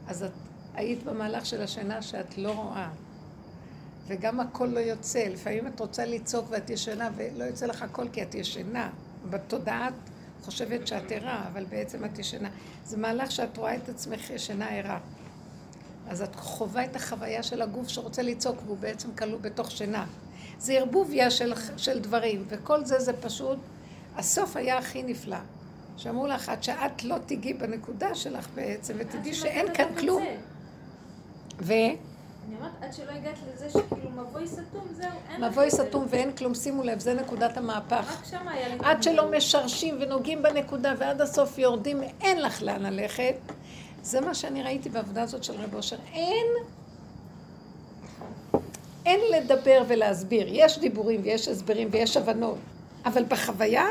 אז 0.08 0.24
את 0.24 0.32
היית 0.74 1.04
במהלך 1.04 1.46
של 1.46 1.62
השינה 1.62 2.02
שאת 2.02 2.38
לא 2.38 2.52
רואה. 2.52 2.90
וגם 4.08 4.40
הקול 4.40 4.70
לא 4.70 4.80
יוצא. 4.80 5.28
לפעמים 5.28 5.68
את 5.68 5.80
רוצה 5.80 6.06
לצעוק 6.06 6.46
ואת 6.50 6.70
ישנה 6.70 7.10
ולא 7.16 7.44
יוצא 7.44 7.66
לך 7.66 7.86
קול 7.92 8.08
כי 8.14 8.24
את 8.24 8.36
ישנה. 8.36 8.90
בתודעה 9.30 9.88
את 9.88 10.46
חושבת 10.46 10.88
שאת 10.88 11.12
ערה, 11.12 11.48
אבל 11.48 11.66
בעצם 11.66 12.06
את 12.06 12.20
ישנה. 12.20 12.50
זה 12.86 12.98
מהלך 12.98 13.32
שאת 13.32 13.58
רואה 13.58 13.76
את 13.76 13.90
עצמך 13.90 14.30
ישנה 14.30 14.70
ערה. 14.70 15.00
אז 16.08 16.22
את 16.22 16.36
חווה 16.36 16.86
את 16.86 16.96
החוויה 16.96 17.44
של 17.44 17.62
הגוף 17.62 17.88
שרוצה 17.88 18.22
לצעוק 18.22 18.58
והוא 18.66 18.78
בעצם 18.78 19.10
כלוא 19.16 19.40
בתוך 19.40 19.72
שינה. 19.72 20.06
זה 20.60 20.74
ערבוביה 20.74 21.32
של, 21.32 21.54
של 21.78 22.00
דברים, 22.00 22.46
וכל 22.48 22.86
זה 22.86 23.00
זה 23.00 23.14
פשוט, 23.14 23.58
הסוף 24.16 24.56
היה 24.56 24.78
הכי 24.78 25.04
נפלא. 25.04 25.38
שאמרו 26.00 26.28
לך, 26.28 26.50
עד 26.50 26.64
שאת 26.64 27.04
לא 27.04 27.16
תיגעי 27.26 27.54
בנקודה 27.54 28.16
שלך 28.16 28.48
בעצם, 28.56 28.94
ותדעי 28.98 29.34
שאין 29.34 29.74
כאן. 29.74 29.96
כלום. 30.00 30.24
ו... 31.60 31.74
אני 31.74 32.56
אומרת, 32.56 32.72
עד 32.82 32.94
שלא 32.94 33.12
הגעת 33.12 33.36
לזה 33.54 33.70
שכאילו 33.70 34.10
מבוי 34.10 34.48
סתום, 34.48 34.88
זהו, 34.92 35.10
אין 35.30 35.44
מבוי. 35.44 35.72
סתום 35.72 36.06
ואין 36.10 36.32
כלום, 36.32 36.54
שימו 36.54 36.84
לב, 36.84 37.00
זה 37.00 37.14
נקודת 37.14 37.58
המהפך. 37.58 38.20
רק 38.20 38.26
שם 38.26 38.48
היה 38.48 38.68
לי... 38.68 38.76
עד 38.84 39.04
שלא. 39.04 39.32
משרשים 39.32 39.98
ונוגעים 40.02 40.44
בנקודה 40.44 40.94
ועד 40.98 41.22
הסוף 41.22 41.58
יורדים, 41.58 42.02
אין 42.22 42.42
לך 42.42 42.62
לאן 42.62 42.82
ללכת. 42.82 43.36
זה 44.04 44.22
מה 44.22 44.34
שאני 44.34 44.64
ראיתי 44.64 44.90
בעבודה 44.90 45.22
הזאת 45.22 45.44
של 45.44 45.54
רב 45.54 45.76
אושר. 45.76 45.98
אין, 46.14 46.48
אין 49.06 49.20
לדבר 49.32 49.84
ולהסביר. 49.88 50.48
יש 50.50 50.80
דיבורים 50.80 51.22
ויש 51.24 51.48
הסברים 51.48 51.88
ויש 51.92 52.18
הבנות, 52.18 52.58
אבל 53.06 53.24
בחוויה, 53.24 53.86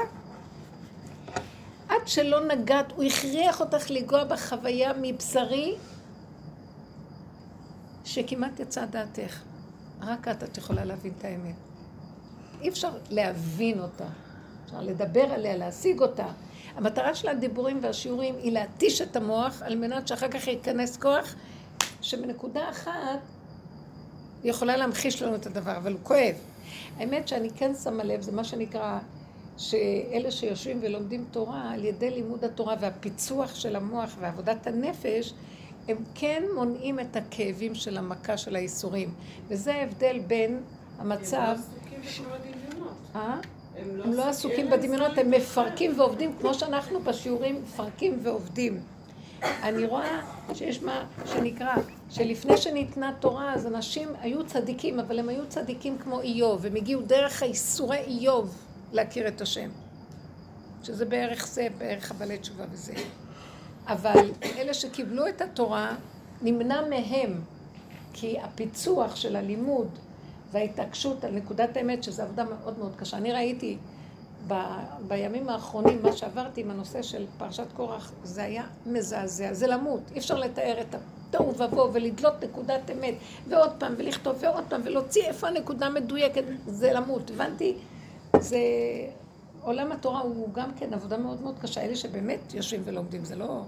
שלא 2.09 2.45
נגעת, 2.45 2.93
הוא 2.93 3.05
הכריח 3.05 3.61
אותך 3.61 3.91
לנגוע 3.91 4.25
בחוויה 4.25 4.93
מבשרי, 5.03 5.75
שכמעט 8.05 8.61
יצאה 8.61 8.87
דעתך. 8.87 9.43
רק 10.01 10.29
את, 10.29 10.43
את 10.43 10.59
יכולה 10.59 10.85
להבין 10.85 11.13
את 11.19 11.25
האמת. 11.25 11.55
אי 12.61 12.69
אפשר 12.69 12.91
להבין 13.11 13.81
אותה. 13.81 14.07
אפשר 14.65 14.81
לדבר 14.81 15.21
עליה, 15.33 15.57
להשיג 15.57 16.01
אותה. 16.01 16.27
המטרה 16.77 17.15
של 17.15 17.29
הדיבורים 17.29 17.79
והשיעורים 17.83 18.35
היא 18.37 18.53
להתיש 18.53 19.01
את 19.01 19.17
המוח 19.17 19.63
על 19.63 19.77
מנת 19.77 20.09
שאחר 20.09 20.29
כך 20.29 20.47
ייכנס 20.47 20.97
כוח 20.97 21.35
שבנקודה 22.01 22.71
אחת 22.71 23.21
יכולה 24.45 24.77
להמחיש 24.77 25.23
לנו 25.23 25.35
את 25.35 25.47
הדבר, 25.47 25.77
אבל 25.77 25.93
הוא 25.93 26.01
כואב. 26.03 26.35
האמת 26.97 27.29
שאני 27.29 27.51
כן 27.51 27.75
שמה 27.75 28.05
לב, 28.05 28.21
זה 28.21 28.33
מה 28.33 28.45
שנקרא, 28.45 28.99
שאלה 29.59 30.31
שיושבים 30.31 30.79
ולומדים 30.83 31.25
תורה, 31.31 31.71
על 31.71 31.85
ידי 31.85 32.11
לימוד 32.11 32.45
התורה 32.45 32.75
והפיצוח 32.81 33.55
של 33.55 33.77
המוח 33.77 34.17
ועבודת 34.21 34.67
הנפש, 34.67 35.35
הם 35.89 35.97
כן 36.15 36.43
מונעים 36.55 37.01
את 37.01 37.17
הכאבים 37.17 37.75
של 37.75 37.99
המכה 37.99 38.37
של 38.37 38.57
האיסורים. 38.57 39.15
וזה 39.49 39.75
ההבדל 39.75 40.19
בין 40.27 40.61
המצב... 40.99 41.57
הם 41.93 42.81
לא. 42.81 42.87
אה? 43.17 43.41
הם 43.77 43.97
לא 43.97 44.03
אין 44.03 44.29
עסוקים 44.29 44.71
בדמיונות, 44.71 45.19
הם. 45.19 45.31
מפרקים 45.31 46.01
ועובדים 46.01 46.33
כמו 46.41 46.55
שאנחנו 46.55 47.01
בשיעורים 47.01 47.63
מפרקים 47.63 48.19
ועובדים. 48.23 48.81
אני 49.43 49.87
רואה 49.87 50.21
שיש 50.55 50.83
מה 50.83 51.05
שנקרא, 51.27 51.75
שלפני 52.11 52.57
שניתנה 52.57 53.13
תורה, 53.21 53.55
אז 53.55 53.67
אנשים 53.67 54.09
היו 54.21 54.47
צדיקים, 54.47 55.01
אבל 55.01 55.19
הם 55.19 55.29
היו 55.29 55.47
צדיקים 55.49 55.99
כמו 55.99 56.21
איוב, 56.21 56.67
הם 56.67 56.75
הגיעו 56.77 57.03
דרך 57.03 57.43
האיסורי 57.43 57.99
איוב 57.99 58.68
להכיר 58.93 59.29
את 59.29 59.41
השם. 59.41 59.71
שזה 60.83 61.05
בערך 61.05 61.47
זה, 61.47 61.69
בערך 61.79 62.11
הבעלי 62.11 62.39
תשובה 62.39 62.65
וזה. 62.71 62.95
אבל 63.87 64.31
אלה 64.57 64.75
שקיבלו 64.75 65.29
את 65.29 65.41
התורה, 65.41 65.97
נמנע 66.43 66.89
מהם, 66.89 67.41
כי 68.13 68.41
הפיצוח 68.41 69.17
של 69.17 69.37
הלימוד 69.37 69.89
וההתעקשות 70.53 71.25
על 71.25 71.31
נקודת 71.31 71.77
האמת, 71.77 72.05
שזו 72.05 72.23
עבודה 72.23 72.45
מאוד 72.45 72.79
מאוד 72.79 72.93
קשה. 72.97 73.17
אני 73.17 73.33
ראיתי 73.33 73.77
ב, 74.49 74.55
בימים 75.09 75.49
האחרונים, 75.49 76.03
מה 76.03 76.13
שעברתי 76.13 76.61
עם 76.61 76.71
הנושא 76.71 77.03
של 77.03 77.27
פרשת 77.39 77.67
קורח, 77.77 78.13
זה 78.25 78.43
היה 78.43 78.65
מזעזע, 78.87 79.53
זה 79.53 79.67
למות, 79.67 80.01
אי 80.13 80.19
אפשר 80.19 80.39
לתאר 80.39 80.81
את 80.81 80.95
התוהו 80.95 81.55
ובוהו 81.59 81.93
ולדלות 81.93 82.45
נקודת 82.45 82.91
אמת, 82.91 83.15
ועוד 83.49 83.71
פעם, 83.79 83.95
ולכתוב 83.99 84.37
ועוד 84.41 84.65
פעם, 84.69 84.81
ולהוציא 84.85 85.23
איפה 85.25 85.49
הנקודה 85.49 85.87
המדויקת, 85.87 86.45
זה 86.67 86.93
למות. 86.93 87.31
הבנתי? 87.31 87.77
זה... 88.41 88.59
עולם 89.63 89.93
התורה 89.93 90.21
הוא 90.21 90.49
גם 90.53 90.71
כן 90.79 90.95
עבודה 90.95 91.17
מאוד 91.17 91.43
מאוד 91.43 91.59
קשה, 91.59 91.81
אלה 91.81 91.97
שבאמת 91.97 92.55
יושבים 92.55 92.83
ולומדים, 92.85 93.25
זה 93.25 93.37
לא 93.37 93.63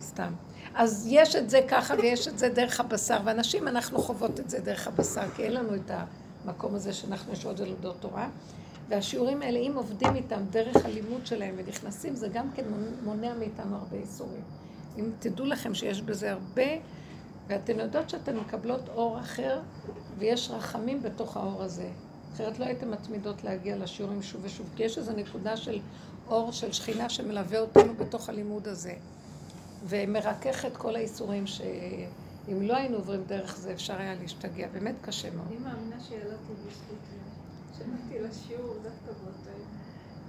סתם. 0.00 0.32
אז 0.74 1.06
יש 1.10 1.36
את 1.36 1.50
זה 1.50 1.60
ככה 1.68 1.94
ויש 1.98 2.28
את 2.28 2.38
זה 2.38 2.48
דרך 2.48 2.80
הבשר, 2.80 3.18
ואנשים, 3.24 3.68
אנחנו 3.68 3.98
חוות 3.98 4.40
את 4.40 4.50
זה 4.50 4.58
דרך 4.60 4.88
הבשר, 4.88 5.30
כי 5.36 5.42
אין 5.42 5.52
לנו 5.52 5.74
את 5.74 5.90
המקום 6.44 6.74
הזה 6.74 6.92
שאנחנו 6.92 7.32
יושבות 7.32 7.60
ולומדות 7.60 7.96
תורה. 8.00 8.28
והשיעורים 8.88 9.42
האלה, 9.42 9.58
אם 9.58 9.72
עובדים 9.74 10.14
איתם 10.14 10.40
דרך 10.50 10.84
הלימוד 10.84 11.26
שלהם 11.26 11.54
ונכנסים, 11.58 12.14
זה 12.14 12.28
גם 12.28 12.50
כן 12.54 12.64
מונע 13.04 13.34
מאיתנו 13.34 13.76
הרבה 13.76 13.96
איסורים. 13.96 14.42
אם 14.98 15.10
תדעו 15.18 15.46
לכם 15.46 15.74
שיש 15.74 16.02
בזה 16.02 16.32
הרבה, 16.32 16.62
ואתן 17.48 17.80
יודעות 17.80 18.10
שאתן 18.10 18.36
מקבלות 18.36 18.88
אור 18.88 19.20
אחר, 19.20 19.60
ויש 20.18 20.50
רחמים 20.50 21.02
בתוך 21.02 21.36
האור 21.36 21.62
הזה. 21.62 21.88
אחרת 22.36 22.58
לא 22.58 22.64
הייתן 22.64 22.90
מתמידות 22.90 23.44
להגיע 23.44 23.76
לשיעורים 23.76 24.22
שוב 24.22 24.40
ושוב, 24.44 24.66
כי 24.76 24.82
יש 24.82 24.98
איזו 24.98 25.12
נקודה 25.12 25.56
של 25.56 25.78
אור 26.28 26.52
של 26.52 26.72
שכינה 26.72 27.08
שמלווה 27.08 27.60
אותנו 27.60 27.94
בתוך 27.94 28.28
הלימוד 28.28 28.68
הזה. 28.68 28.94
ומרכך 29.86 30.64
את 30.64 30.76
כל 30.76 30.96
האיסורים 30.96 31.46
שאם 31.46 32.62
לא 32.62 32.76
היינו 32.76 32.96
עוברים 32.96 33.24
דרך 33.26 33.56
זה, 33.56 33.72
אפשר 33.72 33.98
היה 33.98 34.14
להשתגע. 34.14 34.68
באמת 34.72 34.94
קשה 35.02 35.30
מאוד. 35.30 35.46
אני 35.46 35.56
מאמינה 35.56 35.96
שהעלתי 36.08 36.52
בזכות. 36.66 36.98
שמעתי 37.78 38.22
לשיעור 38.22 38.74
דווקא 38.74 39.06
באותו 39.06 39.50
יום. 39.58 39.68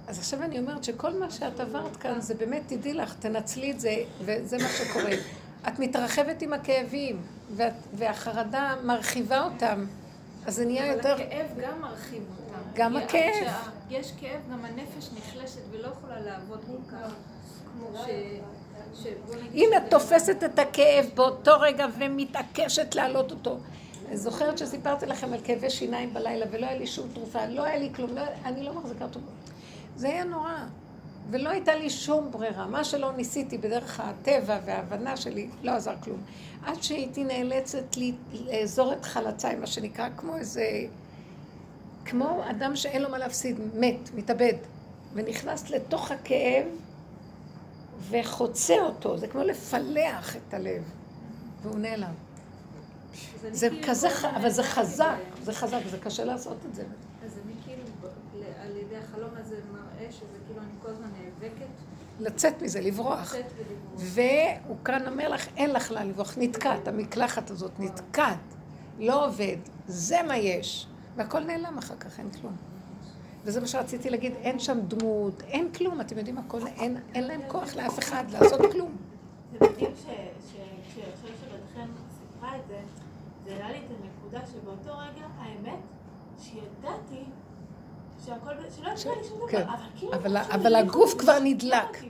אז 0.06 0.18
עכשיו 0.18 0.42
אני 0.42 0.58
אומרת 0.58 0.84
שכל 0.84 1.18
מה 1.18 1.30
שאת 1.30 1.60
עברת 1.60 1.96
כאן 1.96 2.20
זה 2.20 2.34
באמת, 2.34 2.62
תדעי 2.66 2.94
לך, 2.94 3.14
תנצלי 3.14 3.70
את 3.70 3.80
זה, 3.80 3.96
וזה 4.20 4.58
מה 4.58 4.68
שקורה. 4.68 5.12
את 5.68 5.78
מתרחבת 5.78 6.42
עם 6.42 6.52
הכאבים, 6.52 7.22
ואת, 7.56 7.74
והחרדה 7.94 8.74
מרחיבה 8.84 9.44
אותם. 9.44 9.84
אז 10.48 10.54
זה 10.54 10.64
נהיה 10.64 10.86
יותר... 10.86 11.14
אבל 11.14 11.22
הכאב 11.22 11.46
גם 11.60 11.80
מרחיב 11.80 12.22
אותם. 12.38 12.58
גם 12.74 12.96
הכאב. 12.96 13.46
יש 13.90 14.12
כאב, 14.20 14.40
גם 14.52 14.64
הנפש 14.64 15.10
נחלשת 15.18 15.60
ולא 15.70 15.88
יכולה 15.88 16.20
לעבוד 16.20 16.58
כל 16.66 16.92
כך. 16.96 17.12
כמו 17.72 17.98
ש... 17.98 18.08
אם 19.54 19.68
את 19.76 19.82
שזה- 19.82 19.90
תופסת 19.90 20.44
את 20.44 20.58
הכאב 20.58 21.06
באותו 21.14 21.50
רגע 21.60 21.86
ומתעקשת 21.98 22.94
להעלות 22.94 23.30
אותו. 23.30 23.58
זוכרת 24.12 24.58
שסיפרתי 24.58 25.06
לכם 25.06 25.32
על 25.32 25.38
כאבי 25.44 25.70
שיניים 25.70 26.14
בלילה 26.14 26.46
ולא 26.50 26.66
היה 26.66 26.78
לי 26.78 26.86
שום 26.86 27.08
תרופה, 27.14 27.46
לא 27.46 27.62
היה 27.64 27.76
לי 27.78 27.90
כלום, 27.94 28.14
לא, 28.16 28.22
אני 28.44 28.62
לא 28.62 28.74
מחזיקה 28.74 29.08
תרופה. 29.08 29.30
זה 29.96 30.08
היה 30.08 30.24
נורא. 30.24 30.52
ולא 31.30 31.48
הייתה 31.50 31.74
לי 31.74 31.90
שום 31.90 32.30
ברירה. 32.30 32.66
מה 32.66 32.84
שלא 32.84 33.12
ניסיתי 33.12 33.58
בדרך 33.58 34.00
הטבע 34.00 34.58
וההבנה 34.64 35.16
שלי, 35.16 35.48
לא 35.62 35.70
עזר 35.70 35.94
כלום. 36.04 36.20
עד 36.66 36.82
שהייתי 36.82 37.24
נאלצת 37.24 37.96
לאזור 38.32 38.92
את 38.92 39.04
חלציי, 39.04 39.56
מה 39.56 39.66
שנקרא, 39.66 40.08
כמו 40.16 40.36
איזה... 40.36 40.64
כמו 42.04 42.40
אדם 42.50 42.76
שאין 42.76 43.02
לו 43.02 43.08
מה 43.10 43.18
להפסיד, 43.18 43.56
מת, 43.74 44.14
מתאבד, 44.14 44.54
ונכנס 45.14 45.70
לתוך 45.70 46.10
הכאב 46.10 46.66
וחוצה 48.10 48.74
אותו, 48.80 49.18
זה 49.18 49.26
כמו 49.28 49.42
לפלח 49.42 50.36
את 50.36 50.54
הלב, 50.54 50.82
והוא 51.62 51.78
נעלם. 51.78 52.12
זה 53.52 53.68
כאילו 53.68 53.82
כזה, 53.88 54.10
ח- 54.10 54.24
אבל 54.24 54.50
זה 54.50 54.62
חזק. 54.62 55.14
זה 55.42 55.52
חזק, 55.52 55.80
זה 55.90 55.98
קשה 55.98 56.24
לעשות 56.24 56.56
את 56.70 56.74
זה. 56.74 56.82
אז 57.24 57.38
אני 57.44 57.52
כאילו, 57.64 57.82
ב- 58.02 58.06
ל- 58.38 58.60
על 58.62 58.76
ידי 58.76 58.96
החלום 58.96 59.30
הזה 59.40 59.56
מראה 59.72 60.12
שזה 60.12 60.26
כאילו 60.46 60.60
אני 60.60 60.70
כל 60.82 60.88
הזמן 60.90 61.06
נאבקת, 61.22 61.66
לצאת 62.20 62.62
מזה, 62.62 62.80
לברוח. 62.80 63.34
והוא 63.94 64.76
כאן 64.84 65.08
אומר 65.08 65.28
לך, 65.28 65.46
אין 65.56 65.70
לך 65.72 65.90
לאן 65.90 66.08
לברוח, 66.08 66.34
נתקעת, 66.38 66.88
המקלחת 66.88 67.50
הזאת 67.50 67.72
נתקעת, 67.80 68.38
לא 68.98 69.26
עובד, 69.26 69.56
זה 69.86 70.16
מה 70.28 70.36
יש. 70.36 70.86
והכל 71.16 71.40
נעלם 71.44 71.78
אחר 71.78 71.96
כך, 71.96 72.18
אין 72.18 72.30
כלום. 72.30 72.56
וזה 73.44 73.60
מה 73.60 73.66
שרציתי 73.66 74.10
להגיד, 74.10 74.32
אין 74.36 74.58
שם 74.58 74.78
דמות, 74.88 75.42
אין 75.42 75.72
כלום, 75.72 76.00
אתם 76.00 76.18
יודעים, 76.18 76.38
הכל, 76.38 76.66
אין, 76.66 76.96
אין 77.14 77.24
להם 77.24 77.40
כוח 77.48 77.76
לאף 77.76 77.98
אחד 77.98 78.24
לעשות 78.30 78.60
כלום. 78.72 78.96
זה 79.52 79.58
מדהים 79.60 79.90
ש- 79.96 80.04
ש- 80.04 80.56
כשאחרי 80.88 81.30
שבת 81.40 81.60
חן 81.74 81.88
סיפרה 82.18 82.56
את 82.56 82.62
זה, 82.68 82.78
זה 83.44 83.52
העלה 83.52 83.70
לי 83.70 83.78
את 83.78 83.90
הנקודה 83.90 84.46
שבאותו 84.46 84.98
רגע, 84.98 85.26
האמת, 85.38 85.78
שידעתי 86.38 87.24
אבל 89.62 89.74
כאילו... 89.98 90.14
אבל- 90.14 90.36
הרגיש 90.36 90.72
הגוף 90.74 91.14
כבר 91.18 91.38
נדלק. 91.44 92.04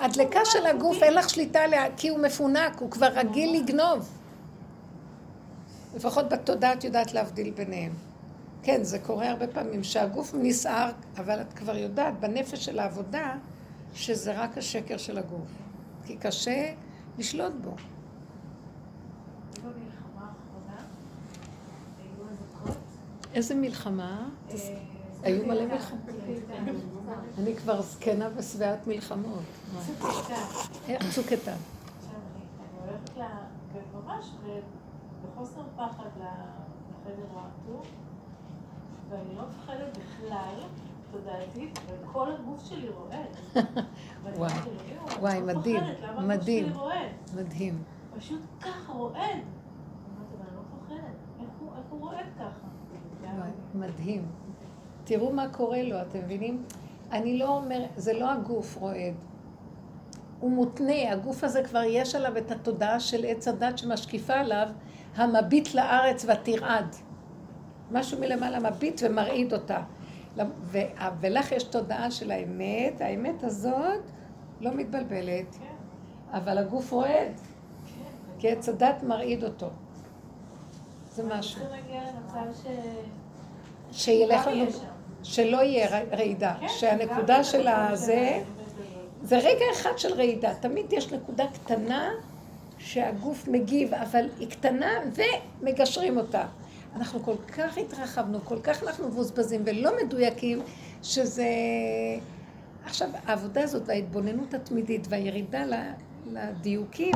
הדלקה 0.00 0.40
של 0.44 0.66
הגוף, 0.66 1.02
אין 1.02 1.14
לך 1.14 1.30
שליטה 1.30 1.58
עליה, 1.58 1.96
כי 1.96 2.08
הוא 2.08 2.18
מפונק, 2.18 2.80
הוא 2.80 2.90
כבר 2.90 3.06
רגיל 3.06 3.60
לגנוב. 3.62 4.08
לפחות 5.96 6.28
בתודעה 6.28 6.72
את 6.72 6.84
יודעת 6.84 7.12
להבדיל 7.14 7.50
ביניהם. 7.50 7.92
כן, 8.62 8.84
זה 8.84 8.98
קורה 8.98 9.30
הרבה 9.30 9.46
פעמים, 9.46 9.84
שהגוף 9.84 10.34
נסער, 10.34 10.90
אבל 11.18 11.40
את 11.40 11.52
כבר 11.52 11.76
יודעת 11.76 12.20
בנפש 12.20 12.64
של 12.64 12.78
העבודה 12.78 13.34
שזה 13.94 14.40
רק 14.40 14.58
השקר 14.58 14.96
של 14.96 15.18
הגוף. 15.18 15.48
כי 16.06 16.16
קשה 16.16 16.72
לשלוט 17.18 17.52
בו. 17.62 17.74
איזה 23.34 23.54
מלחמה? 23.54 24.28
היו 25.22 25.46
מלא 25.46 25.66
מלחמות. 25.66 26.00
אני 27.38 27.56
כבר 27.56 27.82
זקנה 27.82 28.28
ושבעת 28.36 28.86
מלחמות. 28.86 29.42
איך 30.88 31.14
צוק 31.14 31.32
איתן? 31.32 31.52
אני 31.52 31.58
הולכת 32.92 33.18
ב- 34.46 34.60
בחוסר 35.26 35.62
פחד 35.76 36.08
לחדר 36.16 37.24
העטור, 37.36 37.82
ואני 39.10 39.34
לא 39.36 39.42
מפחדת 39.48 39.98
בכלל, 39.98 40.60
תודעתית, 41.12 41.78
וכל 41.88 42.28
הגוף 42.32 42.64
שלי 42.66 42.88
רועד. 42.88 43.36
וואי. 44.36 44.52
אומרת, 44.52 44.66
"אלוהים, 44.66 44.98
אני 45.08 45.20
וואי, 45.20 45.40
מדהים, 45.40 45.82
מדהים. 46.26 46.72
מדהים. 47.36 47.82
פשוט 48.18 48.40
ככה 48.60 48.92
רועד. 48.92 49.14
אמרתי, 49.20 49.44
אבל 50.38 50.46
אני 50.48 50.56
לא 50.56 50.62
מפחדת. 50.62 51.14
איך 51.40 51.48
הוא- 51.60 52.00
רועד 52.00 52.26
ככה? 52.38 52.68
מדהים. 53.74 54.26
תראו 55.08 55.32
מה 55.32 55.48
קורה 55.48 55.82
לו, 55.82 56.00
אתם 56.02 56.18
מבינים? 56.18 56.62
אני 57.12 57.38
לא 57.38 57.48
אומר, 57.48 57.84
זה 57.96 58.12
לא 58.12 58.32
הגוף 58.32 58.76
רועד. 58.76 59.14
הוא 60.40 60.50
מותנה, 60.50 61.12
הגוף 61.12 61.44
הזה 61.44 61.62
כבר 61.64 61.82
יש 61.82 62.14
עליו 62.14 62.38
את 62.38 62.50
התודעה 62.50 63.00
של 63.00 63.24
עץ 63.28 63.48
הדת 63.48 63.78
שמשקיפה 63.78 64.34
עליו, 64.34 64.68
המביט 65.16 65.74
לארץ 65.74 66.24
ותרעד. 66.24 66.96
משהו 67.90 68.20
מלמעלה 68.20 68.70
מביט 68.70 69.00
ומרעיד 69.04 69.52
אותה. 69.52 69.82
ולך 71.20 71.52
יש 71.52 71.62
תודעה 71.62 72.10
של 72.10 72.30
האמת, 72.30 73.00
האמת 73.00 73.44
הזאת 73.44 74.00
לא 74.60 74.74
מתבלבלת, 74.74 75.54
כן, 75.54 76.36
אבל 76.36 76.58
הגוף 76.58 76.92
רועד. 76.92 77.32
כי 78.38 78.50
עץ 78.50 78.68
הדת 78.68 79.02
מרעיד 79.02 79.44
אותו. 79.44 79.66
זה 81.12 81.22
משהו. 81.22 81.62
שילך 83.92 84.46
לנו. 84.46 84.97
שלא 85.28 85.56
יהיה 85.56 86.02
רעידה, 86.12 86.54
כן, 86.60 86.66
שהנקודה 86.68 87.44
של 87.44 87.68
הזה, 87.68 88.42
זה 89.22 89.38
רגע 89.38 89.64
אחד 89.72 89.90
של 89.96 90.12
רעידה, 90.12 90.54
תמיד 90.54 90.92
יש 90.92 91.12
נקודה 91.12 91.44
קטנה 91.54 92.10
שהגוף 92.78 93.48
מגיב, 93.48 93.94
אבל 93.94 94.28
היא 94.38 94.50
קטנה 94.50 94.90
ומגשרים 95.62 96.16
אותה. 96.16 96.46
אנחנו 96.96 97.22
כל 97.22 97.36
כך 97.56 97.78
התרחבנו, 97.78 98.40
כל 98.44 98.60
כך 98.62 98.82
אנחנו 98.82 99.08
מבוזבזים 99.08 99.62
ולא 99.66 99.90
מדויקים, 100.04 100.60
שזה... 101.02 101.48
עכשיו, 102.84 103.08
העבודה 103.26 103.62
הזאת 103.62 103.82
וההתבוננות 103.86 104.54
התמידית 104.54 105.06
והירידה 105.08 105.64
לדיוקים 106.26 107.14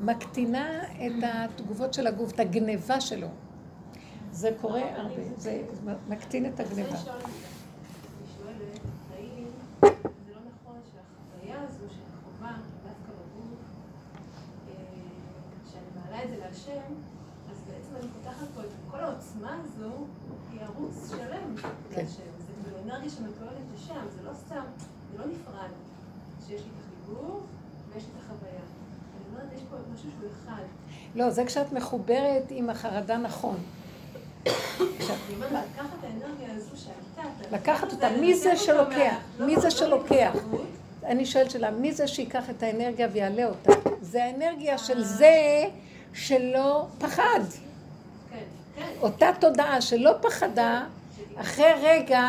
מקטינה 0.00 0.82
את 0.82 1.22
התגובות 1.22 1.94
של 1.94 2.06
הגוף, 2.06 2.32
את 2.32 2.40
הגניבה 2.40 3.00
שלו. 3.00 3.28
זה 4.32 4.50
קורה 4.60 4.82
הרבה, 4.96 5.22
זה 5.36 5.62
מקטין 6.08 6.46
את 6.46 6.60
הגניבה. 6.60 6.88
רוצה 6.88 7.00
לשאול 7.00 7.16
אותך, 7.16 7.28
אני 7.28 8.26
שואלת, 8.36 8.80
האם 9.16 9.44
זה 10.26 10.32
לא 10.34 10.40
נכון 10.54 10.76
שהחוויה 10.92 11.60
הזו 11.68 11.84
של 11.88 12.02
החובה, 12.14 12.52
דווקא 12.84 13.12
בגוף, 13.12 13.60
אה, 14.68 14.74
כשאני 15.68 15.90
להשם, 16.68 16.92
אז 17.50 17.62
בעצם 17.66 17.96
אני 17.96 18.08
פותחת 18.12 18.46
פה 18.54 18.60
את 18.60 18.90
כל 18.90 19.00
העוצמה 19.00 19.60
הזו, 19.64 19.92
היא 20.52 20.60
ערוץ 20.60 21.10
שלם 21.10 21.56
כן. 21.56 21.68
להשם. 21.90 22.06
זה 22.38 22.52
כאילו 22.62 22.76
אנרגיה 22.84 23.10
שמתוארת 23.10 23.62
לשם, 23.74 24.06
זה 24.16 24.22
לא 24.28 24.34
סתם, 24.34 24.64
זה 25.12 25.18
לא 25.18 25.24
נפרד. 25.24 25.70
שיש 26.46 26.60
לי 26.60 26.66
את 26.66 26.84
החיבור 26.84 27.40
ויש 27.92 28.04
לי 28.04 28.10
את 28.10 28.24
החוויה. 28.24 28.52
אני 28.52 29.24
אומרת, 29.32 29.52
יש 29.56 29.60
פה 29.70 29.76
משהו 29.94 30.10
שהוא 30.10 30.30
אחד. 30.44 30.62
לא, 31.14 31.30
זה 31.30 31.44
כשאת 31.44 31.72
מחוברת 31.72 32.44
עם 32.50 32.70
החרדה 32.70 33.16
נכון. 33.16 33.56
לקחת 37.52 37.92
אותה, 37.92 38.08
מי 38.20 38.34
זה 38.34 38.56
שלוקח? 38.56 39.16
מי 39.40 39.56
זה 39.56 39.64
לא 39.64 39.70
שלוקח? 39.70 40.32
אני 41.04 41.26
שואלת 41.26 41.50
שאלה, 41.50 41.70
מי 41.70 41.92
זה 41.92 42.08
שייקח 42.08 42.50
את 42.50 42.62
האנרגיה 42.62 43.08
ויעלה 43.12 43.46
אותה? 43.46 43.72
זה 44.02 44.24
האנרגיה 44.24 44.78
של 44.78 45.04
זה 45.04 45.64
שלא 46.12 46.86
פחד. 46.98 47.40
כן, 48.30 48.38
כן. 48.76 48.88
אותה 49.00 49.30
תודעה 49.40 49.80
שלא 49.80 50.10
פחדה, 50.22 50.84
אחרי 51.36 51.72
רגע, 51.82 52.28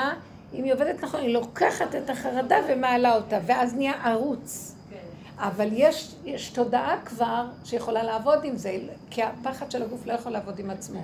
אם 0.54 0.64
היא 0.64 0.74
עובדת 0.74 1.04
נכון, 1.04 1.20
היא 1.20 1.34
לוקחת 1.34 1.96
את 1.96 2.10
החרדה 2.10 2.56
ומעלה 2.70 3.16
אותה, 3.16 3.38
ואז 3.46 3.74
נהיה 3.74 3.94
ערוץ. 4.04 4.76
כן. 4.90 4.96
אבל 5.38 5.68
יש, 5.72 6.16
יש 6.26 6.50
תודעה 6.50 7.02
כבר 7.06 7.46
שיכולה 7.64 8.04
לעבוד 8.04 8.40
עם 8.44 8.58
זה, 8.58 8.78
כי 9.10 9.24
הפחד 9.24 9.72
של 9.72 9.84
הגוף 9.84 10.06
לא 10.06 10.14
יכול 10.14 10.32
לעבוד 10.32 10.60
עם 10.60 10.70
עצמו. 10.70 11.04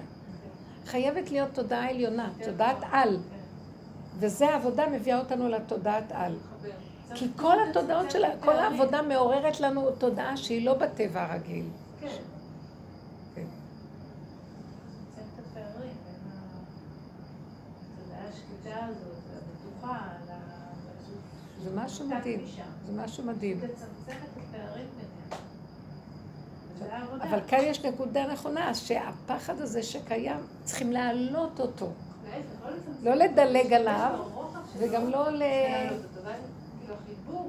חייבת 0.85 1.31
להיות 1.31 1.49
תודעה 1.53 1.89
עליונה, 1.89 2.29
תודעת 2.45 2.77
על. 2.91 3.17
וזה 4.19 4.49
העבודה 4.49 4.87
מביאה 4.89 5.19
אותנו 5.19 5.49
לתודעת 5.49 6.11
על. 6.11 6.35
כי 7.15 7.27
כל 7.35 7.55
התודעות 7.69 8.11
שלה, 8.11 8.29
כל 8.39 8.55
העבודה 8.59 9.01
מעוררת 9.01 9.59
לנו 9.59 9.91
תודעה 9.91 10.37
שהיא 10.37 10.65
לא 10.65 10.73
בטבע 10.73 11.23
הרגיל. 11.23 11.65
כן. 12.01 12.07
כן. 13.35 13.41
צריך 15.15 15.27
את 15.33 15.45
הפערים 15.51 15.93
בין 16.05 16.31
ה- 18.15 18.31
הזאת, 18.73 19.15
זה 21.63 21.69
משהו 21.75 22.07
מדהים. 22.07 22.45
זה 22.85 23.01
משהו 23.03 23.23
מדהים. 23.23 23.57
לצמצם 23.57 23.85
את 24.07 24.37
הפערים 24.37 24.87
ביניהם. 24.95 25.41
וזה 26.75 26.93
העבודה. 26.93 27.23
אבל 27.23 27.39
כאן 27.47 27.59
יש 27.61 27.85
נקודה 27.85 28.33
נכונה, 28.33 28.73
שהפחד 28.73 29.61
הזה 29.61 29.83
שקיים, 29.83 30.37
צריכים 30.63 30.91
להעלות 30.91 31.59
אותו. 31.59 31.89
לא. 33.03 33.11
לא 33.11 33.15
לדלג 33.15 33.73
עליו, 33.73 34.19
וגם 34.77 35.09
לא 35.09 35.29
ל... 35.29 35.43
כאילו. 37.05 37.45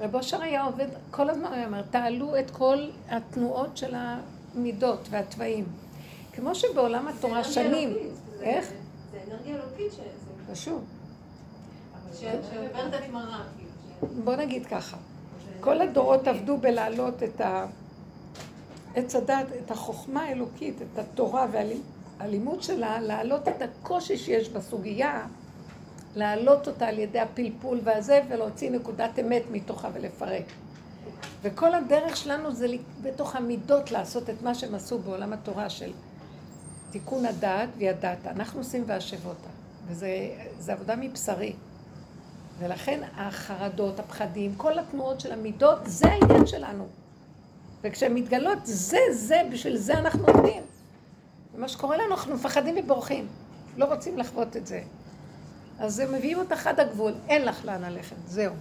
רב 0.00 0.14
אושר 0.14 0.42
היה 0.42 0.64
עובד, 0.64 0.86
כל 1.10 1.30
הזמן 1.30 1.52
היה 1.52 1.66
אומר, 1.66 1.82
תעלו 1.82 2.38
את 2.38 2.50
כל 2.50 2.90
התנועות 3.08 3.76
של 3.76 3.94
המידות 3.94 5.08
והתוואים. 5.10 5.64
כמו 6.32 6.54
שבעולם 6.54 7.08
התורה 7.08 7.44
שנים, 7.44 7.96
איך? 8.40 8.72
זה 9.12 9.18
אנרגיה 9.28 9.54
אלוקית 9.56 9.92
שזה... 9.92 10.52
פשוט. 10.52 10.82
שעוברת 12.20 12.94
התמרה, 12.94 13.44
כאילו. 13.56 14.24
בוא 14.24 14.36
נגיד 14.36 14.66
ככה, 14.66 14.96
כל 15.60 15.80
הדורות 15.80 16.28
עבדו 16.28 16.56
בלהעלות 16.56 17.22
את 17.22 17.40
ה... 17.40 17.66
עץ 18.94 19.16
הדת, 19.16 19.46
את 19.64 19.70
החוכמה 19.70 20.22
האלוקית, 20.22 20.82
את 20.82 20.98
התורה 20.98 21.46
והלימוד 22.18 22.62
שלה, 22.62 23.00
להעלות 23.00 23.48
את 23.48 23.62
הקושי 23.62 24.16
שיש 24.16 24.48
בסוגיה, 24.48 25.26
להעלות 26.16 26.68
אותה 26.68 26.86
על 26.86 26.98
ידי 26.98 27.20
הפלפול 27.20 27.80
והזה, 27.84 28.20
ולהוציא 28.28 28.70
נקודת 28.70 29.18
אמת 29.18 29.42
מתוכה 29.52 29.88
ולפרק. 29.92 30.44
וכל 31.42 31.74
הדרך 31.74 32.16
שלנו 32.16 32.52
זה 32.52 32.66
בתוך 33.02 33.36
המידות 33.36 33.90
לעשות 33.90 34.30
את 34.30 34.42
מה 34.42 34.54
שהם 34.54 34.74
עשו 34.74 34.98
בעולם 34.98 35.32
התורה 35.32 35.70
של 35.70 35.92
תיקון 36.92 37.26
הדעת 37.26 37.68
וידעת. 37.78 38.26
אנחנו 38.26 38.60
עושים 38.60 38.84
והשבותה. 38.86 39.48
וזו 39.86 40.06
עבודה 40.72 40.96
מבשרי. 40.96 41.52
ולכן 42.58 43.00
החרדות, 43.16 44.00
הפחדים, 44.00 44.54
כל 44.56 44.78
התנועות 44.78 45.20
של 45.20 45.32
המידות, 45.32 45.78
זה 45.86 46.08
העניין 46.08 46.46
שלנו. 46.46 46.86
וכשהן 47.82 48.14
מתגלות, 48.14 48.58
זה, 48.62 48.98
זה, 49.12 49.42
בשביל 49.52 49.76
זה 49.76 49.98
אנחנו 49.98 50.26
עובדים. 50.26 50.62
ומה 51.54 51.68
שקורה 51.68 51.96
לנו, 51.96 52.14
אנחנו 52.14 52.34
מפחדים 52.34 52.74
ובורחים. 52.78 53.26
לא 53.76 53.84
רוצים 53.84 54.18
לחוות 54.18 54.56
את 54.56 54.66
זה. 54.66 54.82
אז 55.78 55.98
הם 55.98 56.12
מביאים 56.12 56.38
אותך 56.38 56.66
עד 56.66 56.80
הגבול, 56.80 57.12
אין 57.28 57.44
לך 57.44 57.64
לאן 57.64 57.82
ללכת, 57.82 58.16
זהו. 58.26 58.54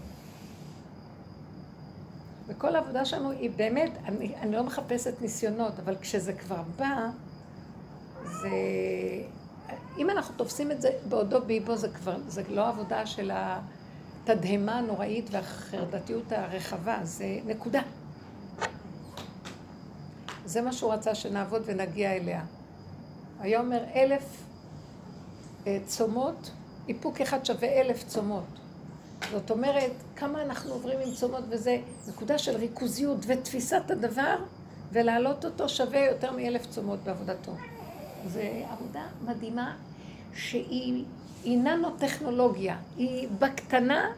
וכל 2.47 2.75
העבודה 2.75 3.05
שלנו 3.05 3.31
היא 3.31 3.49
באמת, 3.55 3.91
אני, 4.05 4.35
אני 4.41 4.51
לא 4.51 4.63
מחפשת 4.63 5.21
ניסיונות, 5.21 5.73
אבל 5.85 5.95
כשזה 6.01 6.33
כבר 6.33 6.61
בא, 6.79 7.09
זה... 8.31 8.49
אם 9.97 10.09
אנחנו 10.09 10.35
תופסים 10.37 10.71
את 10.71 10.81
זה 10.81 10.89
בעודו 11.09 11.41
באיבו, 11.41 11.75
זה 11.75 11.89
כבר, 11.89 12.15
זה 12.27 12.43
לא 12.49 12.67
עבודה 12.67 13.05
של 13.05 13.31
התדהמה 13.33 14.77
הנוראית 14.77 15.27
והחרדתיות 15.31 16.31
הרחבה, 16.31 16.99
זה 17.03 17.39
נקודה. 17.45 17.81
זה 20.45 20.61
מה 20.61 20.73
שהוא 20.73 20.93
רצה 20.93 21.15
שנעבוד 21.15 21.61
ונגיע 21.65 22.11
אליה. 22.11 22.43
היה 23.39 23.59
אומר 23.59 23.83
אלף 23.95 24.23
אה, 25.67 25.77
צומות, 25.85 26.51
איפוק 26.87 27.21
אחד 27.21 27.45
שווה 27.45 27.81
אלף 27.81 28.03
צומות. 28.07 28.43
זאת 29.31 29.51
אומרת, 29.51 29.91
כמה 30.15 30.41
אנחנו 30.41 30.73
עוברים 30.73 30.99
עם 30.99 31.13
צומות 31.13 31.43
וזה 31.49 31.77
נקודה 32.07 32.37
של 32.37 32.55
ריכוזיות 32.55 33.17
ותפיסת 33.27 33.91
הדבר 33.91 34.35
ולהעלות 34.91 35.45
אותו 35.45 35.69
שווה 35.69 35.99
יותר 35.99 36.31
מאלף 36.31 36.65
צומות 36.65 36.99
בעבודתו. 37.03 37.51
זו 38.27 38.39
עבודה 38.69 39.03
מדהימה 39.25 39.75
שהיא 40.33 41.05
ננו-טכנולוגיה. 41.45 42.77
היא 42.97 43.27
בקטנה, 43.39 44.11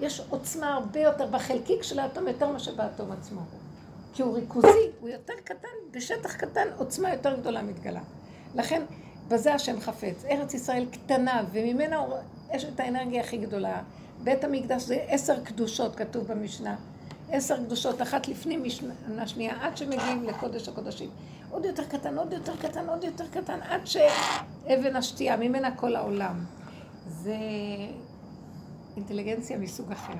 יש 0.00 0.22
עוצמה 0.30 0.74
הרבה 0.74 1.00
יותר 1.00 1.26
בחלקיק 1.26 1.82
של 1.82 1.98
האטום 1.98 2.28
יותר 2.28 2.52
מאשר 2.52 2.74
באטום 2.74 3.12
עצמו. 3.12 3.40
כי 4.12 4.22
הוא 4.22 4.34
ריכוזי, 4.34 4.90
הוא 5.00 5.08
יותר 5.08 5.34
קטן, 5.44 5.68
בשטח 5.90 6.36
קטן 6.36 6.68
עוצמה 6.76 7.12
יותר 7.12 7.36
גדולה 7.40 7.62
מתגלה. 7.62 8.00
לכן, 8.54 8.82
בזה 9.28 9.54
השם 9.54 9.80
חפץ. 9.80 10.24
ארץ 10.30 10.54
ישראל 10.54 10.86
קטנה, 10.92 11.42
וממנה 11.52 12.04
יש 12.54 12.64
את 12.64 12.80
האנרגיה 12.80 13.20
הכי 13.20 13.36
גדולה. 13.36 13.82
בית 14.24 14.44
המקדש 14.44 14.82
זה 14.82 15.04
עשר 15.08 15.44
קדושות, 15.44 15.96
כתוב 15.96 16.26
במשנה. 16.26 16.76
עשר 17.32 17.64
קדושות, 17.64 18.02
אחת 18.02 18.28
לפני 18.28 18.56
משנה 18.56 19.26
שנייה, 19.26 19.64
עד 19.64 19.76
שמגיעים 19.76 20.24
לקודש 20.24 20.68
הקודשים. 20.68 21.10
עוד 21.50 21.64
יותר 21.64 21.84
קטן, 21.84 22.18
עוד 22.18 22.32
יותר 22.32 22.56
קטן, 22.56 22.88
עוד 22.88 23.04
יותר 23.04 23.24
קטן, 23.28 23.58
עד 23.62 23.80
שאבן 23.86 24.96
השתייה, 24.96 25.36
ממנה 25.36 25.76
כל 25.76 25.96
העולם. 25.96 26.44
זה 27.06 27.36
אינטליגנציה 28.96 29.58
מסוג 29.58 29.92
אחר. 29.92 30.12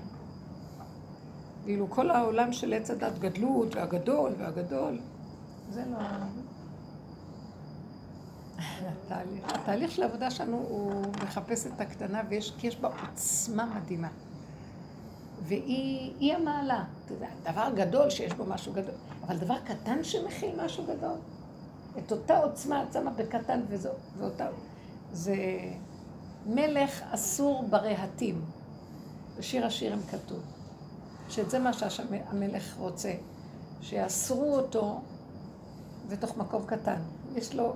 ואילו 1.64 1.90
כל 1.90 2.10
העולם 2.10 2.52
של 2.52 2.72
עץ 2.72 2.90
הדת 2.90 3.18
גדלות 3.18 3.76
והגדול 3.76 4.32
והגדול, 4.38 4.98
זה 5.70 5.84
לא... 5.90 5.98
התהליך, 8.88 9.44
התהליך 9.44 9.90
של 9.90 10.02
העבודה 10.02 10.30
שלנו 10.30 10.56
הוא 10.56 11.04
מחפש 11.22 11.66
את 11.66 11.80
הקטנה 11.80 12.22
ויש, 12.28 12.76
בה 12.80 12.88
עוצמה 12.88 13.66
מדהימה. 13.76 14.08
והיא 15.42 16.36
המעלה. 16.36 16.84
אתה 17.04 17.14
יודע, 17.14 17.28
דבר 17.52 17.68
גדול 17.74 18.10
שיש 18.10 18.32
בו 18.32 18.44
משהו 18.46 18.72
גדול, 18.72 18.94
אבל 19.26 19.36
דבר 19.36 19.58
קטן 19.64 20.04
שמכיל 20.04 20.64
משהו 20.64 20.84
גדול. 20.84 21.18
את 21.98 22.12
אותה 22.12 22.38
עוצמה 22.38 22.82
את 22.82 22.92
שמה 22.92 23.10
בקטן 23.10 23.60
וזו, 23.68 23.90
ואותה... 24.18 24.46
זה 25.12 25.36
מלך 26.46 27.02
אסור 27.10 27.64
ברהטים. 27.70 28.44
בשיר 29.38 29.66
השירים 29.66 30.00
כתוב. 30.10 30.40
שזה 31.28 31.58
מה 31.58 31.72
שהמלך 31.72 32.76
רוצה. 32.78 33.12
שיאסרו 33.82 34.56
אותו 34.56 35.00
בתוך 36.08 36.36
מקום 36.36 36.66
קטן. 36.66 37.00
יש 37.36 37.54
לו 37.54 37.74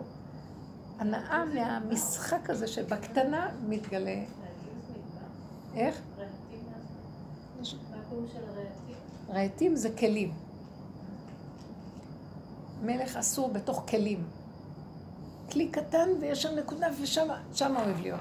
הנאה 0.98 1.44
מהמשחק 1.44 2.50
הזה 2.50 2.66
שבקטנה 2.66 3.48
מתגלה. 3.68 4.22
איך? 5.74 6.00
רהיטים 9.30 9.76
זה 9.76 9.90
כלים. 9.98 10.32
מלך 12.82 13.16
אסור 13.16 13.48
בתוך 13.52 13.84
כלים. 13.88 14.24
כלי 15.52 15.68
קטן 15.68 16.08
ויש 16.20 16.42
שם 16.42 16.54
נקודה 16.54 16.86
ושם 17.02 17.76
אוהב 17.76 18.00
להיות. 18.00 18.20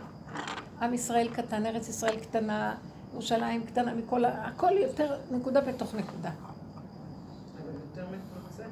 עם 0.81 0.93
ישראל 0.93 1.27
קטן, 1.33 1.65
ארץ 1.65 1.89
ישראל 1.89 2.19
קטנה, 2.19 2.75
ירושלים 3.13 3.65
קטנה 3.65 3.93
מכל 3.93 4.25
ה... 4.25 4.47
הכל 4.47 4.71
יותר 4.71 5.19
נקודה 5.31 5.61
בתוך 5.61 5.95
נקודה. 5.95 6.31
אבל 7.61 7.71
יותר 7.73 8.05
מתמצא. 8.05 8.63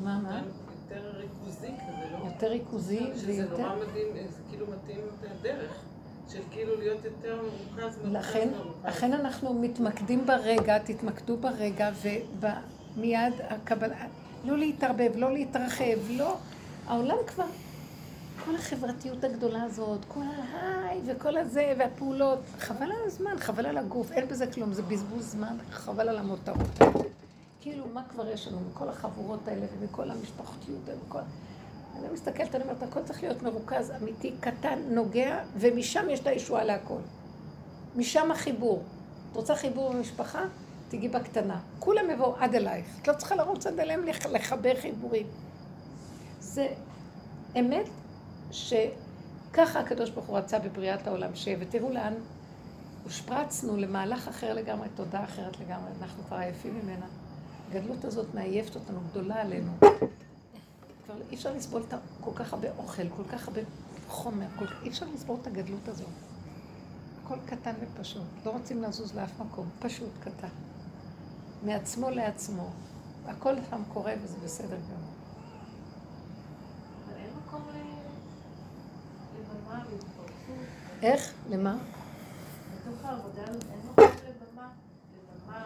מה, 0.00 0.18
מה? 0.18 0.42
יותר 0.88 1.16
ריכוזי 1.16 1.66
כזה, 1.66 2.10
לא? 2.12 2.26
יותר 2.26 2.46
ריכוזי 2.46 3.10
שזה 3.14 3.32
ויותר... 3.32 3.56
נורא 3.56 3.76
מדהים, 3.76 4.06
זה 4.14 4.40
כאילו 4.50 4.66
מתאים 4.66 5.00
את 5.20 5.30
הדרך. 5.30 5.84
של 6.32 6.40
כאילו 6.50 6.76
להיות 6.78 7.04
יותר 7.04 7.36
מרוכז, 7.42 7.98
מרוכז, 7.98 8.16
לכן, 8.16 8.48
מרוכז. 8.56 8.84
לכן 8.84 9.12
אנחנו 9.12 9.54
מתמקדים 9.54 10.26
ברגע, 10.26 10.78
תתמקדו 10.78 11.36
ברגע, 11.36 11.90
ומיד 12.40 13.34
הקבלה, 13.48 14.06
לא 14.44 14.58
להתערבב, 14.58 15.12
לא 15.16 15.32
להתרחב, 15.32 16.10
לא... 16.10 16.36
העולם 16.86 17.16
כבר, 17.26 17.44
כל 18.44 18.54
החברתיות 18.56 19.24
הגדולה 19.24 19.62
הזאת, 19.62 20.00
כל 20.08 20.20
ההיי 20.52 21.00
וכל 21.06 21.36
הזה, 21.36 21.74
והפעולות, 21.78 22.38
חבל 22.58 22.86
על 22.86 23.06
הזמן, 23.06 23.38
חבל 23.38 23.66
על 23.66 23.78
הגוף, 23.78 24.12
אין 24.12 24.28
בזה 24.28 24.46
כלום, 24.46 24.72
זה 24.72 24.82
בזבוז 24.82 25.30
זמן, 25.30 25.56
חבל 25.70 26.08
על 26.08 26.18
המותרות. 26.18 26.78
כאילו, 27.60 27.84
מה 27.92 28.02
כבר 28.08 28.28
יש 28.28 28.48
לנו 28.48 28.58
מכל 28.70 28.88
החבורות 28.88 29.48
האלה 29.48 29.66
ומכל 29.78 30.10
המשפחתיות 30.10 30.80
ומכל... 30.84 31.20
אני 31.98 32.12
מסתכלת, 32.12 32.54
אני 32.54 32.64
אומרת, 32.64 32.82
הכל 32.82 33.02
צריך 33.04 33.22
להיות 33.22 33.42
מרוכז, 33.42 33.92
אמיתי, 34.02 34.34
קטן, 34.40 34.78
נוגע, 34.90 35.38
ומשם 35.56 36.06
יש 36.10 36.20
את 36.20 36.26
הישועה 36.26 36.64
להכל. 36.64 36.98
משם 37.96 38.30
החיבור. 38.30 38.82
את 39.32 39.36
רוצה 39.36 39.56
חיבור 39.56 39.92
במשפחה? 39.92 40.44
תגיעי 40.88 41.08
בקטנה. 41.08 41.60
כולם 41.78 42.10
יבואו 42.10 42.36
עד 42.38 42.54
אלייך. 42.54 42.86
את 43.02 43.08
לא 43.08 43.12
צריכה 43.14 43.34
לרוץ 43.34 43.66
עד 43.66 43.80
אליהם 43.80 44.04
לח- 44.04 44.26
לחבר 44.26 44.74
חיבורים. 44.80 45.26
זה 46.40 46.68
אמת 47.60 47.86
שככה 48.50 49.80
הקדוש 49.80 50.10
ברוך 50.10 50.26
הוא 50.26 50.38
רצה 50.38 50.58
בבריאת 50.58 51.06
העולם 51.06 51.34
שיהיה, 51.34 51.56
ותראו 51.60 51.90
לאן 51.90 52.14
הושפרצנו 53.04 53.76
למהלך 53.76 54.28
אחר 54.28 54.54
לגמרי, 54.54 54.88
תודה 54.94 55.24
אחרת 55.24 55.60
לגמרי, 55.60 55.90
אנחנו 56.02 56.22
כבר 56.24 56.36
עייפים 56.36 56.80
ממנה. 56.82 57.06
הגדלות 57.70 58.04
הזאת 58.04 58.34
מעייפת 58.34 58.74
אותנו, 58.74 59.00
גדולה 59.10 59.40
עלינו. 59.40 59.72
כבר 61.04 61.14
אי 61.30 61.34
אפשר 61.36 61.52
לסבול 61.52 61.82
כל 62.20 62.30
כך 62.34 62.52
הרבה 62.52 62.68
אוכל, 62.78 63.08
כל 63.08 63.24
כך 63.32 63.48
הרבה 63.48 63.60
חומר, 64.08 64.46
כל... 64.58 64.64
אי 64.82 64.88
אפשר 64.88 65.06
לסבול 65.14 65.36
את 65.42 65.46
הגדלות 65.46 65.88
הזאת. 65.88 66.08
הכל 67.24 67.36
קטן 67.46 67.74
ופשוט, 67.80 68.22
לא 68.46 68.50
רוצים 68.50 68.82
לזוז 68.82 69.14
לאף 69.14 69.40
מקום, 69.40 69.68
פשוט 69.78 70.10
קטן. 70.20 70.48
מעצמו 71.62 72.10
לעצמו. 72.10 72.70
הכל 73.26 73.54
שם 73.70 73.82
קורה 73.92 74.12
וזה 74.22 74.36
בסדר 74.44 74.76
גמור. 74.76 75.14
איך? 81.04 81.32
למה? 81.50 81.76
בתוך 82.72 83.04
העבודה 83.04 83.42
הזאת 83.42 83.64
אין 83.70 83.80
מקום 83.90 84.04
לבמה, 84.04 84.68
לבמה, 85.14 85.64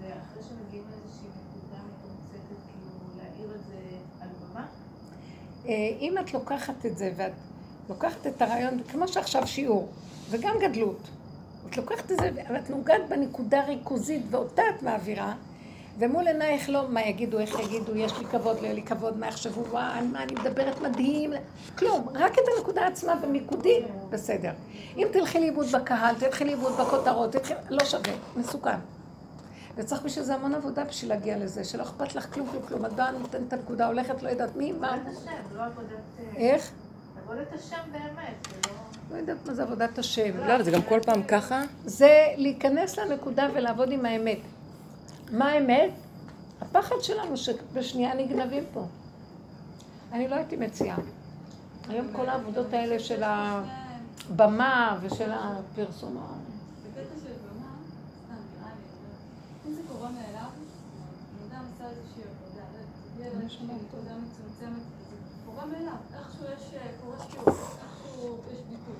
ואחרי 0.00 0.42
שמגיעים 0.42 0.84
לאיזושהי 0.90 1.28
נקודה 1.28 1.82
מתומצתת, 1.82 2.60
כאילו 2.66 3.16
להעיר 3.16 3.54
את 3.54 3.64
זה 3.66 3.78
על 4.20 4.28
במה. 4.28 4.60
אה, 4.60 4.66
אם 6.00 6.14
את 6.20 6.34
לוקחת 6.34 6.86
את 6.86 6.98
זה 6.98 7.12
ואת 7.16 7.32
לוקחת 7.88 8.26
את 8.26 8.42
הרעיון, 8.42 8.82
כמו 8.88 9.08
שעכשיו 9.08 9.46
שיעור, 9.46 9.88
זה 10.28 10.38
גם 10.38 10.54
גדלות. 10.60 10.98
את 11.70 11.76
לוקחת 11.76 12.12
את 12.12 12.18
זה, 12.20 12.30
ואת 12.54 12.70
נוגעת 12.70 13.08
בנקודה 13.08 13.64
ריכוזית, 13.64 14.22
ואותה 14.30 14.62
את 14.76 14.82
מעבירה, 14.82 15.34
ומול 15.98 16.28
עינייך 16.28 16.68
לא, 16.68 16.88
מה 16.88 17.02
יגידו, 17.02 17.38
איך 17.38 17.60
יגידו, 17.60 17.96
יש 17.96 18.18
לי 18.18 18.24
כבוד, 18.24 18.56
לא 18.56 18.62
יהיה 18.62 18.74
לי 18.74 18.82
כבוד, 18.82 19.18
מה 19.18 19.26
יחשבו, 19.26 19.64
וואי, 19.70 20.02
מה, 20.12 20.22
אני 20.22 20.32
מדברת 20.32 20.80
מדהים, 20.80 21.32
כלום, 21.78 22.08
רק 22.14 22.32
את 22.32 22.44
הנקודה 22.56 22.86
עצמה 22.86 23.14
ומיקודי, 23.22 23.82
בסדר. 24.10 24.50
אם 24.96 25.06
תלכי 25.12 25.40
לאיבוד 25.40 25.66
בקהל, 25.66 26.14
תלכי 26.14 26.44
לאיבוד 26.44 26.72
בכותרות, 26.72 27.32
תלכי, 27.32 27.54
לא 27.70 27.84
שווה, 27.84 28.12
מסוכן. 28.36 28.95
וצריך 29.76 30.02
בשביל 30.02 30.24
זה 30.24 30.34
המון 30.34 30.54
עבודה 30.54 30.84
בשביל 30.84 31.10
להגיע 31.10 31.38
לזה, 31.38 31.64
שלא 31.64 31.82
אכפת 31.82 32.14
לך 32.14 32.34
כלום, 32.34 32.48
כלום, 32.50 32.62
כלום. 32.62 32.86
את 32.86 32.92
באה, 32.92 33.10
נותנת 33.10 33.48
את 33.48 33.52
הנקודה, 33.52 33.86
הולכת, 33.86 34.22
לא 34.22 34.28
יודעת 34.28 34.56
מי, 34.56 34.72
מה. 34.72 34.94
עבודת 34.94 35.16
השם, 35.16 35.56
לא 35.56 35.62
עבודת... 35.64 35.98
איך? 36.36 36.70
עבודת 37.22 37.52
השם 37.52 37.76
באמת, 37.92 38.48
זה 38.50 38.70
לא... 38.70 38.76
לא 39.10 39.16
יודעת 39.16 39.36
מה 39.46 39.54
זה 39.54 39.62
עבודת 39.62 39.98
השם. 39.98 40.36
לא, 40.36 40.62
זה 40.62 40.70
גם 40.70 40.82
כל 40.82 41.00
פעם 41.06 41.22
ככה. 41.22 41.62
זה 41.84 42.26
להיכנס 42.36 42.98
לנקודה 42.98 43.48
ולעבוד 43.54 43.92
עם 43.92 44.06
האמת. 44.06 44.38
מה 45.32 45.48
האמת? 45.48 45.90
הפחד 46.60 46.96
שלנו 47.00 47.36
שבשנייה 47.36 48.14
נגנבים 48.14 48.64
פה. 48.72 48.86
אני 50.12 50.28
לא 50.28 50.34
הייתי 50.34 50.56
מציעה. 50.56 50.96
היום 51.88 52.06
כל 52.12 52.28
העבודות 52.28 52.72
האלה 52.72 52.98
של 52.98 53.22
הבמה 53.24 54.98
ושל 55.02 55.30
הפרסום. 55.32 56.16
בקטע 56.16 57.14
של 57.24 57.32
במה, 57.32 57.68
סתם 58.24 58.34
נראה 58.58 58.72
לי, 58.74 58.86
אבל 59.00 59.68
אם 59.68 59.74
זה 59.74 59.80
קורה 59.92 60.10
מאליו, 60.10 60.50
בן 61.38 61.56
אדם 61.56 61.64
עשה 61.74 61.84
איזושהי 61.84 62.22
עבודה, 62.22 62.62
לא 63.18 63.24
יודעת, 63.46 63.62
הגיע 63.62 63.74
לאיזושהי 63.74 63.86
נקודה 63.88 64.10
מצומצמת, 64.16 64.82
זה 65.10 65.16
קורה 65.46 65.66
מאליו, 65.66 65.92
איכשהו 66.18 66.44
יש, 66.44 66.74
אה, 66.74 66.88
קורה 67.04 67.16
שיעור, 67.30 67.48
איכשהו 67.82 68.40
יש 68.52 68.60
ביטוי, 68.70 68.96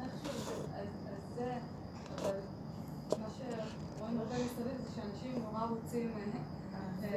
איכשהו 0.00 0.40
זה, 0.46 0.54
אז 0.78 0.86
אז 1.06 1.36
זה, 1.36 1.52
אבל 2.20 2.36
מה 3.20 3.26
שרואים 3.36 4.18
הרבה 4.18 4.34
מסביב 4.34 4.66
זה 4.66 4.90
שאנשים 4.94 5.42
נורא 5.42 5.66
רוצים, 5.66 6.10
אה, 7.04 7.08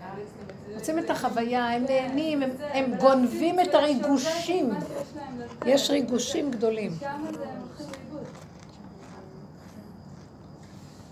אה, 0.00 0.14
רוצים 0.74 0.98
את 0.98 1.10
החוויה, 1.10 1.70
הם 1.70 1.84
נהנים, 1.84 2.42
הם, 2.42 2.94
גונבים 3.00 3.60
את 3.60 3.74
הריגושים. 3.74 4.70
יש 5.66 5.90
ריגושים 5.90 6.50
גדולים. 6.50 6.92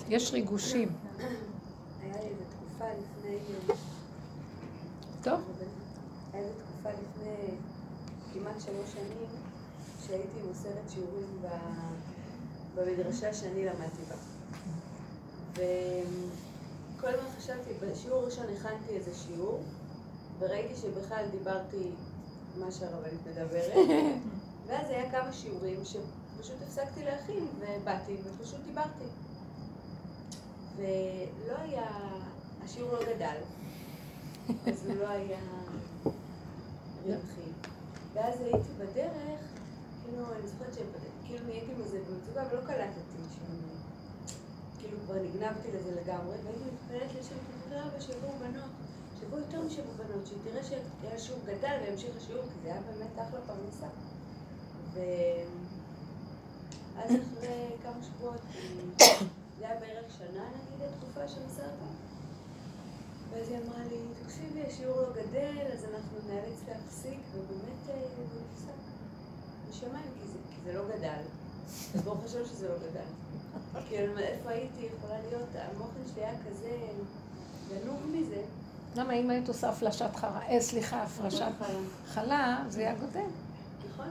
יש 0.09 0.33
ריגושים. 0.33 0.89
היה 2.03 2.13
לי 2.13 2.29
איזו 2.29 2.43
תקופה 2.51 2.85
לפני... 2.85 3.75
טוב? 5.23 5.41
היה 6.33 6.43
לי 6.43 6.49
תקופה 6.59 6.91
לפני 6.91 7.57
כמעט 8.33 8.61
שלוש 8.61 8.93
שנים, 8.93 9.29
שהייתי 10.07 10.43
מוסרת 10.49 10.91
שיעורים 10.91 11.43
במדרשה 12.75 13.35
שאני 13.35 13.65
למדתי 13.65 14.03
בה. 14.09 14.15
וכל 15.53 17.09
הזמן 17.09 17.29
חשבתי, 17.39 17.71
בשיעור 17.81 18.23
הראשון 18.23 18.47
הכנתי 18.57 18.93
איזה 18.97 19.11
שיעור, 19.15 19.63
וראיתי 20.39 20.75
שבכלל 20.77 21.25
דיברתי 21.31 21.91
מה 22.57 22.73
שהרבנית 22.73 23.21
מדברת, 23.27 23.73
ואז 24.67 24.91
היה 24.91 25.11
כמה 25.11 25.33
שיעורים 25.33 25.81
שפשוט 25.85 26.57
הפסקתי 26.67 27.05
להכין, 27.05 27.47
ובאתי 27.59 28.17
ופשוט 28.25 28.61
דיברתי. 28.67 29.05
ולא 30.77 31.57
היה, 31.59 31.87
השיעור 32.65 32.93
לא 32.93 33.15
גדל, 33.15 33.37
אז 34.49 34.87
הוא 34.87 34.95
לא 34.95 35.09
היה 35.09 35.41
רווחי. 37.07 37.51
ואז 38.15 38.41
הייתי 38.41 38.69
בדרך, 38.79 39.41
כאילו, 40.05 40.25
אני 40.33 40.49
זוכרת 40.49 40.75
שכאילו 40.75 41.47
נהייתי 41.47 41.75
מזה 41.75 41.99
במצוקה 41.99 42.43
ולא 42.51 42.61
קלטתי 42.67 43.01
שם, 43.35 43.45
כאילו 44.79 44.99
כבר 45.07 45.15
נגנבתי 45.15 45.69
לזה 45.73 46.01
לגמרי, 46.01 46.37
והייתי 46.45 46.65
מתפללת 46.73 47.11
לשם 47.19 47.35
תקרא 47.67 47.83
ושיבואו 47.99 48.33
בנות, 48.39 48.71
שיבואו 49.21 49.41
יותר 49.41 49.63
משבעו 49.63 49.93
בנות, 49.97 50.27
שהיא 50.27 50.39
תראה 50.45 50.63
שהשיעור 50.63 51.41
גדל 51.45 51.77
וימשיך 51.83 52.17
השיעור, 52.17 52.43
כי 52.43 52.59
זה 52.63 52.69
היה 52.73 52.81
באמת 52.81 53.19
אחלה 53.29 53.41
פרנסה. 53.47 53.87
ואז 54.95 57.11
אחרי 57.11 57.69
כמה 57.83 58.03
שבועות, 58.03 58.41
זה 59.59 59.67
היה 59.67 59.81
בערך 59.81 60.13
שנה 60.19 60.45
נגיד 60.75 60.89
התקופה 60.89 61.29
שמסרתי. 61.29 62.10
ואז 63.33 63.49
היא 63.49 63.59
אמרה 63.59 63.85
לי, 63.91 63.97
תקשיבי, 64.25 64.63
השיעור 64.69 64.97
לא 64.97 65.11
גדל, 65.13 65.67
אז 65.73 65.85
אנחנו 65.85 66.19
נאלץ 66.29 66.61
להפסיק, 66.69 67.21
ובאמת 67.35 67.89
אה, 67.89 67.95
זה 68.17 68.23
נפסק. 68.23 68.81
בשמיים, 69.69 70.11
כי 70.21 70.29
זה, 70.29 70.39
כי 70.51 70.57
זה 70.65 70.73
לא 70.73 70.83
גדל. 70.89 71.23
אז 71.95 72.03
ברוך 72.03 72.25
השם 72.25 72.45
שזה 72.45 72.69
לא 72.69 72.75
גדל. 72.75 73.81
כאילו, 73.89 74.19
איפה 74.19 74.51
הייתי 74.51 74.89
יכולה 74.97 75.21
להיות, 75.29 75.49
המוחן 75.55 76.01
שלי 76.15 76.25
היה 76.25 76.35
כזה 76.49 76.77
גנוב 77.69 78.07
מזה. 78.13 78.43
למה 78.97 79.13
אם 79.13 79.31
היית 79.31 79.49
עושה 79.49 79.69
הפלשת 79.69 80.17
חרה, 80.17 80.41
אה, 80.49 80.61
סליחה, 80.61 81.03
הפרשת 81.03 81.53
חלה, 82.07 82.65
זה 82.69 82.81
היה 82.81 82.95
גודל. 82.95 83.27
נכון? 83.91 84.09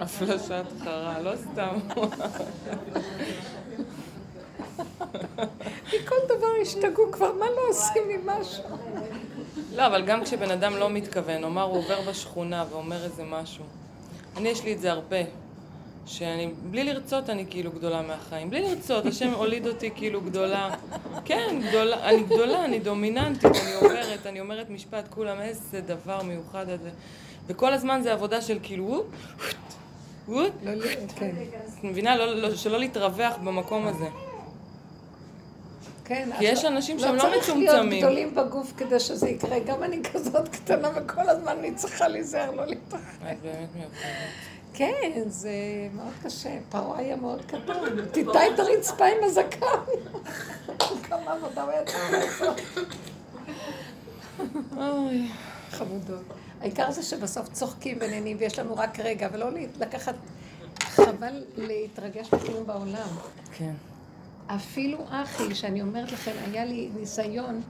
הפלשת 0.00 0.64
חרה, 0.84 1.20
לא 1.20 1.32
סתם. 1.36 1.78
מכל 5.94 6.16
דבר 6.28 6.46
השתגעו 6.62 7.12
כבר, 7.12 7.32
מה 7.32 7.46
לא 7.46 7.60
עושים 7.68 8.02
עם 8.10 8.26
משהו? 8.26 8.64
לא, 9.74 9.86
אבל 9.86 10.04
גם 10.04 10.24
כשבן 10.24 10.50
אדם 10.50 10.76
לא 10.76 10.90
מתכוון, 10.90 11.40
נאמר 11.40 11.62
הוא 11.62 11.78
עובר 11.78 12.00
בשכונה 12.10 12.64
ואומר 12.70 13.04
איזה 13.04 13.24
משהו. 13.24 13.64
אני, 14.36 14.48
יש 14.48 14.64
לי 14.64 14.72
את 14.72 14.80
זה 14.80 14.92
הרבה. 14.92 15.22
שאני, 16.06 16.50
בלי 16.70 16.84
לרצות 16.84 17.30
אני 17.30 17.44
כאילו 17.50 17.70
גדולה 17.72 18.02
מהחיים. 18.02 18.50
בלי 18.50 18.62
לרצות, 18.62 19.06
השם 19.06 19.30
הוליד 19.30 19.66
אותי 19.66 19.90
כאילו 19.94 20.20
גדולה. 20.20 20.74
כן, 21.24 21.60
גדולה, 21.68 22.08
אני 22.08 22.22
גדולה, 22.22 22.64
אני 22.64 22.78
דומיננטית, 22.78 23.44
אני 23.44 23.74
עוברת, 23.74 24.26
אני 24.26 24.40
אומרת 24.40 24.70
משפט, 24.70 25.08
כולם, 25.10 25.40
איזה 25.40 25.80
דבר 25.80 26.22
מיוחד 26.22 26.68
הזה. 26.68 26.90
וכל 27.46 27.72
הזמן 27.72 28.00
זה 28.02 28.12
עבודה 28.12 28.40
של 28.40 28.58
כאילו, 28.62 28.84
וופ, 28.84 29.06
וופ, 30.28 30.50
לא, 30.62 30.74
לא, 30.74 30.86
כן. 31.16 31.30
את 31.78 31.84
מבינה? 31.84 32.16
לא, 32.16 32.54
שלא 32.54 32.78
להתרווח 32.78 33.36
במקום 33.44 33.86
הזה. 33.86 34.06
כן. 36.14 36.28
כי 36.38 36.44
יש 36.44 36.52
עכשיו, 36.52 36.70
אנשים 36.70 36.98
שהם 36.98 37.14
לא 37.14 37.20
צריך 37.20 37.48
להיות 37.48 37.68
מצומצמים. 37.68 38.02
גדולים 38.02 38.34
בגוף 38.34 38.72
כדי 38.76 39.00
שזה 39.00 39.28
יקרה. 39.28 39.58
גם 39.58 39.82
אני 39.82 40.02
כזאת 40.12 40.48
קטנה 40.48 40.88
וכל 40.94 41.28
הזמן 41.28 41.56
אני 41.58 41.74
צריכה 41.74 42.08
להיזהר 42.08 42.50
לא 42.50 42.66
להתרחב. 42.66 43.26
את 43.30 43.36
באמת 43.42 43.68
מיוחדת. 43.74 43.92
כן, 44.74 45.22
זה 45.26 45.52
מאוד 45.94 46.12
קשה. 46.22 46.58
פרעה 46.68 46.98
היה 46.98 47.16
מאוד 47.16 47.42
קטן. 47.46 48.06
תיטה 48.12 48.46
את 48.54 48.58
הרצפה 48.58 49.04
עם 49.06 49.16
הזקן. 49.22 49.66
כמה 51.02 51.32
עבודה 51.32 51.62
הוא 51.62 51.70
היה 51.70 51.84
צריך 51.84 52.12
לעשות. 52.12 52.60
חמודות. 55.70 56.22
העיקר 56.60 56.90
זה 56.90 57.02
שבסוף 57.02 57.48
צוחקים 57.48 57.98
ונהנים 58.00 58.36
ויש 58.40 58.58
לנו 58.58 58.76
רק 58.76 59.00
רגע, 59.00 59.28
ולא 59.32 59.46
לקחת... 59.80 60.14
חבל 60.80 61.44
להתרגש 61.56 62.32
מכלום 62.32 62.66
בעולם. 62.66 63.08
כן. 63.58 63.72
אפילו 64.46 64.98
אחי, 65.08 65.54
שאני 65.54 65.82
אומרת 65.82 66.12
לכם, 66.12 66.32
היה 66.44 66.64
לי 66.64 66.90
ניסיון 66.96 67.60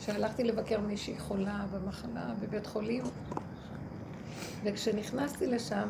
שהלכתי 0.00 0.44
לבקר 0.44 0.80
מישהי 0.80 1.18
חולה 1.18 1.64
במחלה 1.72 2.34
בבית 2.40 2.66
חולים, 2.66 3.04
וכשנכנסתי 4.64 5.46
לשם, 5.46 5.88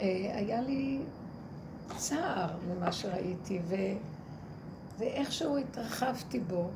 אה, 0.00 0.06
היה 0.34 0.60
לי 0.60 0.98
צער 1.96 2.48
ממה 2.68 2.92
שראיתי, 2.92 3.60
ו... 3.68 3.74
ואיכשהו 4.98 5.58
התרחבתי 5.58 6.40
בו, 6.40 6.70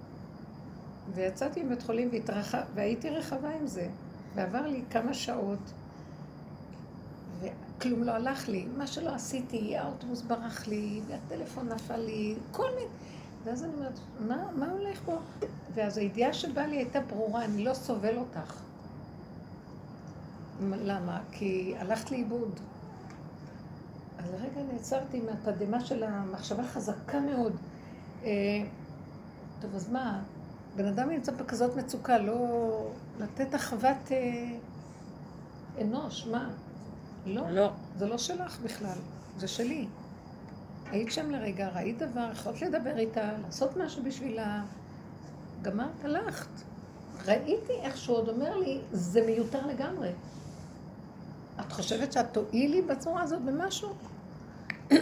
ויצאתי 1.14 1.62
מבית 1.62 1.82
חולים 1.82 2.08
והתרחב... 2.12 2.62
והייתי 2.74 3.10
רחבה 3.10 3.50
עם 3.60 3.66
זה, 3.66 3.88
ועבר 4.34 4.66
לי 4.66 4.82
כמה 4.90 5.14
שעות, 5.14 5.72
וכלום 7.76 8.02
לא 8.02 8.12
הלך 8.12 8.48
לי. 8.48 8.66
מה 8.76 8.86
שלא 8.86 9.10
עשיתי, 9.10 9.76
האוטובוס 9.76 10.22
ברח 10.22 10.66
לי, 10.66 11.00
והטלפון 11.06 11.68
נפל 11.68 11.96
לי, 11.96 12.34
כל 12.52 12.68
מיני... 12.74 12.86
ואז 13.44 13.64
אני 13.64 13.72
אומרת, 13.74 13.98
מה, 14.28 14.46
מה 14.56 14.70
הולך 14.70 15.00
פה? 15.04 15.18
ואז 15.74 15.98
הידיעה 15.98 16.32
שבאה 16.32 16.66
לי 16.66 16.76
הייתה 16.76 17.00
ברורה, 17.00 17.44
אני 17.44 17.64
לא 17.64 17.74
סובל 17.74 18.16
אותך. 18.16 18.60
למה? 20.60 21.20
כי 21.32 21.74
הלכת 21.78 22.10
לאיבוד. 22.10 22.60
אז 24.18 24.24
לרגע 24.32 24.72
נעצרתי 24.72 25.20
מהתדהמה 25.20 25.80
של 25.80 26.02
המחשבה 26.02 26.64
חזקה 26.64 27.20
מאוד. 27.20 27.56
אה, 28.24 28.30
טוב, 29.60 29.74
אז 29.74 29.90
מה? 29.90 30.22
בן 30.76 30.86
אדם 30.86 31.10
נמצא 31.10 31.32
בכזאת 31.32 31.76
מצוקה, 31.76 32.18
לא 32.18 32.90
לתת 33.20 33.54
אחוות 33.54 34.12
אה, 34.12 34.56
אנוש, 35.80 36.26
מה? 36.26 36.50
לא, 37.26 37.50
לא. 37.50 37.70
זה 37.98 38.06
לא 38.06 38.18
שלך 38.18 38.58
בכלל, 38.60 38.98
זה 39.38 39.48
שלי. 39.48 39.86
היית 40.90 41.12
שם 41.12 41.30
לרגע, 41.30 41.68
ראית 41.68 41.98
דבר, 41.98 42.28
יכולת 42.32 42.62
לדבר 42.62 42.98
איתה, 42.98 43.30
לעשות 43.44 43.76
משהו 43.76 44.02
בשבילה. 44.02 44.62
גמרת, 45.62 46.04
הלכת. 46.04 46.48
ראיתי 47.26 47.72
איך 47.72 47.96
שהוא 47.96 48.16
עוד 48.16 48.28
אומר 48.28 48.58
לי, 48.58 48.80
זה 48.92 49.26
מיותר 49.26 49.66
לגמרי. 49.66 50.10
את 51.60 51.72
חושבת 51.72 52.12
שאת 52.12 52.26
תועילי 52.32 52.82
בצורה 52.82 53.22
הזאת 53.22 53.42
במשהו? 53.42 53.94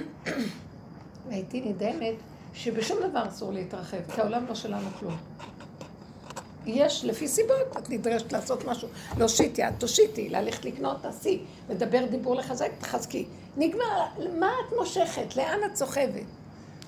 והייתי 1.28 1.60
נדהמת 1.60 2.14
שבשום 2.54 2.98
דבר 3.10 3.28
אסור 3.28 3.52
להתרחב, 3.52 4.02
כי 4.14 4.20
העולם 4.20 4.46
לא 4.46 4.54
שלנו 4.54 4.88
כלום. 4.98 5.16
יש, 6.66 7.04
לפי 7.04 7.28
סיבות, 7.28 7.76
את 7.78 7.90
נדרשת 7.90 8.32
לעשות 8.32 8.64
משהו, 8.64 8.88
להושיט 9.18 9.58
יד, 9.58 9.74
תושיטי, 9.78 10.28
ללכת 10.28 10.64
לקנות, 10.64 10.96
תעשי, 11.02 11.42
לדבר 11.70 12.06
דיבור 12.10 12.34
לחזק, 12.34 12.70
תחזקי. 12.78 13.26
נגמר, 13.56 14.04
מה 14.38 14.46
את 14.46 14.74
מושכת? 14.78 15.36
לאן 15.36 15.58
את 15.66 15.76
סוחבת? 15.76 16.22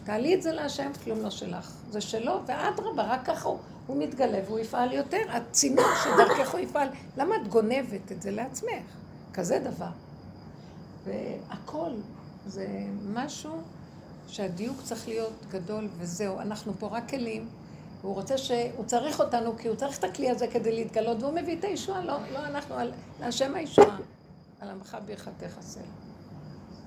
תעלי 0.04 0.34
את 0.34 0.42
זה 0.42 0.52
להשם, 0.52 0.90
כלום 1.04 1.20
לא 1.20 1.30
שלך. 1.30 1.72
זה 1.90 2.00
שלו, 2.00 2.40
ואדרבה, 2.46 3.02
רק 3.02 3.26
ככה 3.26 3.48
הוא, 3.48 3.58
הוא 3.86 4.02
מתגלה 4.02 4.38
והוא 4.46 4.58
יפעל 4.58 4.92
יותר. 4.92 5.22
הצינור 5.28 5.86
שדרכך 6.04 6.52
הוא 6.52 6.60
יפעל. 6.60 6.88
למה 7.16 7.36
את 7.36 7.48
גונבת 7.48 8.12
את 8.12 8.22
זה 8.22 8.30
לעצמך? 8.30 8.84
כזה 9.32 9.58
דבר. 9.58 9.90
והכל 11.04 11.90
זה 12.46 12.66
משהו 13.14 13.50
שהדיוק 14.28 14.76
צריך 14.82 15.08
להיות 15.08 15.32
גדול 15.50 15.88
וזהו. 15.98 16.40
אנחנו 16.40 16.72
פה 16.78 16.86
רק 16.86 17.08
כלים. 17.08 17.48
והוא 18.04 18.14
רוצה 18.14 18.38
ש... 18.38 18.50
הוא 18.76 18.84
צריך 18.84 19.20
אותנו 19.20 19.58
כי 19.58 19.68
הוא 19.68 19.76
צריך 19.76 19.98
את 19.98 20.04
הכלי 20.04 20.30
הזה 20.30 20.46
כדי 20.46 20.72
להתגלות, 20.72 21.22
והוא 21.22 21.32
מביא 21.32 21.58
את 21.58 21.64
הישועה, 21.64 22.04
לא, 22.04 22.16
לא 22.32 22.38
אנחנו, 22.38 22.74
על... 22.74 22.92
להשם 23.20 23.54
הישועה. 23.54 23.96
על 24.60 24.70
עמך 24.70 24.96
ברכתך 25.06 25.58
עשה. 25.58 25.80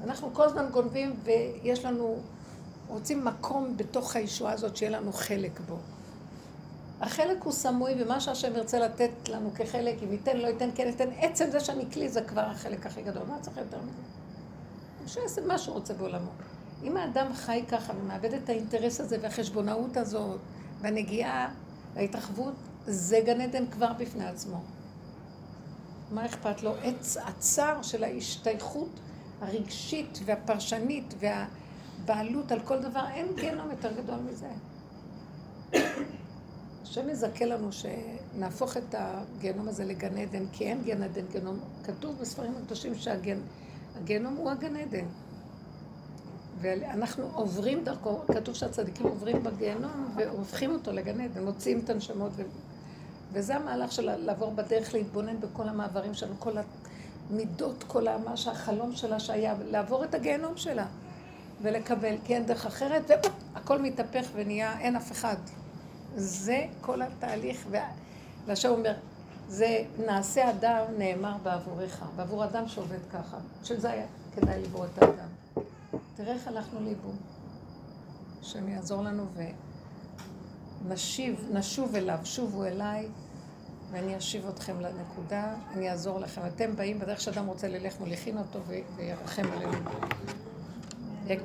אנחנו 0.03 0.34
כל 0.34 0.44
הזמן 0.44 0.69
גונבים 0.72 1.15
ויש 1.23 1.85
לנו, 1.85 2.19
רוצים 2.88 3.26
מקום 3.26 3.77
בתוך 3.77 4.15
הישועה 4.15 4.53
הזאת 4.53 4.77
שיהיה 4.77 4.91
לנו 4.91 5.14
חלק 5.14 5.60
בו. 5.60 5.76
החלק 7.02 7.44
הוא 7.44 7.53
סמוי 7.53 8.03
ומה 8.03 8.19
שהשם 8.19 8.56
ירצה 8.56 8.80
לתת 8.80 9.30
לנו 9.30 9.52
כחלק, 9.56 9.95
אם 10.03 10.11
ייתן, 10.11 10.38
לא 10.38 10.48
ייתן, 10.48 10.69
כן 10.76 10.88
ייתן, 10.88 11.10
עצם 11.18 11.45
זה 11.52 11.60
שאני 11.60 11.91
כלי 11.91 12.10
זה 12.10 12.22
כבר 12.22 12.41
החלק 12.41 12.85
הכי 12.85 13.02
גדול, 13.02 13.23
מה 13.27 13.39
צריך 13.41 13.57
יותר 13.57 13.77
מזה? 13.77 15.14
שיעשה 15.14 15.41
מה 15.41 15.57
שהוא 15.57 15.76
רוצה 15.76 15.94
בעולמו. 15.94 16.31
אם 16.84 16.98
האדם 16.98 17.34
חי 17.34 17.64
ככה 17.69 17.94
ומאבד 18.02 18.34
את 18.34 18.49
האינטרס 18.49 19.02
הזה 19.02 19.18
והחשבונאות 19.22 19.98
הזאת 19.98 20.39
והנגיעה 20.82 21.49
וההתרחבות, 21.94 22.54
זה 22.86 23.20
גן 23.26 23.41
עדן 23.41 23.66
כבר 23.72 23.94
בפני 23.94 24.26
עצמו. 24.26 24.62
מה 26.12 26.26
אכפת 26.26 26.64
לו? 26.64 26.74
עץ 26.84 27.18
הצר 27.18 27.82
של 27.82 28.04
ההשתייכות 28.04 28.99
הרגשית 29.41 30.20
והפרשנית 30.26 31.14
והבעלות 31.20 32.52
על 32.52 32.60
כל 32.60 32.80
דבר, 32.80 33.06
אין 33.14 33.28
גיהנום 33.36 33.72
יותר 33.72 33.91
גדול 33.94 34.20
מזה. 34.20 34.49
השם 36.84 37.10
יזכה 37.10 37.45
לנו 37.45 37.70
שנהפוך 37.72 38.78
את 38.78 38.95
הגיהנום 38.98 39.68
הזה 39.68 39.86
לגן 39.86 40.18
עדן, 40.18 40.44
כי 40.52 40.64
אין 40.64 40.84
גן 40.84 41.04
עדן 41.04 41.26
גיהנום. 41.32 41.60
כתוב 41.84 42.18
בספרים 42.22 42.54
הקדושים 42.58 42.94
שהגיהנום 42.95 44.36
הוא 44.36 44.49
הגן 44.49 44.76
עדן. 44.76 45.06
ואנחנו 46.62 47.30
עוברים 47.34 47.84
דרכו, 47.84 48.20
כתוב 48.28 48.56
שהצדיקים 48.56 49.06
עוברים 49.06 49.44
בגיהנום 49.44 50.14
והופכים 50.16 50.72
אותו 50.72 50.92
לגן 50.92 51.22
עדן, 51.22 51.44
מוציאים 51.44 51.80
את 51.80 51.90
הנשמות. 51.90 52.32
ו... 52.36 52.42
וזה 53.32 53.56
המהלך 53.56 53.92
של 53.92 54.16
לעבור 54.16 54.52
בדרך, 54.52 54.94
להתבונן 54.94 55.40
בכל 55.40 55.70
המעברים 55.70 56.14
שלנו, 56.14 56.34
כל 56.40 56.58
המידות, 57.30 57.84
כל 57.88 58.06
מה 58.26 58.38
שהחלום 58.38 58.96
שלה 58.96 59.20
שהיה, 59.20 59.56
לעבור 59.72 60.04
את 60.04 60.16
הגיהנום 60.16 60.58
שלה 60.58 60.86
ולקבל, 61.62 62.16
כי 62.26 62.36
אין 62.36 62.46
דרך 62.46 62.66
אחרת, 62.66 63.12
והכל 63.54 63.82
מתהפך 63.82 64.28
ונהיה, 64.34 64.80
אין 64.80 64.96
אף 64.96 65.12
אחד. 65.12 65.36
זה 66.16 66.66
כל 66.82 67.02
התהליך, 67.02 67.68
והשם 68.48 68.70
אומר, 68.70 68.94
זה 69.48 69.84
נעשה 70.06 70.50
אדם 70.50 70.84
נאמר 70.98 71.38
בעבורך, 71.44 72.04
בעבור 72.16 72.44
אדם 72.46 72.68
שעובד 72.68 73.00
ככה, 73.14 73.38
שזה 73.64 73.92
היה 73.92 74.06
כדאי 74.36 74.62
לברוא 74.62 74.86
את 74.86 75.04
האדם. 75.04 75.28
תראה 76.18 76.34
איך 76.34 76.48
הלכנו 76.48 76.80
לאיבוד. 76.80 77.15
השם 78.41 78.69
יעזור 78.69 79.03
לנו 79.03 79.26
ונשיב, 80.85 81.45
נשוב 81.53 81.95
אליו, 81.95 82.19
שובו 82.23 82.65
אליי, 82.65 83.07
ואני 83.91 84.18
אשיב 84.18 84.48
אתכם 84.48 84.80
לנקודה, 84.81 85.56
אני 85.73 85.91
אעזור 85.91 86.19
לכם. 86.19 86.41
אתם 86.48 86.76
באים 86.76 86.99
בדרך 86.99 87.22
שאדם 87.22 87.45
רוצה 87.45 87.68
ללך, 87.68 87.99
מוליכין 87.99 88.38
אותו 88.38 88.60
וירחם 88.98 89.52
עלינו. 89.52 89.89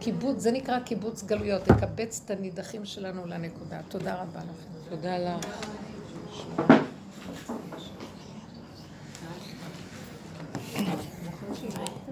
קיבוץ, 0.00 0.38
זה 0.38 0.52
נקרא 0.52 0.80
קיבוץ 0.80 1.22
גלויות, 1.22 1.68
לקבץ 1.68 2.22
את 2.24 2.30
הנידחים 2.30 2.84
שלנו 2.84 3.26
לנקודה. 3.26 3.80
תודה 3.88 4.22
רבה 4.22 4.40
לכם. 4.40 4.90
תודה 4.90 5.18
לך. 5.18 5.46